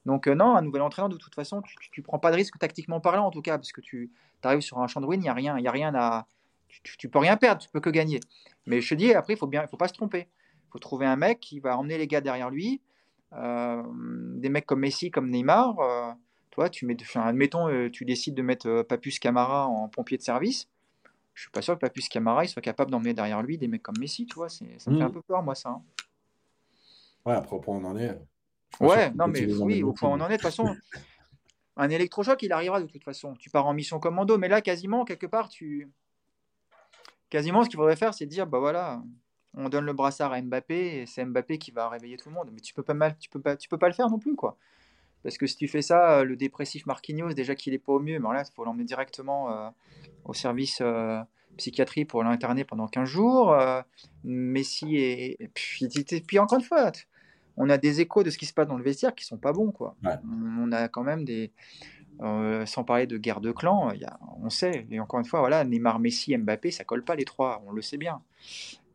Donc 0.07 0.28
euh, 0.28 0.34
non, 0.34 0.57
un 0.57 0.62
nouvel 0.62 0.82
entraîneur 0.82 1.09
de 1.09 1.16
toute 1.16 1.34
façon, 1.34 1.62
tu, 1.62 2.01
ne 2.01 2.05
prends 2.05 2.18
pas 2.18 2.30
de 2.30 2.36
risque 2.36 2.59
tactiquement 2.59 3.01
parlant 3.01 3.26
en 3.26 3.30
tout 3.30 3.43
cas, 3.43 3.59
parce 3.59 3.72
que 3.72 3.80
tu 3.80 4.11
arrives 4.43 4.61
sur 4.61 4.78
un 4.78 4.86
champ 4.86 5.01
de 5.01 5.07
ruine, 5.07 5.22
il 5.22 5.26
y 5.26 5.28
a 5.28 5.34
rien, 5.34 5.59
il 5.59 5.66
a 5.66 5.70
rien 5.70 5.95
à, 5.95 6.26
tu, 6.82 7.07
ne 7.07 7.11
peux 7.11 7.18
rien 7.18 7.36
perdre, 7.36 7.61
tu 7.61 7.68
peux 7.68 7.80
que 7.80 7.90
gagner. 7.90 8.20
Mais 8.66 8.80
je 8.80 8.88
te 8.88 8.95
dis 8.95 9.12
après, 9.14 9.34
il 9.34 9.38
faut 9.38 9.47
bien, 9.47 9.66
faut 9.66 9.76
pas 9.76 9.88
se 9.88 9.93
tromper. 9.93 10.28
Il 10.68 10.70
faut 10.72 10.78
trouver 10.78 11.07
un 11.07 11.16
mec 11.16 11.40
qui 11.40 11.61
va 11.61 11.76
emmener 11.76 11.99
les 11.99 12.07
gars 12.07 12.20
derrière 12.20 12.51
lui, 12.51 12.80
des 13.33 14.49
mecs 14.49 14.66
comme 14.66 14.80
Messi, 14.80 15.11
comme 15.11 15.30
Neymar, 15.30 15.78
euh, 15.78 16.12
toi, 16.51 16.68
tu 16.68 16.85
mets, 16.85 16.97
admettons, 17.14 17.68
euh, 17.68 17.91
tu 17.91 18.05
décides 18.05 18.35
de 18.35 18.43
mettre 18.43 18.83
Papus 18.83 19.18
Camara 19.18 19.66
en 19.66 19.89
pompier 19.89 20.18
de 20.18 20.22
service. 20.22 20.68
Je 21.35 21.43
suis 21.43 21.51
pas 21.51 21.62
sûr 21.62 21.74
que 21.74 21.80
Papus 21.80 22.11
Camara 22.11 22.45
il 22.45 22.49
soit 22.49 22.61
capable 22.61 22.91
d'emmener 22.91 23.14
derrière 23.14 23.43
lui 23.43 23.57
des 23.57 23.68
mecs 23.68 23.83
comme 23.83 23.99
Messi, 23.99 24.26
tu 24.26 24.35
vois. 24.35 24.51
Ça 24.51 24.64
me 24.64 24.78
fait 24.78 25.03
un 25.03 25.09
mmh. 25.09 25.12
peu 25.12 25.22
peur, 25.22 25.43
moi, 25.43 25.55
ça. 25.55 25.70
Hein. 25.70 25.83
Ouais, 27.24 27.35
après, 27.35 27.57
au 27.57 27.61
point 27.61 27.76
où 27.76 27.80
on 27.80 27.85
en 27.85 27.97
est. 27.97 28.20
Ouais, 28.80 29.11
non, 29.12 29.28
mais 29.28 29.51
oui, 29.55 29.83
au 29.83 29.93
point 29.93 30.11
où 30.11 30.12
on 30.12 30.20
en 30.20 30.26
est, 30.26 30.37
de 30.37 30.43
toute 30.43 30.43
façon, 30.43 30.76
un 31.76 31.89
électrochoc, 31.89 32.43
il 32.43 32.53
arrivera 32.53 32.80
de 32.83 32.87
toute 32.87 33.05
façon. 33.05 33.35
Tu 33.37 33.49
pars 33.49 33.66
en 33.66 33.72
mission 33.72 33.99
commando, 33.99 34.37
mais 34.37 34.49
là, 34.49 34.61
quasiment, 34.61 35.05
quelque 35.05 35.26
part, 35.26 35.49
tu. 35.49 35.91
Quasiment, 37.30 37.64
ce 37.64 37.70
qu'il 37.70 37.78
faudrait 37.78 37.97
faire, 37.97 38.12
c'est 38.12 38.26
dire, 38.26 38.47
bah 38.47 38.59
voilà, 38.59 39.03
on 39.55 39.68
donne 39.68 39.84
le 39.84 39.92
brassard 39.92 40.32
à 40.32 40.40
Mbappé 40.40 41.03
et 41.03 41.07
c'est 41.07 41.24
Mbappé 41.24 41.59
qui 41.59 41.70
va 41.70 41.88
réveiller 41.88 42.16
tout 42.16 42.28
le 42.28 42.34
monde. 42.34 42.50
Mais 42.53 42.61
tu 42.61 42.74
peux 42.74 42.82
pas 42.82 42.94
mal, 42.94 43.16
tu 43.18 43.28
peux 43.28 43.40
pas, 43.40 43.57
tu 43.57 43.68
peux 43.68 43.78
pas 43.78 43.88
le 43.88 43.94
faire 43.94 44.09
non 44.09 44.18
plus 44.18 44.34
quoi. 44.34 44.57
Parce 45.22 45.38
que 45.38 45.46
si 45.46 45.57
tu 45.57 45.68
fais 45.68 45.82
ça, 45.82 46.18
euh, 46.18 46.24
le 46.24 46.36
dépressif 46.36 46.86
Marquinhos, 46.86 47.32
déjà 47.32 47.55
qu'il 47.55 47.74
est 47.74 47.78
pas 47.78 47.92
au 47.92 48.00
mieux, 48.00 48.18
mais 48.18 48.34
là, 48.34 48.44
il 48.46 48.55
faut 48.55 48.64
l'emmener 48.64 48.84
directement 48.84 49.50
euh, 49.53 49.68
au 50.24 50.34
service 50.34 50.78
euh, 50.80 51.20
psychiatrie 51.57 52.05
pour 52.05 52.24
l'interner 52.24 52.64
pendant 52.64 52.88
15 52.88 53.09
jours. 53.09 53.57
Messi 54.24 54.96
et, 54.96 55.50
puis, 55.55 55.88
puis, 56.26 56.38
encore 56.38 56.59
une 56.59 56.64
fois, 56.64 56.90
on 57.57 57.68
a 57.70 57.78
des 57.78 58.00
échos 58.00 58.22
de 58.22 58.30
ce 58.30 58.38
qui 58.38 58.46
se 58.46 58.55
passe 58.55 58.66
dans 58.66 58.78
le 58.78 58.84
vestiaire 58.84 59.14
qui 59.14 59.24
sont 59.24 59.36
pas 59.36 59.53
bons 59.53 59.70
quoi. 59.70 59.94
On 60.03 60.72
a 60.72 60.88
quand 60.88 61.03
même 61.03 61.24
des, 61.24 61.53
sans 62.18 62.84
parler 62.84 63.07
de 63.07 63.18
guerre 63.18 63.40
de 63.40 63.53
clans, 63.53 63.92
y 63.92 64.05
a, 64.05 64.18
on 64.42 64.48
sait. 64.48 64.86
Et 64.90 64.98
encore 64.98 65.20
une 65.20 65.26
fois, 65.26 65.40
voilà, 65.40 65.62
Neymar, 65.64 65.98
Messi, 65.98 66.36
Mbappé, 66.36 66.70
ça 66.70 66.84
colle 66.84 67.05
pas 67.05 67.14
les 67.14 67.26
trois, 67.26 67.62
on 67.66 67.72
le 67.72 67.82
sait 67.82 67.98
bien. 67.98 68.22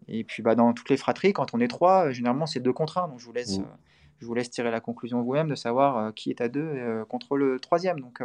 Et 0.07 0.23
puis 0.23 0.43
bah, 0.43 0.55
dans 0.55 0.73
toutes 0.73 0.89
les 0.89 0.97
fratries, 0.97 1.33
quand 1.33 1.53
on 1.53 1.59
est 1.59 1.67
trois, 1.67 2.07
euh, 2.07 2.11
généralement 2.11 2.45
c'est 2.45 2.59
deux 2.59 2.73
contre 2.73 2.97
un. 2.97 3.07
Donc 3.07 3.19
je 3.19 3.25
vous 3.25 3.33
laisse, 3.33 3.59
mmh. 3.59 3.63
euh, 3.63 3.75
je 4.19 4.25
vous 4.25 4.33
laisse 4.33 4.49
tirer 4.49 4.71
la 4.71 4.79
conclusion 4.79 5.21
vous-même 5.21 5.49
de 5.49 5.55
savoir 5.55 5.97
euh, 5.97 6.11
qui 6.11 6.29
est 6.29 6.41
à 6.41 6.47
deux 6.47 7.03
contre 7.09 7.37
le 7.37 7.59
troisième. 7.59 7.99
Donc 7.99 8.21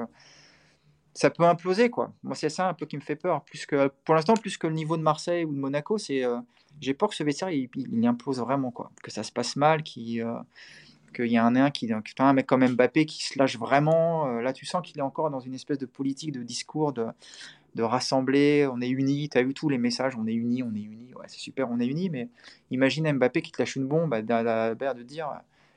ça 1.15 1.31
peut 1.31 1.45
imploser 1.45 1.91
quoi. 1.91 2.13
Moi 2.23 2.35
c'est 2.35 2.49
ça 2.49 2.69
un 2.69 2.75
peu 2.75 2.87
qui 2.87 2.97
me 2.97 3.03
fait 3.03 3.17
peur. 3.17 3.45
Plus 3.45 3.67
que 3.67 3.89
pour 4.05 4.15
l'instant 4.15 4.35
plus 4.35 4.57
que 4.57 4.67
le 4.67 4.75
niveau 4.75 4.97
de 4.97 5.03
Marseille 5.03 5.45
ou 5.45 5.53
de 5.53 5.59
Monaco, 5.59 5.99
c'est 5.99 6.23
j'ai 6.81 6.95
peur 6.95 7.11
que 7.11 7.15
ce 7.15 7.23
vestiaire 7.23 7.51
il, 7.51 7.69
il, 7.75 8.07
implose 8.07 8.41
vraiment 8.41 8.71
quoi. 8.71 8.91
Que 9.03 9.11
ça 9.11 9.23
se 9.23 9.33
passe 9.33 9.57
mal, 9.57 9.83
qu'il 9.83 10.25
qu'il 11.15 11.27
y 11.27 11.37
a 11.37 11.45
un 11.45 11.71
qui, 11.71 11.93
un 11.93 12.33
mec 12.33 12.47
comme 12.47 12.67
Mbappé 12.67 13.05
qui 13.05 13.23
se 13.23 13.39
lâche 13.39 13.59
vraiment. 13.59 14.27
là 14.41 14.55
tu 14.55 14.65
sens 14.65 14.81
qu'il 14.83 14.99
est 14.99 15.03
encore 15.03 15.31
dans 15.31 15.41
une 15.41 15.53
espèce 15.53 15.77
de 15.77 15.85
politique 15.85 16.33
de 16.33 16.43
discours 16.43 16.95
de 16.95 17.07
de 17.75 17.83
rassembler, 17.83 18.69
on 18.71 18.81
est 18.81 18.89
unis, 18.89 19.29
tu 19.29 19.39
as 19.39 19.43
vu 19.43 19.55
tous 19.55 19.69
les 19.69 19.79
messages, 19.79 20.17
on 20.17 20.27
est 20.27 20.35
unis, 20.35 20.63
on 20.63 20.75
est 20.75 20.83
unis, 20.83 21.15
ouais, 21.15 21.27
c'est 21.29 21.39
super, 21.39 21.71
on 21.71 21.81
est 21.81 21.87
unis, 21.87 22.11
mais 22.11 22.29
imagine 22.71 23.11
Mbappé 23.13 23.43
qui 23.43 23.53
te 23.53 23.61
lâche 23.61 23.77
une 23.77 23.87
bombe, 23.87 24.11
bah, 24.11 24.23
de 24.23 25.03
dire 25.03 25.29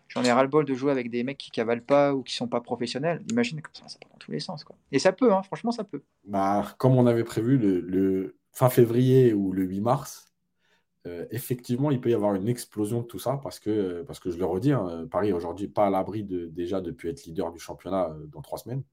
j'en 0.08 0.24
ai 0.24 0.32
ras-le-bol 0.32 0.66
de 0.66 0.74
jouer 0.74 0.91
avec 0.91 1.10
des 1.10 1.24
mecs 1.24 1.38
qui 1.38 1.52
cavalent 1.52 1.84
pas 1.84 2.14
ou 2.14 2.24
qui 2.24 2.34
sont 2.34 2.48
pas 2.48 2.62
professionnels. 2.62 3.24
Imagine 3.32 3.62
comme 3.62 3.74
ça, 3.74 3.88
ça 3.88 3.98
part 4.00 4.12
dans 4.12 4.18
tous 4.18 4.32
les 4.32 4.39
sens. 4.39 4.64
Quoi. 4.64 4.76
Et 4.91 5.00
ça 5.00 5.12
peut, 5.12 5.34
hein, 5.34 5.43
franchement, 5.43 5.72
ça 5.72 5.84
peut. 5.84 6.04
Bah, 6.26 6.74
comme 6.78 6.96
on 6.96 7.08
avait 7.08 7.24
prévu 7.24 7.58
le, 7.58 8.36
fin 8.52 8.70
février 8.70 9.34
ou 9.34 9.52
le 9.52 9.64
8 9.64 9.82
mars, 9.82 10.32
euh, 11.08 11.26
effectivement, 11.30 11.91
il 11.91 12.00
peut 12.00 12.10
y 12.10 12.14
avoir 12.14 12.36
une 12.36 12.48
explosion 12.48 13.02
de 13.02 13.06
tout 13.06 13.20
ça 13.20 13.39
parce 13.43 13.60
que, 13.60 14.04
parce 14.04 14.20
que 14.20 14.32
je 14.32 14.38
le 14.38 14.46
redis, 14.46 14.72
hein, 14.72 15.08
Paris 15.12 15.34
aujourd'hui 15.34 15.68
pas 15.68 15.88
à 15.88 15.89
l'abri 15.89 16.24
de, 16.24 16.48
déjà 16.48 16.82
de 16.82 16.91
pu 16.91 17.10
être 17.10 17.26
leader 17.26 17.52
du 17.52 17.60
championnat 17.60 18.10
euh, 18.10 18.26
dans 18.28 18.41
trois 18.41 18.58
semaines, 18.58 18.84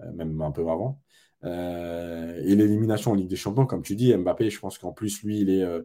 euh, 0.00 0.12
même 0.12 0.40
un 0.42 0.50
peu 0.50 0.60
avant. 0.60 1.00
Euh, 1.44 2.40
et 2.44 2.54
l'élimination 2.54 3.12
en 3.12 3.14
Ligue 3.14 3.28
des 3.28 3.36
Champions, 3.36 3.66
comme 3.66 3.82
tu 3.82 3.96
dis, 3.96 4.14
Mbappé, 4.14 4.50
je 4.50 4.60
pense 4.60 4.78
qu'en 4.78 4.92
plus, 4.92 5.22
lui, 5.22 5.40
il 5.40 5.50
est 5.50 5.62
euh, 5.62 5.82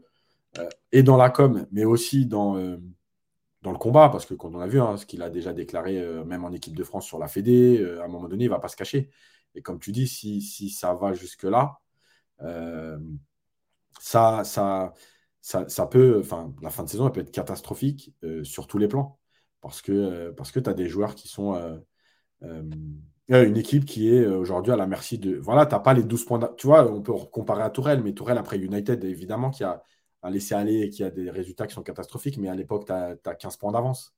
et 0.92 1.04
dans 1.04 1.18
la 1.18 1.30
com, 1.30 1.68
mais 1.72 1.86
aussi 1.86 2.26
dans, 2.26 2.58
euh, 2.58 2.78
dans 3.62 3.72
le 3.72 3.78
combat, 3.78 4.10
parce 4.10 4.26
que 4.26 4.34
quand 4.34 4.54
on 4.56 4.60
a 4.60 4.68
vu 4.68 4.80
hein, 4.82 4.98
ce 4.98 5.06
qu'il 5.06 5.22
a 5.22 5.30
déjà 5.30 5.54
déclaré, 5.54 6.02
même 6.26 6.46
en 6.46 6.52
équipe 6.52 6.76
de 6.76 6.84
France 6.84 7.06
sur 7.06 7.20
la 7.20 7.28
Fédé, 7.28 7.86
à 8.02 8.06
un 8.06 8.08
moment 8.08 8.28
donné, 8.28 8.46
il 8.46 8.48
ne 8.48 8.54
va 8.54 8.60
pas 8.60 8.70
se 8.70 8.76
cacher. 8.76 9.10
Et 9.56 9.62
comme 9.62 9.80
tu 9.80 9.92
dis, 9.92 10.08
si, 10.08 10.42
si 10.42 10.70
ça 10.70 10.94
va 10.94 11.14
jusque-là, 11.14 11.80
euh, 12.42 13.00
ça, 14.00 14.44
ça, 14.44 14.94
ça, 15.42 15.88
peut, 15.88 16.20
enfin, 16.20 16.54
la 16.62 16.70
fin 16.70 16.84
de 16.84 16.90
saison, 16.90 17.08
elle 17.08 17.14
peut 17.14 17.22
être 17.22 17.32
catastrophique 17.32 18.14
euh, 18.24 18.44
sur 18.44 18.68
tous 18.68 18.78
les 18.78 18.88
plans. 18.88 19.20
Parce 19.62 19.82
que, 19.82 20.32
parce 20.32 20.52
que 20.52 20.60
tu 20.60 20.70
as 20.70 20.74
des 20.74 20.88
joueurs 20.88 21.16
qui 21.16 21.28
sont. 21.28 21.82
Une 23.30 23.58
équipe 23.58 23.86
qui 23.86 24.10
est 24.14 24.26
aujourd'hui 24.26 24.72
à 24.72 24.76
la 24.76 24.88
merci 24.88 25.18
de. 25.18 25.38
Voilà, 25.38 25.66
tu 25.66 25.74
n'as 25.74 25.80
pas 25.80 25.94
les 25.94 26.04
12 26.04 26.26
points. 26.26 26.40
Tu 26.58 26.68
vois, 26.68 26.90
on 26.92 27.02
peut 27.02 27.14
comparer 27.32 27.64
à 27.64 27.70
Tourelle, 27.70 28.02
mais 28.04 28.14
Tourelle, 28.14 28.38
après 28.38 28.58
United, 28.58 29.04
évidemment, 29.04 29.50
qui 29.50 29.64
a, 29.64 29.84
laissé 30.30 30.56
aller 30.56 30.82
et 30.82 30.90
qui 30.90 31.04
a 31.04 31.10
des 31.12 31.30
résultats 31.30 31.68
qui 31.68 31.74
sont 31.74 31.84
catastrophiques, 31.84 32.38
mais 32.38 32.50
à 32.50 32.56
l'époque, 32.56 32.86
tu 32.86 32.92
as, 32.94 33.36
15 33.36 33.58
points 33.58 33.72
d'avance. 33.72 34.16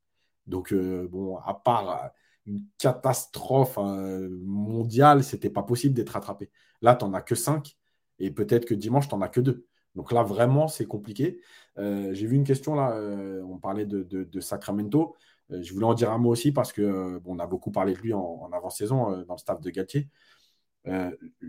Donc, 0.48 0.74
bon, 0.74 1.38
à 1.38 1.54
part 1.54 2.12
une 2.46 2.66
catastrophe 2.78 3.78
hein, 3.78 4.28
mondiale, 4.42 5.24
c'était 5.24 5.50
pas 5.50 5.64
possible 5.64 5.94
d'être 5.96 6.10
rattrapé. 6.10 6.50
Là, 6.82 6.96
tu 6.96 7.06
n'en 7.06 7.14
as 7.14 7.22
que 7.22 7.36
5 7.36 7.78
et 8.20 8.32
peut-être 8.32 8.66
que 8.66 8.74
dimanche, 8.74 9.08
tu 9.08 9.16
n'en 9.16 9.22
as 9.22 9.30
que 9.30 9.42
2. 9.42 9.66
Donc 9.96 10.12
là, 10.12 10.24
vraiment, 10.24 10.68
c'est 10.68 10.86
compliqué. 10.86 11.42
Euh, 11.78 12.14
j'ai 12.14 12.28
vu 12.28 12.36
une 12.36 12.44
question 12.44 12.76
là, 12.76 12.92
euh, 12.96 13.42
on 13.44 13.58
parlait 13.58 13.86
de, 13.86 14.40
Sacramento. 14.40 15.16
Euh, 15.52 15.62
je 15.62 15.74
voulais 15.74 15.86
en 15.86 15.94
dire 15.94 16.12
un 16.12 16.18
mot 16.18 16.30
aussi 16.30 16.52
parce 16.52 16.72
que 16.74 17.22
on 17.26 17.40
a 17.40 17.48
beaucoup 17.48 17.72
parlé 17.72 17.94
de 17.94 18.00
lui 18.00 18.14
en, 18.14 18.50
avant-saison 18.52 19.24
dans 19.26 19.34
le 19.34 19.40
staff 19.40 19.62
de 19.62 19.70
Galtier. 19.70 20.10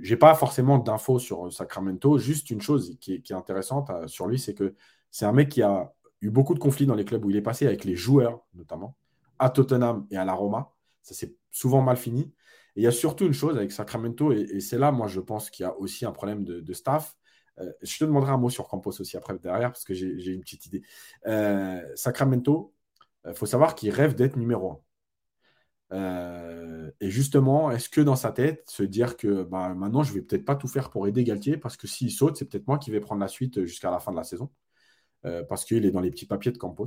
j'ai 0.03 0.16
pas 0.16 0.34
forcément 0.34 0.78
d'infos 0.78 1.18
sur 1.18 1.53
Sacramento. 1.53 2.18
Juste 2.18 2.51
une 2.51 2.61
chose 2.61 2.96
qui 3.01 3.14
est, 3.14 3.32
intéressante 3.32 3.90
sur 4.09 4.26
lui, 4.26 4.38
c'est 4.38 4.55
que 4.55 4.74
c'est 5.11 5.24
un 5.24 5.32
mec 5.32 5.48
qui 5.48 5.62
a 5.62 5.92
eu 6.20 6.30
beaucoup 6.30 6.55
de 6.55 6.59
conflits 6.59 6.86
dans 6.86 6.94
les 6.94 7.05
clubs 7.05 7.24
où 7.24 7.30
il 7.30 7.36
est 7.36 7.42
passé 7.42 7.66
avec 7.66 7.84
les 7.84 7.96
joueurs, 7.96 8.44
notamment 8.55 8.96
à 9.38 9.51
Tottenham 9.51 10.07
et 10.11 10.16
à 10.16 10.24
la 10.24 10.34
Roma. 10.34 10.72
Ça 11.03 11.14
s'est 11.14 11.34
souvent 11.51 11.82
mal 11.82 11.96
fini. 11.96 12.32
Et 12.76 12.80
il 12.80 12.84
y 12.84 12.86
a 12.86 12.92
surtout 12.92 13.26
une 13.26 13.32
chose 13.32 13.57
avec 13.57 13.72
Sacramento, 13.72 14.32
et, 14.32 14.61
c'est 14.61 14.78
là, 14.78 14.92
moi, 14.92 15.09
je 15.09 15.18
pense 15.18 15.51
qu'il 15.51 15.64
y 15.64 15.66
a 15.66 15.76
aussi 15.76 16.07
un 16.07 16.12
problème 16.12 16.44
de, 16.44 16.72
staff. 16.72 17.16
Euh, 17.59 17.72
je 17.82 17.98
te 17.98 18.05
demanderai 18.05 18.32
un 18.32 18.36
mot 18.36 18.51
sur 18.51 18.68
Campos 18.68 19.01
aussi 19.01 19.16
après, 19.16 19.36
derrière, 19.38 19.72
parce 19.72 19.84
que 19.84 19.92
j'ai 19.94 20.32
une 20.32 20.40
petite 20.42 20.66
idée. 20.66 20.82
Euh, 21.26 21.82
Sacramento, 21.96 22.72
il 23.25 23.31
euh, 23.31 23.35
faut 23.35 23.47
savoir 23.47 23.75
qu'il 23.75 23.91
rêve 23.91 24.14
d'être 24.14 24.37
numéro 24.37 24.83
un. 25.91 26.91
et 27.01 27.11
justement, 27.11 27.71
est-ce 27.71 27.89
que 27.89 28.01
dans 28.01 28.16
sa 28.16 28.33
tête, 28.33 28.68
se 28.71 28.83
dire 28.83 29.16
que 29.16 29.43
bah, 29.45 29.75
maintenant, 29.75 30.03
je 30.03 30.12
vais 30.12 30.23
peut-être 30.23 30.45
pas 30.45 30.57
tout 30.57 30.68
faire 30.68 30.91
pour 30.91 31.07
aider 31.09 31.25
Galtier, 31.25 31.57
parce 31.57 31.77
que 31.77 31.87
s'il 31.87 32.11
saute, 32.11 32.37
c'est 32.37 32.47
peut-être 32.49 32.66
moi 32.66 32.79
qui 32.79 32.91
vais 32.91 33.01
prendre 33.01 33.21
la 33.21 33.29
suite 33.29 33.64
jusqu'à 33.64 33.91
la 33.91 34.01
fin 34.01 34.12
de 34.12 34.16
la 34.16 34.25
saison, 34.25 34.51
parce 35.49 35.64
qu'il 35.64 35.85
est 35.85 35.91
dans 35.91 36.01
les 36.01 36.11
petits 36.11 36.27
papiers 36.27 36.53
de 36.53 36.59
Campos. 36.59 36.87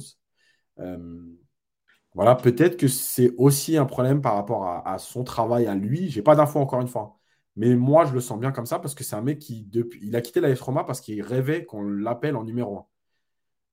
Voilà, 2.16 2.36
peut-être 2.36 2.78
que 2.78 2.88
c'est 2.88 3.34
aussi 3.38 3.76
un 3.78 3.86
problème 3.86 4.22
par 4.22 4.36
rapport 4.36 4.66
à, 4.68 4.98
son 5.00 5.24
travail 5.24 5.66
à 5.66 5.74
lui. 5.76 6.10
J'ai 6.10 6.22
pas 6.22 6.36
d'infos 6.36 6.60
encore 6.60 6.82
une 6.82 6.88
fois. 6.88 7.18
Mais 7.56 7.76
moi, 7.76 8.06
je 8.06 8.14
le 8.14 8.22
sens 8.22 8.40
bien 8.40 8.52
comme 8.52 8.66
ça 8.66 8.80
parce 8.80 8.96
que 8.96 9.04
c'est 9.04 9.16
un 9.16 9.22
mec 9.22 9.40
qui, 9.40 9.64
depuis, 9.66 10.00
il 10.04 10.16
a 10.16 10.22
quitté 10.22 10.40
la 10.42 10.54
Roma 10.56 10.84
parce 10.84 11.02
qu'il 11.02 11.22
rêvait 11.22 11.66
qu'on 11.66 11.84
l'appelle 11.84 12.36
en 12.36 12.44
numéro 12.44 12.78
1. 12.80 12.86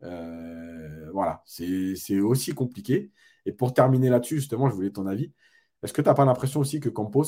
Euh, 0.02 1.10
voilà, 1.12 1.42
c'est 1.46 2.20
aussi 2.20 2.52
compliqué. 2.52 3.10
Et 3.46 3.52
pour 3.52 3.74
terminer 3.74 4.08
là-dessus, 4.08 4.36
justement, 4.36 4.68
je 4.68 4.74
voulais 4.74 4.90
ton 4.90 5.06
avis. 5.06 5.32
Est-ce 5.82 5.92
que 5.92 6.02
tu 6.02 6.08
n'as 6.08 6.14
pas 6.14 6.24
l'impression 6.24 6.60
aussi 6.60 6.80
que 6.80 6.88
Campos, 6.88 7.24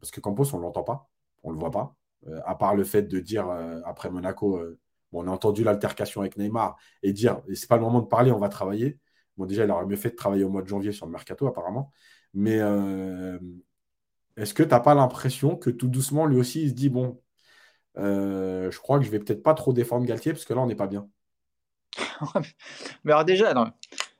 parce 0.00 0.10
que 0.10 0.20
Campos, 0.20 0.52
on 0.54 0.58
ne 0.58 0.62
l'entend 0.62 0.82
pas, 0.84 1.08
on 1.42 1.50
ne 1.50 1.54
le 1.54 1.60
voit 1.60 1.70
pas, 1.70 1.96
euh, 2.26 2.40
à 2.44 2.54
part 2.54 2.74
le 2.74 2.84
fait 2.84 3.02
de 3.02 3.18
dire 3.20 3.48
euh, 3.48 3.80
après 3.84 4.10
Monaco, 4.10 4.60
on 5.12 5.26
a 5.26 5.30
entendu 5.30 5.64
l'altercation 5.64 6.20
avec 6.20 6.36
Neymar 6.36 6.76
et 7.02 7.12
dire, 7.12 7.40
et 7.48 7.54
c'est 7.54 7.68
pas 7.68 7.76
le 7.76 7.82
moment 7.82 8.00
de 8.00 8.06
parler, 8.06 8.32
on 8.32 8.38
va 8.38 8.48
travailler. 8.48 8.98
Bon, 9.36 9.46
déjà, 9.46 9.64
il 9.64 9.70
aurait 9.70 9.86
mieux 9.86 9.96
fait 9.96 10.10
de 10.10 10.16
travailler 10.16 10.44
au 10.44 10.50
mois 10.50 10.62
de 10.62 10.68
janvier 10.68 10.92
sur 10.92 11.06
le 11.06 11.12
mercato, 11.12 11.46
apparemment. 11.46 11.92
Mais 12.34 12.60
est-ce 14.36 14.54
que 14.54 14.62
tu 14.62 14.68
n'as 14.70 14.80
pas 14.80 14.94
l'impression 14.94 15.56
que 15.56 15.70
tout 15.70 15.88
doucement, 15.88 16.26
lui 16.26 16.38
aussi, 16.38 16.62
il 16.62 16.70
se 16.70 16.74
dit 16.74 16.88
bon, 16.90 17.20
je 17.96 18.78
crois 18.78 18.98
que 18.98 19.04
je 19.04 19.10
vais 19.10 19.18
peut-être 19.20 19.42
pas 19.42 19.54
trop 19.54 19.72
défendre 19.72 20.06
Galtier 20.06 20.32
parce 20.32 20.44
que 20.44 20.54
là, 20.54 20.60
on 20.60 20.66
n'est 20.66 20.74
pas 20.76 20.86
bien? 20.88 21.08
Mais 23.04 23.12
alors, 23.12 23.24
déjà, 23.24 23.52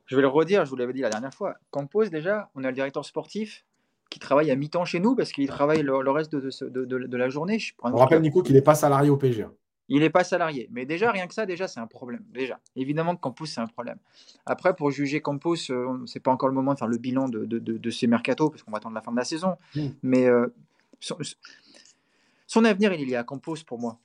je 0.07 0.17
vais 0.17 0.23
le 0.23 0.29
redire, 0.29 0.65
je 0.65 0.71
vous 0.71 0.77
l'avais 0.77 0.93
dit 0.93 1.01
la 1.01 1.11
dernière 1.11 1.35
fois. 1.35 1.55
Campos, 1.71 2.07
déjà, 2.07 2.51
on 2.55 2.65
a 2.65 2.69
le 2.69 2.75
directeur 2.75 3.05
sportif 3.05 3.65
qui 4.11 4.19
travaille 4.19 4.51
à 4.51 4.57
mi-temps 4.57 4.85
chez 4.85 5.01
nous 5.01 5.17
parce 5.17 5.33
qu'il 5.33 5.49
travaille 5.49 5.83
le, 5.83 6.11
reste 6.11 6.33
de, 6.33 7.17
la 7.17 7.29
journée. 7.29 7.59
Je 7.59 7.75
on 7.83 7.97
rappelle, 7.97 8.21
Nico, 8.21 8.43
qu'il 8.43 8.55
n'est 8.55 8.63
pas 8.63 8.75
salarié 8.75 9.11
au 9.11 9.17
PSG. 9.17 9.47
Il 9.89 10.01
n'est 10.01 10.11
pas 10.11 10.25
salarié. 10.25 10.69
Mais 10.73 10.87
déjà, 10.87 11.11
rien 11.11 11.27
que 11.27 11.35
ça, 11.35 11.45
déjà, 11.47 11.69
c'est 11.69 11.81
un 11.81 11.87
problème. 11.87 12.25
Déjà, 12.33 12.59
évidemment 12.75 13.17
que 13.17 13.21
Campos, 13.21 13.47
c'est 13.47 13.61
un 13.61 13.67
problème. 13.67 13.99
Après, 14.47 14.75
pour 14.75 14.91
juger 14.91 15.21
Campos, 15.21 15.57
ce 15.57 15.73
euh, 15.73 16.07
c'est 16.07 16.21
pas 16.21 16.31
encore 16.31 16.49
le 16.49 16.55
moment 16.55 16.73
de 16.73 16.79
faire 16.79 16.89
le 16.89 16.97
bilan 16.97 17.29
de, 17.29 17.45
de, 17.45 17.59
de, 17.59 17.91
ces 17.91 18.07
mercatos, 18.07 18.51
parce 18.51 18.63
qu'on 18.63 18.71
va 18.71 18.79
attendre 18.79 18.95
la 18.95 19.03
fin 19.03 19.13
de 19.13 19.17
la 19.17 19.25
saison. 19.25 19.57
Mm. 19.75 19.87
Mais 20.03 20.27
euh, 20.27 20.47
son, 21.01 22.65
avenir, 22.65 22.93
il 22.95 23.03
est 23.03 23.05
lié 23.05 23.17
à 23.17 23.25
Campos 23.25 23.57
pour 23.67 23.79
moi. 23.79 23.99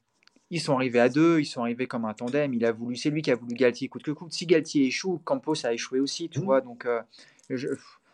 Ils 0.52 0.60
sont 0.60 0.74
arrivés 0.74 1.00
à 1.00 1.10
deux, 1.10 1.39
ils 1.39 1.45
sont 1.45 1.62
arrivés 1.62 1.88
comme 1.88 2.06
un 2.06 2.14
tandem. 2.14 2.54
Il 2.54 2.66
a 2.66 2.72
voulu, 2.72 2.95
c'est 2.95 3.10
lui 3.10 3.22
qui 3.22 3.32
a 3.32 3.36
voulu 3.36 3.54
Galtier 3.54 3.88
coûte 3.88 4.04
que 4.04 4.12
coûte. 4.12 4.34
Si 4.34 4.45
Galtier 4.45 4.88
échoue, 4.88 5.22
Campos 5.24 5.66
a 5.66 5.74
échoué 5.74 6.00
aussi, 6.00 6.30
tu 6.30 6.39
mm. 6.39 6.43
vois. 6.43 6.62
Donc, 6.62 6.86
euh, 6.86 7.02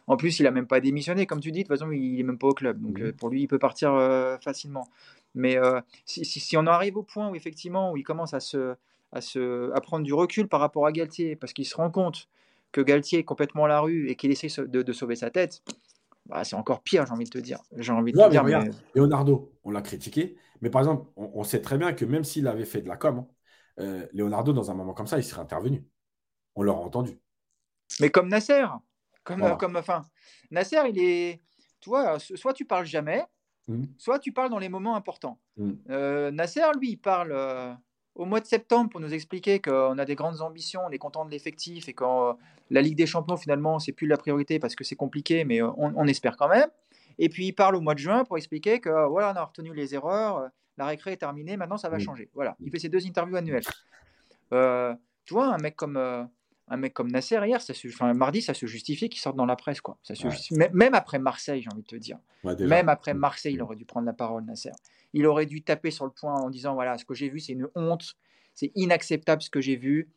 en 0.08 0.18
plus, 0.18 0.40
il 0.40 0.48
a 0.48 0.52
même 0.52 0.68
pas 0.68 0.82
démissionné, 0.82 1.26
comme 1.26 1.40
tu 1.40 1.52
dis. 1.52 1.64
De 1.64 1.68
toute 1.68 1.78
façon, 1.78 1.92
il 1.92 2.20
est 2.20 2.24
même 2.24 2.38
pas 2.38 2.48
au 2.48 2.54
club. 2.54 2.82
Donc, 2.82 3.00
mm. 3.00 3.14
pour 3.14 3.30
lui, 3.30 3.44
il 3.44 3.48
peut 3.48 3.60
partir 3.60 3.92
facilement. 4.42 4.88
Mais 5.36 5.58
euh, 5.58 5.82
si, 6.06 6.58
on 6.58 6.66
arrive 6.66 6.98
au 6.98 7.04
point 7.04 7.30
où 7.30 7.36
effectivement 7.36 7.92
où 7.92 7.98
il 7.98 8.04
commence 8.04 8.34
à 8.34 8.40
se, 8.40 8.76
à 9.12 9.22
se 9.22 9.72
à 9.74 9.82
prendre 9.82 10.04
du 10.04 10.14
recul 10.14 10.48
par 10.48 10.62
rapport 10.62 10.88
à 10.88 10.92
Galtier, 10.92 11.36
parce 11.36 11.54
qu'il 11.54 11.66
se 11.66 11.76
rend 11.76 11.92
compte 11.92 12.30
que 12.72 12.82
Galtier 12.82 13.20
est 13.20 13.24
complètement 13.24 13.66
à 13.66 13.68
la 13.68 13.82
rue 13.82 14.10
et 14.10 14.16
qu'il 14.16 14.32
essaie 14.32 14.50
de, 14.66 14.94
sauver 14.94 15.16
sa 15.16 15.30
tête, 15.30 15.62
bah, 16.26 16.44
c'est 16.44 16.56
encore 16.56 16.82
pire, 16.82 17.06
j'ai 17.06 17.12
envie 17.12 17.26
de 17.26 17.30
te 17.30 17.38
dire. 17.38 17.60
J'ai 17.78 17.92
envie 17.92 18.14
de 18.14 18.30
dire. 18.30 18.44
Leonardo, 18.96 19.52
on 19.66 19.72
l'a 19.72 19.82
critiqué, 19.82 20.36
mais 20.62 20.70
par 20.70 20.82
exemple, 20.82 21.10
on, 21.16 21.44
sait 21.44 21.62
très 21.62 21.78
bien 21.78 21.94
que 21.94 22.06
même 22.06 22.24
s'il 22.24 22.48
avait 22.48 22.66
fait 22.66 22.82
de 22.82 22.88
la 22.88 22.98
com, 22.98 23.20
hein, 23.20 23.28
euh, 23.80 24.08
Leonardo, 24.14 24.54
dans 24.54 24.72
un 24.72 24.74
moment 24.74 24.94
comme 24.94 25.08
ça, 25.08 25.18
il 25.18 25.24
serait 25.24 25.42
intervenu. 25.42 25.86
On 26.56 26.64
l'aurait 26.64 26.84
entendu. 26.84 27.20
Mais 28.00 28.10
comme 28.10 28.30
Nasser, 28.30 28.66
comme, 29.24 29.58
comme 29.58 29.76
enfin, 29.76 30.04
Nasser, 30.52 30.82
il 30.90 31.00
est, 31.00 31.42
tu 31.80 31.90
vois, 31.90 32.20
soit 32.20 32.54
tu 32.54 32.66
parles 32.66 32.86
jamais, 32.86 33.26
Mmh. 33.68 33.84
Soit 33.98 34.20
tu 34.20 34.32
parles 34.32 34.50
dans 34.50 34.60
les 34.60 34.70
moments 34.70 34.96
importants. 34.96 35.40
Mmh. 35.58 35.72
Euh, 35.90 36.32
Nasser, 36.32 36.62
lui, 36.80 36.92
il 36.92 36.98
parle 36.98 37.32
euh, 37.32 37.74
au 38.14 38.26
mois 38.26 38.40
de 38.40 38.46
septembre 38.46 38.90
pour 38.90 39.00
nous 39.00 39.14
expliquer 39.14 39.60
qu'on 39.60 39.98
a 39.98 40.06
des 40.06 40.16
grandes 40.16 40.42
ambitions, 40.42 40.82
on 40.86 40.92
est 40.92 40.98
content 40.98 41.26
de 41.26 41.32
l'effectif 41.32 41.90
et 41.90 41.94
que 41.94 42.04
la 42.70 42.82
Ligue 42.82 42.98
des 42.98 43.06
Champions, 43.06 43.38
finalement, 43.38 43.80
c'est 43.80 43.92
plus 43.92 44.08
la 44.08 44.18
priorité 44.18 44.60
parce 44.60 44.76
que 44.76 44.84
c'est 44.84 44.96
compliqué, 44.96 45.46
mais 45.46 45.62
on, 45.62 46.08
espère 46.08 46.38
quand 46.38 46.50
même. 46.50 46.70
Et 47.20 47.30
puis 47.30 47.48
il 47.48 47.54
parle 47.54 47.76
au 47.76 47.82
mois 47.82 47.94
de 47.94 48.00
juin 48.00 48.24
pour 48.24 48.38
expliquer 48.38 48.80
que 48.80 49.08
voilà, 49.08 49.32
on 49.34 49.36
a 49.36 49.44
retenu 49.44 49.74
les 49.74 49.96
erreurs, 49.96 50.50
la 50.78 50.86
récré 50.86 51.14
est 51.14 51.18
terminée, 51.18 51.58
maintenant 51.58 51.78
ça 51.78 51.90
va 51.90 52.00
changer. 52.00 52.30
Voilà, 52.34 52.56
il 52.60 52.72
fait 52.72 52.80
ses 52.80 52.90
deux 52.90 53.06
interviews 53.06 53.38
annuelles. 53.38 53.66
tu 54.52 55.34
vois, 55.34 55.54
un 55.54 55.58
mec 55.58 55.76
comme 55.76 56.30
un 56.68 56.78
mec 56.78 56.94
comme 56.94 57.12
Nasser 57.12 57.40
hier, 57.46 57.62
ça 57.62 57.74
enfin, 57.88 58.14
mardi, 58.14 58.42
ça 58.42 58.54
se 58.54 58.66
justifie 58.66 59.10
qu'il 59.10 59.20
sorte 59.22 59.36
dans 59.36 59.46
la 59.46 59.56
presse. 59.56 59.82
Quoi. 59.82 59.98
Ça 60.02 60.16
se 60.16 60.28
Même 60.74 60.96
après 60.96 61.20
Marseille, 61.20 61.62
j'ai 61.62 61.70
envie 61.72 61.84
de 61.84 61.88
te 61.88 61.96
dire. 61.96 62.18
Même 62.44 62.90
après. 62.90 63.14
Marseille, 63.14 63.54
il 63.54 63.62
aurait 63.62 63.76
dû 63.76 63.86
prendre 63.86 64.06
la 64.06 64.14
parole, 64.14 64.44
Nasser. 64.46 64.72
Il 65.14 65.28
aurait 65.28 65.46
dû 65.46 65.62
taper 65.62 65.92
sur 65.92 66.06
le 66.06 66.12
point 66.12 66.34
en 66.34 66.50
disant 66.50 66.74
voilà, 66.74 66.98
ce 66.98 67.06
que 67.06 67.14
j'ai 67.14 67.30
vu, 67.30 67.40
c'est 67.40 67.54
une 67.54 67.68
honte. 67.76 68.16
C'est 68.54 68.72
inacceptable 68.76 69.42
ce 69.42 69.50
que 69.50 69.62
j'ai 69.62 69.76
vu. 69.76 70.10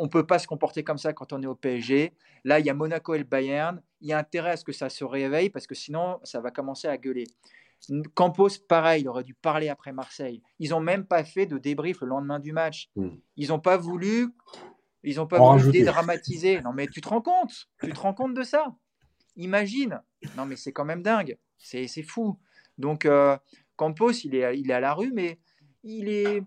On 0.00 0.04
ne 0.04 0.08
peut 0.08 0.26
pas 0.26 0.38
se 0.38 0.46
comporter 0.46 0.82
comme 0.82 0.98
ça 0.98 1.12
quand 1.12 1.32
on 1.32 1.42
est 1.42 1.46
au 1.46 1.54
PSG. 1.54 2.14
Là, 2.44 2.58
il 2.58 2.64
y 2.64 2.70
a 2.70 2.74
Monaco 2.74 3.14
et 3.14 3.18
le 3.18 3.24
Bayern. 3.24 3.82
Il 4.00 4.08
y 4.08 4.12
a 4.12 4.18
intérêt 4.18 4.52
à 4.52 4.56
ce 4.56 4.64
que 4.64 4.72
ça 4.72 4.88
se 4.88 5.04
réveille 5.04 5.50
parce 5.50 5.66
que 5.66 5.74
sinon, 5.74 6.18
ça 6.24 6.40
va 6.40 6.50
commencer 6.50 6.88
à 6.88 6.96
gueuler. 6.96 7.26
Campos, 8.14 8.48
pareil, 8.66 9.02
il 9.02 9.08
aurait 9.08 9.24
dû 9.24 9.34
parler 9.34 9.68
après 9.68 9.92
Marseille. 9.92 10.42
Ils 10.58 10.70
n'ont 10.70 10.80
même 10.80 11.04
pas 11.04 11.22
fait 11.22 11.46
de 11.46 11.58
débrief 11.58 12.00
le 12.00 12.08
lendemain 12.08 12.38
du 12.38 12.52
match. 12.52 12.90
Mm. 12.96 13.08
Ils 13.36 13.48
n'ont 13.48 13.60
pas 13.60 13.76
voulu 13.76 14.32
ils 15.02 15.16
n'ont 15.16 15.26
pas 15.26 15.38
voulu 15.38 15.70
dédramatiser. 15.70 16.60
Non, 16.60 16.72
mais 16.72 16.86
tu 16.86 17.00
te 17.00 17.08
rends 17.08 17.22
compte? 17.22 17.68
Tu 17.82 17.92
te 17.92 18.00
rends 18.00 18.14
compte 18.14 18.34
de 18.34 18.42
ça? 18.42 18.74
Imagine 19.36 20.02
Non, 20.36 20.46
mais 20.46 20.56
c'est 20.56 20.72
quand 20.72 20.84
même 20.84 21.02
dingue. 21.02 21.38
C'est 21.58 22.02
fou. 22.02 22.38
Donc, 22.78 23.04
euh, 23.04 23.36
Campos, 23.76 24.12
il 24.12 24.34
est, 24.34 24.58
il 24.58 24.70
est 24.70 24.74
à 24.74 24.80
la 24.80 24.94
rue, 24.94 25.12
mais 25.12 25.38
il 25.82 26.08
est. 26.08 26.42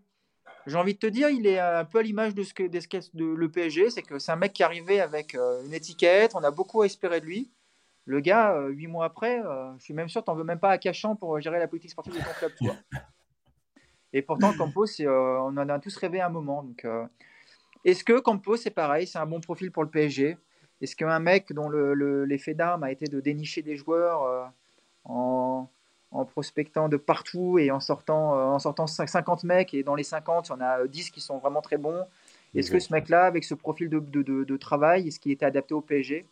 J'ai 0.65 0.77
envie 0.77 0.93
de 0.93 0.99
te 0.99 1.07
dire, 1.07 1.29
il 1.29 1.45
est 1.45 1.59
un 1.59 1.85
peu 1.85 1.99
à 1.99 2.01
l'image 2.01 2.33
de 2.33 2.43
ce 2.43 2.53
que, 2.53 2.63
de 2.63 3.25
le 3.25 3.51
PSG. 3.51 3.89
C'est 3.89 4.01
que 4.01 4.19
c'est 4.19 4.31
un 4.31 4.37
mec 4.37 4.53
qui 4.53 4.63
arrivé 4.63 5.01
avec 5.01 5.35
euh, 5.35 5.65
une 5.65 5.73
étiquette. 5.73 6.33
On 6.35 6.43
a 6.43 6.51
beaucoup 6.51 6.83
espéré 6.83 7.19
de 7.19 7.25
lui. 7.25 7.51
Le 8.05 8.19
gars, 8.19 8.53
euh, 8.53 8.69
huit 8.69 8.87
mois 8.87 9.05
après, 9.05 9.41
je 9.77 9.83
suis 9.83 9.93
même 9.93 10.09
sûr, 10.09 10.23
tu 10.23 10.29
n'en 10.29 10.35
veux 10.35 10.43
même 10.43 10.59
pas 10.59 10.71
à 10.71 10.77
Cachan 10.77 11.15
pour 11.15 11.39
gérer 11.39 11.59
la 11.59 11.67
politique 11.67 11.91
sportive 11.91 12.13
de 12.13 12.19
ton 12.19 12.49
club. 12.57 12.75
Et 14.11 14.21
pourtant, 14.21 14.53
Campos, 14.53 14.87
on 14.99 15.57
en 15.57 15.69
a 15.69 15.79
tous 15.79 15.95
rêvé 15.97 16.21
un 16.21 16.29
moment. 16.29 16.65
Est-ce 17.85 18.03
que 18.03 18.19
Campos, 18.19 18.57
c'est 18.57 18.71
pareil, 18.71 19.07
c'est 19.07 19.17
un 19.17 19.25
bon 19.25 19.41
profil 19.41 19.71
pour 19.71 19.83
le 19.83 19.89
PSG 19.89 20.37
Est-ce 20.81 20.95
qu'un 20.95 21.19
mec 21.19 21.51
dont 21.51 21.69
l'effet 21.69 22.53
d'arme 22.53 22.83
a 22.83 22.91
été 22.91 23.05
de 23.05 23.19
dénicher 23.19 23.61
des 23.61 23.75
joueurs 23.75 24.23
euh, 24.23 24.45
en, 25.03 25.69
prospectant 26.25 26.89
de 26.89 26.97
partout 26.97 27.57
et 27.57 27.71
en 27.71 27.79
sortant, 27.79 28.37
euh, 28.37 28.43
en 28.43 28.59
sortant 28.59 28.87
50 28.87 29.43
mecs, 29.43 29.73
et 29.73 29.83
dans 29.83 29.95
les 29.95 30.03
50, 30.03 30.47
il 30.47 30.51
y 30.51 30.53
en 30.55 30.61
a 30.61 30.87
10 30.87 31.09
qui 31.09 31.21
sont 31.21 31.39
vraiment 31.39 31.61
très 31.61 31.77
bons 31.77 32.05
Est-ce 32.53 32.71
que 32.71 32.79
ce 32.79 32.93
mec-là, 32.93 33.25
avec 33.25 33.43
ce 33.43 33.55
profil 33.55 33.89
de, 33.89 34.57
travail, 34.57 35.07
est-ce 35.07 35.19
qu'il 35.19 35.31
était 35.31 35.45
adapté 35.45 35.73
au 35.73 35.81
PSG 35.81 36.25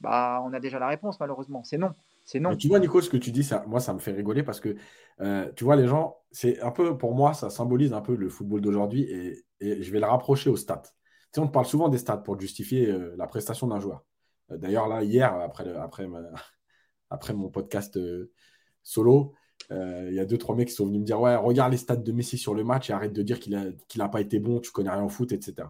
bah, 0.00 0.42
On 0.44 0.52
a 0.52 0.60
déjà 0.60 0.78
la 0.78 0.88
réponse, 0.88 1.18
malheureusement. 1.18 1.64
C'est 1.64 1.78
non. 1.78 1.92
c'est 2.24 2.40
non. 2.40 2.56
tu 2.56 2.68
vois, 2.68 2.78
Nico, 2.78 3.00
ce 3.00 3.10
que 3.10 3.16
tu 3.16 3.32
dis, 3.32 3.42
ça, 3.42 3.64
moi, 3.66 3.80
ça 3.80 3.92
me 3.92 3.98
fait 3.98 4.12
rigoler 4.12 4.42
parce 4.42 4.60
que, 4.60 4.76
euh, 5.20 5.50
tu 5.56 5.64
vois, 5.64 5.76
les 5.76 5.88
gens, 5.88 6.16
c'est 6.30 6.60
un 6.60 6.70
peu, 6.70 6.96
pour 6.96 7.14
moi, 7.14 7.34
ça 7.34 7.50
symbolise 7.50 7.92
un 7.92 8.00
peu 8.00 8.14
le 8.14 8.28
football 8.28 8.60
d'aujourd'hui 8.60 9.02
et, 9.02 9.44
je 9.60 9.90
vais 9.90 10.00
le 10.00 10.06
rapprocher 10.06 10.50
aux 10.50 10.56
stats. 10.56 10.82
Tu 10.82 10.90
sais, 11.32 11.40
on 11.40 11.48
parle 11.48 11.64
souvent 11.64 11.88
des 11.88 11.96
stats 11.96 12.18
pour 12.18 12.38
justifier 12.38 12.90
euh, 12.90 13.14
la 13.16 13.26
prestation 13.26 13.66
d'un 13.66 13.80
joueur. 13.80 14.04
Euh, 14.50 14.58
d'ailleurs, 14.58 14.88
là, 14.88 15.02
hier, 15.02 15.34
après, 15.34 15.74
après, 15.74 16.06
après 17.10 17.32
mon 17.32 17.48
podcast 17.48 17.98
solo, 18.84 19.34
il 19.70 20.14
y 20.14 20.20
a 20.20 20.24
deux, 20.24 20.38
trois 20.38 20.54
mecs 20.54 20.68
qui 20.68 20.74
sont 20.74 20.86
venus 20.86 21.00
me 21.00 21.06
dire 21.06 21.20
Ouais, 21.20 21.34
regarde 21.36 21.72
les 21.72 21.78
stats 21.78 21.96
de 21.96 22.12
Messi 22.12 22.38
sur 22.38 22.54
le 22.54 22.64
match 22.64 22.90
et 22.90 22.92
arrête 22.92 23.12
de 23.12 23.22
dire 23.22 23.40
qu'il 23.40 23.74
n'a 23.96 24.08
pas 24.08 24.20
été 24.20 24.38
bon, 24.38 24.60
tu 24.60 24.70
connais 24.70 24.90
rien 24.90 25.02
au 25.02 25.08
foot, 25.08 25.32
etc. 25.32 25.68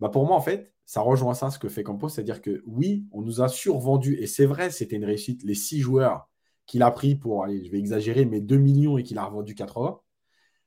Bah 0.00 0.08
pour 0.08 0.26
moi, 0.26 0.36
en 0.36 0.40
fait, 0.40 0.72
ça 0.84 1.00
rejoint 1.00 1.34
ça, 1.34 1.50
ce 1.50 1.58
que 1.58 1.68
fait 1.68 1.82
Campos, 1.84 2.08
c'est-à-dire 2.08 2.42
que 2.42 2.62
oui, 2.66 3.06
on 3.12 3.22
nous 3.22 3.40
a 3.40 3.48
survendu, 3.48 4.16
et 4.20 4.26
c'est 4.26 4.46
vrai, 4.46 4.70
c'était 4.70 4.96
une 4.96 5.04
réussite, 5.04 5.42
les 5.44 5.54
six 5.54 5.80
joueurs 5.80 6.28
qu'il 6.66 6.82
a 6.82 6.90
pris 6.90 7.14
pour, 7.14 7.46
je 7.48 7.70
vais 7.70 7.78
exagérer, 7.78 8.24
mais 8.24 8.40
2 8.40 8.56
millions 8.58 8.98
et 8.98 9.02
qu'il 9.04 9.18
a 9.18 9.24
revendu 9.24 9.54
80, 9.54 10.00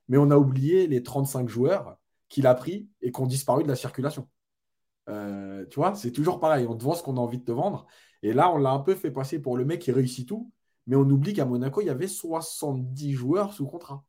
mais 0.08 0.18
on 0.18 0.30
a 0.30 0.36
oublié 0.36 0.86
les 0.86 1.02
35 1.02 1.48
joueurs 1.48 1.98
qu'il 2.28 2.46
a 2.46 2.54
pris 2.54 2.88
et 3.02 3.12
qui 3.12 3.20
ont 3.20 3.26
disparu 3.26 3.62
de 3.62 3.68
la 3.68 3.76
circulation. 3.76 4.28
Euh, 5.08 5.66
tu 5.70 5.76
vois, 5.76 5.94
c'est 5.94 6.12
toujours 6.12 6.40
pareil, 6.40 6.66
on 6.66 6.76
te 6.76 6.82
vend 6.84 6.94
ce 6.94 7.02
qu'on 7.02 7.16
a 7.16 7.20
envie 7.20 7.38
de 7.38 7.44
te 7.44 7.52
vendre, 7.52 7.86
et 8.22 8.32
là, 8.32 8.50
on 8.52 8.58
l'a 8.58 8.70
un 8.70 8.80
peu 8.80 8.94
fait 8.94 9.10
passer 9.10 9.38
pour 9.40 9.56
le 9.56 9.64
mec 9.64 9.80
qui 9.82 9.92
réussit 9.92 10.26
tout, 10.26 10.50
mais 10.86 10.96
on 10.96 11.08
oublie 11.08 11.32
qu'à 11.32 11.44
Monaco, 11.44 11.80
il 11.80 11.86
y 11.86 11.90
avait 11.90 12.08
70 12.08 13.12
joueurs 13.12 13.52
sous 13.52 13.66
contrat. 13.66 14.04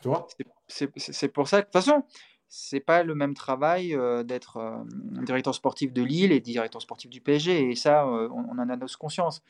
Tu 0.00 0.08
vois? 0.08 0.26
C'est 0.68 1.28
pour 1.28 1.48
ça 1.48 1.62
que, 1.62 1.66
de 1.66 1.72
toute 1.72 1.72
façon, 1.72 2.04
c'est 2.48 2.80
pas 2.80 3.02
le 3.02 3.14
même 3.14 3.34
travail 3.34 3.94
euh, 3.94 4.22
d'être 4.22 4.58
euh, 4.58 4.84
directeur 5.24 5.54
sportif 5.54 5.92
de 5.92 6.02
Lille 6.02 6.30
et 6.30 6.40
directeur 6.40 6.80
sportif 6.80 7.10
du 7.10 7.20
PSG. 7.20 7.70
Et 7.70 7.74
ça, 7.74 8.06
euh, 8.06 8.28
on, 8.30 8.58
en 8.58 8.68
a 8.68 8.76
nos 8.76 8.86
conscience. 8.98 9.42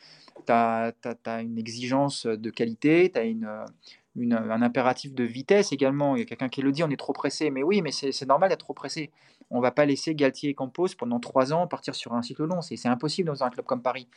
Tu 0.46 0.52
as, 0.52 0.94
une 1.42 1.58
exigence 1.58 2.26
de 2.26 2.50
qualité, 2.50 3.10
tu 3.12 3.18
as 3.18 3.24
une, 3.24 3.44
un 4.16 4.62
impératif 4.62 5.12
de 5.12 5.24
vitesse 5.24 5.72
également. 5.72 6.16
Il 6.16 6.20
y 6.20 6.22
a 6.22 6.24
quelqu'un 6.24 6.48
qui 6.48 6.62
le 6.62 6.72
dit, 6.72 6.82
on 6.82 6.90
est 6.90 6.96
trop 6.96 7.12
pressé. 7.12 7.50
Mais 7.50 7.62
oui, 7.62 7.82
mais 7.82 7.92
c'est 7.92 8.26
normal 8.26 8.48
d'être 8.48 8.64
trop 8.64 8.74
pressé. 8.74 9.10
On 9.50 9.60
va 9.60 9.70
pas 9.70 9.84
laisser 9.84 10.14
Galtier 10.14 10.50
et 10.50 10.54
Campos 10.54 10.88
pendant 10.96 11.20
trois 11.20 11.52
ans 11.52 11.66
partir 11.66 11.94
sur 11.94 12.14
un 12.14 12.22
cycle 12.22 12.44
long. 12.44 12.62
C'est 12.62 12.86
impossible 12.86 13.26
dans 13.26 13.44
un 13.44 13.50
club 13.50 13.66
comme 13.66 13.82
Paris. 13.82 14.08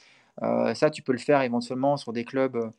Ça, 0.42 0.90
tu 0.90 1.02
peux 1.02 1.14
le 1.14 1.18
faire 1.18 1.42
éventuellement 1.42 1.98
sur 1.98 2.14
des 2.14 2.24
clubs 2.24 2.72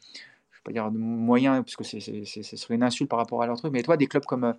pas 0.68 0.72
dire 0.72 0.90
moyen 0.90 1.62
parce 1.62 1.76
que 1.76 1.84
c'est, 1.84 2.00
ce 2.00 2.56
serait 2.56 2.74
une 2.74 2.82
insulte 2.82 3.08
par 3.08 3.18
rapport 3.18 3.42
à 3.42 3.46
leur 3.46 3.56
truc, 3.56 3.72
mais 3.72 3.82
toi, 3.82 3.96
des 3.96 4.06
clubs 4.06 4.24
comme 4.24 4.54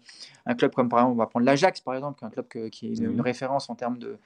un 0.46 0.56
club 0.56 0.74
comme 0.74 0.90
par 0.90 1.00
exemple, 1.00 1.14
on 1.14 1.18
va 1.18 1.28
prendre 1.28 1.46
l'Ajax 1.46 1.82
par 1.82 1.96
exemple, 1.96 2.24
un 2.26 2.30
club 2.30 2.48
qui 2.48 2.88
est 2.88 2.98
une, 2.98 3.16
mmh 3.16 3.22
référence 3.22 3.70
en 3.70 3.76
termes 3.76 3.98
de, 3.98 4.18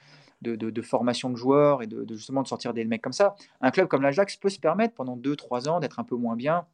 de, 0.42 0.82
formation 0.82 1.30
de 1.30 1.36
joueurs 1.36 1.82
et 1.82 1.86
de, 1.86 2.06
justement 2.14 2.42
de 2.42 2.48
sortir 2.48 2.72
des 2.72 2.84
mecs 2.84 3.02
comme 3.02 3.12
ça. 3.12 3.34
Un 3.60 3.70
club 3.70 3.88
comme 3.88 4.02
l'Ajax 4.02 4.36
peut 4.36 4.48
se 4.48 4.58
permettre 4.58 4.94
pendant 4.94 5.16
2-3 5.16 5.68
ans 5.68 5.80
d'être 5.80 5.98
un 5.98 6.04
peu 6.04 6.16
moins 6.16 6.36
bien, 6.36 6.66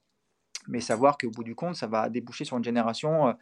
mais 0.69 0.81
savoir 0.81 1.19
qu'au 1.19 1.31
bout 1.31 1.45
du 1.45 1.55
compte, 1.55 1.75
ça 1.75 1.87
va 1.87 2.09
déboucher 2.09 2.45
sur 2.45 2.57
une 2.57 2.65
génération. 2.65 3.29
Euh, 3.29 3.33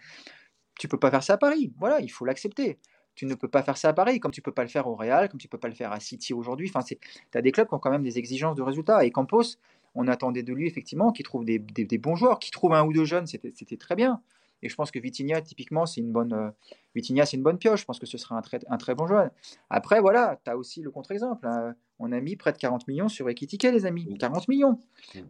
tu 0.78 0.86
peux 0.86 0.98
pas 0.98 1.10
faire 1.10 1.22
ça 1.22 1.34
à 1.34 1.38
Paris, 1.38 1.72
voilà, 1.78 2.00
il 2.00 2.08
faut 2.08 2.24
l'accepter. 2.24 2.78
Tu 3.18 3.26
ne 3.26 3.34
peux 3.34 3.48
pas 3.48 3.64
faire 3.64 3.76
ça 3.76 3.88
à 3.88 3.92
Paris, 3.92 4.20
comme 4.20 4.30
tu 4.30 4.42
peux 4.42 4.52
pas 4.52 4.62
le 4.62 4.68
faire 4.68 4.86
au 4.86 4.94
Real, 4.94 5.28
comme 5.28 5.40
tu 5.40 5.48
peux 5.48 5.58
pas 5.58 5.66
le 5.66 5.74
faire 5.74 5.90
à 5.90 5.98
City 5.98 6.32
aujourd'hui. 6.32 6.70
Enfin, 6.72 6.84
tu 6.84 6.96
as 7.36 7.42
des 7.42 7.50
clubs 7.50 7.66
qui 7.66 7.74
ont 7.74 7.80
quand 7.80 7.90
même 7.90 8.04
des 8.04 8.16
exigences 8.16 8.54
de 8.54 8.62
résultats. 8.62 9.04
Et 9.04 9.10
Campos, 9.10 9.56
on 9.96 10.06
attendait 10.06 10.44
de 10.44 10.52
lui 10.52 10.68
effectivement 10.68 11.10
qu'il 11.10 11.24
trouve 11.24 11.44
des, 11.44 11.58
bons 11.98 12.14
joueurs, 12.14 12.38
qu'il 12.38 12.52
trouve 12.52 12.74
un 12.74 12.84
ou 12.84 12.92
deux 12.92 13.04
jeunes, 13.04 13.26
c'était 13.26 13.76
très 13.76 13.96
bien. 13.96 14.22
Et 14.62 14.68
je 14.68 14.74
pense 14.76 14.92
que 14.92 15.00
Vitinha, 15.00 15.40
typiquement, 15.42 15.84
c'est 15.84 16.00
une 16.00 16.12
bonne 16.12 16.32
euh, 16.32 16.50
c'est 16.94 17.32
une 17.32 17.42
bonne 17.42 17.58
pioche. 17.58 17.80
Je 17.80 17.84
pense 17.86 17.98
que 17.98 18.06
ce 18.06 18.18
sera 18.18 18.36
un 18.36 18.40
très, 18.40 18.60
un 18.68 18.76
très 18.76 18.94
bon 18.94 19.08
joueur. 19.08 19.30
Après, 19.68 20.00
voilà, 20.00 20.38
tu 20.44 20.50
as 20.52 20.56
aussi 20.56 20.80
le 20.80 20.92
contre-exemple. 20.92 21.44
Hein. 21.48 21.74
On 21.98 22.12
a 22.12 22.20
mis 22.20 22.36
près 22.36 22.52
de 22.52 22.58
40 22.58 22.86
millions 22.86 23.08
sur 23.08 23.28
Ekitike, 23.28 23.64
les 23.64 23.84
amis. 23.84 24.16
40 24.16 24.46
millions. 24.46 24.78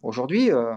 Aujourd'hui, 0.03 0.53
euh, 0.53 0.74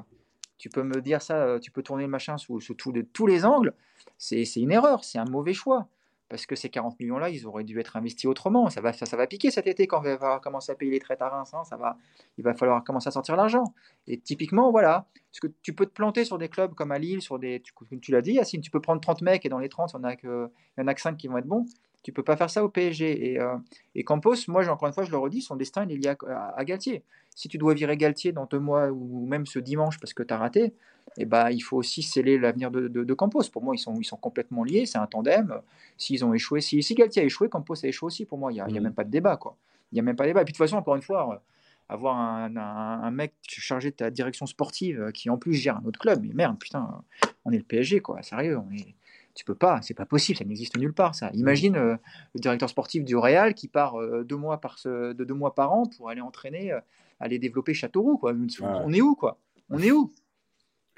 tu 0.57 0.69
peux 0.69 0.83
me 0.83 1.01
dire 1.01 1.21
ça, 1.21 1.43
euh, 1.43 1.59
tu 1.59 1.71
peux 1.71 1.83
tourner 1.83 2.03
le 2.03 2.09
machin 2.09 2.37
sous, 2.37 2.61
sous 2.61 2.73
de, 2.93 3.01
tous 3.01 3.27
les 3.27 3.43
angles. 3.43 3.73
C'est 4.17 4.45
une 4.55 4.71
erreur, 4.71 5.03
c'est 5.03 5.17
un 5.17 5.25
mauvais 5.25 5.53
choix 5.53 5.89
parce 6.31 6.45
que 6.45 6.55
ces 6.55 6.69
40 6.69 6.97
millions-là, 7.01 7.29
ils 7.29 7.45
auraient 7.45 7.65
dû 7.65 7.77
être 7.81 7.97
investis 7.97 8.25
autrement. 8.25 8.69
Ça 8.69 8.79
va, 8.79 8.93
ça, 8.93 9.17
va 9.17 9.27
piquer 9.27 9.51
cet 9.51 9.67
été 9.67 9.85
quand 9.85 9.99
on 9.99 10.15
va 10.15 10.39
commencer 10.39 10.71
à 10.71 10.75
payer 10.75 10.89
les 10.89 10.99
traites 10.99 11.21
à 11.21 11.27
Reims. 11.27 11.53
Hein, 11.53 11.65
ça 11.65 11.75
va, 11.75 11.97
il 12.37 12.43
va 12.45 12.53
falloir 12.53 12.81
commencer 12.85 13.09
à 13.09 13.11
sortir 13.11 13.35
l'argent. 13.35 13.65
Et 14.07 14.17
typiquement, 14.17 14.71
voilà, 14.71 15.07
parce 15.29 15.41
que 15.41 15.47
tu 15.61 15.75
peux 15.75 15.85
te 15.85 15.91
planter 15.91 16.23
sur 16.23 16.37
des 16.37 16.47
clubs 16.47 16.73
comme 16.73 16.93
à 16.93 16.99
Lille, 16.99 17.21
sur 17.21 17.37
des, 17.37 17.61
tu, 18.01 18.11
l'as 18.13 18.21
dit, 18.21 18.31
Yacine, 18.31 18.61
tu 18.61 18.71
peux 18.71 18.79
prendre 18.79 19.01
30 19.01 19.21
mecs 19.23 19.45
et 19.45 19.49
dans 19.49 19.59
les 19.59 19.67
30, 19.67 19.91
il 19.91 19.97
n'y 19.97 20.05
en, 20.05 20.07
a 20.07 20.15
que, 20.15 20.49
en 20.77 20.87
a 20.87 20.93
que 20.93 21.01
5 21.01 21.17
qui 21.17 21.27
vont 21.27 21.37
être 21.37 21.47
bons. 21.47 21.65
Tu 22.01 22.13
peux 22.13 22.23
pas 22.23 22.37
faire 22.37 22.49
ça 22.49 22.63
au 22.63 22.69
PSG. 22.69 23.33
Et, 23.33 23.39
euh, 23.41 23.57
et 23.93 24.05
Campos, 24.05 24.35
moi, 24.47 24.65
encore 24.69 24.87
une 24.87 24.93
fois, 24.93 25.03
je 25.03 25.11
le 25.11 25.17
redis, 25.17 25.41
son 25.41 25.57
destin, 25.57 25.83
il 25.83 25.91
est 25.91 25.97
lié 25.97 26.15
à, 26.29 26.63
Galtier. 26.63 27.03
Si 27.35 27.47
tu 27.47 27.57
dois 27.57 27.73
virer 27.73 27.97
Galtier 27.97 28.31
dans 28.31 28.45
deux 28.45 28.59
mois 28.59 28.89
ou 28.89 29.25
même 29.25 29.45
ce 29.45 29.59
dimanche 29.59 29.99
parce 29.99 30.13
que 30.13 30.23
tu 30.23 30.33
as 30.33 30.37
raté, 30.37 30.73
eh 31.17 31.25
ben, 31.25 31.49
il 31.49 31.61
faut 31.61 31.77
aussi 31.77 32.03
sceller 32.03 32.37
l'avenir 32.37 32.71
de, 32.71 32.87
de, 32.87 33.13
Campos. 33.13 33.43
Pour 33.51 33.63
moi, 33.63 33.75
ils 33.75 33.79
sont, 33.79 33.95
ils 33.99 34.05
sont 34.05 34.17
complètement 34.17 34.63
liés, 34.63 34.85
c'est 34.85 34.97
un 34.97 35.07
tandem. 35.07 35.61
S'ils 35.97 36.23
ont 36.23 36.33
échoué, 36.33 36.61
si, 36.61 36.81
si 36.83 36.93
Galtier 36.93 37.21
a 37.21 37.25
échoué, 37.25 37.49
Campos 37.49 37.83
a 37.83 37.87
échoué 37.87 38.07
aussi. 38.07 38.25
Pour 38.25 38.37
moi, 38.37 38.51
il 38.51 38.55
n'y 38.55 38.61
a, 38.61 38.65
a, 38.65 38.69
mm. 38.69 38.79
même 38.79 38.93
pas 38.93 39.03
de 39.03 39.09
débat. 39.09 39.37
Quoi. 39.37 39.57
Il 39.91 39.95
n'y 39.95 39.99
a 39.99 40.03
même 40.03 40.15
pas 40.15 40.23
de 40.23 40.29
débat. 40.29 40.41
Et 40.41 40.45
puis 40.45 40.53
de 40.53 40.57
toute 40.57 40.65
façon, 40.65 40.77
encore 40.77 40.95
une 40.95 41.01
fois, 41.01 41.41
avoir 41.89 42.17
un, 42.17 42.55
un, 42.55 43.11
mec 43.11 43.33
chargé 43.47 43.91
de 43.91 43.95
ta 43.95 44.09
direction 44.09 44.45
sportive 44.45 45.11
qui 45.13 45.29
en 45.29 45.37
plus 45.37 45.53
gère 45.53 45.77
un 45.77 45.85
autre 45.85 45.99
club, 45.99 46.21
mais 46.23 46.33
merde, 46.33 46.57
putain, 46.59 47.01
on 47.43 47.51
est 47.51 47.57
le 47.57 47.63
PSG, 47.63 47.99
quoi. 47.99 48.21
Sérieux, 48.21 48.57
on 48.57 48.71
est 48.73 48.95
tu 49.33 49.45
peux 49.45 49.55
pas, 49.55 49.81
c'est 49.81 49.93
pas 49.93 50.05
possible, 50.05 50.37
ça 50.37 50.45
n'existe 50.45 50.77
nulle 50.77 50.93
part. 50.93 51.15
Ça. 51.15 51.29
Imagine 51.33 51.75
euh, 51.75 51.95
le 52.33 52.39
directeur 52.39 52.69
sportif 52.69 53.03
du 53.03 53.15
Real 53.15 53.53
qui 53.53 53.67
part 53.67 53.99
euh, 53.99 54.23
deux 54.23 54.35
mois 54.35 54.59
par 54.59 54.77
de 54.83 55.23
deux 55.23 55.33
mois 55.33 55.55
par 55.55 55.71
an 55.73 55.85
pour 55.85 56.09
aller 56.09 56.21
entraîner, 56.21 56.71
euh, 56.71 56.79
aller 57.21 57.39
développer 57.39 57.73
Châteauroux. 57.73 58.17
Quoi. 58.17 58.33
On 58.61 58.93
est 58.93 59.01
où 59.01 59.15
quoi? 59.15 59.39
On 59.69 59.79
est 59.79 59.91
où? 59.91 60.11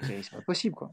C'est 0.00 0.30
pas 0.30 0.42
possible 0.42 0.74
quoi. 0.74 0.90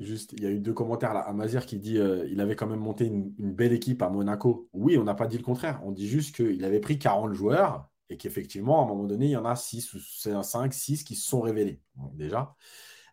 juste, 0.00 0.32
il 0.34 0.42
y 0.42 0.46
a 0.46 0.50
eu 0.50 0.60
deux 0.60 0.74
commentaires 0.74 1.14
là. 1.14 1.20
Amazir 1.20 1.64
qui 1.64 1.78
dit 1.78 1.98
il 2.28 2.40
avait 2.40 2.56
quand 2.56 2.66
même 2.66 2.80
monté 2.80 3.06
une, 3.06 3.32
belle 3.38 3.72
équipe 3.72 4.02
à 4.02 4.10
Monaco. 4.10 4.68
Oui, 4.72 4.98
on 4.98 5.04
n'a 5.04 5.14
pas 5.14 5.26
dit 5.26 5.38
le 5.38 5.44
contraire. 5.44 5.80
On 5.84 5.92
dit 5.92 6.08
juste 6.08 6.36
qu'il 6.36 6.64
avait 6.64 6.80
pris 6.80 6.98
40 6.98 7.32
joueurs 7.32 7.88
et 8.08 8.16
qu'effectivement, 8.16 8.80
à 8.80 8.84
un 8.84 8.88
moment 8.88 9.04
donné, 9.04 9.26
il 9.26 9.30
y 9.32 9.36
en 9.36 9.44
a 9.44 9.56
6 9.56 9.94
ou 9.94 9.98
5, 10.00 10.72
6 10.72 11.04
qui 11.04 11.16
se 11.16 11.28
sont 11.28 11.40
révélés. 11.40 11.80
déjà. 12.14 12.54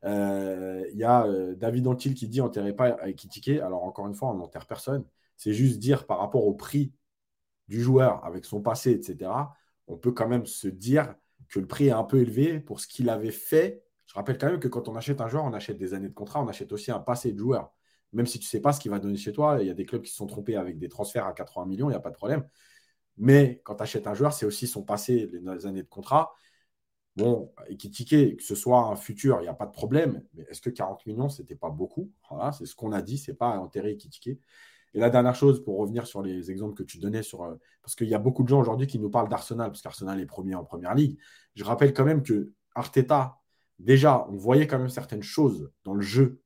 Euh, 0.05 0.85
il 0.91 0.97
y 0.97 1.03
a 1.03 1.25
euh, 1.25 1.55
David 1.55 1.87
Antil 1.87 2.13
qui 2.13 2.27
dit 2.27 2.41
enterrez 2.41 2.73
pas 2.73 3.07
Ekitike. 3.07 3.59
Alors, 3.59 3.83
encore 3.83 4.07
une 4.07 4.15
fois, 4.15 4.29
on 4.29 4.35
n'enterre 4.35 4.67
personne. 4.67 5.05
C'est 5.37 5.53
juste 5.53 5.79
dire 5.79 6.05
par 6.05 6.19
rapport 6.19 6.45
au 6.45 6.53
prix 6.53 6.93
du 7.67 7.81
joueur 7.81 8.23
avec 8.25 8.45
son 8.45 8.61
passé, 8.61 8.91
etc. 8.91 9.31
On 9.93 9.97
peut 9.97 10.11
quand 10.11 10.27
même 10.27 10.45
se 10.47 10.67
dire 10.67 11.15
que 11.49 11.59
le 11.59 11.67
prix 11.67 11.87
est 11.87 11.91
un 11.91 12.03
peu 12.03 12.19
élevé 12.19 12.59
pour 12.59 12.79
ce 12.79 12.87
qu'il 12.87 13.09
avait 13.09 13.31
fait. 13.31 13.83
Je 14.07 14.15
rappelle 14.15 14.37
quand 14.37 14.47
même 14.47 14.59
que 14.59 14.67
quand 14.67 14.87
on 14.87 14.95
achète 14.95 15.21
un 15.21 15.27
joueur, 15.27 15.45
on 15.45 15.53
achète 15.53 15.77
des 15.77 15.93
années 15.93 16.09
de 16.09 16.13
contrat, 16.13 16.41
on 16.41 16.47
achète 16.47 16.71
aussi 16.71 16.91
un 16.91 16.99
passé 16.99 17.31
de 17.31 17.37
joueur. 17.37 17.71
Même 18.11 18.25
si 18.25 18.39
tu 18.39 18.45
ne 18.45 18.49
sais 18.49 18.59
pas 18.59 18.73
ce 18.73 18.79
qu'il 18.79 18.91
va 18.91 18.99
donner 18.99 19.17
chez 19.17 19.33
toi, 19.33 19.57
il 19.61 19.67
y 19.67 19.69
a 19.69 19.73
des 19.73 19.85
clubs 19.85 20.01
qui 20.01 20.09
se 20.09 20.17
sont 20.17 20.25
trompés 20.27 20.55
avec 20.55 20.79
des 20.79 20.89
transferts 20.89 21.25
à 21.25 21.33
80 21.33 21.65
millions, 21.67 21.89
il 21.89 21.93
n'y 21.93 21.97
a 21.97 21.99
pas 21.99 22.09
de 22.09 22.15
problème. 22.15 22.43
Mais 23.17 23.61
quand 23.63 23.75
tu 23.75 23.83
achètes 23.83 24.07
un 24.07 24.15
joueur, 24.15 24.33
c'est 24.33 24.45
aussi 24.45 24.65
son 24.67 24.83
passé, 24.83 25.29
les 25.31 25.65
années 25.67 25.83
de 25.83 25.87
contrat. 25.87 26.33
Bon, 27.15 27.53
Ekitike, 27.67 28.37
que 28.37 28.43
ce 28.43 28.55
soit 28.55 28.87
un 28.87 28.95
futur, 28.95 29.39
il 29.39 29.43
n'y 29.43 29.47
a 29.47 29.53
pas 29.53 29.67
de 29.67 29.71
problème. 29.71 30.23
Mais 30.33 30.43
est-ce 30.49 30.61
que 30.61 30.71
40 30.71 31.05
millions, 31.05 31.29
ce 31.29 31.43
n'était 31.43 31.55
pas 31.55 31.69
beaucoup? 31.69 32.11
Voilà, 32.29 32.51
c'est 32.51 32.65
ce 32.65 32.73
qu'on 32.75 32.91
a 32.91 33.03
dit, 33.03 33.19
ce 33.19 33.29
n'est 33.29 33.37
pas 33.37 33.59
enterrer 33.59 33.91
Ekitike. 33.91 34.39
Et 34.93 34.99
la 34.99 35.09
dernière 35.09 35.35
chose, 35.35 35.63
pour 35.63 35.79
revenir 35.79 36.05
sur 36.05 36.21
les 36.21 36.51
exemples 36.51 36.75
que 36.75 36.83
tu 36.83 36.99
donnais, 36.99 37.21
euh, 37.21 37.55
parce 37.81 37.95
qu'il 37.95 38.07
y 38.07 38.13
a 38.13 38.19
beaucoup 38.19 38.43
de 38.43 38.47
gens 38.47 38.59
aujourd'hui 38.59 38.87
qui 38.87 38.99
nous 38.99 39.09
parlent 39.09 39.29
d'Arsenal, 39.29 39.69
parce 39.69 39.81
qu'Arsenal 39.81 40.19
est 40.19 40.25
premier 40.25 40.55
en 40.55 40.63
première 40.63 40.93
ligue. 40.93 41.17
Je 41.55 41.63
rappelle 41.63 41.93
quand 41.93 42.05
même 42.05 42.21
que 42.21 42.51
Arteta, 42.75 43.37
déjà, 43.79 44.27
on 44.29 44.35
voyait 44.35 44.67
quand 44.67 44.77
même 44.77 44.89
certaines 44.89 45.23
choses 45.23 45.71
dans 45.83 45.93
le 45.93 46.01
jeu, 46.01 46.41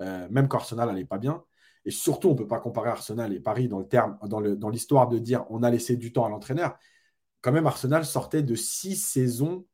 euh, 0.00 0.28
même 0.30 0.48
qu'Arsenal 0.48 0.88
n'allait 0.88 1.04
pas 1.04 1.18
bien. 1.18 1.42
Et 1.84 1.90
surtout, 1.90 2.28
on 2.28 2.32
ne 2.32 2.38
peut 2.38 2.46
pas 2.46 2.60
comparer 2.60 2.90
Arsenal 2.90 3.32
et 3.32 3.40
Paris 3.40 3.68
dans 3.68 3.78
le 3.78 3.88
terme, 3.88 4.18
dans 4.28 4.68
l'histoire 4.68 5.08
de 5.08 5.18
dire 5.18 5.44
on 5.48 5.62
a 5.62 5.70
laissé 5.70 5.96
du 5.96 6.12
temps 6.12 6.26
à 6.26 6.28
l'entraîneur. 6.28 6.78
Quand 7.40 7.52
même, 7.52 7.66
Arsenal 7.66 8.04
sortait 8.04 8.42
de 8.42 8.54
six 8.54 8.96
saisons 8.96 9.64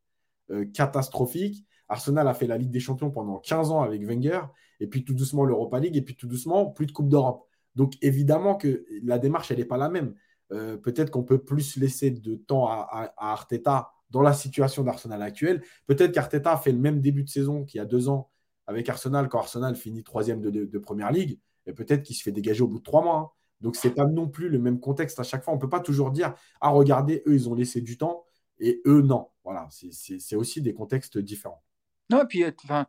euh, 0.51 0.65
catastrophique. 0.67 1.67
Arsenal 1.89 2.29
a 2.29 2.35
fait 2.35 2.47
la 2.47 2.59
Ligue 2.59 2.71
des 2.71 2.81
Champions 2.81 3.11
pendant 3.11 3.39
15 3.39 3.71
ans 3.73 3.83
avec 3.83 4.03
Wenger, 4.05 4.43
et 4.81 4.87
puis 4.87 5.05
tout 5.05 5.15
doucement 5.15 5.45
l'Europa 5.45 5.81
League, 5.81 5.97
et 5.97 6.03
puis 6.03 6.17
tout 6.17 6.29
doucement 6.29 6.67
plus 6.67 6.87
de 6.87 6.93
Coupe 6.93 7.09
d'Europe. 7.09 7.49
Donc 7.77 7.95
évidemment 8.03 8.57
que 8.57 8.85
la 9.05 9.19
démarche, 9.19 9.51
elle 9.51 9.59
n'est 9.59 9.65
pas 9.65 9.77
la 9.77 9.89
même. 9.89 10.15
Euh, 10.53 10.77
peut-être 10.77 11.11
qu'on 11.11 11.23
peut 11.23 11.39
plus 11.39 11.77
laisser 11.77 12.11
de 12.11 12.35
temps 12.35 12.67
à, 12.69 13.13
Arteta 13.17 13.93
dans 14.11 14.23
la 14.23 14.33
situation 14.33 14.83
d'Arsenal 14.83 15.23
actuelle. 15.23 15.63
Peut-être 15.87 16.13
qu'Arteta 16.13 16.57
fait 16.57 16.73
le 16.73 16.79
même 16.79 17.01
début 17.01 17.23
de 17.25 17.29
saison 17.29 17.65
qu'il 17.65 17.79
y 17.79 17.81
a 17.81 17.85
deux 17.85 18.09
ans 18.09 18.31
avec 18.67 18.89
Arsenal, 18.89 19.29
quand 19.29 19.39
Arsenal 19.39 19.77
finit 19.77 20.03
troisième 20.03 20.41
de, 20.41 20.79
Première 20.79 21.13
Ligue, 21.13 21.39
et 21.67 21.73
peut-être 21.73 22.03
qu'il 22.03 22.17
se 22.17 22.23
fait 22.23 22.33
dégager 22.33 22.63
au 22.63 22.69
bout 22.69 22.79
de 22.79 22.85
trois 22.85 23.03
mois. 23.03 23.19
Hein. 23.19 23.31
Donc, 23.61 23.77
ce 23.77 23.87
n'est 23.87 23.95
pas 23.95 24.07
non 24.07 24.29
plus 24.29 24.49
le 24.49 24.59
même 24.59 24.81
contexte 24.81 25.21
à 25.21 25.23
chaque 25.23 25.45
fois. 25.45 25.53
On 25.53 25.57
ne 25.57 25.61
peut 25.61 25.69
pas 25.69 25.81
toujours 25.81 26.11
dire 26.11 26.35
Ah, 26.61 26.71
regardez, 26.71 27.23
eux, 27.27 27.35
ils 27.35 27.49
ont 27.49 27.55
laissé 27.55 27.81
du 27.81 27.97
temps 27.97 28.25
et 28.59 28.83
eux, 28.87 29.03
non. 29.03 29.29
Voilà, 29.45 29.69
c'est 29.71 30.37
aussi 30.37 30.63
des 30.63 30.75
contextes 30.75 31.19
différents. 31.19 31.63
Non, 32.11 32.23
et 32.23 32.27
puis, 32.27 32.45
euh, 32.45 32.51
enfin, 32.65 32.87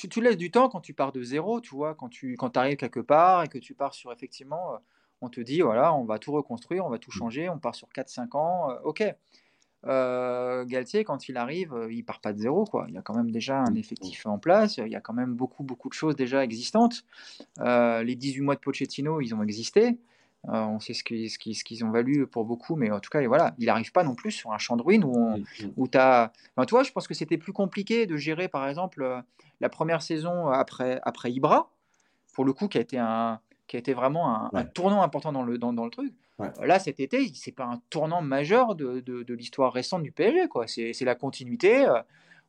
tu, 0.00 0.08
tu, 0.08 0.20
laisses 0.20 0.36
du 0.36 0.50
temps 0.50 0.68
quand 0.68 0.80
tu 0.80 0.94
pars 0.94 1.12
de 1.12 1.22
zéro, 1.22 1.60
tu 1.60 1.74
vois, 1.74 1.94
quand 1.94 2.08
tu 2.08 2.36
quand 2.36 2.56
arrives 2.56 2.76
quelque 2.76 3.00
part 3.00 3.44
et 3.44 3.48
que 3.48 3.58
tu 3.58 3.74
pars 3.74 3.94
sur, 3.94 4.12
effectivement, 4.12 4.74
euh, 4.74 4.78
on 5.20 5.28
te 5.28 5.40
dit, 5.40 5.60
voilà, 5.60 5.94
on 5.94 6.04
va 6.04 6.18
tout 6.18 6.32
reconstruire, 6.32 6.86
on 6.86 6.90
va 6.90 6.98
tout 6.98 7.10
mm. 7.10 7.18
changer, 7.18 7.48
on 7.48 7.58
part 7.58 7.74
sur 7.74 7.88
4-5 7.88 8.36
ans, 8.36 8.70
euh, 8.70 8.78
ok. 8.84 9.04
euh, 9.86 10.64
Galtier, 10.64 11.04
quand 11.04 11.28
il 11.28 11.36
arrive, 11.36 11.74
euh, 11.74 11.92
il 11.92 12.04
part 12.04 12.20
pas 12.20 12.32
de 12.32 12.38
zéro. 12.38 12.64
Quoi. 12.64 12.86
Il 12.88 12.94
y 12.94 12.98
a 12.98 13.02
quand 13.02 13.14
même 13.14 13.30
déjà 13.30 13.58
un 13.58 13.74
effectif 13.74 14.26
en 14.26 14.38
place. 14.38 14.78
Il 14.78 14.88
y 14.88 14.96
a 14.96 15.00
quand 15.00 15.14
même 15.14 15.34
beaucoup, 15.34 15.64
beaucoup 15.64 15.88
de 15.88 15.94
choses 15.94 16.16
déjà 16.16 16.44
existantes. 16.44 17.04
Euh, 17.60 18.02
les 18.02 18.16
18 18.16 18.40
mois 18.42 18.54
de 18.54 18.60
Pochettino, 18.60 19.20
ils 19.20 19.34
ont 19.34 19.42
existé. 19.42 19.98
On 20.44 20.80
sait 20.80 20.94
ce 20.94 21.04
qu'ils 21.04 21.30
ce 21.30 21.84
ont 21.84 21.90
valu 21.90 22.26
pour 22.26 22.44
beaucoup, 22.44 22.76
mais 22.76 22.90
en 22.90 23.00
tout 23.00 23.10
cas, 23.10 23.26
voilà, 23.26 23.54
il 23.58 23.66
n'arrive 23.66 23.92
pas 23.92 24.04
non 24.04 24.14
plus 24.14 24.30
sur 24.30 24.52
un 24.52 24.58
champ 24.58 24.76
de 24.76 24.82
ruines 24.82 25.04
où, 25.04 25.36
où 25.76 25.88
tu 25.88 25.98
as. 25.98 26.32
Enfin, 26.56 26.66
toi, 26.66 26.82
je 26.82 26.92
pense 26.92 27.06
que 27.06 27.14
c'était 27.14 27.38
plus 27.38 27.52
compliqué 27.52 28.06
de 28.06 28.16
gérer, 28.16 28.48
par 28.48 28.66
exemple, 28.68 29.22
la 29.60 29.68
première 29.68 30.02
saison 30.02 30.48
après, 30.48 31.00
après 31.02 31.30
Ibra, 31.30 31.70
pour 32.32 32.44
le 32.44 32.52
coup, 32.52 32.68
qui 32.68 32.78
a 32.78 32.80
été, 32.80 32.98
un, 32.98 33.40
qui 33.66 33.76
a 33.76 33.78
été 33.78 33.92
vraiment 33.92 34.54
un, 34.54 34.64
tournant 34.64 35.02
important 35.02 35.32
dans 35.32 35.42
le, 35.42 35.58
dans, 35.58 35.72
dans 35.72 35.84
le 35.84 35.90
truc. 35.90 36.12
Là, 36.62 36.78
cet 36.78 37.00
été, 37.00 37.30
c'est 37.34 37.52
pas 37.52 37.64
un 37.64 37.82
tournant 37.90 38.22
majeur 38.22 38.74
de, 38.74 39.00
de, 39.00 39.34
l'histoire 39.34 39.72
récente 39.72 40.02
du 40.02 40.12
PSG. 40.12 40.48
C'est 40.66 41.04
la 41.04 41.14
continuité. 41.14 41.84
Euh, 41.84 42.00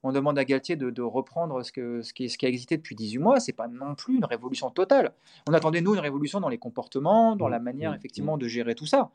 on 0.03 0.11
demande 0.11 0.37
à 0.39 0.45
Galtier 0.45 0.75
de, 0.75 1.01
reprendre 1.01 1.63
ce, 1.63 1.71
que, 1.71 2.01
ce, 2.01 2.13
qui, 2.13 2.29
ce 2.29 2.37
qui 2.37 2.45
a 2.45 2.49
existé 2.49 2.77
depuis 2.77 2.95
18 2.95 3.19
mois. 3.19 3.39
C'est 3.39 3.53
pas 3.53 3.67
non 3.67 3.95
plus 3.95 4.17
une 4.17 4.25
révolution 4.25 4.69
totale. 4.71 5.13
On 5.47 5.53
attendait, 5.53 5.81
nous, 5.81 5.93
une 5.93 5.99
révolution 5.99 6.39
dans 6.39 6.49
les 6.49 6.57
comportements, 6.57 7.35
dans 7.35 7.47
la 7.47 7.59
mmh, 7.59 7.63
manière, 7.63 7.91
mmh, 7.91 7.95
effectivement, 7.95 8.35
mmh. 8.35 8.39
de 8.39 8.47
gérer 8.47 8.75
tout 8.75 8.85
ça. 8.85 9.11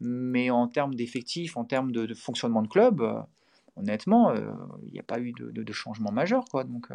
Mais 0.00 0.50
en 0.50 0.68
termes 0.68 0.94
d'effectifs, 0.94 1.56
en 1.56 1.64
termes 1.64 1.90
de, 1.90 2.12
fonctionnement 2.14 2.62
de 2.62 2.68
club, 2.68 3.00
euh, 3.00 3.20
honnêtement, 3.76 4.30
euh, 4.30 4.52
il 4.86 4.92
n'y 4.92 5.00
a 5.00 5.04
pas 5.04 5.20
eu 5.20 5.32
de, 5.32 5.72
changement 5.72 6.12
majeur. 6.12 6.44
Quoi. 6.50 6.64
Donc, 6.64 6.88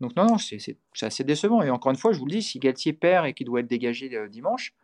donc 0.00 0.16
non, 0.16 0.26
non, 0.26 0.38
c'est 0.38 0.76
assez 1.00 1.24
décevant. 1.24 1.62
Et 1.62 1.70
encore 1.70 1.92
une 1.92 1.98
fois, 1.98 2.12
je 2.12 2.18
vous 2.18 2.26
le 2.26 2.32
dis, 2.32 2.42
si 2.42 2.58
Galtier 2.58 2.92
perd 2.92 3.26
et 3.26 3.34
qu'il 3.34 3.46
doit 3.46 3.60
être 3.60 3.68
dégagé 3.68 4.10
dimanche, 4.28 4.74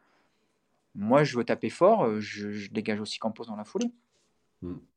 moi, 0.99 1.23
je 1.23 1.37
veux 1.37 1.45
taper 1.45 1.71
fort, 1.71 2.05
euh, 2.05 2.21
je, 2.21 2.71
dégage 2.71 3.01
aussi 3.01 3.19
Campos 3.21 3.45
dans 3.45 3.57
la 3.57 3.65
foulée. 3.65 3.93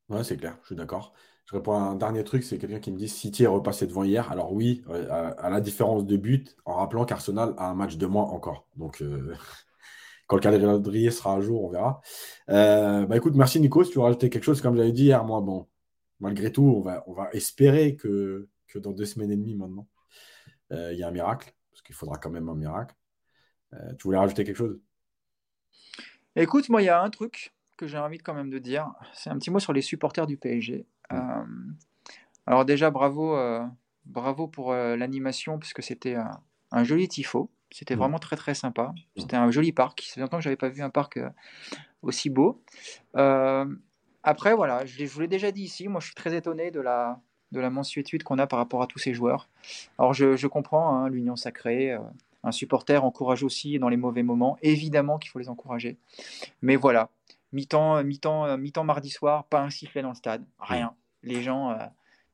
Ouais, 0.10 0.24
c'est 0.24 0.36
clair, 0.36 0.58
je 0.62 0.68
suis 0.68 0.76
d'accord. 0.76 1.14
Je 1.52 1.58
réponds 1.58 1.74
à 1.74 1.80
un 1.80 1.96
dernier 1.96 2.24
truc, 2.24 2.44
c'est 2.44 2.58
quelqu'un 2.58 2.80
qui 2.80 2.94
me 2.94 2.98
dit 2.98 3.10
City 3.10 3.44
est 3.44 3.48
repassé 3.48 3.86
devant 3.86 4.06
hier. 4.06 4.32
Alors 4.32 4.54
oui, 4.54 4.86
à, 5.10 5.50
la 5.50 5.60
différence 5.60 6.06
de 6.06 6.16
but, 6.16 6.56
en 6.64 6.76
rappelant 6.76 7.04
qu'Arsenal 7.04 7.54
a 7.58 7.70
un 7.70 7.74
match 7.74 7.98
de 7.98 8.06
moins 8.06 8.24
encore. 8.24 8.70
Donc 8.78 9.02
euh, 9.02 9.36
quand 10.28 10.38
le 10.38 10.42
calendrier 10.42 11.12
sera 11.12 11.36
à 11.36 11.42
jour, 11.42 11.66
on 11.66 11.70
verra. 11.70 12.00
Euh, 12.48 13.06
bah 13.06 13.18
écoute, 13.18 13.36
merci 13.36 13.60
Nico, 13.60 13.84
si 13.84 13.92
tu 13.92 13.98
veux 13.98 14.04
rajouter 14.06 14.30
quelque 14.30 14.46
chose, 14.46 14.62
comme 14.62 14.78
j'avais 14.78 14.94
dit 14.94 15.04
hier, 15.04 15.26
moi, 15.26 15.42
bon, 15.42 15.68
malgré 16.22 16.54
tout, 16.54 16.64
on 16.64 16.80
va, 16.80 17.04
on 17.08 17.12
va 17.12 17.30
espérer 17.34 17.98
que, 17.98 18.48
que 18.70 18.80
dans 18.80 18.94
deux 18.94 19.06
semaines 19.06 19.32
et 19.32 19.38
demie 19.38 19.56
maintenant, 19.56 19.90
il 20.70 20.96
y 20.96 21.04
a 21.04 21.10
un 21.10 21.12
miracle, 21.12 21.54
parce 21.70 21.82
qu'il 21.82 21.96
faudra 21.96 22.16
quand 22.16 22.30
même 22.30 22.48
un 22.48 22.56
miracle. 22.56 22.96
tu 24.00 24.04
voulais 24.06 24.20
rajouter 24.20 24.46
quelque 24.46 24.56
chose? 24.56 24.80
Écoute, 26.38 26.70
moi, 26.70 26.82
il 26.82 26.86
y 26.86 26.90
a 26.90 27.02
un 27.02 27.10
truc 27.10 27.54
que 27.76 27.88
j'ai 27.88 27.98
envie 27.98 28.20
quand 28.20 28.34
même 28.34 28.50
de 28.50 28.58
dire. 28.58 28.90
C'est 29.12 29.30
un 29.30 29.38
petit 29.38 29.52
mot 29.52 29.60
sur 29.60 29.74
les 29.74 29.82
supporters 29.82 30.28
du 30.28 30.38
PSG. 30.38 30.86
Euh, 31.14 31.44
alors 32.46 32.66
déjà, 32.66 32.90
bravo, 32.90 33.36
euh, 33.36 33.66
bravo 34.06 34.48
pour 34.48 34.72
euh, 34.72 34.96
l'animation, 34.96 35.60
puisque 35.60 35.84
c'était 35.84 36.16
un, 36.72 36.84
joli 36.84 37.08
tifo. 37.08 37.50
C'était 37.74 37.96
vraiment 37.96 38.20
très 38.20 38.36
très 38.36 38.54
sympa. 38.54 38.94
C'était 39.16 39.38
un 39.38 39.50
joli 39.50 39.72
parc. 39.72 40.02
Ça 40.02 40.16
fait 40.16 40.22
longtemps 40.22 40.38
que 40.38 40.44
je 40.44 40.50
n'avais 40.50 40.58
pas 40.58 40.68
vu 40.68 40.82
un 40.82 40.90
parc 40.90 41.20
aussi 42.02 42.30
beau. 42.30 42.62
après, 43.14 44.54
voilà, 44.54 44.86
je, 44.86 45.06
vous 45.06 45.22
l'ai 45.22 45.28
déjà 45.28 45.52
dit 45.52 45.64
ici, 45.64 45.88
moi 45.88 46.02
je 46.02 46.08
suis 46.08 46.16
très 46.16 46.36
étonné 46.36 46.70
de 46.70 46.82
la, 46.82 47.22
de 47.54 47.62
la 47.62 47.70
mansuétude 47.70 48.24
qu'on 48.24 48.40
a 48.40 48.48
par 48.48 48.60
rapport 48.60 48.82
à 48.82 48.88
tous 48.88 49.00
ces 49.00 49.14
joueurs. 49.14 49.48
Alors 49.98 50.14
je, 50.14 50.48
comprends 50.48 50.96
hein, 50.96 51.08
l'union 51.08 51.38
sacrée, 51.38 51.98
un 52.44 52.52
supporter 52.52 53.06
encourage 53.06 53.42
aussi 53.42 53.80
dans 53.80 53.88
les 53.88 53.98
mauvais 53.98 54.24
moments. 54.24 54.58
Évidemment 54.62 55.18
qu'il 55.18 55.32
faut 55.32 55.40
les 55.40 55.48
encourager. 55.48 55.98
Mais 56.62 56.76
voilà, 56.76 57.10
mi-temps, 57.54 58.04
mi-temps, 58.04 58.58
mi-temps 58.58 58.84
mardi 58.84 59.10
soir, 59.10 59.46
pas 59.46 59.62
un 59.62 59.70
sifflet 59.70 60.02
dans 60.02 60.10
le 60.10 60.16
stade, 60.16 60.44
rien. 60.60 60.94
Les 61.24 61.42
gens, 61.42 61.72
euh, 61.72 61.86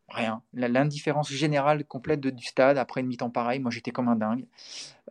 rien. 0.09 0.41
L'indifférence 0.53 1.31
générale 1.31 1.85
complète 1.85 2.21
du 2.21 2.45
stade 2.45 2.77
après 2.77 3.01
une 3.01 3.07
mi-temps 3.07 3.29
pareil. 3.29 3.59
Moi, 3.59 3.71
j'étais 3.71 3.91
comme 3.91 4.07
un 4.07 4.15
dingue. 4.15 4.45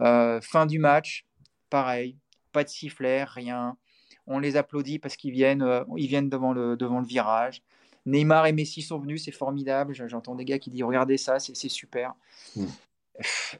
Euh, 0.00 0.40
fin 0.40 0.66
du 0.66 0.78
match, 0.78 1.26
pareil, 1.70 2.16
pas 2.52 2.64
de 2.64 2.68
sifflet, 2.68 3.24
rien. 3.24 3.76
On 4.26 4.38
les 4.38 4.56
applaudit 4.56 4.98
parce 4.98 5.16
qu'ils 5.16 5.32
viennent, 5.32 5.62
euh, 5.62 5.84
ils 5.96 6.08
viennent 6.08 6.28
devant 6.28 6.52
le, 6.52 6.76
devant 6.76 7.00
le 7.00 7.06
virage. 7.06 7.62
Neymar 8.06 8.46
et 8.46 8.52
Messi 8.52 8.82
sont 8.82 8.98
venus, 8.98 9.24
c'est 9.24 9.32
formidable. 9.32 9.92
J'entends 9.94 10.36
des 10.36 10.44
gars 10.44 10.58
qui 10.58 10.70
disent 10.70 10.84
regardez 10.84 11.16
ça, 11.16 11.38
c'est 11.38 11.68
super. 11.68 12.14
Mm. 12.54 12.66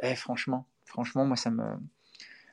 Eh, 0.03 0.15
franchement, 0.15 0.67
Franchement, 0.87 1.27
moi, 1.27 1.37
ça 1.37 1.51
me. 1.51 1.63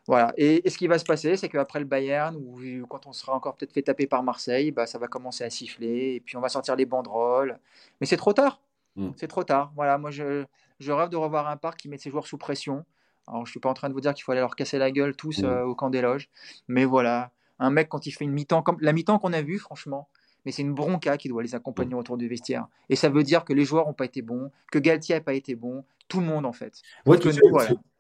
Voilà. 0.08 0.34
Et, 0.38 0.70
ce 0.70 0.78
qui 0.78 0.88
va 0.88 1.00
se 1.00 1.06
passer, 1.06 1.38
c'est 1.38 1.50
qu'après 1.50 1.80
le 1.80 1.86
Bayern, 1.86 2.36
ou 2.36 2.86
quand 2.88 3.08
on 3.08 3.14
sera 3.14 3.34
encore 3.34 3.56
peut-être 3.56 3.74
fait 3.74 3.84
taper 3.84 4.06
par 4.06 4.24
Marseille, 4.24 4.72
bah, 4.72 4.86
ça 4.86 4.98
va 4.98 5.08
commencer 5.08 5.44
à 5.44 5.50
siffler, 5.50 6.16
et 6.16 6.20
puis 6.20 6.36
on 6.36 6.42
va 6.42 6.50
sortir 6.50 6.76
les 6.76 6.86
banderoles. 6.86 7.60
Mais 8.02 8.08
c'est 8.08 8.18
trop 8.18 8.34
tard. 8.34 8.62
Hmm. 8.96 9.12
C'est 9.16 9.28
trop 9.28 9.44
tard. 9.44 9.72
Voilà, 9.76 9.98
moi, 9.98 10.12
je, 10.12 10.46
je, 10.80 10.92
rêve 10.92 11.10
de 11.10 11.16
revoir 11.16 11.48
un 11.48 11.58
parc 11.58 11.80
qui 11.80 11.90
met 11.90 11.98
ses 11.98 12.10
joueurs 12.10 12.28
sous 12.28 12.38
pression. 12.38 12.86
Alors, 13.28 13.46
je 13.46 13.52
suis 13.52 13.60
pas 13.60 13.70
en 13.70 13.74
train 13.74 13.90
de 13.90 13.94
vous 13.94 14.02
dire 14.02 14.14
qu'il 14.14 14.24
faut 14.24 14.34
aller 14.34 14.42
leur 14.42 14.56
casser 14.56 14.78
la 14.78 14.92
gueule 14.92 15.16
tous 15.16 15.42
hmm. 15.42 15.46
euh, 15.46 15.66
au 15.66 15.76
camp 15.76 15.90
des 15.90 16.02
loges. 16.02 16.30
Mais 16.68 16.84
voilà, 16.84 17.32
un 17.60 17.70
mec, 17.70 17.88
quand 17.88 18.06
il 18.06 18.12
fait 18.12 18.26
une 18.26 18.34
mi-temps, 18.34 18.62
comme 18.62 18.78
la 18.82 18.92
mi-temps 18.92 19.20
qu'on 19.20 19.34
a 19.34 19.42
vue, 19.42 19.58
franchement, 19.58 20.10
mais 20.46 20.52
c'est 20.52 20.62
une 20.62 20.74
bronca 20.74 21.18
qui 21.18 21.30
doit 21.30 21.42
les 21.42 21.56
accompagner 21.56 21.96
hmm. 21.96 22.00
autour 22.00 22.18
du 22.18 22.28
vestiaire. 22.28 22.68
Et 22.90 22.98
ça 22.98 23.08
veut 23.08 23.24
dire 23.24 23.46
que 23.46 23.54
les 23.54 23.64
joueurs 23.64 23.88
n'ont 23.88 23.94
pas 23.94 24.06
été 24.06 24.22
bons, 24.22 24.52
que 24.70 24.80
Galtier 24.80 25.16
n'a 25.16 25.22
pas 25.22 25.34
été 25.34 25.56
bon, 25.56 25.86
tout 26.10 26.20
le 26.20 26.26
monde 26.26 26.46
en 26.46 26.54
fait. 26.54 26.82
Ouais, 27.06 27.18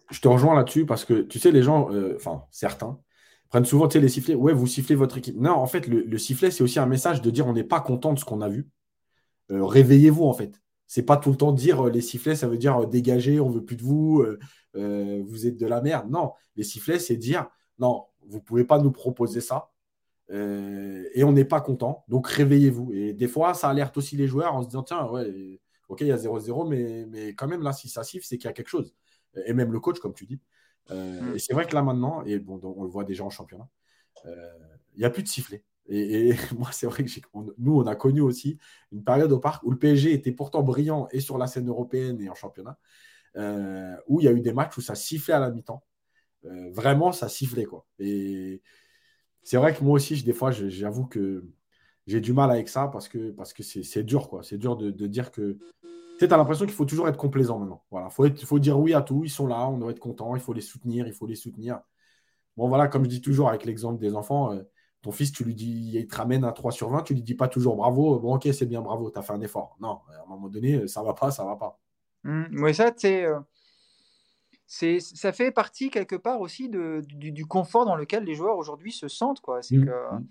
je 0.09 0.19
te 0.19 0.27
rejoins 0.27 0.55
là-dessus 0.55 0.85
parce 0.85 1.05
que 1.05 1.21
tu 1.21 1.39
sais, 1.39 1.51
les 1.51 1.63
gens, 1.63 1.91
euh, 1.91 2.13
enfin 2.15 2.43
certains, 2.51 2.99
prennent 3.49 3.65
souvent 3.65 3.87
les 3.93 4.09
sifflets. 4.09 4.35
Ouais, 4.35 4.53
vous 4.53 4.67
sifflez 4.67 4.95
votre 4.95 5.17
équipe. 5.17 5.39
Non, 5.39 5.51
en 5.51 5.67
fait, 5.67 5.87
le, 5.87 6.17
sifflet, 6.17 6.51
c'est 6.51 6.63
aussi 6.63 6.79
un 6.79 6.85
message 6.85 7.21
de 7.21 7.29
dire 7.29 7.47
on 7.47 7.53
n'est 7.53 7.63
pas 7.63 7.81
content 7.81 8.13
de 8.13 8.19
ce 8.19 8.25
qu'on 8.25 8.41
a 8.41 8.49
vu. 8.49 8.69
Euh, 9.51 9.65
réveillez-vous, 9.65 10.23
en 10.23 10.33
fait. 10.33 10.61
C'est 10.87 11.03
pas 11.03 11.17
tout 11.17 11.31
le 11.31 11.37
temps 11.37 11.51
dire 11.53 11.87
euh, 11.87 11.89
les 11.89 12.01
sifflets, 12.01 12.35
ça 12.35 12.47
veut 12.47 12.57
dire 12.57 12.87
dégager, 12.87 13.39
on 13.39 13.49
veut 13.49 13.63
plus 13.63 13.75
de 13.75 13.83
vous, 13.83 14.25
vous 14.73 15.47
êtes 15.47 15.57
de 15.57 15.67
la 15.67 15.81
merde. 15.81 16.09
Non, 16.09 16.33
les 16.55 16.63
sifflets, 16.63 16.99
c'est 16.99 17.17
dire 17.17 17.47
non, 17.79 18.05
vous 18.27 18.41
pouvez 18.41 18.63
pas 18.63 18.79
nous 18.79 18.91
proposer 18.91 19.41
ça. 19.41 19.71
et 20.29 21.23
on 21.23 21.31
n'est 21.31 21.45
pas 21.45 21.61
content. 21.61 22.03
Donc 22.07 22.27
réveillez-vous. 22.27 22.91
Et 22.93 23.13
des 23.13 23.27
fois, 23.27 23.53
ça 23.53 23.69
alerte 23.69 23.97
aussi 23.97 24.17
les 24.17 24.27
joueurs 24.27 24.55
en 24.55 24.63
se 24.63 24.67
disant 24.67 24.83
tiens, 24.83 25.07
ouais, 25.09 25.59
ok, 25.89 26.01
il 26.01 26.07
y 26.07 26.11
a 26.11 26.17
0-0, 26.17 26.67
mais, 26.69 27.05
mais 27.07 27.35
quand 27.35 27.47
même, 27.47 27.61
là, 27.61 27.73
si 27.73 27.89
ça 27.89 28.03
siffle, 28.03 28.25
c'est 28.25 28.37
qu'il 28.37 28.45
y 28.45 28.49
a 28.49 28.53
quelque 28.53 28.69
chose 28.69 28.93
et 29.45 29.53
même 29.53 29.71
le 29.71 29.79
coach, 29.79 29.99
comme 29.99 30.13
tu 30.13 30.25
dis. 30.25 30.39
Euh, 30.91 31.21
mm. 31.21 31.35
Et 31.35 31.39
c'est 31.39 31.53
vrai 31.53 31.65
que 31.65 31.75
là 31.75 31.81
maintenant, 31.81 32.23
et 32.23 32.39
bon, 32.39 32.59
on 32.63 32.83
le 32.83 32.89
voit 32.89 33.03
déjà 33.03 33.23
en 33.23 33.29
championnat, 33.29 33.67
euh, 34.25 34.51
il 34.95 34.99
n'y 34.99 35.05
a 35.05 35.09
plus 35.09 35.23
de 35.23 35.27
sifflet. 35.27 35.63
Et, 35.87 36.33
moi, 36.57 36.69
c'est 36.71 36.87
vrai 36.87 37.03
que 37.03 37.09
nous, 37.57 37.79
on 37.79 37.85
a 37.87 37.95
connu 37.95 38.21
aussi 38.21 38.57
une 38.91 39.03
période 39.03 39.31
au 39.31 39.39
parc 39.39 39.63
où 39.63 39.71
le 39.71 39.77
PSG 39.77 40.13
était 40.13 40.31
pourtant 40.31 40.63
brillant 40.63 41.07
et 41.11 41.19
sur 41.19 41.37
la 41.37 41.47
scène 41.47 41.67
européenne 41.67 42.21
et 42.21 42.29
en 42.29 42.35
championnat, 42.35 42.77
euh, 43.35 43.95
où 44.07 44.19
il 44.19 44.25
y 44.25 44.27
a 44.27 44.31
eu 44.31 44.41
des 44.41 44.53
matchs 44.53 44.77
où 44.77 44.81
ça 44.81 44.95
sifflait 44.95 45.33
à 45.33 45.39
la 45.39 45.51
mi-temps. 45.51 45.83
vraiment, 46.71 47.11
ça 47.11 47.29
sifflait. 47.29 47.65
Quoi. 47.65 47.85
Et 47.99 48.61
c'est 49.43 49.57
vrai 49.57 49.73
que 49.73 49.83
moi 49.83 49.93
aussi, 49.93 50.21
des 50.23 50.33
fois, 50.33 50.51
j'avoue 50.51 51.05
que 51.05 51.45
j'ai 52.05 52.19
du 52.19 52.33
mal 52.33 52.51
avec 52.51 52.67
ça 52.67 52.87
parce 52.87 53.07
que 53.07 53.31
parce 53.31 53.53
que 53.53 53.63
c'est 53.63 54.03
dur. 54.03 54.29
quoi. 54.29 54.43
C'est 54.43 54.57
dur 54.57 54.75
de, 54.75 54.91
de, 54.91 55.07
dire 55.07 55.31
que 55.31 55.57
tu 56.19 56.25
as 56.25 56.37
l'impression 56.37 56.65
qu'il 56.65 56.73
faut 56.73 56.85
toujours 56.85 57.07
être 57.07 57.17
complaisant 57.17 57.59
maintenant. 57.59 57.83
Voilà, 57.91 58.09
faut, 58.09 58.27
faut 58.45 58.59
dire 58.59 58.79
oui 58.79 58.93
à 58.93 59.01
tout. 59.01 59.23
Ils 59.23 59.29
sont 59.29 59.47
là, 59.47 59.67
on 59.67 59.77
doit 59.77 59.91
être 59.91 59.99
content. 59.99 60.35
Il 60.35 60.41
faut 60.41 60.53
les 60.53 60.61
soutenir, 60.61 61.07
il 61.07 61.13
faut 61.13 61.25
les 61.25 61.35
soutenir. 61.35 61.79
Bon, 62.57 62.67
voilà, 62.67 62.87
comme 62.87 63.03
je 63.03 63.09
dis 63.09 63.21
toujours 63.21 63.49
avec 63.49 63.65
l'exemple 63.65 63.99
des 63.99 64.15
enfants, 64.15 64.53
euh, 64.53 64.63
ton 65.01 65.11
fils, 65.11 65.31
tu 65.31 65.43
lui 65.43 65.55
dis, 65.55 65.91
il 65.95 66.07
te 66.07 66.15
ramène 66.15 66.45
à 66.45 66.51
3 66.51 66.71
sur 66.71 66.89
20, 66.89 67.03
tu 67.03 67.13
lui 67.13 67.23
dis 67.23 67.35
pas 67.35 67.47
toujours 67.47 67.75
bravo. 67.75 68.19
Bon, 68.19 68.35
ok, 68.35 68.47
c'est 68.53 68.65
bien, 68.65 68.81
bravo, 68.81 69.09
tu 69.11 69.19
as 69.19 69.21
fait 69.21 69.33
un 69.33 69.41
effort. 69.41 69.75
Non, 69.81 69.99
à 70.09 70.23
un 70.23 70.29
moment 70.29 70.49
donné, 70.49 70.87
ça 70.87 71.03
va 71.03 71.13
pas, 71.13 71.31
ça 71.31 71.43
va 71.43 71.55
pas. 71.55 71.79
Mmh, 72.23 72.73
ça, 72.73 72.93
euh, 73.05 73.39
c'est. 74.65 74.99
ça 74.99 75.33
fait 75.33 75.51
partie 75.51 75.89
quelque 75.89 76.15
part 76.15 76.39
aussi 76.39 76.69
de, 76.69 77.01
du, 77.05 77.45
confort 77.45 77.85
dans 77.85 77.95
lequel 77.95 78.23
les 78.23 78.35
joueurs 78.35 78.57
aujourd'hui 78.57 78.91
se 78.91 79.07
sentent. 79.07 79.41
C'est 79.61 79.77
mmh, 79.77 79.85
que 79.85 80.15
mmh. 80.15 80.27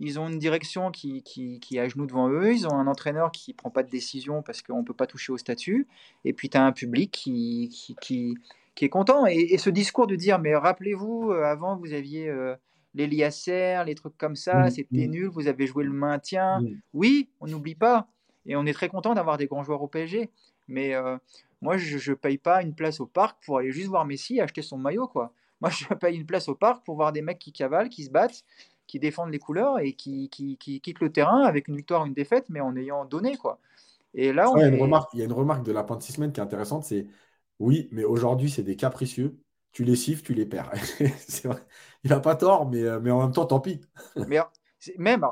Ils 0.00 0.20
ont 0.20 0.28
une 0.28 0.38
direction 0.38 0.90
qui, 0.90 1.22
qui, 1.22 1.58
qui, 1.58 1.76
est 1.76 1.80
à 1.80 1.88
genoux 1.88 2.06
devant 2.06 2.28
eux. 2.28 2.52
Ils 2.52 2.66
ont 2.68 2.74
un 2.74 2.86
entraîneur 2.86 3.32
qui 3.32 3.50
ne 3.50 3.56
prend 3.56 3.70
pas 3.70 3.82
de 3.82 3.90
décision 3.90 4.42
parce 4.42 4.62
qu'on 4.62 4.80
ne 4.80 4.84
peut 4.84 4.94
pas 4.94 5.06
toucher 5.06 5.32
au 5.32 5.38
statut. 5.38 5.88
Et 6.24 6.32
puis, 6.32 6.48
tu 6.48 6.56
as 6.56 6.64
un 6.64 6.72
public 6.72 7.10
qui, 7.10 7.68
qui, 8.00 8.36
qui, 8.74 8.84
est 8.84 8.88
content. 8.88 9.26
Et, 9.26 9.58
ce 9.58 9.70
discours 9.70 10.06
de 10.06 10.14
dire, 10.14 10.38
mais 10.38 10.54
rappelez-vous, 10.54 11.32
euh, 11.32 11.42
avant, 11.42 11.76
vous 11.76 11.92
aviez 11.92 12.28
euh, 12.28 12.54
les 12.94 13.08
Liasser, 13.08 13.82
les 13.86 13.96
trucs 13.96 14.16
comme 14.16 14.36
ça, 14.36 14.66
mmh, 14.66 14.70
c'était 14.70 15.06
mmh. 15.08 15.10
nul, 15.10 15.26
vous 15.26 15.48
avez 15.48 15.66
joué 15.66 15.82
le 15.82 15.92
maintien. 15.92 16.60
Mmh. 16.60 16.80
Oui, 16.94 17.28
on 17.40 17.48
n'oublie 17.48 17.74
pas. 17.74 18.06
Et 18.46 18.54
on 18.54 18.66
est 18.66 18.72
très 18.72 18.88
content 18.88 19.14
d'avoir 19.14 19.36
des 19.36 19.46
grands 19.46 19.64
joueurs 19.64 19.82
au 19.82 19.88
PSG. 19.88 20.30
Mais 20.68 20.94
euh, 20.94 21.16
moi, 21.60 21.76
je 21.76 22.10
ne 22.10 22.14
paye 22.14 22.38
pas 22.38 22.62
une 22.62 22.74
place 22.74 23.00
au 23.00 23.06
parc 23.06 23.42
pour 23.44 23.58
aller 23.58 23.72
juste 23.72 23.88
voir 23.88 24.04
Messi 24.04 24.36
et 24.36 24.42
acheter 24.42 24.62
son 24.62 24.78
maillot. 24.78 25.08
quoi. 25.08 25.32
Moi, 25.60 25.70
je 25.70 25.92
paye 25.94 26.16
une 26.16 26.26
place 26.26 26.48
au 26.48 26.54
parc 26.54 26.84
pour 26.84 26.94
voir 26.94 27.12
des 27.12 27.22
mecs 27.22 27.40
qui 27.40 27.52
cavalent, 27.52 27.88
qui 27.88 28.04
se 28.04 28.10
battent 28.10 28.44
qui 28.88 28.98
défendent 28.98 29.30
les 29.30 29.38
couleurs 29.38 29.78
et 29.78 29.92
qui, 29.92 30.28
qui, 30.30 30.56
quittent 30.58 31.00
le 31.00 31.12
terrain 31.12 31.42
avec 31.42 31.68
une 31.68 31.76
victoire, 31.76 32.06
une 32.06 32.14
défaite, 32.14 32.46
mais 32.48 32.60
en 32.60 32.74
ayant 32.74 33.04
donné. 33.04 33.36
quoi. 33.36 33.60
Et 34.14 34.32
là, 34.32 34.50
il, 34.56 34.60
y 34.60 34.64
a 34.64 34.68
une 34.68 34.80
remarque, 34.80 35.10
il 35.12 35.20
y 35.20 35.22
a 35.22 35.26
une 35.26 35.32
remarque 35.32 35.62
de 35.62 35.70
la 35.70 35.84
pointe 35.84 36.02
qui 36.02 36.20
est 36.20 36.40
intéressante, 36.40 36.84
c'est 36.84 37.06
oui, 37.60 37.88
mais 37.92 38.04
aujourd'hui, 38.04 38.50
c'est 38.50 38.62
des 38.62 38.76
capricieux. 38.76 39.38
Tu 39.72 39.84
les 39.84 39.96
siffles, 39.96 40.22
tu 40.22 40.34
les 40.34 40.46
perds. 40.46 40.72
Il 42.04 42.10
n'a 42.10 42.20
pas 42.20 42.34
tort, 42.34 42.68
mais, 42.68 42.82
euh, 42.82 43.00
mais 43.00 43.10
en 43.10 43.20
même 43.20 43.32
temps, 43.32 43.44
tant 43.44 43.60
pis. 43.60 43.80
mais 44.28 44.38
même, 44.96 45.26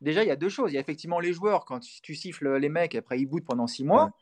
déjà, 0.00 0.22
il 0.22 0.28
y 0.28 0.30
a 0.30 0.36
deux 0.36 0.48
choses. 0.48 0.70
Il 0.70 0.74
y 0.74 0.78
a 0.78 0.80
effectivement 0.80 1.18
les 1.18 1.32
joueurs, 1.32 1.64
quand 1.64 1.80
tu, 1.80 2.14
siffles 2.14 2.56
les 2.56 2.68
mecs, 2.68 2.94
après 2.94 3.18
ils 3.18 3.26
boutent 3.26 3.44
pendant 3.44 3.66
six 3.66 3.84
mois. 3.84 4.12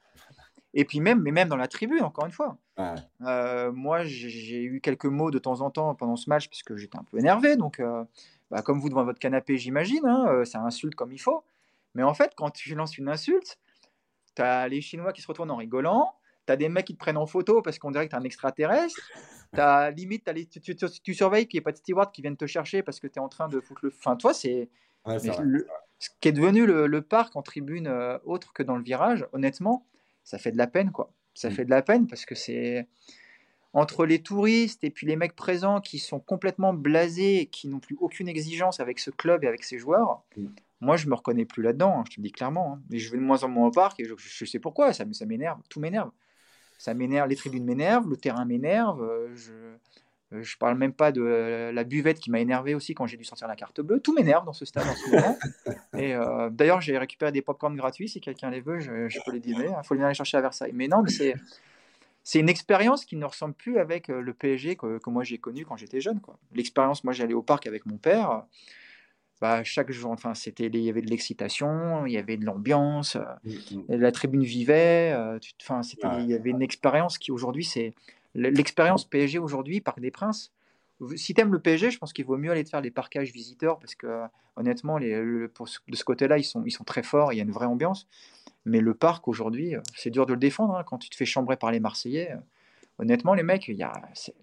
Et 0.75 0.85
puis 0.85 1.01
même, 1.01 1.21
mais 1.21 1.33
même 1.33 1.49
dans 1.49 1.57
la 1.57 1.69
tribune, 1.69 2.03
encore 2.03 2.27
une 2.27 2.33
fois. 2.33 2.57
Euh, 3.23 3.73
moi, 3.73 4.05
j'ai 4.05 4.63
eu 4.63 4.81
quelques 4.81 5.07
mots 5.07 5.31
de 5.31 5.39
temps 5.39 5.61
en 5.61 5.71
temps 5.71 5.95
pendant 5.95 6.17
ce 6.17 6.31
match 6.31 6.49
parce 6.49 6.63
que 6.63 6.77
j'étais 6.77 6.99
un 6.99 7.05
peu 7.05 7.19
énervé. 7.19 7.57
Donc, 7.57 7.81
euh, 7.81 8.05
bah, 8.51 8.63
comme 8.63 8.81
vous 8.81 8.89
devant 8.89 9.05
votre 9.05 9.19
canapé, 9.19 9.59
j'imagine, 9.59 10.07
hein, 10.07 10.27
euh, 10.29 10.45
ça 10.45 10.61
insulte 10.61 10.95
comme 10.95 11.13
il 11.13 11.19
faut. 11.19 11.45
Mais 11.95 12.03
en 12.03 12.15
fait, 12.15 12.33
quand 12.37 12.51
tu 12.51 12.75
lances 12.75 12.97
une 12.97 13.09
insulte, 13.09 13.59
tu 14.35 14.43
as 14.43 14.69
les 14.69 14.81
Chinois 14.81 15.13
qui 15.13 15.21
se 15.21 15.27
retournent 15.27 15.51
en 15.51 15.57
rigolant. 15.57 16.15
Tu 16.47 16.53
as 16.53 16.57
des 16.57 16.69
mecs 16.69 16.87
qui 16.87 16.95
te 16.95 16.99
prennent 16.99 17.17
en 17.17 17.27
photo 17.27 17.61
parce 17.61 17.79
qu'on 17.79 17.91
dirait 17.91 18.07
que 18.07 18.11
tu 18.11 18.17
es 18.17 18.19
un 18.19 18.25
extraterrestre. 18.25 19.01
As, 19.53 19.91
limite, 19.97 20.31
tu, 21.03 21.15
surveilles 21.15 21.47
qu'il 21.47 21.59
n'y 21.59 21.61
ait 21.61 21.65
pas 21.65 21.73
de 21.73 21.77
steward 21.77 22.13
qui 22.13 22.23
viennent 22.23 22.37
te 22.37 22.47
chercher 22.47 22.83
parce 22.83 23.01
que 23.01 23.07
tu 23.07 23.19
es 23.19 23.21
en 23.21 23.29
train 23.29 23.49
de 23.49 23.61
foutre 23.61 23.81
le. 23.85 23.93
Enfin, 23.95 24.17
toi, 24.17 24.33
c'est. 24.33 24.71
ce 25.07 26.09
qui 26.21 26.29
est 26.29 26.33
devenu 26.33 26.67
le, 26.67 27.03
parc 27.03 27.37
en 27.37 27.43
tribune 27.43 27.89
autre 28.25 28.53
que 28.53 28.63
dans 28.63 28.77
le 28.77 28.83
virage, 28.83 29.27
honnêtement, 29.33 29.87
ça 30.25 30.39
fait 30.39 30.53
de 30.53 30.59
la 30.59 30.67
peine, 30.67 30.91
quoi. 30.91 31.13
Ça 31.35 31.51
mm. 31.51 31.53
fait 31.53 31.65
de 31.65 31.71
la 31.71 31.83
peine 31.83 32.07
parce 32.07 32.25
que 32.25 32.35
c'est 32.35 32.87
entre 33.79 34.07
les 34.07 34.23
touristes 34.23 34.85
et 34.85 34.91
puis 34.91 35.07
les 35.07 35.17
mecs 35.17 35.37
présents 35.37 35.81
qui 35.81 35.99
sont 35.99 36.21
complètement 36.21 36.73
blasés 36.73 37.41
et 37.41 37.47
qui 37.47 37.69
n'ont 37.69 37.81
plus 37.81 37.97
aucune 38.01 38.29
exigence 38.29 38.81
avec 38.81 38.99
ce 38.99 39.11
club 39.11 39.45
et 39.45 39.47
avec 39.47 39.65
ses 39.65 39.79
joueurs. 39.79 40.23
Mm. 40.37 40.47
Moi, 40.81 40.97
je 40.97 41.09
me 41.09 41.15
reconnais 41.15 41.45
plus 41.45 41.63
là-dedans, 41.63 41.99
hein, 41.99 42.05
je 42.09 42.15
te 42.15 42.21
le 42.21 42.25
dis 42.25 42.33
clairement. 42.33 42.75
Hein. 42.75 42.83
Je 42.91 43.11
vais 43.11 43.19
de 43.19 43.23
moins 43.23 43.43
en 43.43 43.49
moins 43.49 43.69
au 43.69 43.71
parc 43.71 43.99
et 44.01 44.05
je, 44.05 44.45
sais 44.45 44.59
pourquoi, 44.59 44.93
ça, 44.93 45.05
ça 45.13 45.27
m'énerve, 45.27 45.61
tout 45.69 45.81
m'énerve. 45.81 46.11
Ça 46.79 46.95
m'énerve, 46.95 47.29
les 47.29 47.37
tribunes 47.37 47.65
m'énervent, 47.65 48.09
le 48.09 48.17
terrain 48.17 48.45
m'énerve, 48.45 49.03
euh, 49.03 49.35
je, 49.35 49.53
euh, 50.35 50.43
je 50.43 50.59
parle 50.59 50.77
même 50.77 50.93
pas 50.93 51.11
de 51.11 51.23
euh, 51.23 51.73
la 51.73 51.85
buvette 51.85 52.19
qui 52.19 52.31
m'a 52.31 52.41
énervé 52.41 52.75
aussi 52.75 52.95
quand 52.95 53.07
j'ai 53.07 53.17
dû 53.17 53.25
sortir 53.25 53.49
la 53.49 53.57
carte 53.57 53.81
bleue. 53.81 54.01
Tout 54.01 54.15
m'énerve 54.15 54.45
dans 54.45 54.53
ce 54.53 54.65
stade 54.65 54.87
en 54.87 54.95
ce 54.95 55.11
moment. 55.11 55.39
Et 55.97 56.15
euh, 56.15 56.51
d'ailleurs, 56.51 56.81
j'ai 56.81 56.99
récupéré 56.99 57.33
des 57.33 57.43
popcorns 57.43 57.77
gratuits. 57.77 58.09
Si 58.09 58.21
quelqu'un 58.21 58.51
les 58.51 58.61
veut, 58.61 58.81
je, 58.81 59.25
peux 59.25 59.33
les 59.33 59.41
donner. 59.41 59.69
Il 59.69 59.87
faut 59.87 59.95
les 59.95 60.03
aller 60.03 60.15
chercher 60.15 60.37
à 60.37 60.41
Versailles. 60.43 60.73
Mais 60.75 60.89
non, 60.89 61.03
mais 61.03 61.11
c'est 61.11 61.35
c'est 62.29 62.41
une 62.41 62.51
expérience 62.51 63.07
qui 63.07 63.17
ne 63.17 63.25
ressemble 63.25 63.55
plus 63.55 63.79
avec 63.79 64.09
le 64.09 64.35
PSG 64.35 64.77
que, 64.77 65.01
moi 65.09 65.25
j'ai 65.25 65.39
connu 65.39 65.65
quand 65.65 65.79
j'étais 65.79 66.03
jeune. 66.03 66.21
L'expérience, 66.53 67.03
moi 67.03 67.15
j'allais 67.15 67.33
au 67.33 67.41
parc 67.41 67.67
avec 67.67 67.87
mon 67.87 67.97
père. 67.97 68.45
Bah, 69.41 69.65
chaque 69.65 69.91
jour, 69.91 70.11
enfin, 70.11 70.35
c'était, 70.35 70.67
il 70.67 70.77
y 70.77 70.91
avait 70.91 71.01
de 71.01 71.09
l'excitation, 71.09 72.05
il 72.05 72.13
y 72.13 72.19
avait 72.19 72.37
de 72.37 72.45
l'ambiance, 72.45 73.17
mmh, 73.17 73.51
mmh. 73.51 73.95
la 73.95 74.13
tribune 74.13 74.43
vivait. 74.43 75.17
Enfin, 75.63 75.81
il 76.19 76.29
y 76.29 76.35
avait 76.35 76.51
une 76.51 76.61
expérience 76.61 77.17
qui 77.17 77.33
aujourd'hui 77.33 77.65
c'est 77.65 77.95
L'expérience 78.35 79.07
PSG 79.07 79.39
aujourd'hui, 79.39 79.81
Parc 79.81 79.99
des 79.99 80.11
Princes, 80.11 80.53
si 81.17 81.33
tu 81.33 81.41
aimes 81.41 81.53
le 81.53 81.61
PSG, 81.61 81.91
je 81.91 81.99
pense 81.99 82.13
qu'il 82.13 82.27
vaut 82.27 82.37
mieux 82.37 82.51
aller 82.51 82.63
te 82.63 82.69
faire 82.69 82.83
les 82.83 82.91
parcages 82.91 83.33
visiteurs 83.33 83.79
parce 83.79 83.95
que 83.95 84.25
honnêtement, 84.57 84.99
les, 84.99 85.15
de 85.15 85.51
ce 85.97 86.05
côté-là, 86.05 86.37
ils 86.37 86.45
sont, 86.45 86.63
ils 86.67 86.73
sont 86.73 86.85
très 86.85 87.03
forts, 87.03 87.33
il 87.33 87.37
y 87.37 87.41
a 87.41 87.45
une 87.45 87.53
vraie 87.53 87.67
ambiance. 87.67 88.07
Mais 88.69 88.81
le 88.81 88.95
parc 88.95 89.29
aujourd'hui, 89.29 89.75
euh, 89.75 89.81
c'est 89.95 90.11
dur 90.11 90.27
de 90.27 90.33
le 90.33 90.39
défendre 90.39 90.77
hein, 90.77 90.85
quand 90.85 90.99
tu 90.99 91.09
te 91.11 91.17
fais 91.17 91.25
chambrer 91.25 91.57
par 91.57 91.71
les 91.71 91.81
Marseillais. 91.81 92.33
Euh, 92.33 92.37
honnêtement, 92.99 93.35
les 93.35 93.43
mecs, 93.43 93.69
il 93.69 93.77
y 93.77 93.83
a 93.83 93.93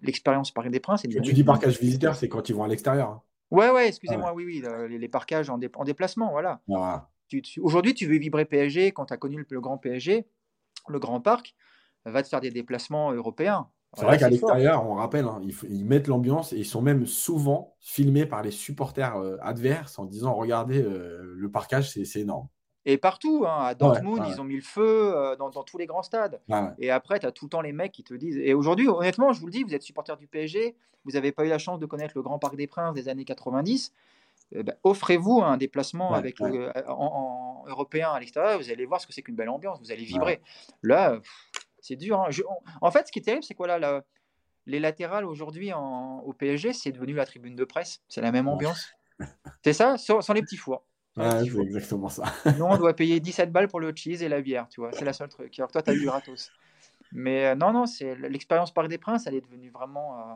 l'expérience 0.02 0.50
Parc 0.50 0.68
des 0.70 0.80
Princes. 0.80 1.02
tu 1.02 1.32
dis 1.32 1.44
parcage 1.44 1.78
visiteur, 1.80 2.16
c'est 2.16 2.28
quand 2.28 2.48
ils 2.48 2.54
vont 2.54 2.64
à 2.64 2.68
l'extérieur. 2.68 3.08
Hein. 3.08 3.22
Ouais, 3.50 3.70
ouais, 3.70 3.88
excusez-moi, 3.88 4.32
oui, 4.34 4.44
oui, 4.44 4.64
les, 4.88 5.08
parcages 5.08 5.50
en, 5.50 5.60
en, 5.76 5.84
déplacement, 5.84 6.30
voilà. 6.32 6.60
Aujourd'hui, 7.60 7.94
tu 7.94 8.06
veux 8.06 8.18
vibrer 8.18 8.44
PSG 8.44 8.90
quand 8.90 9.06
tu 9.06 9.14
as 9.14 9.16
connu 9.16 9.46
le 9.48 9.60
grand 9.60 9.78
PSG, 9.78 10.26
le 10.88 10.98
grand 10.98 11.20
parc, 11.20 11.54
va 12.04 12.22
te 12.22 12.28
faire 12.28 12.40
des 12.40 12.50
déplacements 12.50 13.12
européens. 13.12 13.68
C'est 13.96 14.04
vrai 14.04 14.18
qu'à 14.18 14.28
l'extérieur, 14.28 14.84
on 14.84 14.94
rappelle, 14.94 15.24
hein, 15.24 15.40
ils, 15.68 15.84
mettent 15.84 16.06
l'ambiance 16.08 16.52
et 16.52 16.56
ils 16.58 16.66
sont 16.66 16.82
même 16.82 17.06
souvent 17.06 17.76
filmés 17.80 18.26
par 18.26 18.42
les 18.42 18.50
supporters 18.50 19.16
euh, 19.16 19.36
adverses 19.40 19.98
en 19.98 20.04
disant 20.04 20.34
Regardez, 20.34 20.82
euh, 20.82 21.34
le 21.34 21.50
parcage, 21.50 21.90
c'est 21.90 22.20
énorme. 22.20 22.48
Et 22.88 22.98
partout, 22.98 23.44
hein, 23.46 23.64
à 23.64 23.74
Dortmund, 23.74 24.22
ils 24.28 24.40
ont 24.40 24.44
mis 24.44 24.54
le 24.54 24.62
feu 24.62 25.12
euh, 25.12 25.34
dans, 25.34 25.50
tous 25.50 25.76
les 25.76 25.86
grands 25.86 26.04
stades. 26.04 26.40
Et 26.78 26.90
après, 26.90 27.18
tu 27.18 27.26
as 27.26 27.32
tout 27.32 27.46
le 27.46 27.50
temps 27.50 27.60
les 27.60 27.72
mecs 27.72 27.92
qui 27.92 28.04
te 28.04 28.14
disent. 28.14 28.38
Et 28.38 28.54
aujourd'hui, 28.54 28.88
honnêtement, 28.88 29.32
je 29.32 29.40
vous 29.40 29.46
le 29.46 29.52
dis, 29.52 29.64
vous 29.64 29.74
êtes 29.74 29.82
supporter 29.82 30.16
du 30.16 30.28
PSG, 30.28 30.76
vous 31.04 31.12
n'avez 31.12 31.32
pas 31.32 31.44
eu 31.44 31.48
la 31.48 31.58
chance 31.58 31.80
de 31.80 31.86
connaître 31.86 32.12
le 32.14 32.22
Grand 32.22 32.38
Parc 32.38 32.54
des 32.54 32.68
Princes 32.68 32.94
des 32.94 33.08
années 33.08 33.24
90. 33.24 33.92
Ben, 34.52 34.76
offrez-vous 34.84 35.42
un 35.42 35.56
déplacement 35.56 36.14
avec 36.14 36.40
en, 36.40 37.64
européen 37.66 38.12
à 38.12 38.20
l'extérieur, 38.20 38.58
vous 38.58 38.70
allez 38.70 38.86
voir 38.86 39.00
ce 39.00 39.06
que 39.08 39.12
c'est 39.12 39.22
qu'une 39.22 39.34
belle 39.34 39.48
ambiance, 39.48 39.80
vous 39.80 39.90
allez 39.90 40.04
vibrer. 40.04 40.40
Là, 40.84 41.18
c'est 41.80 41.96
dur. 41.96 42.20
Hein. 42.20 42.30
en 42.80 42.90
fait, 42.92 43.08
ce 43.08 43.12
qui 43.12 43.18
est 43.18 43.22
terrible, 43.22 43.42
c'est 43.42 43.54
quoi 43.54 43.66
là 43.66 44.04
Les 44.66 44.78
latérales 44.78 45.24
aujourd'hui 45.24 45.72
au 45.72 46.32
PSG, 46.32 46.72
c'est 46.72 46.92
devenu 46.92 47.14
la 47.14 47.26
tribune 47.26 47.56
de 47.56 47.64
presse. 47.64 48.02
C'est 48.08 48.20
la 48.20 48.30
même 48.30 48.46
ambiance. 48.46 48.94
c'est 49.64 49.72
ça, 49.72 49.96
sans, 49.98 50.32
les 50.32 50.42
petits 50.42 50.56
fours. 50.56 50.84
C'est 51.16 51.60
exactement 51.60 52.08
ça. 52.08 52.24
Nous, 52.58 52.64
on 52.64 52.76
doit 52.76 52.94
payer 52.94 53.20
17 53.20 53.50
balles 53.50 53.68
pour 53.68 53.80
le 53.80 53.92
cheese 53.94 54.22
et 54.22 54.28
la 54.28 54.40
bière, 54.40 54.68
tu 54.68 54.80
vois. 54.80 54.92
C'est 54.92 55.04
la 55.04 55.12
seule 55.12 55.28
truc. 55.28 55.58
Alors 55.58 55.70
toi, 55.70 55.82
tu 55.82 55.90
as 55.90 55.94
du 55.94 56.04
gratos. 56.04 56.50
Mais 57.12 57.46
euh, 57.46 57.54
non, 57.54 57.72
non, 57.72 57.86
c'est 57.86 58.14
l'expérience 58.16 58.72
Parc 58.72 58.88
des 58.88 58.98
Princes, 58.98 59.26
elle 59.26 59.34
est 59.34 59.40
devenue 59.40 59.70
vraiment. 59.70 60.18
Euh, 60.18 60.34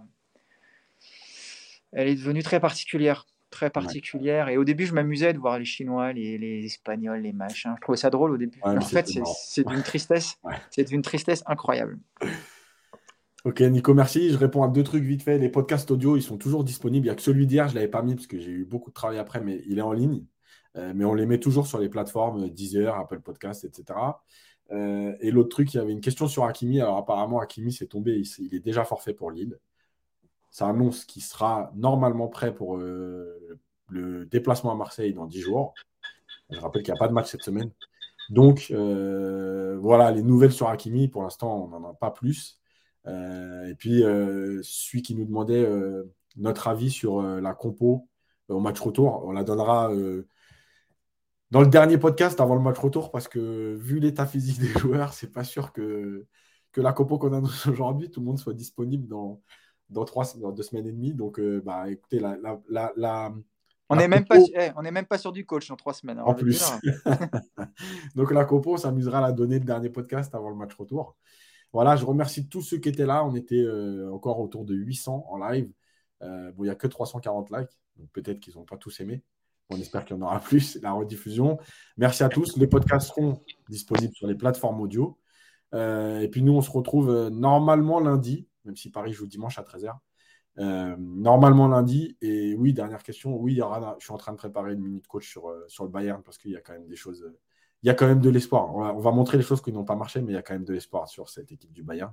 elle 1.92 2.08
est 2.08 2.14
devenue 2.14 2.42
très 2.42 2.60
particulière 2.60 3.26
très 3.50 3.68
particulière. 3.68 4.48
Et 4.48 4.56
au 4.56 4.64
début, 4.64 4.86
je 4.86 4.94
m'amusais 4.94 5.32
de 5.32 5.38
voir 5.38 5.58
les 5.58 5.64
Chinois, 5.64 6.12
les, 6.12 6.38
les, 6.38 6.64
Espagnols, 6.64 7.20
les 7.20 7.32
machins. 7.32 7.74
Je 7.76 7.80
trouvais 7.82 7.98
ça 7.98 8.08
drôle 8.08 8.30
au 8.30 8.36
début. 8.36 8.58
en 8.62 8.80
fait, 8.80 9.10
c'est 9.44 9.66
d'une 9.66 9.82
tristesse. 9.82 10.38
C'est 10.70 10.88
d'une 10.88 11.02
tristesse 11.02 11.42
incroyable. 11.46 11.98
Ok, 13.44 13.60
Nico, 13.60 13.92
merci. 13.94 14.30
Je 14.30 14.36
réponds 14.36 14.62
à 14.62 14.68
deux 14.68 14.84
trucs 14.84 15.02
vite 15.02 15.22
fait. 15.22 15.38
Les 15.38 15.48
podcasts 15.48 15.90
audio, 15.90 16.16
ils 16.16 16.22
sont 16.22 16.38
toujours 16.38 16.64
disponibles. 16.64 17.06
Il 17.06 17.08
n'y 17.08 17.12
a 17.12 17.16
que 17.16 17.22
celui 17.22 17.46
d'hier, 17.46 17.68
je 17.68 17.72
ne 17.72 17.76
l'avais 17.76 17.90
pas 17.90 18.02
mis 18.02 18.14
parce 18.14 18.26
que 18.26 18.38
j'ai 18.38 18.50
eu 18.50 18.64
beaucoup 18.64 18.90
de 18.90 18.94
travail 18.94 19.18
après, 19.18 19.40
mais 19.40 19.62
il 19.66 19.78
est 19.78 19.82
en 19.82 19.92
ligne. 19.92 20.24
Euh, 20.76 20.92
mais 20.94 21.04
on 21.04 21.14
les 21.14 21.26
met 21.26 21.38
toujours 21.38 21.66
sur 21.66 21.78
les 21.78 21.88
plateformes 21.88 22.48
Deezer, 22.48 22.94
Apple 22.96 23.20
Podcast, 23.20 23.64
etc. 23.64 23.98
Euh, 24.70 25.16
et 25.20 25.30
l'autre 25.30 25.48
truc, 25.48 25.74
il 25.74 25.78
y 25.78 25.80
avait 25.80 25.92
une 25.92 26.00
question 26.00 26.28
sur 26.28 26.44
Hakimi. 26.44 26.80
Alors 26.80 26.98
apparemment, 26.98 27.40
Hakimi 27.40 27.72
s'est 27.72 27.86
tombé. 27.86 28.22
il, 28.38 28.54
est 28.54 28.60
déjà 28.60 28.84
forfait 28.84 29.14
pour 29.14 29.30
Lille 29.30 29.58
ça 30.52 30.66
annonce 30.68 31.04
qu'il 31.04 31.22
sera 31.22 31.70
normalement 31.76 32.26
prêt 32.26 32.52
pour 32.52 32.76
euh, 32.76 33.60
le 33.88 34.26
déplacement 34.26 34.72
à 34.72 34.74
Marseille 34.74 35.14
dans 35.14 35.26
10 35.26 35.40
jours. 35.40 35.74
Je 36.50 36.58
rappelle 36.58 36.82
qu'il 36.82 36.92
n'y 36.92 36.98
a 36.98 37.00
pas 37.00 37.06
de 37.06 37.12
match 37.12 37.30
cette 37.30 37.44
semaine. 37.44 37.70
Donc, 38.30 38.72
voilà, 38.72 40.10
les 40.10 40.22
nouvelles 40.22 40.50
sur 40.50 40.68
Hakimi, 40.68 41.06
pour 41.06 41.22
l'instant, 41.22 41.64
on 41.64 41.68
n'en 41.68 41.90
a 41.90 41.94
pas 41.94 42.10
plus. 42.10 42.58
Et 43.06 43.74
puis, 43.78 44.00
celui 44.00 45.02
qui 45.02 45.14
nous 45.14 45.24
demandait 45.24 45.68
notre 46.36 46.66
avis 46.66 46.90
sur 46.90 47.22
la 47.22 47.54
compo 47.54 48.08
au 48.48 48.58
match 48.58 48.80
retour, 48.80 49.22
on 49.24 49.30
la 49.30 49.44
donnera 49.44 49.92
dans 51.50 51.60
le 51.60 51.66
dernier 51.66 51.98
podcast 51.98 52.40
avant 52.40 52.54
le 52.54 52.60
match 52.60 52.78
retour, 52.78 53.10
parce 53.10 53.28
que 53.28 53.76
vu 53.80 53.98
l'état 53.98 54.26
physique 54.26 54.60
des 54.60 54.78
joueurs, 54.78 55.12
c'est 55.12 55.32
pas 55.32 55.44
sûr 55.44 55.72
que, 55.72 56.26
que 56.72 56.80
la 56.80 56.92
compo 56.92 57.18
qu'on 57.18 57.32
a 57.32 57.40
aujourd'hui, 57.68 58.10
tout 58.10 58.20
le 58.20 58.26
monde 58.26 58.38
soit 58.38 58.54
disponible 58.54 59.08
dans, 59.08 59.40
dans, 59.88 60.04
trois, 60.04 60.24
dans 60.38 60.52
deux 60.52 60.62
semaines 60.62 60.86
et 60.86 60.92
demie. 60.92 61.14
Donc, 61.14 61.38
euh, 61.40 61.60
bah, 61.64 61.90
écoutez, 61.90 62.20
la, 62.20 62.36
la, 62.68 62.92
la, 62.96 63.32
on 63.90 63.96
n'est 63.96 64.06
même, 64.06 64.24
pas, 64.24 64.38
eh, 64.38 64.70
on 64.76 64.82
même 64.82 65.04
pas 65.04 65.18
sur 65.18 65.32
du 65.32 65.44
coach 65.44 65.68
dans 65.68 65.74
trois 65.74 65.94
semaines. 65.94 66.20
Hein, 66.20 66.24
en 66.24 66.34
plus. 66.34 66.62
Donc 68.14 68.30
la 68.30 68.44
Copo, 68.44 68.76
s'amusera 68.76 69.18
à 69.18 69.20
la 69.20 69.32
donner 69.32 69.58
le 69.58 69.64
dernier 69.64 69.90
podcast 69.90 70.32
avant 70.32 70.48
le 70.48 70.54
match 70.54 70.72
retour. 70.74 71.16
Voilà, 71.72 71.96
je 71.96 72.04
remercie 72.04 72.48
tous 72.48 72.62
ceux 72.62 72.78
qui 72.78 72.88
étaient 72.88 73.06
là. 73.06 73.24
On 73.24 73.34
était 73.34 73.62
euh, 73.62 74.08
encore 74.12 74.38
autour 74.38 74.64
de 74.64 74.74
800 74.74 75.26
en 75.28 75.38
live. 75.38 75.72
Euh, 76.22 76.52
bon, 76.52 76.62
il 76.62 76.66
n'y 76.66 76.70
a 76.70 76.76
que 76.76 76.86
340 76.86 77.50
likes. 77.50 77.80
Donc 77.96 78.08
peut-être 78.12 78.38
qu'ils 78.38 78.54
n'ont 78.54 78.64
pas 78.64 78.76
tous 78.76 79.00
aimé. 79.00 79.24
On 79.70 79.76
espère 79.76 80.04
qu'il 80.04 80.16
y 80.16 80.18
en 80.18 80.22
aura 80.22 80.40
plus. 80.40 80.78
La 80.82 80.92
rediffusion. 80.92 81.58
Merci 81.96 82.22
à 82.22 82.28
tous. 82.28 82.56
Les 82.56 82.66
podcasts 82.66 83.08
seront 83.08 83.40
disponibles 83.68 84.14
sur 84.14 84.26
les 84.26 84.34
plateformes 84.34 84.80
audio. 84.80 85.18
et 85.72 86.28
puis 86.30 86.42
nous, 86.42 86.52
on 86.52 86.62
se 86.62 86.70
retrouve 86.70 87.28
normalement 87.30 88.00
lundi 88.00 88.46
même 88.64 88.76
si 88.76 88.90
Paris 88.90 89.12
joue 89.12 89.26
dimanche 89.26 89.58
à 89.58 89.62
13h. 89.62 89.96
Euh, 90.58 90.96
normalement 90.98 91.68
lundi. 91.68 92.16
Et 92.20 92.54
oui, 92.56 92.72
dernière 92.72 93.02
question. 93.02 93.36
Oui, 93.36 93.52
il 93.52 93.58
y 93.58 93.62
aura, 93.62 93.96
je 93.98 94.04
suis 94.04 94.12
en 94.12 94.18
train 94.18 94.32
de 94.32 94.36
préparer 94.36 94.72
une 94.72 94.82
minute 94.82 95.06
coach 95.06 95.28
sur, 95.28 95.48
euh, 95.48 95.64
sur 95.68 95.84
le 95.84 95.90
Bayern 95.90 96.22
parce 96.22 96.38
qu'il 96.38 96.50
y 96.50 96.56
a 96.56 96.60
quand 96.60 96.72
même 96.72 96.86
des 96.86 96.96
choses. 96.96 97.32
il 97.82 97.86
y 97.86 97.90
a 97.90 97.94
quand 97.94 98.06
même 98.06 98.20
de 98.20 98.30
l'espoir. 98.30 98.74
On 98.74 98.98
va, 98.98 99.10
montrer 99.10 99.38
les 99.38 99.42
choses 99.42 99.62
qui 99.62 99.72
n'ont 99.72 99.84
pas 99.84 99.96
marché, 99.96 100.20
mais 100.20 100.32
il 100.32 100.34
y 100.34 100.38
a 100.38 100.42
quand 100.42 100.54
même 100.54 100.64
de 100.64 100.72
l'espoir 100.72 101.08
sur 101.08 101.28
cette 101.28 101.50
équipe 101.52 101.72
du 101.72 101.82
Bayern. 101.82 102.12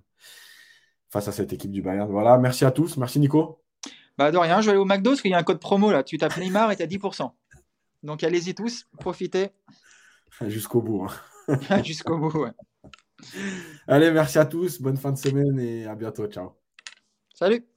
Face 1.09 1.27
à 1.27 1.31
cette 1.31 1.53
équipe 1.53 1.71
du 1.71 1.81
Bayern. 1.81 2.09
Voilà, 2.09 2.37
merci 2.37 2.65
à 2.65 2.71
tous. 2.71 2.97
Merci 2.97 3.19
Nico. 3.19 3.61
Bah 4.17 4.31
de 4.31 4.37
rien, 4.37 4.61
je 4.61 4.65
vais 4.65 4.71
aller 4.71 4.79
au 4.79 4.85
McDo 4.85 5.11
parce 5.11 5.21
qu'il 5.21 5.29
y 5.31 5.35
a 5.35 5.37
un 5.37 5.43
code 5.43 5.59
promo 5.59 5.91
là. 5.91 6.03
Tu 6.03 6.17
tapes 6.17 6.37
Neymar 6.37 6.71
et 6.71 6.75
tu 6.75 6.81
as 6.81 6.87
10%. 6.87 7.31
Donc 8.07 8.23
allez-y 8.23 8.55
tous, 8.55 8.87
profitez. 8.99 9.49
Jusqu'au 10.47 10.81
bout. 10.81 11.05
Hein. 11.49 11.83
Jusqu'au 11.83 12.17
bout, 12.17 12.39
ouais. 12.39 12.51
Allez, 13.85 14.11
merci 14.11 14.39
à 14.39 14.45
tous. 14.45 14.81
Bonne 14.81 14.95
fin 14.95 15.11
de 15.11 15.17
semaine 15.17 15.59
et 15.59 15.85
à 15.85 15.93
bientôt. 15.93 16.25
Ciao. 16.27 16.53
Salut. 17.33 17.67